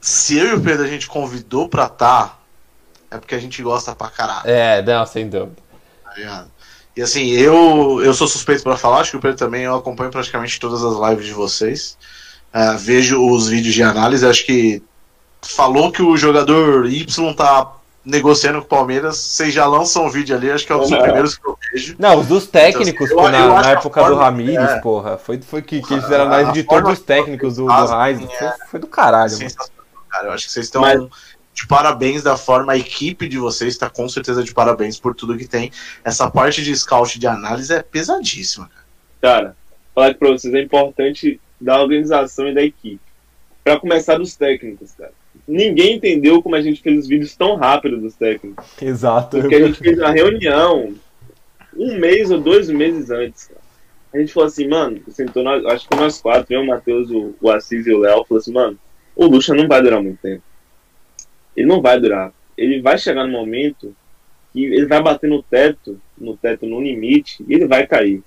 Se 0.00 0.38
eu 0.38 0.46
e 0.46 0.54
o 0.54 0.60
Pedro 0.62 0.84
a 0.84 0.88
gente 0.88 1.06
convidou 1.06 1.68
pra 1.68 1.86
tá, 1.86 2.38
é 3.10 3.18
porque 3.18 3.34
a 3.34 3.38
gente 3.38 3.62
gosta 3.62 3.94
pra 3.94 4.08
caralho. 4.08 4.48
É, 4.48 4.80
não, 4.80 5.04
sem 5.04 5.28
dúvida. 5.28 5.52
Tá 6.02 6.46
e 6.96 7.02
assim, 7.02 7.30
eu, 7.30 8.02
eu 8.02 8.12
sou 8.12 8.28
suspeito 8.28 8.62
para 8.62 8.76
falar, 8.76 9.00
acho 9.00 9.12
que 9.12 9.16
o 9.16 9.20
Pedro 9.20 9.36
também, 9.36 9.62
eu 9.62 9.74
acompanho 9.74 10.10
praticamente 10.10 10.60
todas 10.60 10.84
as 10.84 11.10
lives 11.10 11.26
de 11.26 11.32
vocês. 11.32 11.96
Uh, 12.54 12.76
vejo 12.76 13.24
os 13.30 13.48
vídeos 13.48 13.74
de 13.74 13.82
análise, 13.82 14.26
acho 14.26 14.44
que 14.44 14.82
falou 15.40 15.90
que 15.90 16.02
o 16.02 16.16
jogador 16.16 16.86
Y 16.86 17.34
tá 17.34 17.72
negociando 18.04 18.58
com 18.58 18.64
o 18.64 18.68
Palmeiras, 18.68 19.16
vocês 19.16 19.54
já 19.54 19.64
lançam 19.66 20.06
um 20.06 20.10
vídeo 20.10 20.36
ali, 20.36 20.50
acho 20.50 20.66
que 20.66 20.72
é 20.72 20.76
um 20.76 20.80
dos 20.80 20.90
primeiros 20.90 21.36
que 21.36 21.46
eu 21.46 21.56
vejo. 21.72 21.96
Não, 21.98 22.18
os 22.18 22.26
dos 22.26 22.46
técnicos, 22.46 23.10
então, 23.10 23.24
assim, 23.24 23.32
pô, 23.32 23.48
na, 23.48 23.62
na 23.62 23.70
época 23.70 24.00
forma, 24.00 24.16
do 24.16 24.20
Ramires, 24.20 24.70
é, 24.70 24.80
porra. 24.80 25.16
Foi, 25.16 25.40
foi 25.40 25.62
que, 25.62 25.80
que 25.80 25.94
eles 25.94 26.04
fizeram 26.04 26.24
análise 26.24 26.52
de 26.52 26.64
todos 26.64 26.92
os 26.92 27.00
técnicos 27.00 27.56
do, 27.56 27.66
do 27.66 27.68
Raiz. 27.68 28.20
É, 28.20 28.26
foi, 28.26 28.66
foi, 28.70 28.80
do 28.80 28.86
caralho, 28.86 29.32
mano. 29.32 29.50
Cara, 30.10 30.28
eu 30.28 30.32
acho 30.32 30.46
que 30.46 30.52
vocês 30.52 30.66
estão 30.66 30.82
Mas... 30.82 31.00
de 31.54 31.66
parabéns 31.66 32.22
da 32.22 32.36
forma, 32.36 32.72
a 32.72 32.76
equipe 32.76 33.28
de 33.28 33.38
vocês 33.38 33.74
está 33.74 33.90
com 33.90 34.08
certeza 34.08 34.42
de 34.42 34.54
parabéns 34.54 34.98
por 34.98 35.14
tudo 35.14 35.36
que 35.36 35.46
tem. 35.46 35.70
Essa 36.04 36.30
parte 36.30 36.62
de 36.62 36.74
scout 36.74 37.18
de 37.18 37.26
análise 37.26 37.72
é 37.72 37.82
pesadíssima, 37.82 38.68
cara. 38.68 38.82
Cara, 39.20 39.56
falar 39.94 40.14
pra 40.14 40.30
vocês, 40.30 40.52
é 40.54 40.60
importante 40.60 41.40
da 41.60 41.80
organização 41.80 42.48
e 42.48 42.54
da 42.54 42.62
equipe. 42.62 43.00
Para 43.62 43.78
começar 43.78 44.18
dos 44.18 44.34
técnicos, 44.34 44.92
cara 44.92 45.12
ninguém 45.46 45.96
entendeu 45.96 46.42
como 46.42 46.54
a 46.54 46.60
gente 46.60 46.80
fez 46.82 47.00
os 47.00 47.08
vídeos 47.08 47.34
tão 47.34 47.56
rápido 47.56 47.98
dos 47.98 48.14
técnicos. 48.14 48.64
Exato. 48.80 49.38
Porque 49.38 49.54
a 49.54 49.66
gente 49.66 49.78
fez 49.78 49.98
uma 49.98 50.10
reunião 50.10 50.94
um 51.76 51.98
mês 51.98 52.30
ou 52.30 52.40
dois 52.40 52.68
meses 52.68 53.10
antes. 53.10 53.50
A 54.12 54.18
gente 54.18 54.32
falou 54.32 54.46
assim, 54.46 54.68
mano, 54.68 55.00
sentou 55.08 55.42
nós, 55.42 55.64
acho 55.66 55.88
que 55.88 55.96
nós 55.96 56.20
quatro, 56.20 56.52
eu, 56.52 56.60
o 56.60 56.66
Matheus, 56.66 57.10
o, 57.10 57.34
o 57.40 57.50
Assis 57.50 57.86
e 57.86 57.92
o 57.92 57.98
Léo, 57.98 58.24
falou 58.24 58.40
assim, 58.40 58.52
mano, 58.52 58.78
o 59.16 59.26
Lucha 59.26 59.54
não 59.54 59.66
vai 59.66 59.82
durar 59.82 60.02
muito 60.02 60.20
tempo. 60.20 60.42
Ele 61.56 61.66
não 61.66 61.80
vai 61.80 62.00
durar. 62.00 62.32
Ele 62.56 62.80
vai 62.80 62.98
chegar 62.98 63.24
no 63.24 63.32
momento 63.32 63.94
que 64.52 64.64
ele 64.64 64.86
vai 64.86 65.02
bater 65.02 65.28
no 65.28 65.42
teto, 65.42 66.00
no 66.18 66.36
teto, 66.36 66.66
no 66.66 66.80
limite, 66.80 67.42
e 67.48 67.54
ele 67.54 67.66
vai 67.66 67.86
cair. 67.86 68.22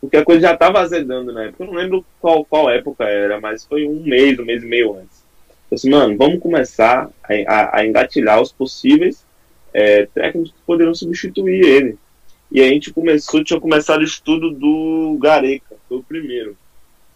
Porque 0.00 0.16
a 0.16 0.24
coisa 0.24 0.42
já 0.42 0.54
estava 0.54 0.80
azedando 0.80 1.32
na 1.32 1.44
época. 1.44 1.64
Eu 1.64 1.66
não 1.68 1.74
lembro 1.74 2.04
qual, 2.20 2.44
qual 2.44 2.70
época 2.70 3.04
era, 3.04 3.40
mas 3.40 3.64
foi 3.64 3.86
um 3.86 4.02
mês, 4.04 4.38
um 4.38 4.44
mês 4.44 4.62
e 4.62 4.66
meio 4.66 4.94
antes 4.94 5.28
assim, 5.74 5.90
mano, 5.90 6.16
vamos 6.16 6.40
começar 6.40 7.10
a, 7.22 7.34
a, 7.46 7.78
a 7.78 7.86
engatilhar 7.86 8.40
os 8.40 8.52
possíveis 8.52 9.24
é, 9.72 10.06
técnicos 10.06 10.50
que 10.50 10.58
poderiam 10.66 10.94
substituir 10.94 11.64
ele. 11.64 11.98
E 12.50 12.62
a 12.62 12.68
gente 12.68 12.92
começou, 12.92 13.44
tinha 13.44 13.60
começado 13.60 14.00
o 14.00 14.04
estudo 14.04 14.50
do 14.50 15.18
Gareca, 15.20 15.76
foi 15.88 15.98
o 15.98 16.02
primeiro. 16.02 16.56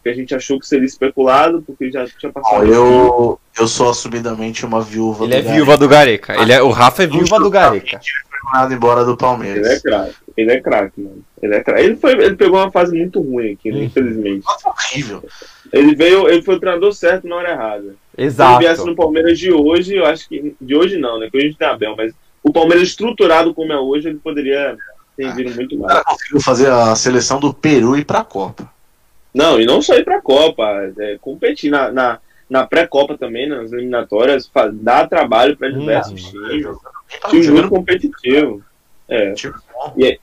Que 0.03 0.09
a 0.09 0.13
gente 0.13 0.35
achou 0.35 0.59
que 0.59 0.67
seria 0.67 0.85
especulado, 0.85 1.63
porque 1.65 1.89
já 1.89 2.05
tinha 2.05 2.31
passado. 2.31 2.65
eu, 2.65 3.39
eu 3.57 3.67
sou 3.67 3.89
assumidamente 3.89 4.65
uma 4.65 4.81
viúva 4.81 5.23
Ele 5.23 5.33
é 5.33 5.37
Gareca. 5.37 5.55
viúva 5.55 5.77
do 5.77 5.87
Gareca. 5.87 6.41
Ele 6.41 6.51
é, 6.51 6.61
o 6.61 6.69
Rafa 6.69 7.03
é 7.03 7.07
viúva 7.07 7.39
do 7.39 7.49
Gareca. 7.49 8.01
Ele 8.65 8.75
embora 8.75 9.05
do 9.05 9.15
Palmeiras. 9.15 9.65
Ele 9.65 9.75
é 9.75 9.79
craque. 9.79 10.15
Ele 10.35 10.51
é 10.51 10.61
craque, 10.61 11.01
mano. 11.01 11.23
Ele 11.41 11.55
é 11.55 11.63
craque. 11.63 11.81
Ele, 11.81 11.95
foi, 11.95 12.11
ele 12.11 12.35
pegou 12.35 12.59
uma 12.59 12.71
fase 12.71 12.95
muito 12.95 13.21
ruim 13.21 13.53
aqui, 13.53 13.71
né, 13.71 13.85
infelizmente. 13.85 14.43
Nossa, 14.45 14.69
horrível. 14.69 15.23
Ele 15.71 15.95
veio, 15.95 16.27
ele 16.27 16.41
foi 16.41 16.55
o 16.55 16.59
treinador 16.59 16.93
certo 16.93 17.27
na 17.27 17.37
hora 17.37 17.51
errada. 17.51 17.95
Exato. 18.17 18.51
Se 18.51 18.57
ele 18.57 18.67
viesse 18.67 18.85
no 18.85 18.95
Palmeiras 18.95 19.39
de 19.39 19.51
hoje, 19.51 19.95
eu 19.95 20.05
acho 20.05 20.27
que. 20.27 20.55
De 20.59 20.75
hoje 20.75 20.97
não, 20.97 21.19
né? 21.19 21.29
Que 21.31 21.37
hoje 21.37 21.45
a 21.45 21.49
gente 21.49 21.57
tem 21.57 21.67
Abel, 21.67 21.95
mas 21.95 22.13
o 22.43 22.51
Palmeiras 22.51 22.89
estruturado 22.89 23.53
como 23.53 23.71
é 23.71 23.79
hoje, 23.79 24.09
ele 24.09 24.19
poderia 24.19 24.77
ter 25.15 25.33
vindo 25.33 25.55
muito 25.55 25.77
mais. 25.77 25.91
O 25.91 25.95
cara 25.95 26.03
conseguiu 26.03 26.41
fazer 26.41 26.69
a 26.69 26.95
seleção 26.95 27.39
do 27.39 27.53
Peru 27.53 27.95
e 27.95 28.01
ir 28.01 28.05
pra 28.05 28.23
Copa. 28.23 28.69
Não, 29.33 29.59
e 29.59 29.65
não 29.65 29.81
só 29.81 29.95
ir 29.95 30.05
pra 30.05 30.21
Copa, 30.21 30.93
é, 30.97 31.17
competir 31.19 31.71
na, 31.71 31.91
na, 31.91 32.19
na 32.49 32.67
pré-Copa 32.67 33.17
também, 33.17 33.47
nas 33.47 33.71
eliminatórias, 33.71 34.49
dá 34.73 35.07
trabalho 35.07 35.57
para 35.57 35.71
diversos 35.71 36.29
times. 36.29 36.77
Time 37.29 37.47
muito 37.49 37.69
competitivo. 37.69 38.63
É. 39.09 39.33
E, 39.97 40.05
é, 40.05 40.19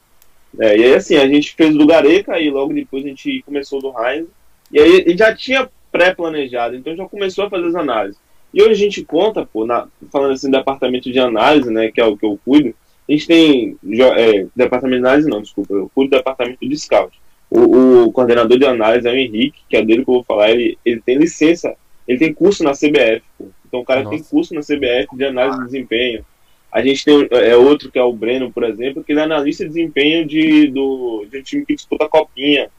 é, 0.58 0.78
e 0.78 0.84
aí, 0.84 0.94
assim, 0.94 1.16
a 1.16 1.26
gente 1.26 1.54
fez 1.54 1.74
do 1.76 1.86
Gareca 1.86 2.38
e 2.38 2.50
logo 2.50 2.72
depois 2.72 3.04
a 3.04 3.08
gente 3.08 3.42
começou 3.42 3.80
do 3.80 3.92
Heinz. 3.98 4.26
E 4.72 4.80
aí 4.80 5.04
ele 5.06 5.16
já 5.16 5.34
tinha 5.34 5.68
pré-planejado, 5.90 6.76
então 6.76 6.94
já 6.94 7.06
começou 7.06 7.44
a 7.44 7.50
fazer 7.50 7.66
as 7.66 7.74
análises. 7.74 8.20
E 8.52 8.62
hoje 8.62 8.72
a 8.72 8.76
gente 8.76 9.04
conta, 9.04 9.46
pô, 9.46 9.64
na, 9.64 9.88
falando 10.12 10.32
assim, 10.32 10.50
departamento 10.50 11.10
de 11.10 11.18
análise, 11.18 11.70
né, 11.70 11.90
que 11.90 12.00
é 12.00 12.04
o 12.04 12.16
que 12.16 12.24
eu 12.24 12.38
cuido, 12.44 12.74
a 13.08 13.12
gente 13.12 13.26
tem, 13.26 13.76
é, 14.16 14.46
departamento 14.54 15.00
de 15.00 15.06
análise 15.06 15.28
não, 15.28 15.42
desculpa, 15.42 15.74
eu 15.74 15.90
cuido 15.92 16.10
do 16.10 16.16
departamento 16.16 16.58
de 16.60 16.78
scout. 16.78 17.20
O, 17.50 18.04
o, 18.04 18.12
coordenador 18.12 18.56
de 18.58 18.64
análise 18.64 19.08
é 19.08 19.10
o 19.10 19.16
Henrique, 19.16 19.62
que 19.68 19.76
é 19.76 19.84
dele 19.84 20.04
que 20.04 20.10
eu 20.10 20.14
vou 20.14 20.24
falar, 20.24 20.50
ele, 20.50 20.78
ele 20.84 21.00
tem 21.00 21.16
licença, 21.18 21.74
ele 22.06 22.18
tem 22.18 22.32
curso 22.32 22.62
na 22.62 22.72
CBF, 22.72 23.22
pô. 23.36 23.46
então 23.66 23.80
o 23.80 23.84
cara 23.84 24.04
Nossa. 24.04 24.16
tem 24.16 24.24
curso 24.24 24.54
na 24.54 24.60
CBF 24.60 25.16
de 25.16 25.24
análise 25.24 25.58
de 25.58 25.64
desempenho. 25.64 26.24
A 26.72 26.80
gente 26.82 27.04
tem 27.04 27.28
é, 27.32 27.56
outro 27.56 27.90
que 27.90 27.98
é 27.98 28.02
o 28.02 28.12
Breno, 28.12 28.52
por 28.52 28.62
exemplo, 28.62 29.02
que 29.02 29.10
ele 29.10 29.20
é 29.20 29.24
analista 29.24 29.64
de 29.64 29.70
desempenho 29.70 30.24
de, 30.24 30.68
do, 30.68 31.26
de 31.28 31.38
um 31.38 31.42
time 31.42 31.66
que 31.66 31.74
disputa 31.74 32.04
a 32.04 32.08
copinha. 32.08 32.70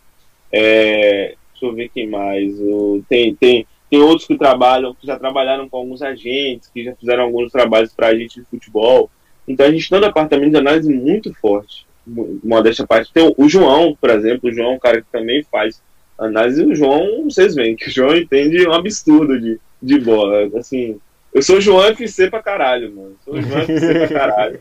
É, 0.50 1.36
deixa 1.52 1.66
eu 1.66 1.74
ver 1.74 1.90
quem 1.90 2.08
mais. 2.08 2.58
O, 2.62 3.04
tem, 3.10 3.36
tem, 3.36 3.68
tem 3.90 4.00
outros 4.02 4.26
que 4.26 4.38
trabalham, 4.38 4.96
que 4.96 5.06
já 5.06 5.20
trabalharam 5.20 5.68
com 5.68 5.76
alguns 5.76 6.02
agentes, 6.02 6.70
que 6.74 6.86
já 6.86 6.96
fizeram 6.96 7.24
alguns 7.24 7.52
trabalhos 7.52 7.94
para 7.94 8.08
a 8.08 8.16
gente 8.16 8.40
de 8.40 8.46
futebol. 8.46 9.12
Então 9.46 9.66
a 9.66 9.72
gente 9.72 9.90
tem 9.90 9.98
um 9.98 10.02
departamento 10.02 10.52
de 10.52 10.58
análise 10.58 10.94
muito 10.94 11.34
forte. 11.34 11.86
Modéstia 12.06 12.86
parte. 12.86 13.12
Tem 13.14 13.34
o 13.36 13.50
João, 13.50 13.96
por 14.00 14.10
exemplo, 14.10 14.50
o 14.50 14.54
João 14.54 14.72
é 14.72 14.76
um 14.76 14.80
cara 14.80 15.02
que 15.02 15.12
também 15.12 15.44
faz 15.44 15.82
análise. 16.18 16.64
O 16.64 16.76
João, 16.76 17.24
vocês 17.26 17.56
veem 17.56 17.76
que 17.76 17.88
o 17.88 17.92
João 17.92 18.16
entende 18.16 18.68
um 18.68 18.74
absurdo 18.74 19.40
de, 19.40 19.60
de 19.82 20.00
bola. 20.00 20.50
Assim, 20.58 21.00
eu 21.34 21.42
sou 21.42 21.62
João 21.62 21.86
FC 21.86 22.30
pra 22.30 22.42
caralho, 22.42 22.94
mano. 22.94 23.16
Sou 23.24 23.42
João 23.42 23.62
FC 23.62 23.94
pra 23.94 24.08
caralho. 24.08 24.60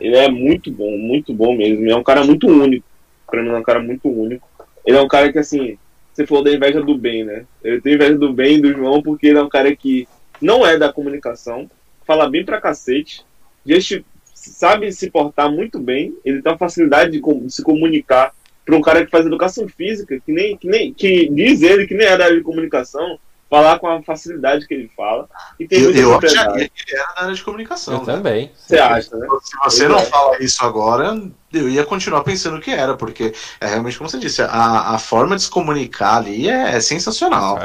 Ele 0.00 0.16
é 0.16 0.28
muito 0.28 0.70
bom, 0.70 0.96
muito 0.96 1.34
bom 1.34 1.56
mesmo. 1.56 1.84
Ele 1.84 1.92
é 1.92 1.96
um 1.96 2.04
cara 2.04 2.24
muito 2.24 2.46
único. 2.46 2.86
Pra 3.26 3.42
mim, 3.42 3.50
é 3.50 3.56
um 3.56 3.62
cara 3.62 3.80
muito 3.80 4.08
único. 4.08 4.48
Ele 4.84 4.96
é 4.96 5.00
um 5.00 5.08
cara 5.08 5.32
que, 5.32 5.38
assim, 5.38 5.78
você 6.12 6.26
falou 6.26 6.42
da 6.42 6.52
inveja 6.52 6.82
do 6.82 6.96
bem, 6.96 7.24
né? 7.24 7.44
Eu 7.62 7.80
tenho 7.80 7.94
inveja 7.94 8.16
do 8.16 8.32
bem 8.32 8.60
do 8.60 8.72
João 8.72 9.02
porque 9.02 9.28
ele 9.28 9.38
é 9.38 9.42
um 9.42 9.48
cara 9.48 9.74
que 9.74 10.08
não 10.40 10.66
é 10.66 10.76
da 10.76 10.92
comunicação, 10.92 11.70
fala 12.06 12.28
bem 12.28 12.44
pra 12.44 12.60
cacete, 12.60 13.24
gesti 13.64 14.04
sabe 14.48 14.90
se 14.92 15.10
portar 15.10 15.50
muito 15.50 15.78
bem, 15.78 16.14
ele 16.24 16.40
tem 16.40 16.50
uma 16.52 16.56
facilidade 16.58 17.10
de, 17.10 17.20
de 17.20 17.50
se 17.52 17.62
comunicar 17.62 18.32
para 18.64 18.76
um 18.76 18.80
cara 18.80 19.04
que 19.04 19.10
faz 19.10 19.26
educação 19.26 19.68
física, 19.68 20.18
que 20.24 20.32
nem, 20.32 20.56
que 20.56 20.68
nem 20.68 20.92
que 20.94 21.28
diz 21.28 21.60
ele 21.62 21.86
que 21.86 21.94
nem 21.94 22.06
é 22.06 22.16
da 22.16 22.24
área 22.24 22.36
de 22.36 22.42
comunicação, 22.42 23.18
falar 23.50 23.80
com 23.80 23.88
a 23.88 24.00
facilidade 24.00 24.64
que 24.66 24.72
ele 24.72 24.88
fala. 24.96 25.28
E 25.58 25.66
tem 25.66 25.80
Eu, 25.80 25.90
eu 25.92 26.16
acharia 26.16 26.68
que 26.68 26.82
ele 26.86 27.00
era 27.00 27.12
da 27.14 27.22
área 27.22 27.34
de 27.34 27.42
comunicação. 27.42 27.94
Eu 27.94 28.00
né? 28.06 28.14
também. 28.14 28.52
Você 28.56 28.78
acha, 28.78 29.16
né? 29.16 29.26
Se 29.42 29.56
você 29.64 29.88
não 29.88 29.98
é. 29.98 30.04
fala 30.04 30.40
isso 30.40 30.64
agora, 30.64 31.20
eu 31.52 31.68
ia 31.68 31.84
continuar 31.84 32.22
pensando 32.22 32.60
que 32.60 32.70
era, 32.70 32.96
porque 32.96 33.32
é 33.60 33.66
realmente 33.66 33.98
como 33.98 34.08
você 34.08 34.20
disse, 34.20 34.40
a, 34.40 34.94
a 34.94 34.98
forma 35.00 35.34
de 35.34 35.42
se 35.42 35.50
comunicar 35.50 36.18
ali 36.18 36.48
é, 36.48 36.80
sensacional. 36.80 37.58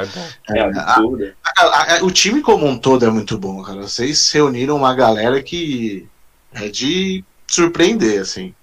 É. 0.50 0.58
É 0.58 0.62
absurdo. 0.62 1.32
A- 1.46 1.62
a- 1.62 1.98
a- 1.98 2.04
o 2.04 2.10
time 2.10 2.42
como 2.42 2.66
um 2.66 2.80
todo 2.80 3.06
é 3.06 3.10
muito 3.12 3.38
bom, 3.38 3.62
cara. 3.62 3.84
Vocês 3.84 4.32
reuniram 4.32 4.76
uma 4.76 4.96
galera 4.96 5.40
que 5.44 6.08
é 6.56 6.70
de 6.70 7.24
surpreender, 7.48 8.22
assim. 8.22 8.54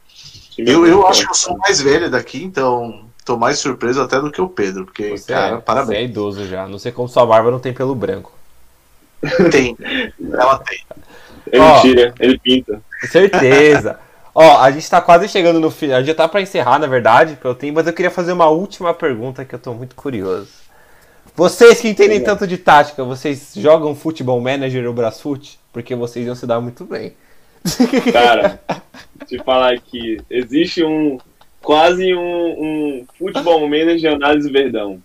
Eu, 0.59 0.87
eu 0.87 1.07
acho 1.07 1.25
que 1.25 1.31
eu 1.31 1.35
sou 1.35 1.57
mais 1.59 1.81
velho 1.81 2.11
daqui, 2.11 2.43
então 2.43 3.05
tô 3.25 3.37
mais 3.37 3.59
surpreso 3.59 4.01
até 4.03 4.21
do 4.21 4.31
que 4.31 4.41
o 4.41 4.49
Pedro, 4.49 4.85
porque, 4.85 5.11
Você, 5.11 5.33
cara, 5.33 5.57
é, 5.57 5.61
parabéns. 5.61 5.89
você 5.89 5.97
é 5.97 6.05
idoso 6.05 6.47
já. 6.47 6.67
Não 6.67 6.79
sei 6.79 6.93
como 6.93 7.09
sua 7.09 7.25
barba 7.25 7.51
não 7.51 7.59
tem 7.59 7.73
pelo 7.73 7.95
branco. 7.95 8.33
Tem. 9.53 9.77
Ela 10.33 10.59
tem. 10.59 10.81
É 11.53 11.61
Ó. 11.61 11.75
mentira, 11.77 12.13
ele 12.19 12.37
pinta. 12.41 12.83
Certeza. 13.09 14.01
Ó, 14.35 14.61
a 14.61 14.69
gente 14.73 14.91
tá 14.91 15.01
quase 15.01 15.29
chegando 15.29 15.61
no 15.61 15.71
final. 15.71 15.97
A 15.97 16.01
gente 16.01 16.09
já 16.09 16.15
tá 16.15 16.27
pra 16.27 16.41
encerrar, 16.41 16.81
na 16.81 16.89
verdade, 16.89 17.37
pelo 17.37 17.55
tempo, 17.55 17.75
mas 17.75 17.87
eu 17.87 17.93
queria 17.93 18.11
fazer 18.11 18.33
uma 18.33 18.49
última 18.49 18.93
pergunta 18.93 19.45
que 19.45 19.55
eu 19.55 19.59
tô 19.61 19.73
muito 19.75 19.95
curioso. 19.95 20.49
Vocês 21.37 21.81
que 21.81 21.89
entendem 21.89 22.21
tanto 22.23 22.47
de 22.49 22.59
tática, 22.59 23.05
vocês 23.05 23.53
jogam 23.57 23.95
futebol 23.95 24.41
manager 24.41 24.87
ou 24.89 24.93
Brasfoot? 24.93 25.59
Porque 25.73 25.95
vocês 25.95 26.27
iam 26.27 26.35
se 26.35 26.47
dar 26.47 26.61
muito 26.61 26.85
bem. 26.85 27.15
Cara, 28.13 28.61
te 29.27 29.39
falar 29.39 29.73
aqui, 29.73 30.21
existe 30.31 30.85
um 30.85 31.19
quase 31.61 32.15
um, 32.15 32.21
um 32.21 33.07
futebol 33.19 33.61
manager 33.69 34.15
análise 34.15 34.51
verdão. 34.51 35.01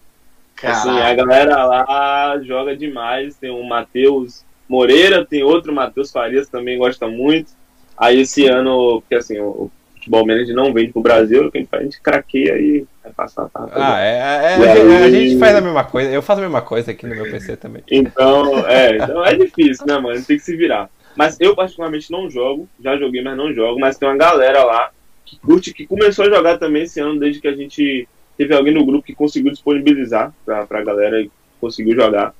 Assim, 0.63 0.89
a 0.89 1.13
galera 1.13 1.63
lá 1.65 2.39
joga 2.41 2.75
demais. 2.75 3.35
Tem 3.35 3.51
o 3.51 3.63
Matheus 3.63 4.43
Moreira, 4.67 5.23
tem 5.23 5.43
outro 5.43 5.71
Matheus 5.71 6.11
Farias 6.11 6.49
também 6.49 6.77
gosta 6.77 7.07
muito. 7.07 7.51
Aí 7.95 8.21
esse 8.21 8.47
ano, 8.47 9.01
porque 9.01 9.15
assim, 9.15 9.39
o, 9.39 9.69
futebol 10.07 10.25
manager 10.25 10.55
não 10.55 10.73
vem 10.73 10.91
pro 10.91 11.01
Brasil, 11.01 11.45
o 11.45 11.51
que 11.51 11.57
a 11.57 11.61
gente 11.61 11.69
faz? 11.69 11.81
A 11.81 11.85
gente 11.85 12.01
craqueia 12.01 12.57
e 12.57 12.85
vai 13.03 13.11
passar 13.13 13.43
a 13.43 13.49
tarde. 13.49 13.71
Ah, 13.75 13.99
é, 13.99 14.13
é, 14.13 14.59
E 14.59 14.67
a, 14.69 14.75
gente, 14.75 14.91
a 14.91 14.97
aí- 14.97 15.29
gente 15.29 15.39
faz 15.39 15.55
a 15.55 15.61
mesma 15.61 15.83
coisa. 15.83 16.09
Eu 16.09 16.21
faço 16.21 16.39
a 16.39 16.43
mesma 16.43 16.61
coisa 16.61 16.91
aqui 16.91 17.05
no 17.05 17.15
meu 17.15 17.29
PC 17.29 17.57
também. 17.57 17.83
Então, 17.91 18.65
é, 18.67 18.97
então 18.97 19.25
é 19.25 19.35
difícil, 19.35 19.85
né, 19.85 19.97
mano? 19.97 20.23
Tem 20.23 20.37
que 20.37 20.43
se 20.43 20.55
virar. 20.55 20.89
Mas 21.17 21.35
eu 21.39 21.55
particularmente 21.55 22.11
não 22.11 22.29
jogo, 22.29 22.69
já 22.79 22.95
joguei, 22.95 23.23
mas 23.23 23.35
não 23.35 23.51
jogo, 23.51 23.79
mas 23.79 23.97
tem 23.97 24.07
uma 24.07 24.15
galera 24.15 24.63
lá 24.63 24.91
que 25.25 25.37
curte, 25.39 25.73
que 25.73 25.87
começou 25.87 26.25
a 26.25 26.29
jogar 26.29 26.57
também 26.59 26.83
esse 26.83 26.99
ano, 26.99 27.19
desde 27.19 27.41
que 27.41 27.47
a 27.47 27.55
gente 27.55 28.07
teve 28.37 28.53
alguém 28.53 28.73
no 28.73 28.85
grupo 28.85 29.05
que 29.05 29.15
conseguiu 29.15 29.51
disponibilizar 29.51 30.31
pra, 30.45 30.65
pra 30.65 30.83
galera 30.83 31.19
e 31.19 31.31
conseguiu 31.59 31.95
jogar. 31.95 32.35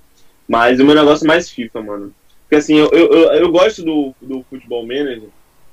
Mas 0.48 0.80
o 0.80 0.86
meu 0.86 0.94
negócio 0.94 1.26
é 1.26 1.28
mais 1.28 1.50
FIFA, 1.50 1.82
mano. 1.82 2.14
Porque 2.44 2.56
assim, 2.56 2.78
eu, 2.78 2.90
eu, 2.92 3.34
eu, 3.34 3.52
gosto 3.52 3.84
do, 3.84 4.14
do 4.22 4.46
futebol 4.50 4.84
manager, 4.84 5.30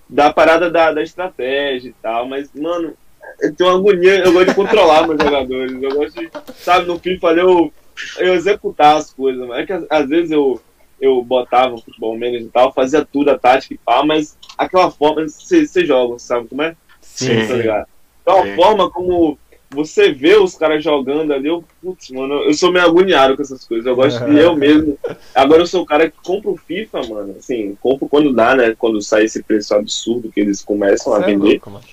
da 0.08 0.32
parada 0.32 0.70
da, 0.70 0.90
da 0.90 1.02
estratégia 1.02 1.90
e 1.90 1.94
tal, 2.02 2.26
mas, 2.26 2.50
mano, 2.54 2.94
eu 3.40 3.54
tenho 3.54 3.70
uma 3.70 3.78
agonia, 3.78 4.24
eu 4.24 4.32
gosto 4.32 4.48
de 4.48 4.54
controlar 4.54 5.06
meus 5.06 5.20
jogadores. 5.22 5.82
Eu 5.82 5.94
gosto 5.94 6.20
de, 6.20 6.30
sabe, 6.54 6.86
no 6.86 6.98
FIFA 6.98 7.32
eu, 7.34 7.72
eu 8.18 8.34
executar 8.34 8.96
as 8.96 9.12
coisas, 9.12 9.46
mano. 9.46 9.60
É 9.60 9.66
que 9.66 9.72
às 9.72 10.08
vezes 10.08 10.30
eu, 10.30 10.60
eu 11.00 11.22
botava 11.22 11.74
o 11.74 11.80
futebol 11.80 12.14
manager 12.14 12.42
e 12.42 12.48
tal, 12.48 12.72
fazia 12.72 13.04
tudo, 13.04 13.30
a 13.30 13.38
tática 13.38 13.74
e 13.74 13.78
pá, 13.78 14.04
mas 14.04 14.36
aquela 14.56 14.90
forma, 14.90 15.26
você 15.28 15.66
joga, 15.84 16.18
sabe 16.18 16.48
como 16.48 16.62
é? 16.62 16.76
Sim. 17.00 17.46
Tá 17.46 17.54
ligado? 17.54 17.86
Então, 18.22 18.38
a 18.40 18.42
Sim. 18.42 18.56
forma 18.56 18.90
como 18.90 19.38
você 19.74 20.12
vê 20.12 20.36
os 20.36 20.54
caras 20.54 20.82
jogando 20.82 21.32
ali, 21.32 21.48
eu, 21.48 21.64
putz, 21.82 22.10
mano, 22.10 22.34
eu 22.44 22.54
sou 22.54 22.72
meio 22.72 22.84
agoniado 22.84 23.36
com 23.36 23.42
essas 23.42 23.66
coisas. 23.66 23.84
Eu 23.84 23.96
gosto 23.96 24.24
de 24.24 24.38
eu 24.38 24.54
mesmo. 24.56 24.98
Agora 25.34 25.62
eu 25.62 25.66
sou 25.66 25.82
o 25.82 25.86
cara 25.86 26.08
que 26.08 26.16
compra 26.24 26.50
o 26.50 26.56
FIFA, 26.56 27.02
mano. 27.08 27.34
Assim, 27.38 27.76
compro 27.80 28.08
quando 28.08 28.32
dá, 28.32 28.54
né? 28.54 28.74
Quando 28.78 29.02
sai 29.02 29.24
esse 29.24 29.42
preço 29.42 29.74
absurdo 29.74 30.30
que 30.30 30.40
eles 30.40 30.62
começam 30.62 31.12
a 31.12 31.22
é 31.22 31.26
vender. 31.26 31.50
louco, 31.54 31.70
mano. 31.70 31.84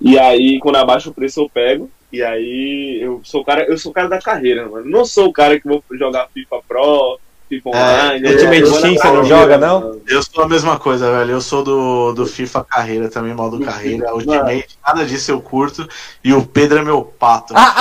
E 0.00 0.18
aí, 0.18 0.58
quando 0.58 0.76
abaixa 0.76 1.10
o 1.10 1.14
preço, 1.14 1.40
eu 1.40 1.48
pego. 1.48 1.90
E 2.12 2.22
aí, 2.22 2.98
eu 3.00 3.20
sou 3.22 3.42
o 3.42 3.44
cara, 3.44 3.64
eu 3.64 3.78
sou 3.78 3.92
o 3.92 3.94
cara 3.94 4.08
da 4.08 4.18
carreira, 4.18 4.68
mano. 4.68 4.86
Não 4.86 5.04
sou 5.04 5.28
o 5.28 5.32
cara 5.32 5.60
que 5.60 5.68
vou 5.68 5.82
jogar 5.92 6.28
FIFA 6.34 6.60
Pro, 6.66 7.20
FIFA 7.50 7.68
Online. 7.70 8.26
É, 8.26 8.30
Ultimate 8.30 8.60
eu 8.60 8.70
vou 8.70 8.80
na 8.80 8.86
Team 8.86 8.96
você 8.96 9.08
não 9.08 9.24
joga, 9.24 9.58
não? 9.58 10.00
Eu 10.06 10.22
sou 10.22 10.44
a 10.44 10.48
mesma 10.48 10.78
coisa, 10.78 11.10
velho. 11.10 11.32
Eu 11.32 11.40
sou 11.40 11.64
do, 11.64 12.12
do 12.12 12.24
FIFA 12.26 12.64
Carreira 12.64 13.08
também, 13.10 13.34
modo 13.34 13.58
Do 13.58 13.64
carreira. 13.64 14.06
FIFA, 14.06 14.14
Ultimate, 14.14 14.78
nada 14.86 15.04
disso 15.04 15.32
eu 15.32 15.40
curto. 15.40 15.88
E 16.22 16.32
o 16.32 16.46
Pedro 16.46 16.78
é 16.78 16.84
meu 16.84 17.02
pato. 17.02 17.52
Ah, 17.56 17.74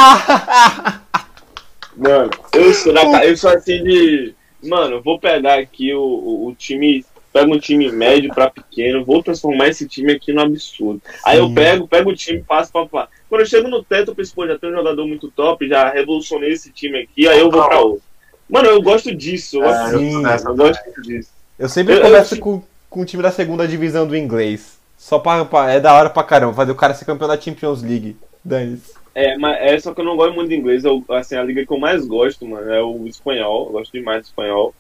ah, 0.73 1.01
Mano, 1.95 2.29
eu 2.53 2.73
sou, 2.73 2.93
da, 2.93 3.25
eu 3.25 3.37
sou 3.37 3.51
assim 3.51 3.83
de. 3.83 4.33
Mano, 4.63 4.95
eu 4.95 5.03
vou 5.03 5.19
pegar 5.19 5.59
aqui 5.59 5.93
o, 5.93 6.01
o, 6.01 6.47
o 6.47 6.55
time. 6.55 7.05
Pego 7.31 7.53
um 7.53 7.59
time 7.59 7.91
médio 7.91 8.33
pra 8.33 8.49
pequeno, 8.49 9.05
vou 9.05 9.21
transformar 9.21 9.67
esse 9.67 9.87
time 9.87 10.13
aqui 10.13 10.33
no 10.33 10.41
absurdo. 10.41 10.99
Aí 11.23 11.37
eu 11.37 11.47
Sim. 11.47 11.53
pego, 11.53 11.87
pego 11.87 12.09
o 12.09 12.15
time, 12.15 12.41
passo 12.41 12.71
pra 12.71 12.87
lá. 12.91 13.07
Quando 13.29 13.41
eu 13.41 13.45
chego 13.45 13.67
no 13.67 13.83
teto, 13.83 14.09
eu 14.09 14.15
penso, 14.15 14.33
pô, 14.33 14.47
já 14.47 14.57
tem 14.57 14.71
um 14.71 14.75
jogador 14.75 15.05
muito 15.05 15.29
top, 15.29 15.67
já 15.67 15.91
revolucionei 15.91 16.51
esse 16.51 16.71
time 16.71 17.03
aqui, 17.03 17.27
aí 17.27 17.39
eu 17.39 17.51
vou 17.51 17.63
pra 17.63 17.79
outro. 17.79 18.08
Mano, 18.49 18.67
eu 18.67 18.81
gosto 18.81 19.13
disso, 19.15 19.57
eu 19.57 19.65
É, 19.65 19.89
Sim. 19.91 20.13
eu, 20.15 20.21
nessa 20.21 20.49
eu 20.49 20.55
gosto 20.55 21.01
disso. 21.01 21.29
Eu 21.57 21.69
sempre 21.69 21.93
Eu- 21.93 21.97
eu- 21.97 22.03
começo 22.05 22.37
com, 22.39 22.63
com 22.89 23.01
o 23.01 23.05
time 23.05 23.21
da 23.21 23.31
segunda 23.31 23.67
divisão 23.67 24.07
do 24.07 24.15
inglês. 24.17 24.77
Só 24.97 25.19
pra, 25.19 25.45
pra- 25.45 25.71
É 25.71 25.79
da 25.79 25.93
hora 25.93 26.09
pra 26.09 26.23
caramba 26.23 26.53
fazer 26.53 26.71
o 26.71 26.75
cara 26.75 26.93
ser 26.93 27.05
campeão 27.05 27.27
da 27.27 27.39
Champions 27.39 27.81
League. 27.83 28.17
Dane-se. 28.43 28.93
É, 29.13 29.37
mas 29.37 29.57
é 29.61 29.79
só 29.79 29.93
que 29.93 30.01
eu 30.01 30.05
não 30.05 30.15
gosto 30.17 30.33
muito 30.33 30.49
de 30.49 30.55
inglês. 30.55 30.83
Eu, 30.83 31.03
assim, 31.09 31.35
a 31.35 31.43
liga 31.43 31.65
que 31.65 31.71
eu 31.71 31.79
mais 31.79 32.05
gosto, 32.05 32.45
mano, 32.45 32.71
é 32.71 32.81
o 32.81 33.05
espanhol. 33.07 33.67
Eu 33.67 33.71
gosto 33.73 33.91
demais 33.91 34.21
do 34.23 34.25
espanhol. 34.25 34.73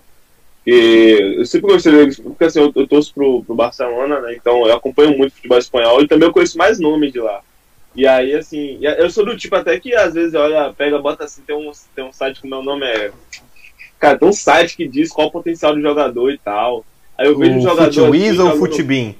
E 0.65 1.35
eu 1.37 1.45
sempre 1.45 1.71
gostei 1.71 1.91
deles, 1.91 2.19
porque 2.19 2.43
assim, 2.43 2.59
eu, 2.59 2.71
eu 2.75 2.87
torço 2.87 3.13
pro, 3.13 3.43
pro 3.43 3.55
Barcelona, 3.55 4.19
né? 4.21 4.35
Então 4.35 4.67
eu 4.67 4.75
acompanho 4.75 5.17
muito 5.17 5.33
futebol 5.35 5.57
espanhol 5.57 6.01
e 6.01 6.07
também 6.07 6.27
eu 6.27 6.33
conheço 6.33 6.57
mais 6.57 6.79
nomes 6.79 7.11
de 7.11 7.19
lá. 7.19 7.41
E 7.95 8.05
aí, 8.05 8.35
assim, 8.35 8.77
eu 8.81 9.09
sou 9.09 9.25
do 9.25 9.35
tipo 9.35 9.55
até 9.55 9.79
que 9.79 9.95
às 9.95 10.13
vezes 10.13 10.33
olha, 10.35 10.71
pega, 10.73 10.99
bota 10.99 11.23
assim, 11.23 11.41
tem 11.41 11.55
um, 11.55 11.71
tem 11.95 12.03
um 12.05 12.13
site 12.13 12.39
que 12.41 12.45
o 12.47 12.49
meu 12.49 12.61
nome 12.61 12.85
é. 12.85 13.11
Cara, 13.99 14.17
tem 14.17 14.27
um 14.27 14.33
site 14.33 14.77
que 14.77 14.87
diz 14.87 15.11
qual 15.11 15.27
o 15.27 15.31
potencial 15.31 15.75
do 15.75 15.81
jogador 15.81 16.31
e 16.31 16.37
tal. 16.37 16.85
Aí 17.17 17.27
eu 17.27 17.37
vejo 17.37 17.51
um 17.51 17.59
O 17.59 17.61
jogador. 17.61 17.93
Futwiz 18.05 18.23
aqui 18.31 18.39
ou 18.39 18.45
o 18.45 18.49
jogando 18.51 18.59
Futbin? 18.59 19.15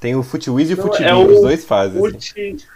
Tem 0.00 0.16
o 0.16 0.22
Futwiz 0.22 0.70
e 0.70 0.74
o 0.74 0.76
Futbin, 0.76 1.04
é 1.04 1.14
os 1.14 1.40
dois 1.40 1.64
fazem. 1.64 2.04
assim. 2.04 2.10
Fute. 2.12 2.66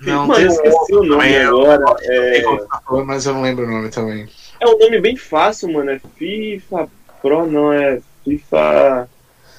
Não, 0.00 0.26
Mano, 0.26 0.40
eu 0.42 0.48
esqueci 0.48 0.94
o 0.94 1.02
nome 1.02 1.32
eu- 1.32 1.60
agora. 1.60 1.84
É... 2.02 2.40
tá 2.42 2.82
falando, 2.86 3.06
mas 3.06 3.26
eu 3.26 3.34
não 3.34 3.42
lembro 3.42 3.66
o 3.66 3.70
nome 3.70 3.88
também. 3.90 4.26
É 4.58 4.66
um 4.66 4.78
nome 4.78 5.00
bem 5.00 5.16
fácil, 5.16 5.70
mano. 5.72 5.90
É 5.90 6.00
FIFA 6.16 6.88
Pro, 7.22 7.46
não 7.46 7.72
é 7.72 8.00
FIFA. 8.24 9.08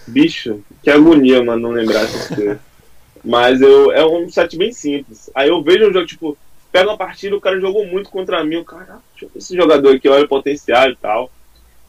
Bicho, 0.07 0.59
que 0.83 0.89
agonia, 0.89 1.43
mano, 1.43 1.61
não 1.61 1.71
lembrar 1.71 2.01
essas 2.01 2.27
coisas. 2.27 2.57
Mas 3.23 3.61
eu, 3.61 3.91
é 3.91 4.03
um 4.03 4.27
site 4.31 4.57
bem 4.57 4.73
simples. 4.73 5.29
Aí 5.35 5.49
eu 5.49 5.61
vejo 5.61 5.87
o 5.89 5.93
jogo, 5.93 6.07
tipo, 6.07 6.35
pega 6.71 6.89
uma 6.89 6.97
partida, 6.97 7.35
o 7.35 7.41
cara 7.41 7.59
jogou 7.59 7.85
muito 7.85 8.09
contra 8.09 8.43
mim. 8.43 8.55
Eu, 8.55 8.65
caraca, 8.65 9.01
deixa 9.11 9.25
eu 9.25 9.29
ver 9.29 9.39
esse 9.39 9.55
jogador 9.55 9.95
aqui, 9.95 10.07
olha 10.09 10.25
o 10.25 10.27
potencial 10.27 10.89
e 10.89 10.95
tal. 10.95 11.31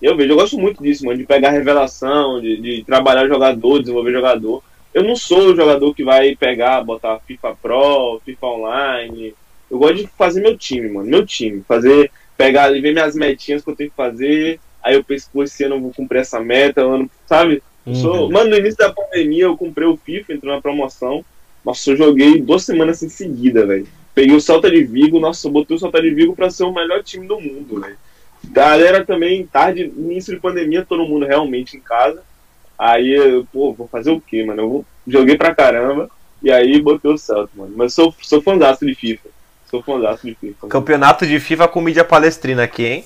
Eu 0.01 0.17
vejo, 0.17 0.31
eu 0.33 0.37
gosto 0.37 0.59
muito 0.59 0.83
disso, 0.83 1.05
mano, 1.05 1.17
de 1.19 1.25
pegar 1.25 1.51
revelação, 1.51 2.41
de, 2.41 2.57
de 2.61 2.85
trabalhar 2.85 3.29
jogador, 3.29 3.79
desenvolver 3.79 4.13
jogador. 4.13 4.63
Eu 4.93 5.05
não 5.05 5.15
sou 5.17 5.53
o 5.53 5.57
jogador 5.57 5.95
que 5.95 6.03
vai 6.05 6.35
pegar, 6.37 6.83
botar 6.83 7.19
FIFA 7.21 7.57
Pro, 7.63 8.21
FIFA 8.25 8.47
Online. 8.47 9.35
Eu 9.71 9.79
gosto 9.79 9.97
de 9.99 10.07
fazer 10.19 10.41
meu 10.43 10.57
time, 10.59 10.89
mano, 10.89 11.09
meu 11.09 11.25
time. 11.25 11.63
Fazer, 11.67 12.11
pegar 12.37 12.65
ali, 12.65 12.81
ver 12.81 12.93
minhas 12.93 13.15
metinhas 13.15 13.63
que 13.65 13.71
eu 13.71 13.77
tenho 13.77 13.91
que 13.91 13.97
fazer. 13.97 14.59
Aí 14.83 14.95
eu 14.97 15.05
penso, 15.05 15.31
pô, 15.33 15.45
esse 15.45 15.63
ano 15.65 15.77
eu 15.77 15.81
vou 15.81 15.93
cumprir 15.95 16.19
essa 16.21 16.41
meta, 16.41 16.83
ano, 16.83 17.09
sabe? 17.27 17.63
Eu 17.87 17.95
sou- 17.95 18.25
Uhum. 18.27 18.31
Mano, 18.33 18.51
no 18.51 18.57
início 18.57 18.77
da 18.79 18.93
pandemia 18.93 19.45
eu 19.45 19.57
comprei 19.57 19.87
o 19.87 19.97
FIFA, 19.97 20.35
entrou 20.35 20.53
na 20.55 20.61
promoção. 20.61 21.25
Nossa, 21.65 21.91
eu 21.91 21.97
joguei 21.97 22.41
duas 22.41 22.65
semanas 22.65 23.03
em 23.03 23.09
seguida, 23.09 23.65
velho. 23.65 23.87
Peguei 24.14 24.36
o 24.36 24.40
Celta 24.40 24.70
de 24.70 24.84
Vigo, 24.84 25.18
nossa, 25.18 25.48
botei 25.48 25.76
o 25.76 25.80
Celta 25.80 26.01
de 26.02 26.10
Vigo 26.10 26.36
pra 26.36 26.51
ser 26.51 26.64
o 26.64 26.72
melhor 26.72 27.02
time 27.02 27.26
do 27.26 27.40
mundo, 27.40 27.80
velho. 27.80 27.97
Galera 28.44 29.05
também, 29.05 29.47
tarde, 29.47 29.84
início 29.97 30.34
de 30.34 30.40
pandemia, 30.40 30.84
todo 30.86 31.05
mundo 31.06 31.24
realmente 31.24 31.76
em 31.76 31.80
casa. 31.80 32.22
Aí, 32.78 33.10
eu, 33.12 33.47
pô, 33.52 33.72
vou 33.72 33.86
fazer 33.89 34.10
o 34.10 34.20
quê, 34.20 34.44
mano? 34.44 34.62
Eu 34.62 34.68
vou- 34.68 34.84
joguei 35.06 35.36
pra 35.36 35.55
caramba. 35.55 36.10
E 36.43 36.51
aí 36.51 36.80
botei 36.82 37.10
o 37.10 37.16
Celta, 37.16 37.51
mano. 37.55 37.72
Mas 37.76 37.94
sou, 37.94 38.12
sou 38.20 38.43
fãzaço 38.43 38.84
de 38.84 38.94
FIFA. 38.94 39.28
Sou 39.70 39.80
fãzaço 39.82 40.26
de 40.26 40.34
FIFA. 40.34 40.66
Campeonato 40.68 41.24
de 41.26 41.39
FIFA 41.39 41.68
com 41.68 41.80
mídia 41.80 42.05
palestrina 42.05 42.64
aqui, 42.64 42.84
hein? 42.84 43.05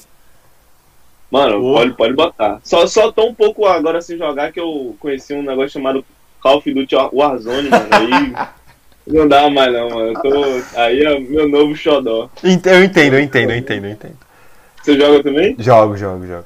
Mano, 1.31 1.61
pode, 1.61 1.93
pode 1.93 2.15
botar. 2.15 2.61
Só, 2.65 2.87
só 2.87 3.13
tô 3.13 3.27
um 3.27 3.35
pouco 3.35 3.67
agora 3.67 4.01
sem 4.01 4.17
jogar 4.17 4.53
que 4.53 4.59
eu 4.61 4.97
conheci 4.99 5.35
um 5.35 5.43
negócio 5.43 5.71
chamado 5.71 6.05
Call 6.41 6.59
of 6.59 6.73
Duty 6.75 6.95
Warzone, 7.13 7.69
mano. 7.69 7.87
Aí 7.91 8.49
não 9.07 9.29
dá 9.29 9.49
mais 9.49 9.73
não, 9.73 9.89
mano. 9.89 10.09
Eu 10.09 10.15
tô, 10.15 10.79
aí 10.81 11.03
é 11.03 11.19
meu 11.21 11.49
novo 11.49 11.77
xodó. 11.77 12.29
Eu 12.43 12.51
entendo, 12.51 12.75
eu 12.75 12.85
entendo, 12.85 13.15
eu 13.51 13.57
entendo, 13.57 13.87
eu 13.87 13.93
entendo. 13.93 14.17
Você 14.83 14.99
joga 14.99 15.23
também? 15.23 15.57
Jogo, 15.59 15.97
jogo, 15.97 16.27
jogo. 16.27 16.45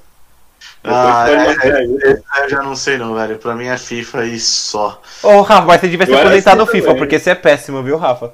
Ah, 0.83 1.27
é, 1.29 2.11
é, 2.11 2.45
eu 2.45 2.49
já 2.49 2.63
não 2.63 2.75
sei 2.75 2.97
não, 2.97 3.15
velho. 3.15 3.39
Pra 3.39 3.55
mim 3.55 3.67
é 3.67 3.77
FIFA 3.77 4.25
e 4.25 4.41
só. 4.41 5.01
Ô, 5.23 5.43
Rafa, 5.43 5.67
mas 5.67 5.81
você 5.81 5.89
devia 5.89 6.07
se 6.07 6.15
aposentar 6.15 6.57
no 6.57 6.67
FIFA, 6.67 6.87
também. 6.87 6.99
porque 7.01 7.19
você 7.19 7.31
é 7.31 7.35
péssimo, 7.35 7.83
viu, 7.83 7.97
Rafa? 7.97 8.33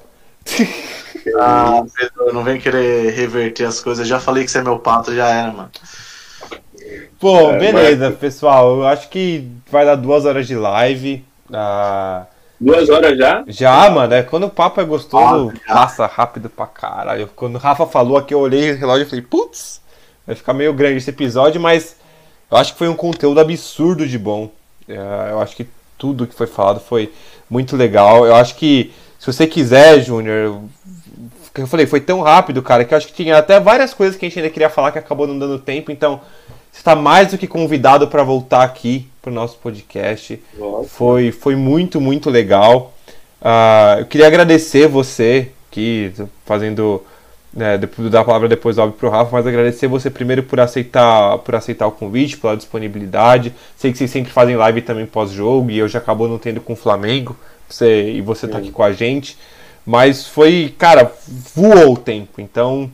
Ah, 1.40 1.82
Pedro, 1.92 2.32
não 2.32 2.44
vem 2.44 2.60
querer 2.60 3.10
reverter 3.10 3.64
as 3.64 3.80
coisas. 3.80 4.06
Já 4.06 4.20
falei 4.20 4.44
que 4.44 4.50
você 4.50 4.58
é 4.58 4.62
meu 4.62 4.78
pato, 4.78 5.12
já 5.12 5.28
era, 5.28 5.50
mano. 5.50 5.70
Pô, 7.18 7.50
é, 7.50 7.58
beleza, 7.58 8.10
mas... 8.10 8.18
pessoal. 8.18 8.76
Eu 8.76 8.86
acho 8.86 9.08
que 9.08 9.48
vai 9.68 9.84
dar 9.84 9.96
duas 9.96 10.24
horas 10.24 10.46
de 10.46 10.54
live. 10.54 11.24
Ah... 11.52 12.26
Duas 12.60 12.88
horas 12.88 13.18
já? 13.18 13.44
Já, 13.46 13.90
mano. 13.90 14.14
É, 14.14 14.22
quando 14.22 14.44
o 14.44 14.50
papo 14.50 14.80
é 14.80 14.84
gostoso, 14.84 15.52
ah, 15.68 15.74
passa 15.74 16.06
rápido 16.06 16.48
pra 16.48 16.66
caralho. 16.66 17.28
Quando 17.36 17.56
o 17.56 17.58
Rafa 17.58 17.86
falou 17.86 18.16
aqui, 18.16 18.32
eu 18.32 18.40
olhei 18.40 18.72
o 18.72 18.76
relógio 18.78 19.06
e 19.06 19.08
falei, 19.08 19.24
putz, 19.24 19.80
vai 20.26 20.34
ficar 20.34 20.54
meio 20.54 20.72
grande 20.72 20.98
esse 20.98 21.10
episódio, 21.10 21.60
mas 21.60 21.96
eu 22.50 22.56
acho 22.56 22.72
que 22.72 22.78
foi 22.78 22.88
um 22.88 22.96
conteúdo 22.96 23.40
absurdo 23.40 24.06
de 24.06 24.18
bom. 24.18 24.50
É, 24.88 25.30
eu 25.30 25.40
acho 25.40 25.54
que 25.54 25.66
tudo 25.98 26.26
que 26.26 26.34
foi 26.34 26.46
falado 26.46 26.80
foi 26.80 27.12
muito 27.48 27.76
legal. 27.76 28.26
Eu 28.26 28.34
acho 28.34 28.54
que 28.56 28.92
se 29.18 29.26
você 29.26 29.46
quiser, 29.46 30.00
Júnior, 30.00 30.62
eu 31.54 31.66
falei, 31.66 31.86
foi 31.86 32.00
tão 32.00 32.20
rápido, 32.20 32.62
cara, 32.62 32.84
que 32.84 32.92
eu 32.92 32.98
acho 32.98 33.08
que 33.08 33.14
tinha 33.14 33.38
até 33.38 33.58
várias 33.58 33.94
coisas 33.94 34.16
que 34.16 34.26
a 34.26 34.28
gente 34.28 34.38
ainda 34.38 34.50
queria 34.50 34.70
falar 34.70 34.92
que 34.92 34.98
acabou 34.98 35.26
não 35.26 35.38
dando 35.38 35.58
tempo. 35.58 35.90
Então, 35.90 36.20
você 36.76 36.80
está 36.80 36.94
mais 36.94 37.30
do 37.30 37.38
que 37.38 37.46
convidado 37.46 38.06
para 38.06 38.22
voltar 38.22 38.62
aqui 38.62 39.08
para 39.22 39.30
o 39.30 39.34
nosso 39.34 39.56
podcast. 39.56 40.38
Foi, 40.88 41.32
foi 41.32 41.56
muito, 41.56 41.98
muito 42.02 42.28
legal. 42.28 42.92
Uh, 43.40 44.00
eu 44.00 44.04
queria 44.04 44.26
agradecer 44.26 44.86
você 44.86 45.52
que 45.70 46.12
fazendo 46.44 47.02
né, 47.50 47.78
dar 47.78 48.20
a 48.20 48.24
palavra 48.24 48.46
depois 48.46 48.76
óbvio 48.76 48.98
para 48.98 49.08
o 49.08 49.10
Rafa, 49.10 49.30
mas 49.32 49.46
agradecer 49.46 49.86
você 49.86 50.10
primeiro 50.10 50.42
por 50.42 50.60
aceitar, 50.60 51.38
por 51.38 51.54
aceitar 51.54 51.86
o 51.86 51.92
convite, 51.92 52.36
pela 52.36 52.54
disponibilidade. 52.54 53.54
Sei 53.74 53.90
que 53.90 53.96
vocês 53.96 54.10
sempre 54.10 54.30
fazem 54.30 54.54
live 54.54 54.82
também 54.82 55.06
pós-jogo 55.06 55.70
e 55.70 55.78
eu 55.78 55.88
já 55.88 55.98
acabou 55.98 56.28
não 56.28 56.36
tendo 56.36 56.60
com 56.60 56.74
o 56.74 56.76
Flamengo 56.76 57.34
você, 57.66 58.12
e 58.12 58.20
você 58.20 58.44
está 58.44 58.58
aqui 58.58 58.70
com 58.70 58.82
a 58.82 58.92
gente. 58.92 59.38
Mas 59.86 60.26
foi, 60.26 60.74
cara, 60.76 61.10
voou 61.54 61.94
o 61.94 61.96
tempo. 61.96 62.38
Então 62.38 62.90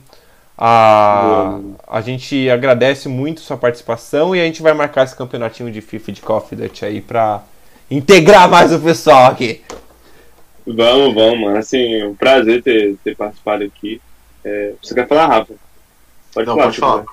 a, 0.57 1.59
a 1.87 2.01
gente 2.01 2.49
agradece 2.49 3.09
muito 3.09 3.41
sua 3.41 3.57
participação 3.57 4.35
e 4.35 4.41
a 4.41 4.45
gente 4.45 4.61
vai 4.61 4.73
marcar 4.73 5.03
esse 5.03 5.15
campeonatinho 5.15 5.71
de 5.71 5.81
FIFA 5.81 6.11
de 6.11 6.21
Call 6.21 6.37
of 6.37 6.55
Duty 6.55 6.85
aí 6.85 7.01
pra 7.01 7.43
integrar 7.89 8.49
mais 8.49 8.71
o 8.71 8.79
pessoal 8.79 9.31
aqui. 9.31 9.61
Vamos, 10.65 11.13
vamos, 11.13 11.57
Assim, 11.57 11.95
é 11.95 12.05
um 12.05 12.15
prazer 12.15 12.63
ter, 12.63 12.95
ter 13.03 13.15
participado 13.15 13.63
aqui. 13.63 14.01
É, 14.45 14.73
você 14.81 14.93
quer 14.93 15.07
falar, 15.07 15.27
Rafa? 15.27 15.53
Pode 16.33 16.47
Não, 16.47 16.55
falar, 16.55 16.65
pode 16.65 16.79
falar. 16.79 17.05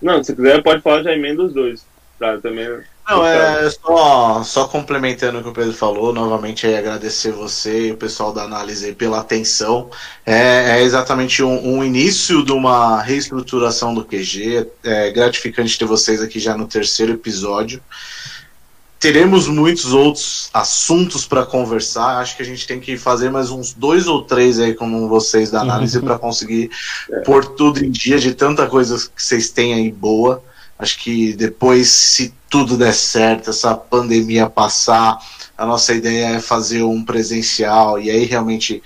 Não, 0.00 0.24
se 0.24 0.34
quiser, 0.34 0.62
pode 0.62 0.80
falar, 0.80 1.02
já 1.02 1.12
emenda 1.12 1.42
os 1.42 1.52
dois. 1.52 1.86
Pra 2.18 2.38
também. 2.38 2.68
Não, 3.08 3.26
é 3.26 3.68
só, 3.68 4.44
só 4.44 4.68
complementando 4.68 5.38
o 5.38 5.42
que 5.42 5.48
o 5.48 5.52
Pedro 5.52 5.74
falou, 5.74 6.12
novamente 6.12 6.66
aí 6.66 6.76
agradecer 6.76 7.32
você 7.32 7.88
e 7.88 7.92
o 7.92 7.96
pessoal 7.96 8.32
da 8.32 8.42
análise 8.42 8.92
pela 8.92 9.20
atenção. 9.20 9.90
É, 10.24 10.78
é 10.78 10.82
exatamente 10.82 11.42
um, 11.42 11.76
um, 11.78 11.84
início 11.84 12.44
de 12.44 12.52
uma 12.52 13.02
reestruturação 13.02 13.92
do 13.92 14.04
QG. 14.04 14.68
É 14.84 15.10
gratificante 15.10 15.76
ter 15.76 15.84
vocês 15.84 16.22
aqui 16.22 16.38
já 16.38 16.56
no 16.56 16.66
terceiro 16.66 17.12
episódio 17.12 17.82
teremos 19.02 19.48
muitos 19.48 19.92
outros 19.92 20.48
assuntos 20.54 21.26
para 21.26 21.44
conversar. 21.44 22.18
Acho 22.18 22.36
que 22.36 22.42
a 22.42 22.46
gente 22.46 22.68
tem 22.68 22.78
que 22.78 22.96
fazer 22.96 23.32
mais 23.32 23.50
uns 23.50 23.74
dois 23.74 24.06
ou 24.06 24.22
três 24.22 24.60
aí 24.60 24.74
com 24.74 25.08
vocês 25.08 25.50
da 25.50 25.60
análise 25.60 26.00
para 26.00 26.16
conseguir 26.16 26.70
é. 27.10 27.18
pôr 27.22 27.44
tudo 27.44 27.84
em 27.84 27.90
dia 27.90 28.16
de 28.20 28.32
tanta 28.32 28.68
coisa 28.68 28.96
que 28.96 29.20
vocês 29.20 29.50
têm 29.50 29.74
aí 29.74 29.90
boa. 29.90 30.40
Acho 30.82 30.98
que 30.98 31.32
depois, 31.34 31.88
se 31.88 32.34
tudo 32.50 32.76
der 32.76 32.92
certo, 32.92 33.50
essa 33.50 33.72
pandemia 33.72 34.50
passar, 34.50 35.16
a 35.56 35.64
nossa 35.64 35.94
ideia 35.94 36.36
é 36.36 36.40
fazer 36.40 36.82
um 36.82 37.04
presencial. 37.04 38.00
E 38.00 38.10
aí 38.10 38.24
realmente 38.24 38.82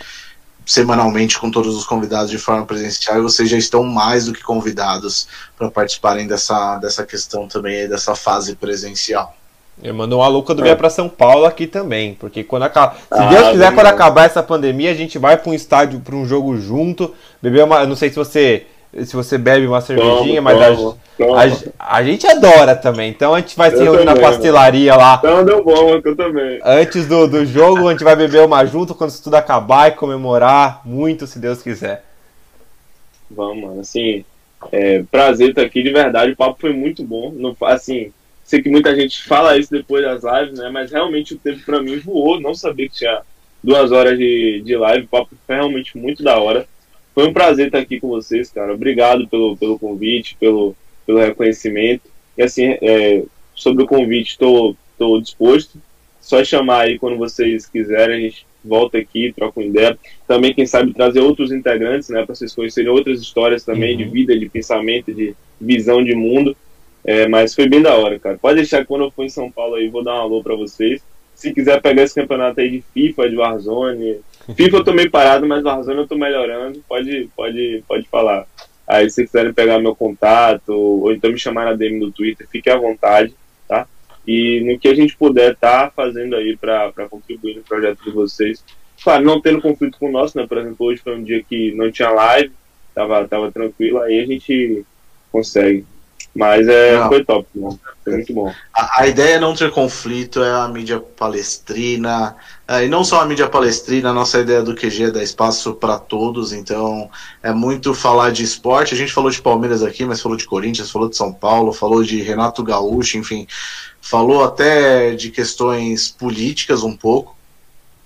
semanalmente 0.67 1.39
com 1.39 1.51
todos 1.51 1.75
os 1.75 1.87
convidados 1.87 2.31
de 2.31 2.37
forma 2.37 2.67
presencial 2.67 3.17
e 3.17 3.23
vocês 3.23 3.49
já 3.49 3.57
estão 3.57 3.83
mais 3.85 4.27
do 4.27 4.35
que 4.35 4.43
convidados 4.43 5.27
para 5.57 5.71
participarem 5.71 6.27
dessa, 6.27 6.77
dessa 6.79 7.07
questão 7.07 7.47
também, 7.47 7.89
dessa 7.89 8.15
fase 8.15 8.57
presencial. 8.57 9.35
Eu 9.83 9.95
mando 9.95 10.19
um 10.19 10.23
alô 10.23 10.43
quando 10.43 10.63
vier 10.63 10.77
para 10.77 10.91
São 10.91 11.09
Paulo 11.09 11.47
aqui 11.47 11.67
também, 11.67 12.15
porque 12.15 12.45
quando 12.45 12.65
acaba, 12.65 12.95
se 12.95 13.01
ah, 13.11 13.29
Deus 13.29 13.49
quiser 13.53 13.75
quando 13.75 13.87
acabar 13.87 14.25
essa 14.25 14.43
pandemia, 14.43 14.91
a 14.91 14.95
gente 14.95 15.19
vai 15.19 15.37
para 15.37 15.51
um 15.51 15.55
estádio 15.55 16.01
para 16.01 16.17
um 16.17 16.27
jogo 16.27 16.59
junto, 16.59 17.15
beber 17.41 17.65
uma, 17.65 17.81
eu 17.81 17.87
não 17.87 17.97
sei 17.97 18.11
se 18.11 18.17
você 18.17 18.67
se 19.05 19.15
você 19.15 19.37
bebe 19.37 19.67
uma 19.67 19.81
cervejinha, 19.81 20.41
mas 20.41 20.59
a, 20.61 20.69
a, 21.79 21.97
a, 21.97 22.03
gente 22.05 22.27
adora 22.27 22.75
também. 22.75 23.11
Então 23.11 23.35
a 23.35 23.41
gente 23.41 23.57
vai 23.57 23.71
se 23.71 23.83
reunir 23.83 24.05
na 24.05 24.17
pastelaria 24.17 24.95
lá. 24.97 25.17
Então 25.19 25.45
deu 25.45 25.63
bom, 25.63 26.01
eu 26.03 26.17
também. 26.17 26.61
Antes 26.65 27.07
do, 27.07 27.27
do 27.27 27.45
jogo, 27.45 27.89
a 27.89 27.93
gente 27.93 28.05
vai 28.05 28.17
beber 28.17 28.45
uma 28.45 28.65
junto 28.65 28.95
quando 28.95 29.11
isso 29.11 29.23
tudo 29.23 29.35
acabar 29.35 29.89
e 29.89 29.97
comemorar 29.97 30.81
muito, 30.85 31.27
se 31.27 31.39
Deus 31.39 31.63
quiser. 31.63 32.05
Vamos, 33.31 33.63
mano. 33.63 33.81
Assim, 33.81 34.25
é, 34.73 35.03
prazer 35.11 35.51
estar 35.51 35.63
aqui 35.63 35.83
de 35.83 35.91
verdade. 35.91 36.33
O 36.33 36.37
papo 36.37 36.61
foi 36.61 36.73
muito 36.73 37.03
bom. 37.03 37.33
Não, 37.37 37.57
assim, 37.63 38.13
Sei 38.47 38.63
que 38.63 38.71
muita 38.71 38.95
gente 38.95 39.25
fala 39.25 39.59
isso 39.59 39.73
depois 39.73 40.05
das 40.05 40.23
lives, 40.23 40.57
né? 40.57 40.71
Mas 40.71 40.93
realmente 40.93 41.35
o 41.35 41.39
tempo 41.39 41.65
para 41.67 41.83
mim 41.83 41.99
voou. 41.99 42.41
Não 42.41 42.55
sabia 42.55 42.89
que 42.89 42.95
tinha 42.95 43.21
duas 43.63 43.91
horas 43.91 44.17
de, 44.17 44.63
de 44.65 44.77
live. 44.77 45.05
O 45.05 45.09
papo 45.09 45.35
foi 45.45 45.57
realmente 45.57 45.99
muito 45.99 46.23
da 46.23 46.39
hora. 46.39 46.65
Foi 47.17 47.27
um 47.27 47.33
prazer 47.33 47.69
estar 47.69 47.79
aqui 47.79 47.99
com 47.99 48.09
vocês, 48.09 48.51
cara. 48.51 48.75
Obrigado 48.75 49.27
pelo, 49.27 49.57
pelo 49.57 49.79
convite, 49.79 50.37
pelo, 50.39 50.77
pelo 51.07 51.19
reconhecimento. 51.19 52.03
E 52.37 52.43
assim, 52.43 52.77
é, 52.83 53.25
sobre 53.55 53.85
o 53.85 53.87
convite, 53.87 54.33
estou 54.33 54.77
tô, 54.99 55.15
tô 55.15 55.21
disposto. 55.23 55.81
Só 56.21 56.45
chamar 56.45 56.83
aí 56.83 56.99
quando 56.99 57.17
vocês 57.17 57.65
quiserem, 57.65 58.17
a 58.17 58.21
gente 58.21 58.47
volta 58.63 58.99
aqui, 58.99 59.33
troca 59.35 59.59
uma 59.59 59.67
ideia. 59.67 59.99
Também, 60.29 60.53
quem 60.53 60.67
sabe, 60.67 60.93
trazer 60.93 61.21
outros 61.21 61.53
integrantes, 61.53 62.11
né, 62.11 62.23
para 62.23 62.35
vocês 62.35 62.55
conhecerem 62.55 62.91
outras 62.91 63.19
histórias 63.19 63.65
também 63.65 63.93
uhum. 63.93 63.97
de 63.97 64.05
vida, 64.05 64.39
de 64.39 64.47
pensamento, 64.51 65.15
de 65.15 65.35
visão 65.59 66.05
de 66.05 66.15
mundo. 66.15 66.55
É, 67.03 67.27
mas 67.27 67.55
foi 67.55 67.67
bem 67.67 67.81
da 67.81 67.95
hora, 67.95 68.19
cara. 68.19 68.37
Pode 68.37 68.57
deixar 68.57 68.81
que 68.81 68.89
quando 68.89 69.05
eu 69.05 69.11
for 69.11 69.25
em 69.25 69.31
São 69.31 69.51
Paulo 69.51 69.77
aí, 69.77 69.89
vou 69.89 70.05
dar 70.05 70.17
um 70.17 70.21
alô 70.21 70.43
pra 70.43 70.55
vocês. 70.55 71.01
Se 71.35 71.51
quiser 71.55 71.81
pegar 71.81 72.03
esse 72.03 72.15
campeonato 72.15 72.61
aí 72.61 72.71
de 72.71 72.85
FIFA, 72.93 73.31
de 73.31 73.37
Warzone. 73.37 74.21
FIFA 74.55 74.77
eu 74.77 74.85
tô 74.85 74.93
meio 74.93 75.11
parado, 75.11 75.47
mas 75.47 75.65
Warzone 75.65 75.99
eu 75.99 76.07
tô 76.07 76.17
melhorando. 76.17 76.83
Pode, 76.89 77.29
pode, 77.35 77.83
pode 77.87 78.07
falar. 78.09 78.47
Aí 78.87 79.11
se 79.11 79.25
quiserem 79.25 79.53
pegar 79.53 79.81
meu 79.81 79.97
contato, 79.97 80.73
ou 80.73 81.13
então 81.13 81.33
me 81.33 81.39
chamar 81.39 81.65
na 81.65 81.73
DM 81.73 81.99
do 81.99 82.13
Twitter, 82.13 82.47
fique 82.49 82.71
à 82.71 82.77
vontade, 82.77 83.35
tá? 83.67 83.87
E 84.27 84.61
no 84.61 84.79
que 84.79 84.89
a 84.89 84.95
gente 84.95 85.17
puder 85.17 85.57
tá 85.57 85.91
fazendo 85.95 86.37
aí 86.37 86.57
para 86.57 86.93
contribuir 87.11 87.57
no 87.57 87.63
projeto 87.63 88.03
de 88.05 88.11
vocês. 88.11 88.65
Claro, 89.03 89.25
não 89.25 89.41
tendo 89.41 89.61
conflito 89.61 89.99
com 89.99 90.09
o 90.09 90.13
nosso, 90.13 90.39
né? 90.39 90.47
Por 90.47 90.59
exemplo, 90.59 90.87
hoje 90.87 91.03
foi 91.03 91.17
um 91.17 91.25
dia 91.25 91.43
que 91.43 91.73
não 91.73 91.91
tinha 91.91 92.11
live, 92.11 92.53
tava, 92.95 93.27
tava 93.27 93.51
tranquilo, 93.51 94.01
aí 94.01 94.21
a 94.21 94.27
gente 94.27 94.85
consegue. 95.33 95.85
Mas 96.37 96.69
é, 96.69 97.09
foi 97.09 97.25
top, 97.25 97.47
mano. 97.55 97.81
foi 98.05 98.13
muito 98.15 98.35
bom. 98.35 98.53
A, 98.75 99.03
a, 99.03 99.07
ideia 99.09 99.37
é 99.37 99.41
não 99.41 99.55
ter 99.55 99.71
conflito, 99.71 100.43
é 100.43 100.51
a 100.53 100.69
mídia 100.69 101.01
palestrina, 101.01 102.37
é, 102.69 102.85
e 102.85 102.89
não 102.89 103.03
só 103.03 103.21
a 103.21 103.25
mídia 103.25 103.49
palestrina, 103.49 104.11
a 104.11 104.13
nossa 104.13 104.41
ideia 104.41 104.63
do 104.63 104.75
QG 104.75 105.05
é 105.05 105.11
dar 105.11 105.23
espaço 105.23 105.75
para 105.75 105.99
todos, 105.99 106.53
então 106.53 107.09
é 107.43 107.53
muito 107.53 107.95
falar 107.95 108.31
de 108.31 108.43
esporte. 108.43 108.95
A 108.95 108.97
gente 108.97 109.13
falou 109.13 109.31
de 109.31 109.41
Palmeiras 109.41 109.83
aqui, 109.83 110.05
mas 110.05 110.21
falou 110.21 110.37
de 110.37 110.47
Corinthians, 110.47 110.91
falou 110.91 111.09
de 111.09 111.17
São 111.17 111.33
Paulo, 111.33 111.73
falou 111.73 112.03
de 112.03 112.21
Renato 112.21 112.63
Gaúcho, 112.63 113.17
enfim, 113.19 113.47
falou 114.01 114.45
até 114.45 115.15
de 115.15 115.31
questões 115.31 116.09
políticas 116.09 116.83
um 116.83 116.97
pouco. 116.97 117.36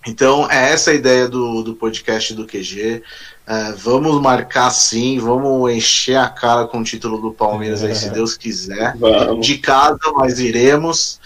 Então, 0.07 0.51
é 0.51 0.73
essa 0.73 0.93
a 0.93 0.95
ideia 0.95 1.29
do, 1.29 1.63
do 1.63 1.75
podcast 1.75 2.33
do 2.35 2.47
QG. 2.47 3.03
É, 3.47 3.73
vamos 3.73 4.21
marcar 4.21 4.71
sim, 4.71 5.19
vamos 5.19 5.73
encher 5.73 6.17
a 6.17 6.29
cara 6.29 6.67
com 6.67 6.81
o 6.81 6.85
título 6.85 7.21
do 7.21 7.33
Palmeiras 7.33 7.83
aí, 7.83 7.95
se 7.95 8.09
Deus 8.11 8.37
quiser. 8.37 8.97
Vamos. 8.97 9.47
De 9.47 9.59
casa 9.59 9.99
nós 10.15 10.39
iremos. 10.39 11.21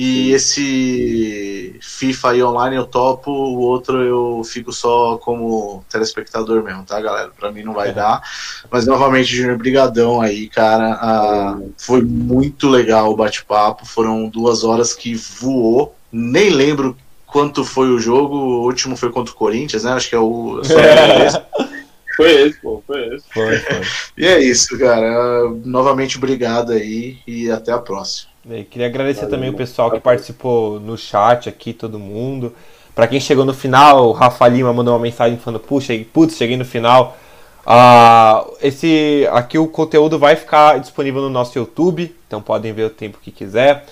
E 0.00 0.30
esse 0.30 1.76
FIFA 1.82 2.30
aí 2.30 2.40
online 2.40 2.76
eu 2.76 2.86
topo, 2.86 3.32
o 3.32 3.58
outro 3.58 4.00
eu 4.00 4.44
fico 4.44 4.72
só 4.72 5.16
como 5.18 5.84
telespectador 5.90 6.62
mesmo, 6.62 6.84
tá, 6.84 7.00
galera? 7.00 7.32
Pra 7.36 7.50
mim 7.50 7.64
não 7.64 7.74
vai 7.74 7.88
é. 7.88 7.92
dar. 7.92 8.22
Mas 8.70 8.86
novamente, 8.86 9.34
Júnior, 9.34 9.58
brigadão 9.58 10.20
aí, 10.20 10.48
cara. 10.48 10.92
Ah, 11.00 11.58
foi 11.76 12.00
muito 12.02 12.68
legal 12.68 13.10
o 13.10 13.16
bate-papo. 13.16 13.84
Foram 13.84 14.28
duas 14.28 14.62
horas 14.62 14.94
que 14.94 15.16
voou. 15.16 15.96
Nem 16.12 16.48
lembro 16.50 16.96
quanto 17.28 17.64
foi 17.64 17.88
o 17.90 17.98
jogo. 17.98 18.36
O 18.36 18.64
último 18.64 18.96
foi 18.96 19.12
contra 19.12 19.32
o 19.32 19.36
Corinthians, 19.36 19.84
né? 19.84 19.92
Acho 19.92 20.08
que 20.08 20.16
é 20.16 20.18
o. 20.18 20.60
É. 20.70 21.68
Foi 22.16 22.32
esse, 22.32 22.60
pô, 22.60 22.82
foi 22.84 23.14
esse. 23.14 23.24
Foi, 23.32 23.58
foi. 23.58 23.80
E 24.16 24.26
é 24.26 24.40
isso, 24.40 24.76
cara. 24.76 25.48
Novamente, 25.64 26.18
obrigado 26.18 26.72
aí 26.72 27.18
e 27.24 27.48
até 27.48 27.70
a 27.70 27.78
próxima. 27.78 28.32
E 28.50 28.64
queria 28.64 28.88
agradecer 28.88 29.20
Valeu. 29.20 29.36
também 29.36 29.50
o 29.50 29.54
pessoal 29.54 29.88
que 29.88 30.00
participou 30.00 30.80
no 30.80 30.98
chat 30.98 31.48
aqui, 31.48 31.72
todo 31.72 31.96
mundo. 31.96 32.52
Para 32.92 33.06
quem 33.06 33.20
chegou 33.20 33.44
no 33.44 33.54
final, 33.54 34.08
o 34.08 34.10
Rafa 34.10 34.48
Lima 34.48 34.72
mandou 34.72 34.94
uma 34.94 35.00
mensagem 35.00 35.38
falando: 35.38 35.60
Puxa, 35.60 35.92
putz, 36.12 36.36
cheguei 36.36 36.56
no 36.56 36.64
final. 36.64 37.16
Uh, 37.64 38.56
esse 38.60 39.28
aqui 39.30 39.56
o 39.56 39.68
conteúdo 39.68 40.18
vai 40.18 40.34
ficar 40.34 40.80
disponível 40.80 41.20
no 41.20 41.30
nosso 41.30 41.56
YouTube, 41.56 42.16
então 42.26 42.42
podem 42.42 42.72
ver 42.72 42.84
o 42.84 42.90
tempo 42.90 43.18
que 43.22 43.30
quiser. 43.30 43.86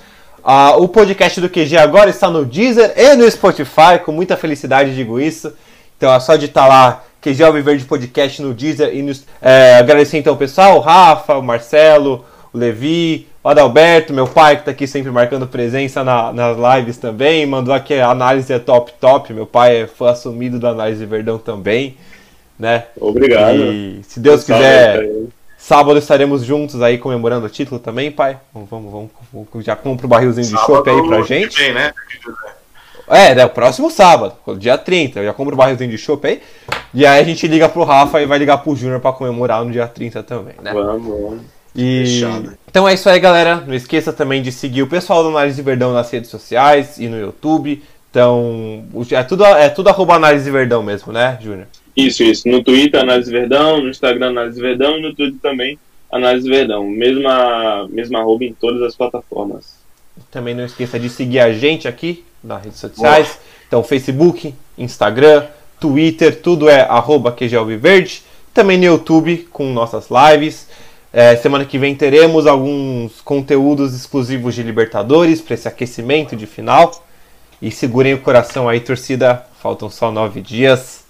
Uh, 0.47 0.81
o 0.81 0.87
podcast 0.87 1.41
do 1.41 1.51
QG 1.51 1.77
agora 1.77 2.09
está 2.09 2.31
no 2.31 2.45
Deezer 2.45 2.95
e 2.97 3.17
no 3.17 3.29
Spotify, 3.29 3.99
com 4.05 4.13
muita 4.13 4.37
felicidade 4.37 4.95
digo 4.95 5.19
isso. 5.19 5.53
Então 5.97 6.15
é 6.15 6.21
só 6.21 6.37
digitar 6.37 6.69
lá 6.69 7.03
QG 7.21 7.43
Alviverde 7.43 7.85
Podcast 7.85 8.41
no 8.41 8.55
Deezer 8.55 8.95
e 8.95 9.03
no, 9.03 9.13
é, 9.43 9.79
agradecer 9.79 10.19
então 10.19 10.35
o 10.35 10.37
pessoal, 10.37 10.77
o 10.77 10.81
Rafa, 10.81 11.35
o 11.37 11.43
Marcelo, 11.43 12.25
o 12.53 12.59
Levi, 12.59 13.27
o 13.43 13.49
Adalberto, 13.49 14.15
meu 14.15 14.29
pai 14.29 14.55
que 14.55 14.63
está 14.63 14.71
aqui 14.71 14.87
sempre 14.87 15.11
marcando 15.11 15.49
presença 15.49 16.05
na, 16.05 16.33
nas 16.33 16.57
lives 16.77 16.97
também, 16.97 17.45
mandou 17.45 17.75
aqui 17.75 17.95
a 17.95 18.11
análise 18.11 18.53
é 18.53 18.61
top 18.61 18.93
top, 19.01 19.33
meu 19.33 19.47
pai 19.47 19.83
é 19.83 19.87
fã 19.89 20.11
assumido 20.11 20.61
da 20.61 20.69
análise 20.69 21.05
Verdão 21.05 21.39
também 21.39 21.97
né? 22.59 22.85
Obrigado. 22.99 23.59
E 23.59 24.01
se 24.03 24.21
Deus 24.21 24.45
quiser, 24.45 25.09
sábado 25.67 25.99
estaremos 25.99 26.45
juntos 26.45 26.81
aí 26.81 26.97
comemorando 26.97 27.45
o 27.45 27.51
título 27.51 27.81
também, 27.81 28.13
pai. 28.13 28.39
Vamos, 28.55 28.71
vamos, 28.71 29.11
vamos 29.33 29.65
já 29.65 29.75
compra 29.75 30.07
o 30.07 30.09
barrilzinho 30.09 30.47
de 30.47 30.53
chopp 30.53 30.89
aí 30.89 31.09
pra 31.09 31.23
gente. 31.23 31.59
Bem, 31.59 31.75
né? 31.75 31.93
É, 33.09 33.35
né, 33.35 33.45
o 33.45 33.51
próximo 33.51 33.91
sábado, 33.91 34.37
dia 34.59 34.79
30. 34.79 35.19
Eu 35.19 35.25
já 35.25 35.33
compro 35.33 35.55
o 35.55 35.57
barrilzinho 35.57 35.91
de 35.91 35.99
chopp 35.99 36.25
aí. 36.25 36.41
E 36.95 37.05
aí 37.05 37.21
a 37.21 37.25
gente 37.25 37.49
liga 37.49 37.69
pro 37.69 37.83
Rafa 37.83 38.23
e 38.23 38.27
vai 38.27 38.39
ligar 38.39 38.59
pro 38.59 38.77
Júnior 38.77 39.01
pra 39.01 39.13
comemorar 39.13 39.65
no 39.65 39.73
dia 39.73 39.89
30 39.89 40.23
também, 40.23 40.55
né? 40.63 40.73
Vamos, 40.73 41.05
vamos. 41.05 41.41
E... 41.75 42.23
Então 42.69 42.89
é 42.89 42.95
isso 42.95 43.09
aí, 43.09 43.19
galera. 43.19 43.65
Não 43.67 43.75
esqueça 43.75 44.13
também 44.13 44.43
de 44.43 44.53
seguir 44.53 44.83
o 44.83 44.87
pessoal 44.87 45.25
do 45.25 45.31
Análise 45.31 45.61
Verdão 45.63 45.93
nas 45.93 46.09
redes 46.11 46.31
sociais 46.31 46.97
e 46.99 47.09
no 47.09 47.19
YouTube. 47.19 47.83
Então, 48.09 48.85
é 49.11 49.23
tudo, 49.25 49.45
é 49.45 49.69
tudo 49.69 49.89
arroba 49.89 50.15
Análise 50.15 50.49
Verdão 50.49 50.83
mesmo, 50.83 51.13
né, 51.13 51.37
Júnior? 51.41 51.67
Isso, 51.97 52.23
isso. 52.23 52.49
No 52.49 52.63
Twitter, 52.63 53.01
Análise 53.01 53.31
Verdão, 53.31 53.81
no 53.81 53.89
Instagram, 53.89 54.29
Análise 54.29 54.61
Verdão 54.61 54.99
e 54.99 55.03
no 55.03 55.15
Twitter 55.15 55.41
também, 55.41 55.79
Análise 56.13 56.49
Verdão. 56.49 56.87
Mesma, 56.87 57.89
mesma 57.89 58.19
arroba 58.21 58.45
em 58.45 58.53
todas 58.53 58.83
as 58.83 58.95
plataformas. 58.95 59.77
Também 60.31 60.55
não 60.55 60.65
esqueça 60.65 60.99
de 60.99 61.09
seguir 61.09 61.41
a 61.41 61.53
gente 61.53 61.89
aqui 61.89 62.25
nas 62.45 62.63
redes 62.63 62.79
sociais. 62.79 63.27
Boa. 63.29 63.39
Então, 63.67 63.83
Facebook, 63.83 64.55
Instagram, 64.77 65.47
Twitter, 65.81 66.41
tudo 66.41 66.69
é 66.69 66.83
arroba 66.83 67.33
QGLVerde. 67.33 68.23
Também 68.53 68.79
no 68.79 68.85
YouTube 68.85 69.49
com 69.51 69.73
nossas 69.73 70.09
lives. 70.11 70.69
É, 71.13 71.35
semana 71.37 71.65
que 71.65 71.79
vem 71.79 71.95
teremos 71.95 72.47
alguns 72.47 73.23
conteúdos 73.23 73.95
exclusivos 73.95 74.55
de 74.55 74.63
Libertadores 74.63 75.41
para 75.41 75.55
esse 75.55 75.67
aquecimento 75.67 76.37
de 76.37 76.47
final. 76.47 77.05
E 77.61 77.71
segurem 77.71 78.13
o 78.13 78.21
coração 78.21 78.69
aí, 78.69 78.81
torcida. 78.81 79.47
Faltam 79.61 79.89
só 79.89 80.13
nove 80.13 80.43
dias. 80.43 81.06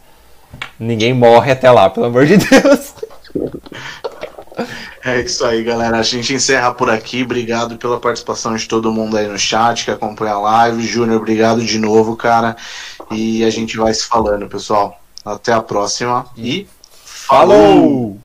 Ninguém 0.78 1.12
morre 1.12 1.53
até 1.53 1.70
lá, 1.70 1.89
pelo 1.91 2.07
amor 2.07 2.27
de 2.27 2.37
Deus. 2.37 2.95
É 5.05 5.20
isso 5.20 5.45
aí, 5.45 5.62
galera. 5.62 5.99
A 5.99 6.03
gente 6.03 6.35
encerra 6.35 6.74
por 6.74 6.91
aqui. 6.91 7.23
Obrigado 7.23 7.77
pela 7.77 8.01
participação 8.01 8.57
de 8.57 8.66
todo 8.66 8.93
mundo 8.93 9.16
aí 9.16 9.28
no 9.28 9.39
chat 9.39 9.85
que 9.85 9.91
acompanha 9.91 10.33
a 10.33 10.41
live. 10.41 10.87
Júnior, 10.87 11.20
obrigado 11.20 11.65
de 11.65 11.78
novo, 11.78 12.16
cara. 12.16 12.57
E 13.11 13.45
a 13.45 13.51
gente 13.51 13.77
vai 13.77 13.95
se 13.95 14.07
falando, 14.07 14.49
pessoal. 14.49 15.01
Até 15.24 15.53
a 15.53 15.61
próxima 15.61 16.27
e 16.37 16.66
falou! 17.05 18.15